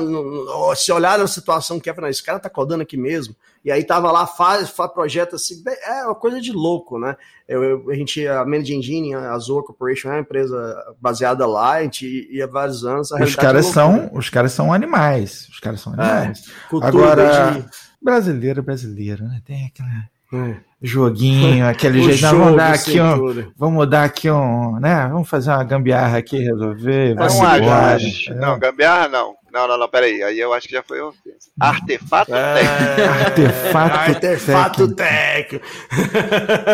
se 0.77 0.93
olhar 0.93 1.19
na 1.19 1.27
situação 1.27 1.81
que 1.81 1.89
é, 1.89 1.95
falei, 1.95 2.11
esse 2.11 2.23
cara 2.23 2.39
tá 2.39 2.51
codando 2.51 2.83
aqui 2.83 2.97
mesmo. 2.97 3.35
E 3.65 3.71
aí 3.71 3.85
tava 3.85 4.11
lá, 4.11 4.27
faz, 4.27 4.71
faz 4.71 4.93
projeto 4.93 5.37
assim, 5.37 5.63
é 5.87 6.05
uma 6.05 6.17
coisa 6.17 6.41
de 6.41 6.51
louco, 6.51 6.99
né? 6.99 7.17
Eu, 7.47 7.63
eu, 7.63 7.91
a 7.91 7.95
gente, 7.95 8.27
a 8.27 8.45
Managing 8.45 8.79
Engine, 8.79 9.15
a 9.15 9.33
Azure 9.33 9.65
Corporation 9.65 10.09
é 10.09 10.13
uma 10.15 10.21
empresa 10.21 10.97
baseada 11.01 11.47
lá, 11.47 11.75
a 11.75 11.83
gente 11.83 12.07
ia 12.31 12.47
vários 12.47 12.85
anos. 12.85 13.13
os 13.13 13.37
caras 13.37 13.67
é 13.67 13.73
são, 13.73 14.11
os 14.15 14.29
caras 14.29 14.53
são 14.53 14.73
animais, 14.73 15.49
os 15.49 15.61
caras 15.61 15.81
são 15.81 15.95
é, 15.95 16.03
animais. 16.03 16.45
É, 16.73 16.87
Agora, 16.87 17.53
de... 17.53 17.65
brasileiro, 18.03 18.63
brasileiro, 18.65 19.25
né? 19.25 19.41
Tem 19.45 19.67
aquela 19.67 20.11
é. 20.33 20.57
Joguinho, 20.83 21.69
aquele 21.69 22.03
jeito. 22.13 22.23
Não, 22.23 22.39
vamos 22.39 22.57
dar 22.57 22.73
aqui 22.75 23.01
um. 23.01 23.53
Vamos 23.57 23.89
dar 23.89 24.05
aqui 24.05 24.31
um. 24.31 24.81
Né? 24.81 25.09
Vamos 25.13 25.29
fazer 25.29 25.51
uma 25.51 25.63
gambiarra 25.63 26.19
aqui, 26.19 26.39
resolver. 26.39 27.15
Não, 27.15 27.27
um 27.27 28.37
não, 28.41 28.59
gambiarra 28.59 29.09
não. 29.09 29.35
Não, 29.53 29.69
não, 29.69 29.79
não, 29.79 29.87
peraí. 29.87 30.23
Aí 30.23 30.41
eu 30.41 30.53
acho 30.55 30.67
que 30.67 30.75
já 30.75 30.83
foi 30.83 30.99
ofensa. 31.03 31.51
Artefato 31.61 32.35
é, 32.35 32.55
técnico. 32.55 33.13
Artefato, 33.27 33.95
artefato 34.11 34.95
técnico. 34.95 35.67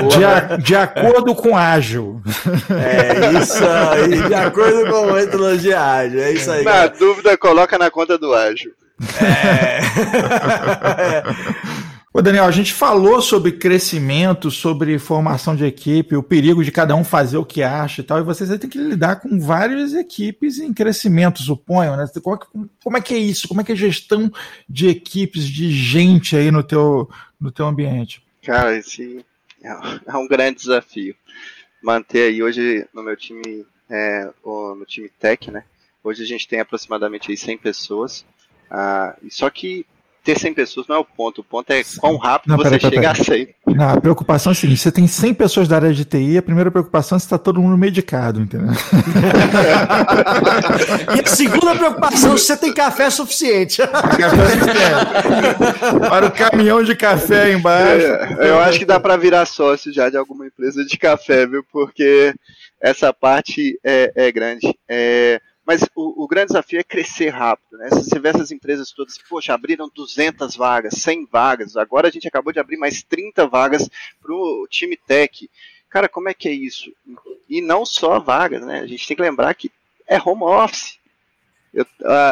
De, 0.09 0.63
de 0.63 0.77
acordo 0.77 1.35
com 1.35 1.57
ágil. 1.57 2.23
É 2.71 3.33
isso 3.37 3.65
aí, 3.65 4.29
de 4.29 4.35
acordo 4.35 4.89
com 4.91 5.11
a 5.11 5.15
metodologia 5.15 5.81
ágil. 5.81 6.23
É 6.23 6.31
isso 6.31 6.51
aí. 6.53 6.63
Na 6.63 6.71
cara. 6.71 6.89
dúvida, 6.91 7.37
coloca 7.37 7.77
na 7.77 7.91
conta 7.91 8.17
do 8.17 8.33
ágil. 8.33 8.71
É. 9.21 9.81
Ô 12.19 12.21
Daniel, 12.21 12.47
a 12.47 12.51
gente 12.51 12.75
falou 12.75 13.23
sobre 13.23 13.53
crescimento, 13.53 14.51
sobre 14.51 14.99
formação 14.99 15.55
de 15.55 15.65
equipe, 15.65 16.17
o 16.17 16.23
perigo 16.23 16.65
de 16.65 16.73
cada 16.73 16.97
um 16.97 17.05
fazer 17.05 17.37
o 17.37 17.45
que 17.45 17.63
acha 17.63 18.01
e 18.01 18.05
tal, 18.05 18.19
e 18.19 18.25
vocês 18.25 18.51
têm 18.59 18.69
que 18.69 18.77
lidar 18.77 19.21
com 19.21 19.39
várias 19.39 19.95
equipes 19.95 20.59
em 20.59 20.75
crescimento, 20.75 21.41
suponho, 21.41 21.97
né? 21.97 22.07
Como 22.83 22.97
é 22.97 23.01
que 23.01 23.15
é 23.15 23.19
isso? 23.19 23.47
Como 23.47 23.61
é 23.61 23.65
que 23.65 23.71
é 23.71 23.75
a 23.77 23.79
gestão 23.79 24.33
de 24.69 24.89
equipes, 24.89 25.47
de 25.47 25.71
gente 25.71 26.35
aí 26.35 26.51
no 26.51 26.65
teu, 26.65 27.09
no 27.41 27.53
teu 27.53 27.67
ambiente? 27.67 28.21
Cara, 28.43 28.77
esse 28.77 29.25
é 29.63 30.17
um 30.17 30.27
grande 30.27 30.59
desafio. 30.59 31.15
Manter 31.81 32.31
aí 32.31 32.43
hoje 32.43 32.85
no 32.93 33.05
meu 33.05 33.17
time, 33.17 33.65
é, 33.89 34.29
no 34.45 34.85
time 34.89 35.09
tech, 35.21 35.53
né? 35.53 35.63
Hoje 36.03 36.25
a 36.25 36.27
gente 36.27 36.49
tem 36.49 36.59
aproximadamente 36.59 37.31
aí 37.31 37.37
100 37.37 37.59
pessoas. 37.59 38.27
Ah, 38.69 39.17
só 39.31 39.49
que 39.49 39.87
ter 40.29 40.39
100 40.39 40.53
pessoas 40.53 40.87
não 40.87 40.97
é 40.97 40.99
o 40.99 41.05
ponto. 41.05 41.41
O 41.41 41.45
ponto 41.45 41.71
é 41.71 41.83
quão 41.99 42.19
rápido 42.19 42.51
não, 42.51 42.59
você 42.59 42.79
pera, 42.79 42.81
chega 42.81 43.01
pera. 43.01 43.13
a 43.13 43.15
100. 43.15 43.49
Não, 43.67 43.89
a 43.89 43.99
preocupação 43.99 44.51
é 44.51 44.53
a 44.53 44.55
seguinte: 44.55 44.81
você 44.81 44.93
tem 44.93 45.07
100 45.07 45.33
pessoas 45.33 45.67
da 45.67 45.77
área 45.77 45.95
de 45.95 46.05
TI, 46.05 46.37
a 46.37 46.43
primeira 46.43 46.71
preocupação 46.71 47.17
é 47.17 47.19
se 47.19 47.25
está 47.25 47.39
todo 47.39 47.63
mundo 47.63 47.79
medicado, 47.79 48.43
entendeu? 48.43 48.69
e 51.17 51.21
a 51.21 51.27
segunda 51.27 51.75
preocupação 51.75 52.35
é 52.35 52.37
se 52.37 52.45
você 52.45 52.59
tem 52.59 52.75
café 52.75 53.09
suficiente. 53.09 53.79
Café 53.79 54.51
suficiente. 54.51 56.01
Para 56.11 56.27
o 56.27 56.31
caminhão 56.31 56.83
de 56.83 56.95
café 56.95 57.55
embaixo. 57.55 58.07
É, 58.07 58.51
eu 58.51 58.59
acho 58.61 58.79
que 58.79 58.85
dá 58.85 59.01
para 59.01 59.17
virar 59.17 59.47
sócio 59.47 59.91
já 59.91 60.11
de 60.11 60.19
alguma 60.19 60.47
empresa 60.47 60.85
de 60.85 60.99
café, 60.99 61.47
viu? 61.47 61.65
Porque 61.73 62.35
essa 62.83 63.15
parte 63.15 63.81
é, 63.83 64.13
é 64.15 64.31
grande. 64.31 64.77
É, 64.87 65.41
Mas 65.69 65.83
o, 65.95 66.25
o 66.25 66.27
grande 66.27 66.47
desafio 66.47 66.81
é 66.81 66.83
crescer 66.83 67.29
rápido. 67.29 67.77
Né? 67.77 67.91
Se 67.91 68.05
você 68.05 68.19
vê 68.19 68.31
essas 68.31 68.51
empresas 68.51 68.91
todas, 68.91 69.19
poxa, 69.19 69.53
abriram 69.53 69.91
200 69.95 70.57
vagas, 70.57 70.95
100 70.95 71.29
vagas, 71.31 71.77
agora 71.77 72.09
a 72.09 72.11
gente 72.11 72.27
acabou 72.27 72.55
de 72.55 72.59
abrir 72.59 72.79
mais 72.79 73.03
30 73.03 73.47
vagas 73.47 73.87
para 74.19 74.33
o 74.33 74.67
time 74.71 74.97
tech. 74.97 75.51
Cara, 75.91 76.09
como 76.09 76.31
é 76.31 76.33
que 76.33 76.49
é 76.49 76.53
isso? 76.53 76.91
E 77.47 77.61
não 77.61 77.85
só 77.85 78.19
vagas, 78.19 78.65
né? 78.65 78.81
A 78.81 78.87
gente 78.87 79.07
tem 79.07 79.15
que 79.15 79.23
lembrar 79.23 79.53
que 79.53 79.71
é 80.07 80.19
home 80.19 80.45
office. 80.45 80.99
Eu, 81.75 81.85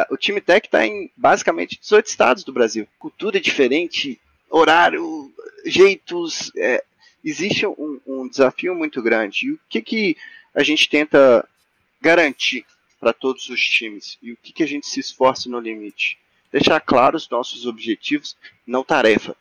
o 0.09 0.17
time 0.17 0.41
tech 0.41 0.65
está 0.65 0.83
em 0.83 1.11
basicamente 1.15 1.79
18 1.79 2.07
estados 2.07 2.43
do 2.43 2.51
Brasil. 2.51 2.87
Cultura 2.97 3.39
diferente, 3.39 4.19
horário, 4.49 5.31
jeitos. 5.63 6.51
É, 6.57 6.83
existe 7.23 7.67
um, 7.67 8.01
um, 8.07 8.27
desafio 8.27 8.73
muito 8.73 8.99
grande. 8.99 9.45
E 9.45 9.51
o 9.51 9.59
que, 9.69 9.79
que 9.79 10.17
a 10.55 10.63
gente 10.63 10.89
tenta 10.89 11.47
garantir 12.01 12.65
para 12.99 13.13
todos 13.13 13.49
os 13.49 13.61
times? 13.61 14.17
E 14.21 14.31
o 14.31 14.37
que, 14.37 14.51
que 14.51 14.63
a 14.63 14.67
gente 14.67 14.87
se 14.87 14.99
esforça 14.99 15.49
no 15.49 15.59
limite? 15.59 16.17
Deixar 16.51 16.79
claros 16.79 17.23
os 17.23 17.29
nossos 17.29 17.65
objetivos, 17.65 18.35
não 18.65 18.83
tarefa. 18.83 19.35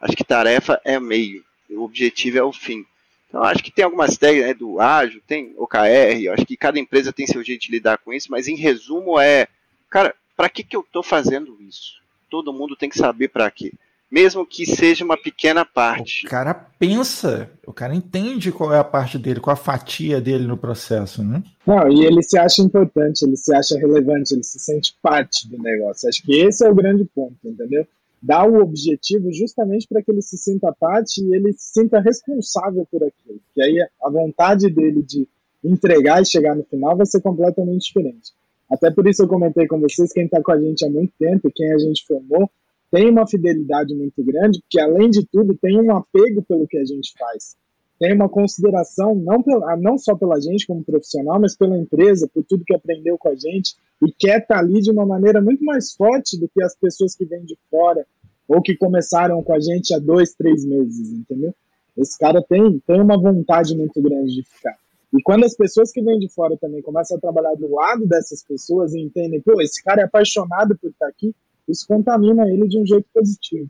Acho 0.00 0.16
que 0.16 0.24
tarefa 0.24 0.80
é 0.84 1.00
meio, 1.00 1.44
o 1.70 1.82
objetivo 1.82 2.38
é 2.38 2.42
o 2.42 2.52
fim. 2.52 2.84
Então, 3.28 3.42
acho 3.42 3.62
que 3.62 3.70
tem 3.70 3.84
algumas 3.84 4.16
técnicas 4.16 4.48
né, 4.48 4.54
do 4.54 4.80
ágil, 4.80 5.20
tem 5.26 5.54
OKR, 5.56 6.32
acho 6.32 6.46
que 6.46 6.56
cada 6.56 6.78
empresa 6.78 7.12
tem 7.12 7.26
seu 7.26 7.42
jeito 7.42 7.62
de 7.62 7.72
lidar 7.72 7.98
com 7.98 8.12
isso, 8.12 8.30
mas 8.30 8.46
em 8.48 8.56
resumo 8.56 9.18
é, 9.18 9.48
cara, 9.90 10.14
para 10.36 10.48
que, 10.48 10.62
que 10.62 10.76
eu 10.76 10.80
estou 10.80 11.02
fazendo 11.02 11.56
isso? 11.60 12.00
Todo 12.30 12.52
mundo 12.52 12.76
tem 12.76 12.88
que 12.88 12.98
saber 12.98 13.28
para 13.28 13.50
quê. 13.50 13.72
Mesmo 14.10 14.46
que 14.46 14.64
seja 14.64 15.04
uma 15.04 15.16
pequena 15.16 15.64
parte. 15.64 16.26
O 16.26 16.30
cara 16.30 16.54
pensa, 16.54 17.50
o 17.66 17.72
cara 17.72 17.94
entende 17.94 18.52
qual 18.52 18.72
é 18.72 18.78
a 18.78 18.84
parte 18.84 19.18
dele, 19.18 19.40
qual 19.40 19.54
a 19.54 19.56
fatia 19.56 20.20
dele 20.20 20.46
no 20.46 20.56
processo, 20.56 21.24
né? 21.24 21.42
Não, 21.66 21.90
e 21.90 22.04
ele 22.04 22.22
se 22.22 22.38
acha 22.38 22.62
importante, 22.62 23.24
ele 23.24 23.36
se 23.36 23.54
acha 23.54 23.76
relevante, 23.76 24.32
ele 24.32 24.44
se 24.44 24.60
sente 24.60 24.94
parte 25.02 25.48
do 25.48 25.60
negócio. 25.60 26.08
Acho 26.08 26.22
que 26.22 26.36
esse 26.36 26.64
é 26.64 26.70
o 26.70 26.74
grande 26.74 27.04
ponto, 27.04 27.36
entendeu? 27.44 27.86
dá 28.26 28.44
o 28.44 28.60
objetivo 28.60 29.32
justamente 29.32 29.86
para 29.86 30.02
que 30.02 30.10
ele 30.10 30.22
se 30.22 30.36
sinta 30.36 30.72
parte 30.72 31.22
e 31.22 31.34
ele 31.34 31.52
se 31.52 31.74
sinta 31.74 32.00
responsável 32.00 32.86
por 32.90 33.04
aquilo. 33.04 33.40
Que 33.54 33.62
aí 33.62 33.78
a 34.02 34.10
vontade 34.10 34.68
dele 34.68 35.02
de 35.02 35.28
entregar 35.62 36.20
e 36.20 36.26
chegar 36.26 36.54
no 36.54 36.64
final 36.64 36.96
vai 36.96 37.06
ser 37.06 37.20
completamente 37.20 37.86
diferente. 37.86 38.32
Até 38.70 38.90
por 38.90 39.06
isso 39.06 39.22
eu 39.22 39.28
comentei 39.28 39.66
com 39.66 39.78
vocês, 39.78 40.12
quem 40.12 40.24
está 40.24 40.42
com 40.42 40.50
a 40.50 40.60
gente 40.60 40.84
há 40.84 40.90
muito 40.90 41.12
tempo, 41.18 41.52
quem 41.54 41.72
a 41.72 41.78
gente 41.78 42.04
formou, 42.04 42.50
tem 42.90 43.10
uma 43.10 43.26
fidelidade 43.26 43.94
muito 43.94 44.22
grande, 44.22 44.60
porque 44.60 44.80
além 44.80 45.10
de 45.10 45.26
tudo 45.26 45.56
tem 45.56 45.80
um 45.80 45.96
apego 45.96 46.42
pelo 46.42 46.66
que 46.66 46.78
a 46.78 46.84
gente 46.84 47.12
faz. 47.18 47.56
Tem 47.98 48.12
uma 48.14 48.28
consideração 48.28 49.14
não, 49.14 49.42
pela, 49.42 49.76
não 49.76 49.96
só 49.96 50.14
pela 50.14 50.38
gente 50.40 50.66
como 50.66 50.84
profissional, 50.84 51.40
mas 51.40 51.56
pela 51.56 51.78
empresa, 51.78 52.28
por 52.32 52.44
tudo 52.44 52.64
que 52.64 52.74
aprendeu 52.74 53.16
com 53.16 53.28
a 53.28 53.34
gente, 53.34 53.74
e 54.06 54.12
quer 54.12 54.42
estar 54.42 54.56
tá 54.56 54.60
ali 54.60 54.80
de 54.80 54.90
uma 54.90 55.06
maneira 55.06 55.40
muito 55.40 55.64
mais 55.64 55.92
forte 55.92 56.38
do 56.38 56.48
que 56.48 56.62
as 56.62 56.76
pessoas 56.76 57.14
que 57.16 57.24
vêm 57.24 57.44
de 57.44 57.56
fora 57.70 58.06
ou 58.46 58.62
que 58.62 58.76
começaram 58.76 59.42
com 59.42 59.52
a 59.52 59.58
gente 59.58 59.94
há 59.94 59.98
dois, 59.98 60.34
três 60.34 60.64
meses, 60.64 61.10
entendeu? 61.10 61.54
Esse 61.96 62.18
cara 62.18 62.42
tem, 62.42 62.78
tem 62.86 63.00
uma 63.00 63.18
vontade 63.18 63.74
muito 63.76 64.00
grande 64.02 64.34
de 64.34 64.42
ficar. 64.42 64.76
E 65.16 65.22
quando 65.22 65.44
as 65.44 65.56
pessoas 65.56 65.90
que 65.90 66.02
vêm 66.02 66.18
de 66.18 66.28
fora 66.28 66.56
também 66.58 66.82
começam 66.82 67.16
a 67.16 67.20
trabalhar 67.20 67.54
do 67.54 67.72
lado 67.72 68.06
dessas 68.06 68.44
pessoas 68.44 68.92
e 68.94 69.00
entendem, 69.00 69.40
pô, 69.40 69.60
esse 69.62 69.82
cara 69.82 70.02
é 70.02 70.04
apaixonado 70.04 70.76
por 70.78 70.90
estar 70.90 71.08
aqui, 71.08 71.34
isso 71.68 71.86
contamina 71.86 72.48
ele 72.48 72.68
de 72.68 72.78
um 72.78 72.86
jeito 72.86 73.06
positivo. 73.12 73.68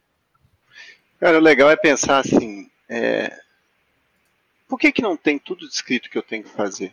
Cara, 1.19 1.39
o 1.39 1.43
legal 1.43 1.71
é 1.71 1.77
pensar 1.77 2.19
assim, 2.19 2.71
é... 2.89 3.41
por 4.69 4.79
que 4.79 4.93
que 4.93 5.03
não 5.03 5.17
tem 5.17 5.39
tudo 5.39 5.69
descrito 5.69 6.11
que 6.11 6.19
eu 6.19 6.23
tenho 6.23 6.45
que 6.45 6.51
fazer? 6.51 6.93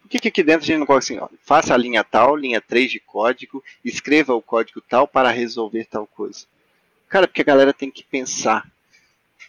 Por 0.00 0.10
que, 0.10 0.18
que 0.18 0.28
aqui 0.28 0.42
dentro 0.42 0.64
a 0.64 0.66
gente 0.66 0.78
não 0.78 0.86
coloca 0.86 1.04
assim, 1.04 1.18
ó, 1.18 1.28
faça 1.40 1.72
a 1.72 1.78
linha 1.78 2.04
tal, 2.04 2.36
linha 2.36 2.60
3 2.60 2.90
de 2.90 3.00
código, 3.00 3.64
escreva 3.82 4.34
o 4.34 4.42
código 4.42 4.82
tal 4.82 5.08
para 5.08 5.30
resolver 5.30 5.86
tal 5.86 6.06
coisa? 6.06 6.46
Cara, 7.08 7.26
porque 7.26 7.40
a 7.40 7.44
galera 7.44 7.72
tem 7.72 7.90
que 7.90 8.04
pensar. 8.04 8.70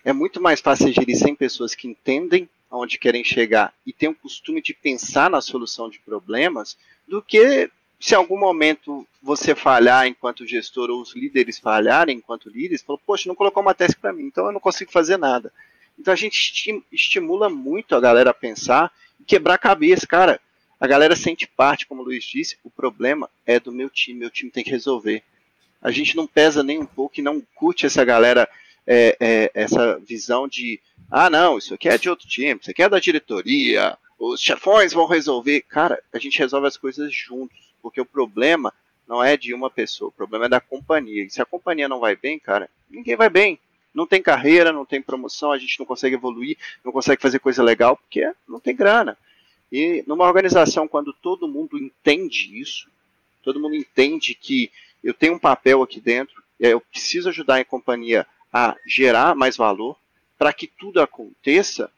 É 0.04 0.14
muito 0.14 0.42
mais 0.42 0.62
fácil 0.62 0.94
gerir 0.94 1.18
100 1.18 1.36
pessoas 1.36 1.76
que 1.76 1.88
entendem 1.88 2.50
aonde 2.70 2.98
querem 2.98 3.24
chegar 3.24 3.74
e 3.86 3.92
têm 3.92 4.10
o 4.10 4.16
costume 4.16 4.62
de 4.62 4.74
pensar 4.74 5.30
na 5.30 5.42
solução 5.42 5.90
de 5.90 6.00
problemas 6.00 6.78
do 7.08 7.22
que 7.22 7.70
se 8.00 8.14
em 8.14 8.18
algum 8.18 8.38
momento 8.38 9.08
você 9.22 9.56
falhar 9.56 10.08
enquanto 10.08 10.46
gestor 10.46 10.90
ou 10.90 11.02
os 11.02 11.16
líderes 11.16 11.60
falharem 11.60 12.18
enquanto 12.18 12.50
líderes, 12.50 12.82
falou, 12.82 13.02
poxa, 13.06 13.28
não 13.28 13.36
colocou 13.36 13.62
uma 13.62 13.74
task 13.74 14.00
para 14.00 14.14
mim, 14.14 14.24
então 14.24 14.46
eu 14.46 14.52
não 14.52 14.60
consigo 14.60 14.92
fazer 14.92 15.18
nada. 15.18 15.52
Então 15.98 16.14
a 16.14 16.18
gente 16.18 16.84
estimula 16.92 17.50
muito 17.50 17.96
a 17.96 18.00
galera 18.02 18.32
a 18.32 18.34
pensar 18.34 18.92
e 19.20 19.24
quebrar 19.24 19.56
a 19.56 19.60
cabeça. 19.60 20.06
Cara, 20.06 20.42
a 20.80 20.88
galera 20.88 21.16
sente 21.16 21.48
parte, 21.48 21.88
como 21.88 22.02
o 22.02 22.06
Luiz 22.06 22.24
disse, 22.24 22.58
o 22.64 22.70
problema 22.70 23.30
é 23.46 23.60
do 23.60 23.72
meu 23.72 23.90
time, 23.90 24.20
meu 24.20 24.30
time 24.30 24.52
tem 24.52 24.64
que 24.64 24.72
resolver 24.72 25.24
a 25.86 25.92
gente 25.92 26.16
não 26.16 26.26
pesa 26.26 26.64
nem 26.64 26.80
um 26.80 26.86
pouco 26.86 27.20
e 27.20 27.24
não 27.24 27.40
curte 27.54 27.86
essa 27.86 28.04
galera, 28.04 28.50
é, 28.88 29.16
é, 29.20 29.52
essa 29.54 30.00
visão 30.00 30.48
de, 30.48 30.80
ah, 31.12 31.30
não, 31.30 31.60
isso 31.60 31.76
aqui 31.76 31.88
é 31.88 31.96
de 31.96 32.10
outro 32.10 32.28
time, 32.28 32.60
isso 32.60 32.72
aqui 32.72 32.82
é 32.82 32.90
da 32.90 33.00
diretoria, 33.00 33.96
os 34.18 34.42
chefões 34.42 34.94
vão 34.94 35.06
resolver. 35.06 35.62
Cara, 35.62 36.02
a 36.12 36.18
gente 36.18 36.40
resolve 36.40 36.66
as 36.66 36.76
coisas 36.76 37.14
juntos, 37.14 37.56
porque 37.86 38.02
o 38.02 38.06
problema 38.06 38.74
não 39.08 39.24
é 39.24 39.38
de 39.38 39.54
uma 39.54 39.70
pessoa, 39.70 40.10
o 40.10 40.12
problema 40.12 40.48
é 40.48 40.50
da 40.50 40.60
companhia. 40.60 41.24
E 41.24 41.30
se 41.30 41.40
a 41.40 41.46
companhia 41.46 41.88
não 41.88 42.00
vai 42.00 42.16
bem, 42.16 42.40
cara, 42.40 42.68
ninguém 42.90 43.16
vai 43.16 43.30
bem. 43.30 43.60
Não 43.94 44.08
tem 44.08 44.24
carreira, 44.24 44.74
não 44.74 44.84
tem 44.84 45.00
promoção, 45.00 45.52
a 45.52 45.58
gente 45.60 45.78
não 45.78 45.86
consegue 45.86 46.16
evoluir, 46.16 46.58
não 46.84 46.92
consegue 46.92 47.22
fazer 47.22 47.38
coisa 47.38 47.62
legal, 47.62 47.96
porque 47.96 48.34
não 48.50 48.60
tem 48.60 48.76
grana. 48.76 49.16
E 49.72 50.04
numa 50.08 50.26
organização, 50.26 50.88
quando 50.88 51.14
todo 51.14 51.48
mundo 51.48 51.78
entende 51.78 52.60
isso, 52.60 52.90
todo 53.44 53.60
mundo 53.60 53.76
entende 53.76 54.34
que 54.34 54.72
eu 55.04 55.14
tenho 55.14 55.36
um 55.36 55.40
papel 55.40 55.84
aqui 55.84 56.02
dentro, 56.02 56.44
e 56.60 56.66
eu 56.66 56.82
preciso 56.82 57.30
ajudar 57.30 57.60
a 57.60 57.66
companhia 57.66 58.26
a 58.52 58.76
gerar 58.88 59.36
mais 59.36 59.56
valor 59.56 59.96
para 60.40 60.52
que 60.52 60.66
tudo 60.66 61.00
aconteça. 61.00 61.92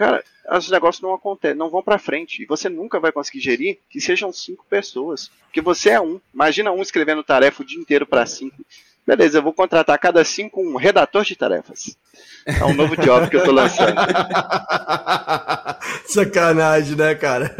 Cara, 0.00 0.24
os 0.56 0.70
negócios 0.70 1.02
não 1.02 1.12
acontecem, 1.12 1.58
não 1.58 1.68
vão 1.68 1.82
para 1.82 1.98
frente. 1.98 2.42
E 2.42 2.46
você 2.46 2.70
nunca 2.70 2.98
vai 2.98 3.12
conseguir 3.12 3.40
gerir 3.40 3.80
que 3.90 4.00
sejam 4.00 4.32
cinco 4.32 4.64
pessoas. 4.64 5.30
Porque 5.44 5.60
você 5.60 5.90
é 5.90 6.00
um. 6.00 6.18
Imagina 6.32 6.72
um 6.72 6.80
escrevendo 6.80 7.22
tarefa 7.22 7.62
o 7.62 7.66
dia 7.66 7.78
inteiro 7.78 8.06
para 8.06 8.24
cinco. 8.24 8.64
Beleza, 9.06 9.36
eu 9.36 9.42
vou 9.42 9.52
contratar 9.52 9.98
cada 9.98 10.24
cinco 10.24 10.62
um 10.62 10.76
redator 10.76 11.22
de 11.22 11.36
tarefas. 11.36 11.98
É 12.46 12.64
um 12.64 12.72
novo 12.72 12.96
job 12.96 13.28
que 13.28 13.36
eu 13.36 13.44
tô 13.44 13.52
lançando. 13.52 13.94
Sacanagem, 16.08 16.96
né, 16.96 17.14
cara? 17.14 17.54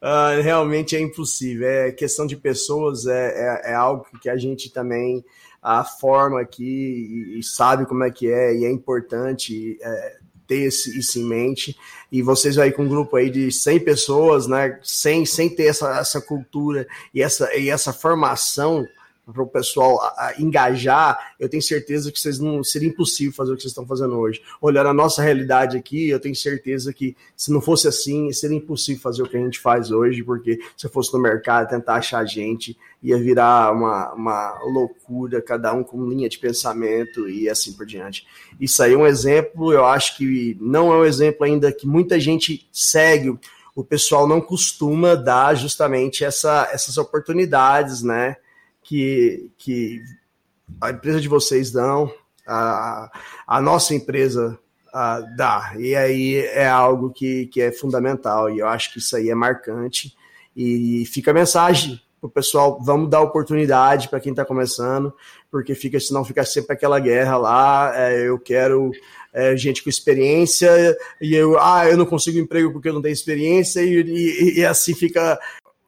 Uh, 0.00 0.40
realmente 0.42 0.96
é 0.96 1.00
impossível. 1.00 1.68
É 1.68 1.92
questão 1.92 2.26
de 2.26 2.38
pessoas, 2.38 3.04
é, 3.04 3.34
é, 3.66 3.72
é, 3.72 3.74
algo 3.74 4.06
que 4.22 4.30
a 4.30 4.36
gente 4.38 4.72
também 4.72 5.22
a 5.62 5.84
forma 5.84 6.40
aqui 6.40 6.64
e, 6.64 7.38
e, 7.38 7.42
sabe 7.42 7.84
como 7.84 8.02
é 8.04 8.10
que 8.10 8.32
é, 8.32 8.54
e 8.54 8.64
é 8.64 8.70
importante 8.70 9.76
é, 9.82 10.16
ter 10.46 10.62
esse, 10.62 10.98
isso 10.98 11.18
em 11.18 11.24
mente. 11.24 11.76
E 12.10 12.22
vocês 12.22 12.58
aí 12.58 12.72
com 12.72 12.84
um 12.84 12.88
grupo 12.88 13.16
aí 13.16 13.30
de 13.30 13.50
100 13.50 13.80
pessoas, 13.80 14.46
né, 14.46 14.78
sem, 14.82 15.26
sem 15.26 15.48
ter 15.48 15.66
essa, 15.66 15.98
essa 15.98 16.20
cultura 16.20 16.86
e 17.12 17.22
essa, 17.22 17.54
e 17.56 17.68
essa 17.68 17.92
formação 17.92 18.86
para 19.32 19.42
o 19.42 19.46
pessoal 19.46 20.00
a, 20.00 20.28
a 20.28 20.34
engajar, 20.40 21.34
eu 21.38 21.48
tenho 21.48 21.62
certeza 21.62 22.12
que 22.12 22.20
vocês 22.20 22.38
não 22.38 22.62
seria 22.62 22.88
impossível 22.88 23.32
fazer 23.32 23.52
o 23.52 23.56
que 23.56 23.62
vocês 23.62 23.72
estão 23.72 23.86
fazendo 23.86 24.16
hoje. 24.16 24.40
Olhando 24.60 24.88
a 24.88 24.94
nossa 24.94 25.20
realidade 25.20 25.76
aqui, 25.76 26.08
eu 26.08 26.20
tenho 26.20 26.34
certeza 26.36 26.92
que 26.92 27.16
se 27.36 27.50
não 27.50 27.60
fosse 27.60 27.88
assim, 27.88 28.32
seria 28.32 28.56
impossível 28.56 29.02
fazer 29.02 29.22
o 29.22 29.28
que 29.28 29.36
a 29.36 29.40
gente 29.40 29.58
faz 29.58 29.90
hoje, 29.90 30.22
porque 30.22 30.60
se 30.76 30.86
eu 30.86 30.90
fosse 30.90 31.12
no 31.12 31.18
mercado 31.18 31.68
tentar 31.68 31.96
achar 31.96 32.24
gente, 32.24 32.78
ia 33.02 33.18
virar 33.18 33.72
uma, 33.72 34.12
uma 34.12 34.58
loucura, 34.62 35.42
cada 35.42 35.72
um 35.72 35.82
com 35.82 36.08
linha 36.08 36.28
de 36.28 36.38
pensamento 36.38 37.28
e 37.28 37.48
assim 37.48 37.72
por 37.72 37.84
diante. 37.84 38.26
Isso 38.60 38.80
aí 38.80 38.92
é 38.92 38.96
um 38.96 39.06
exemplo, 39.06 39.72
eu 39.72 39.84
acho 39.84 40.16
que 40.16 40.56
não 40.60 40.92
é 40.92 40.98
um 40.98 41.04
exemplo 41.04 41.44
ainda 41.44 41.72
que 41.72 41.86
muita 41.86 42.20
gente 42.20 42.68
segue. 42.72 43.36
O 43.74 43.84
pessoal 43.84 44.26
não 44.26 44.40
costuma 44.40 45.16
dar 45.16 45.54
justamente 45.54 46.24
essa, 46.24 46.68
essas 46.72 46.96
oportunidades, 46.96 48.02
né? 48.02 48.36
Que, 48.86 49.50
que 49.58 50.00
a 50.80 50.90
empresa 50.90 51.20
de 51.20 51.28
vocês 51.28 51.72
dão, 51.72 52.12
a, 52.46 53.10
a 53.46 53.60
nossa 53.60 53.94
empresa 53.94 54.58
a, 54.92 55.20
dá. 55.36 55.74
E 55.76 55.94
aí 55.96 56.36
é 56.36 56.68
algo 56.68 57.10
que, 57.10 57.46
que 57.46 57.60
é 57.60 57.72
fundamental, 57.72 58.48
e 58.48 58.60
eu 58.60 58.68
acho 58.68 58.92
que 58.92 59.00
isso 59.00 59.16
aí 59.16 59.28
é 59.28 59.34
marcante. 59.34 60.16
E 60.56 61.04
fica 61.06 61.32
a 61.32 61.34
mensagem 61.34 62.00
o 62.22 62.28
pessoal, 62.28 62.80
vamos 62.82 63.10
dar 63.10 63.20
oportunidade 63.20 64.08
para 64.08 64.18
quem 64.18 64.32
está 64.32 64.44
começando, 64.44 65.12
porque 65.50 65.74
fica, 65.74 66.00
senão 66.00 66.24
fica 66.24 66.44
sempre 66.44 66.72
aquela 66.72 66.98
guerra 66.98 67.36
lá, 67.36 67.92
é, 67.94 68.28
eu 68.28 68.38
quero 68.38 68.90
é, 69.32 69.56
gente 69.56 69.82
com 69.84 69.90
experiência, 69.90 70.96
e 71.20 71.34
eu, 71.34 71.58
ah, 71.60 71.86
eu 71.86 71.96
não 71.96 72.06
consigo 72.06 72.38
emprego 72.38 72.72
porque 72.72 72.88
eu 72.88 72.94
não 72.94 73.02
tenho 73.02 73.12
experiência, 73.12 73.80
e, 73.80 74.00
e, 74.00 74.58
e 74.60 74.64
assim 74.64 74.94
fica 74.94 75.38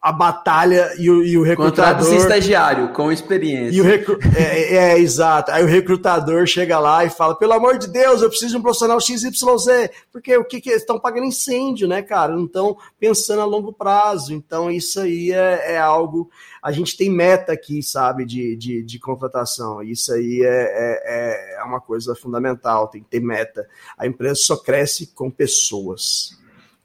a 0.00 0.12
batalha 0.12 0.94
e 0.96 1.10
o, 1.10 1.24
e 1.24 1.36
o 1.36 1.42
recrutador. 1.42 2.14
estagiário, 2.14 2.92
com 2.92 3.10
experiência. 3.10 3.76
E 3.76 3.80
o 3.80 3.84
recru... 3.84 4.16
é, 4.36 4.42
é, 4.42 4.74
é, 4.74 4.98
exato. 4.98 5.50
Aí 5.50 5.62
o 5.64 5.66
recrutador 5.66 6.46
chega 6.46 6.78
lá 6.78 7.04
e 7.04 7.10
fala: 7.10 7.34
pelo 7.34 7.52
amor 7.52 7.78
de 7.78 7.88
Deus, 7.88 8.22
eu 8.22 8.28
preciso 8.28 8.52
de 8.52 8.56
um 8.58 8.62
profissional 8.62 9.00
XYZ. 9.00 9.90
Porque 10.12 10.36
o 10.36 10.44
que, 10.44 10.60
que 10.60 10.70
eles 10.70 10.82
estão 10.82 11.00
pagando 11.00 11.26
incêndio, 11.26 11.88
né, 11.88 12.00
cara? 12.00 12.32
Não 12.32 12.44
estão 12.44 12.76
pensando 12.98 13.42
a 13.42 13.44
longo 13.44 13.72
prazo. 13.72 14.32
Então, 14.32 14.70
isso 14.70 15.00
aí 15.00 15.32
é, 15.32 15.74
é 15.74 15.78
algo. 15.78 16.30
A 16.62 16.70
gente 16.70 16.96
tem 16.96 17.10
meta 17.10 17.52
aqui, 17.52 17.82
sabe, 17.82 18.24
de, 18.24 18.56
de, 18.56 18.82
de 18.84 18.98
contratação. 19.00 19.82
Isso 19.82 20.12
aí 20.12 20.42
é, 20.44 21.56
é, 21.56 21.60
é 21.60 21.64
uma 21.64 21.80
coisa 21.80 22.14
fundamental, 22.14 22.86
tem 22.86 23.02
que 23.02 23.08
ter 23.08 23.20
meta. 23.20 23.66
A 23.96 24.06
empresa 24.06 24.36
só 24.36 24.56
cresce 24.56 25.08
com 25.08 25.28
pessoas. 25.28 26.38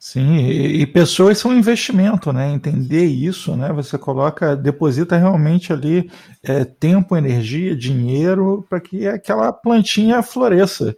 Sim, 0.05 0.35
e, 0.35 0.85
pessoas 0.85 1.38
são 1.38 1.55
investimento, 1.55 2.34
né? 2.34 2.51
Entender 2.51 3.05
isso, 3.05 3.55
né? 3.55 3.71
Você 3.71 3.97
coloca, 3.97 4.53
deposita 4.53 5.15
realmente 5.15 5.71
ali 5.71 6.11
é, 6.43 6.65
tempo, 6.65 7.15
energia, 7.15 7.73
dinheiro 7.73 8.65
para 8.69 8.81
que 8.81 9.07
aquela 9.07 9.53
plantinha 9.53 10.21
floresça. 10.21 10.93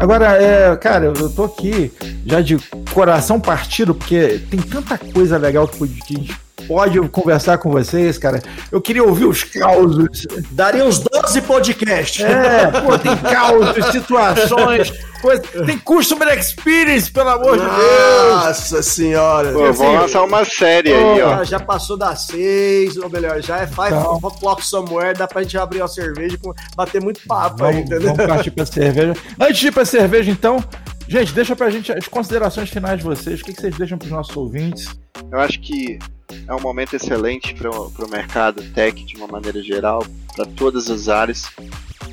Agora, 0.00 0.32
é, 0.32 0.76
cara, 0.76 1.04
eu 1.04 1.30
tô 1.32 1.44
aqui 1.44 1.92
já 2.26 2.40
de 2.40 2.56
coração 2.92 3.40
partido, 3.40 3.94
porque 3.94 4.40
tem 4.50 4.60
tanta 4.60 4.98
coisa 4.98 5.38
legal 5.38 5.68
que 5.68 5.80
a 5.80 5.86
gente 5.86 6.36
pode 6.66 6.98
conversar 7.08 7.58
com 7.58 7.70
vocês, 7.70 8.18
cara. 8.18 8.42
Eu 8.70 8.80
queria 8.80 9.02
ouvir 9.04 9.24
os 9.26 9.44
causos. 9.44 10.26
Daria 10.50 10.84
uns 10.84 10.98
12 10.98 11.40
podcasts. 11.42 12.24
É, 12.24 12.66
pô, 12.80 12.98
tem 12.98 13.16
causos, 13.16 13.86
situações, 13.92 14.92
coisa. 15.20 15.42
Tem 15.64 15.78
Customer 15.78 16.28
Experience, 16.38 17.10
pelo 17.10 17.28
amor 17.30 17.58
de 17.58 17.64
Deus. 17.64 18.44
Nossa 18.44 18.82
senhora. 18.82 19.52
Pô, 19.52 19.72
vamos 19.72 20.00
lançar 20.02 20.22
uma 20.24 20.44
série 20.44 20.92
aí, 20.92 21.22
ó. 21.22 21.44
Já, 21.44 21.60
passou 21.60 21.96
das 21.96 22.22
seis, 22.26 22.96
ou 22.96 23.08
melhor, 23.08 23.40
já 23.42 23.58
é 23.58 23.66
five 23.66 23.88
Então. 23.88 24.18
o'clock 24.22 24.64
somewhere, 24.64 25.16
dá 25.16 25.26
pra 25.26 25.42
gente 25.42 25.56
abrir 25.58 25.80
uma 25.80 25.88
cerveja 25.88 26.36
e 26.36 26.76
bater 26.76 27.00
muito 27.00 27.20
papo 27.26 27.64
aí, 27.64 27.72
Vamos, 27.74 27.86
entendeu? 27.90 28.14
vamos 28.14 28.26
partir 28.26 28.50
pra 28.50 28.66
cerveja. 28.66 29.14
Antes 29.40 29.58
de 29.58 29.66
ir 29.68 29.72
pra 29.72 29.84
cerveja, 29.84 30.30
então, 30.30 30.62
gente, 31.08 31.32
deixa 31.32 31.56
pra 31.56 31.70
gente 31.70 31.92
as 31.92 32.08
considerações 32.08 32.70
finais 32.70 32.98
de 32.98 33.04
vocês. 33.04 33.40
O 33.40 33.44
que, 33.44 33.52
vocês 33.52 33.76
deixam 33.76 33.98
pros 33.98 34.10
nossos 34.10 34.36
ouvintes? 34.36 34.88
Eu 35.30 35.40
acho 35.40 35.60
que 35.60 35.98
é 36.46 36.54
um 36.54 36.60
momento 36.60 36.94
excelente 36.94 37.54
para 37.54 37.70
o 37.70 38.10
mercado 38.10 38.62
tech 38.72 39.04
de 39.04 39.16
uma 39.16 39.26
maneira 39.26 39.62
geral, 39.62 40.04
para 40.34 40.44
todas 40.44 40.90
as 40.90 41.08
áreas, 41.08 41.50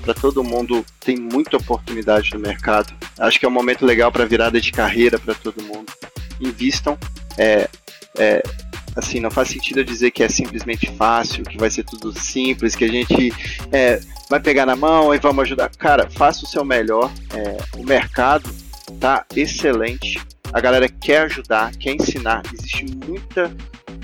para 0.02 0.14
todo 0.14 0.44
mundo. 0.44 0.86
Tem 1.00 1.18
muita 1.18 1.58
oportunidade 1.58 2.34
no 2.34 2.40
mercado. 2.40 2.94
Acho 3.20 3.40
que 3.40 3.46
é 3.46 3.50
um 3.50 3.52
momento 3.52 3.86
legal 3.86 4.12
para 4.12 4.26
virada 4.26 4.60
de 4.60 4.72
carreira 4.72 5.20
para 5.20 5.34
todo 5.34 5.64
mundo. 5.64 5.92
Invistam. 6.40 6.98
É, 7.38 7.70
é, 8.18 8.44
assim, 8.96 9.20
não 9.20 9.32
faz 9.32 9.50
sentido 9.50 9.80
eu 9.80 9.84
dizer 9.84 10.12
que 10.12 10.24
é 10.24 10.30
simplesmente 10.30 10.92
fácil, 10.96 11.44
que 11.44 11.58
vai 11.58 11.70
ser 11.70 11.84
tudo 11.84 12.18
simples, 12.18 12.76
que 12.76 12.84
a 12.86 12.90
gente 12.90 13.34
é, 13.72 14.00
vai 14.30 14.40
pegar 14.40 14.66
na 14.66 14.76
mão 14.76 15.14
e 15.14 15.18
vamos 15.18 15.44
ajudar. 15.44 15.70
Cara, 15.78 16.10
faça 16.10 16.46
o 16.46 16.48
seu 16.48 16.64
melhor. 16.64 17.12
É, 17.34 17.58
o 17.78 17.84
mercado 17.84 18.50
tá 19.04 19.26
excelente. 19.36 20.18
A 20.54 20.62
galera 20.62 20.88
quer 20.88 21.24
ajudar, 21.24 21.76
quer 21.76 21.94
ensinar. 21.94 22.42
Existe 22.54 22.86
muita 23.06 23.54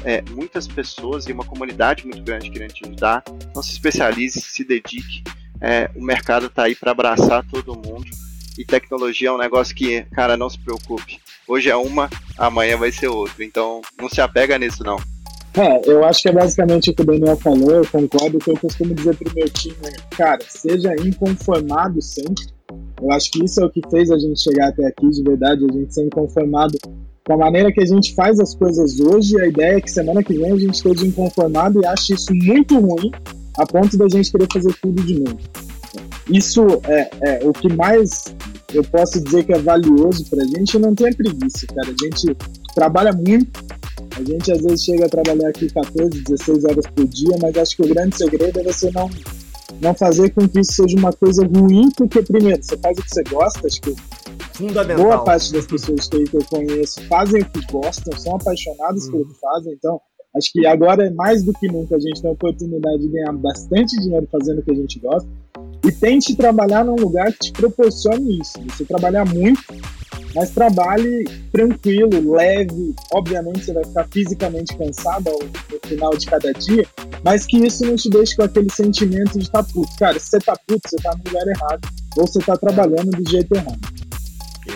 é, 0.03 0.21
muitas 0.31 0.67
pessoas 0.67 1.25
e 1.25 1.31
uma 1.31 1.45
comunidade 1.45 2.05
muito 2.05 2.21
grande 2.21 2.49
querendo 2.49 2.73
te 2.73 2.85
ajudar. 2.85 3.23
Então 3.49 3.63
se 3.63 3.71
especialize, 3.71 4.41
se 4.41 4.65
dedique. 4.65 5.23
É, 5.61 5.89
o 5.95 6.03
mercado 6.03 6.47
está 6.47 6.63
aí 6.63 6.75
para 6.75 6.91
abraçar 6.91 7.45
todo 7.49 7.77
mundo. 7.77 8.07
E 8.57 8.65
tecnologia 8.65 9.29
é 9.29 9.31
um 9.31 9.37
negócio 9.37 9.73
que, 9.73 10.01
cara, 10.11 10.35
não 10.35 10.49
se 10.49 10.59
preocupe. 10.59 11.17
Hoje 11.47 11.69
é 11.69 11.75
uma, 11.77 12.09
amanhã 12.37 12.75
vai 12.75 12.91
ser 12.91 13.07
outra. 13.07 13.45
Então 13.45 13.81
não 13.97 14.09
se 14.09 14.19
apega 14.19 14.59
nisso, 14.59 14.83
não. 14.83 14.97
É, 15.55 15.89
eu 15.89 16.03
acho 16.03 16.23
que 16.23 16.29
é 16.29 16.33
basicamente 16.33 16.89
o 16.89 16.93
que 16.93 17.01
o 17.03 17.05
Daniel 17.05 17.37
falou, 17.37 17.71
eu 17.71 17.87
concordo. 17.87 18.37
Que 18.37 18.51
eu 18.51 18.57
costumo 18.57 18.93
dizer 18.93 19.15
pro 19.15 19.33
meu 19.33 19.49
time 19.49 19.77
cara, 20.11 20.41
seja 20.45 20.93
inconformado 20.99 22.01
sempre. 22.01 22.58
Eu 23.01 23.11
acho 23.11 23.31
que 23.31 23.43
isso 23.43 23.61
é 23.61 23.65
o 23.65 23.69
que 23.69 23.81
fez 23.89 24.11
a 24.11 24.17
gente 24.17 24.41
chegar 24.41 24.69
até 24.69 24.85
aqui, 24.85 25.09
de 25.09 25.23
verdade, 25.23 25.65
a 25.65 25.73
gente 25.73 25.93
ser 25.93 26.05
inconformado 26.05 26.77
com 27.25 27.33
a 27.33 27.37
maneira 27.37 27.71
que 27.71 27.81
a 27.81 27.85
gente 27.85 28.13
faz 28.15 28.39
as 28.39 28.55
coisas 28.55 28.99
hoje. 28.99 29.39
A 29.39 29.47
ideia 29.47 29.77
é 29.77 29.81
que 29.81 29.89
semana 29.89 30.23
que 30.23 30.33
vem 30.33 30.51
a 30.51 30.57
gente 30.57 30.75
esteja 30.75 31.05
inconformado 31.05 31.81
e 31.81 31.85
ache 31.85 32.13
isso 32.13 32.33
muito 32.33 32.79
ruim, 32.79 33.11
a 33.57 33.65
ponto 33.65 33.97
da 33.97 34.07
gente 34.09 34.31
querer 34.31 34.47
fazer 34.51 34.73
tudo 34.81 35.03
de 35.03 35.19
novo. 35.19 35.37
Isso 36.29 36.61
é, 36.85 37.09
é 37.21 37.47
o 37.47 37.53
que 37.53 37.71
mais 37.71 38.35
eu 38.73 38.83
posso 38.83 39.19
dizer 39.23 39.45
que 39.45 39.53
é 39.53 39.59
valioso 39.59 40.25
pra 40.29 40.43
gente. 40.45 40.77
Não 40.77 40.93
tenha 40.93 41.13
preguiça, 41.15 41.65
cara. 41.67 41.87
A 41.87 42.03
gente 42.03 42.35
trabalha 42.75 43.11
muito. 43.11 43.63
A 44.15 44.23
gente 44.23 44.51
às 44.51 44.61
vezes 44.61 44.83
chega 44.83 45.05
a 45.05 45.09
trabalhar 45.09 45.49
aqui 45.49 45.71
14, 45.71 46.21
16 46.23 46.65
horas 46.65 46.85
por 46.95 47.07
dia, 47.07 47.35
mas 47.41 47.57
acho 47.57 47.75
que 47.75 47.83
o 47.83 47.87
grande 47.87 48.17
segredo 48.17 48.59
é 48.59 48.63
você 48.63 48.91
não, 48.91 49.09
não 49.81 49.93
fazer 49.93 50.29
com 50.31 50.47
que 50.47 50.59
isso 50.59 50.73
seja 50.73 50.97
uma 50.97 51.13
coisa 51.13 51.45
ruim, 51.45 51.89
porque, 51.95 52.21
primeiro, 52.21 52.61
você 52.61 52.77
faz 52.77 52.97
o 52.97 53.01
que 53.01 53.09
você 53.09 53.23
gosta, 53.23 53.67
acho 53.67 53.81
que 53.81 53.95
Fundamental. 54.53 55.05
boa 55.05 55.23
parte 55.23 55.53
das 55.53 55.65
pessoas 55.65 56.07
que, 56.07 56.25
eu 56.33 56.45
conheço 56.49 57.01
fazem 57.07 57.41
o 57.41 57.45
que 57.45 57.71
gostam, 57.71 58.17
são 58.19 58.35
apaixonadas 58.35 59.09
pelo 59.09 59.25
que 59.25 59.39
fazem, 59.39 59.73
então 59.73 59.99
acho 60.35 60.51
que 60.51 60.65
agora 60.65 61.07
é 61.07 61.09
mais 61.11 61.43
do 61.43 61.53
que 61.53 61.67
nunca 61.67 61.95
a 61.95 61.99
gente 61.99 62.21
tem 62.21 62.29
a 62.29 62.33
oportunidade 62.33 62.99
de 62.99 63.07
ganhar 63.07 63.33
bastante 63.33 63.95
dinheiro 63.97 64.27
fazendo 64.31 64.59
o 64.59 64.61
que 64.63 64.71
a 64.71 64.75
gente 64.75 64.99
gosta 64.99 65.29
e 65.85 65.91
tente 65.91 66.35
trabalhar 66.35 66.83
num 66.83 66.95
lugar 66.95 67.31
que 67.31 67.39
te 67.39 67.51
proporcione 67.53 68.39
isso. 68.39 68.59
Você 68.67 68.85
trabalhar 68.85 69.25
muito, 69.25 69.61
mas 70.35 70.51
trabalhe 70.51 71.25
tranquilo, 71.51 72.33
leve. 72.33 72.95
Obviamente 73.13 73.65
você 73.65 73.73
vai 73.73 73.83
ficar 73.83 74.07
fisicamente 74.11 74.77
cansado 74.77 75.29
ao, 75.29 75.39
final 75.87 76.15
de 76.15 76.25
cada 76.25 76.51
dia, 76.53 76.85
mas 77.23 77.45
que 77.45 77.57
isso 77.57 77.85
não 77.85 77.95
te 77.95 78.09
deixe 78.09 78.35
com 78.35 78.43
aquele 78.43 78.69
sentimento 78.71 79.37
de 79.37 79.45
estar 79.45 79.63
puto. 79.63 79.89
Cara, 79.97 80.19
se 80.19 80.27
você 80.27 80.39
tá 80.39 80.57
puto, 80.67 80.87
você 80.87 80.97
tá 80.97 81.11
no 81.15 81.23
lugar 81.25 81.47
errado, 81.47 81.89
ou 82.17 82.27
você 82.27 82.39
tá 82.39 82.55
trabalhando 82.57 83.11
do 83.11 83.29
jeito 83.29 83.55
errado. 83.55 84.08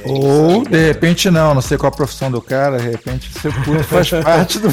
Ou, 0.06 0.64
de 0.64 0.88
repente, 0.88 1.30
não, 1.30 1.54
não 1.54 1.62
sei 1.62 1.78
qual 1.78 1.92
a 1.92 1.96
profissão 1.96 2.32
do 2.32 2.42
cara, 2.42 2.78
de 2.78 2.90
repente, 2.90 3.32
ser 3.40 3.54
puto 3.64 3.84
faz 3.84 4.10
parte 4.24 4.60
do. 4.60 4.70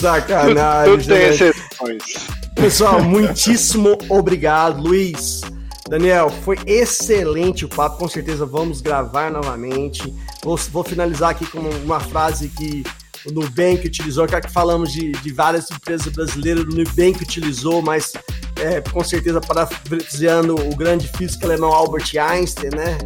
Sacanagem. 0.00 0.92
Tudo 0.92 1.04
tem 1.06 1.18
né? 1.18 1.28
exceções. 1.28 2.02
Pessoal, 2.54 3.02
muitíssimo 3.02 3.96
obrigado, 4.08 4.82
Luiz. 4.82 5.40
Daniel, 5.88 6.30
foi 6.44 6.56
excelente 6.66 7.64
o 7.64 7.68
papo. 7.68 7.98
Com 7.98 8.08
certeza 8.08 8.46
vamos 8.46 8.80
gravar 8.80 9.30
novamente. 9.30 10.14
Vou, 10.44 10.56
vou 10.56 10.84
finalizar 10.84 11.30
aqui 11.30 11.46
com 11.46 11.58
uma 11.58 11.98
frase 11.98 12.48
que 12.48 12.84
o 13.26 13.32
Nubank 13.32 13.86
utilizou, 13.86 14.26
que 14.26 14.34
aqui 14.34 14.50
falamos 14.50 14.92
de, 14.92 15.12
de 15.12 15.32
várias 15.32 15.70
empresas 15.70 16.06
brasileiras, 16.12 16.64
o 16.64 16.68
Nubank 16.68 17.22
utilizou, 17.22 17.82
mas 17.82 18.12
é, 18.56 18.80
com 18.80 19.02
certeza 19.02 19.40
parafraseando 19.40 20.54
o 20.54 20.76
grande 20.76 21.08
físico 21.08 21.44
alemão 21.44 21.72
Albert 21.72 22.10
Einstein, 22.18 22.70
né? 22.70 22.98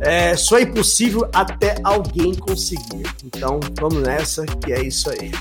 É, 0.00 0.36
só 0.36 0.58
é 0.58 0.62
impossível 0.62 1.28
até 1.32 1.76
alguém 1.82 2.34
conseguir. 2.34 3.02
Então 3.24 3.58
vamos 3.80 4.02
nessa, 4.02 4.46
que 4.46 4.72
é 4.72 4.82
isso 4.82 5.10
aí. 5.10 5.32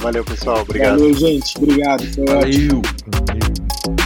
Valeu, 0.00 0.24
pessoal. 0.24 0.60
Obrigado. 0.60 0.98
Valeu, 0.98 1.14
gente. 1.14 1.58
Obrigado. 1.58 2.04
Foi 2.14 2.24
ótimo. 2.24 2.82
Valeu. 3.26 4.05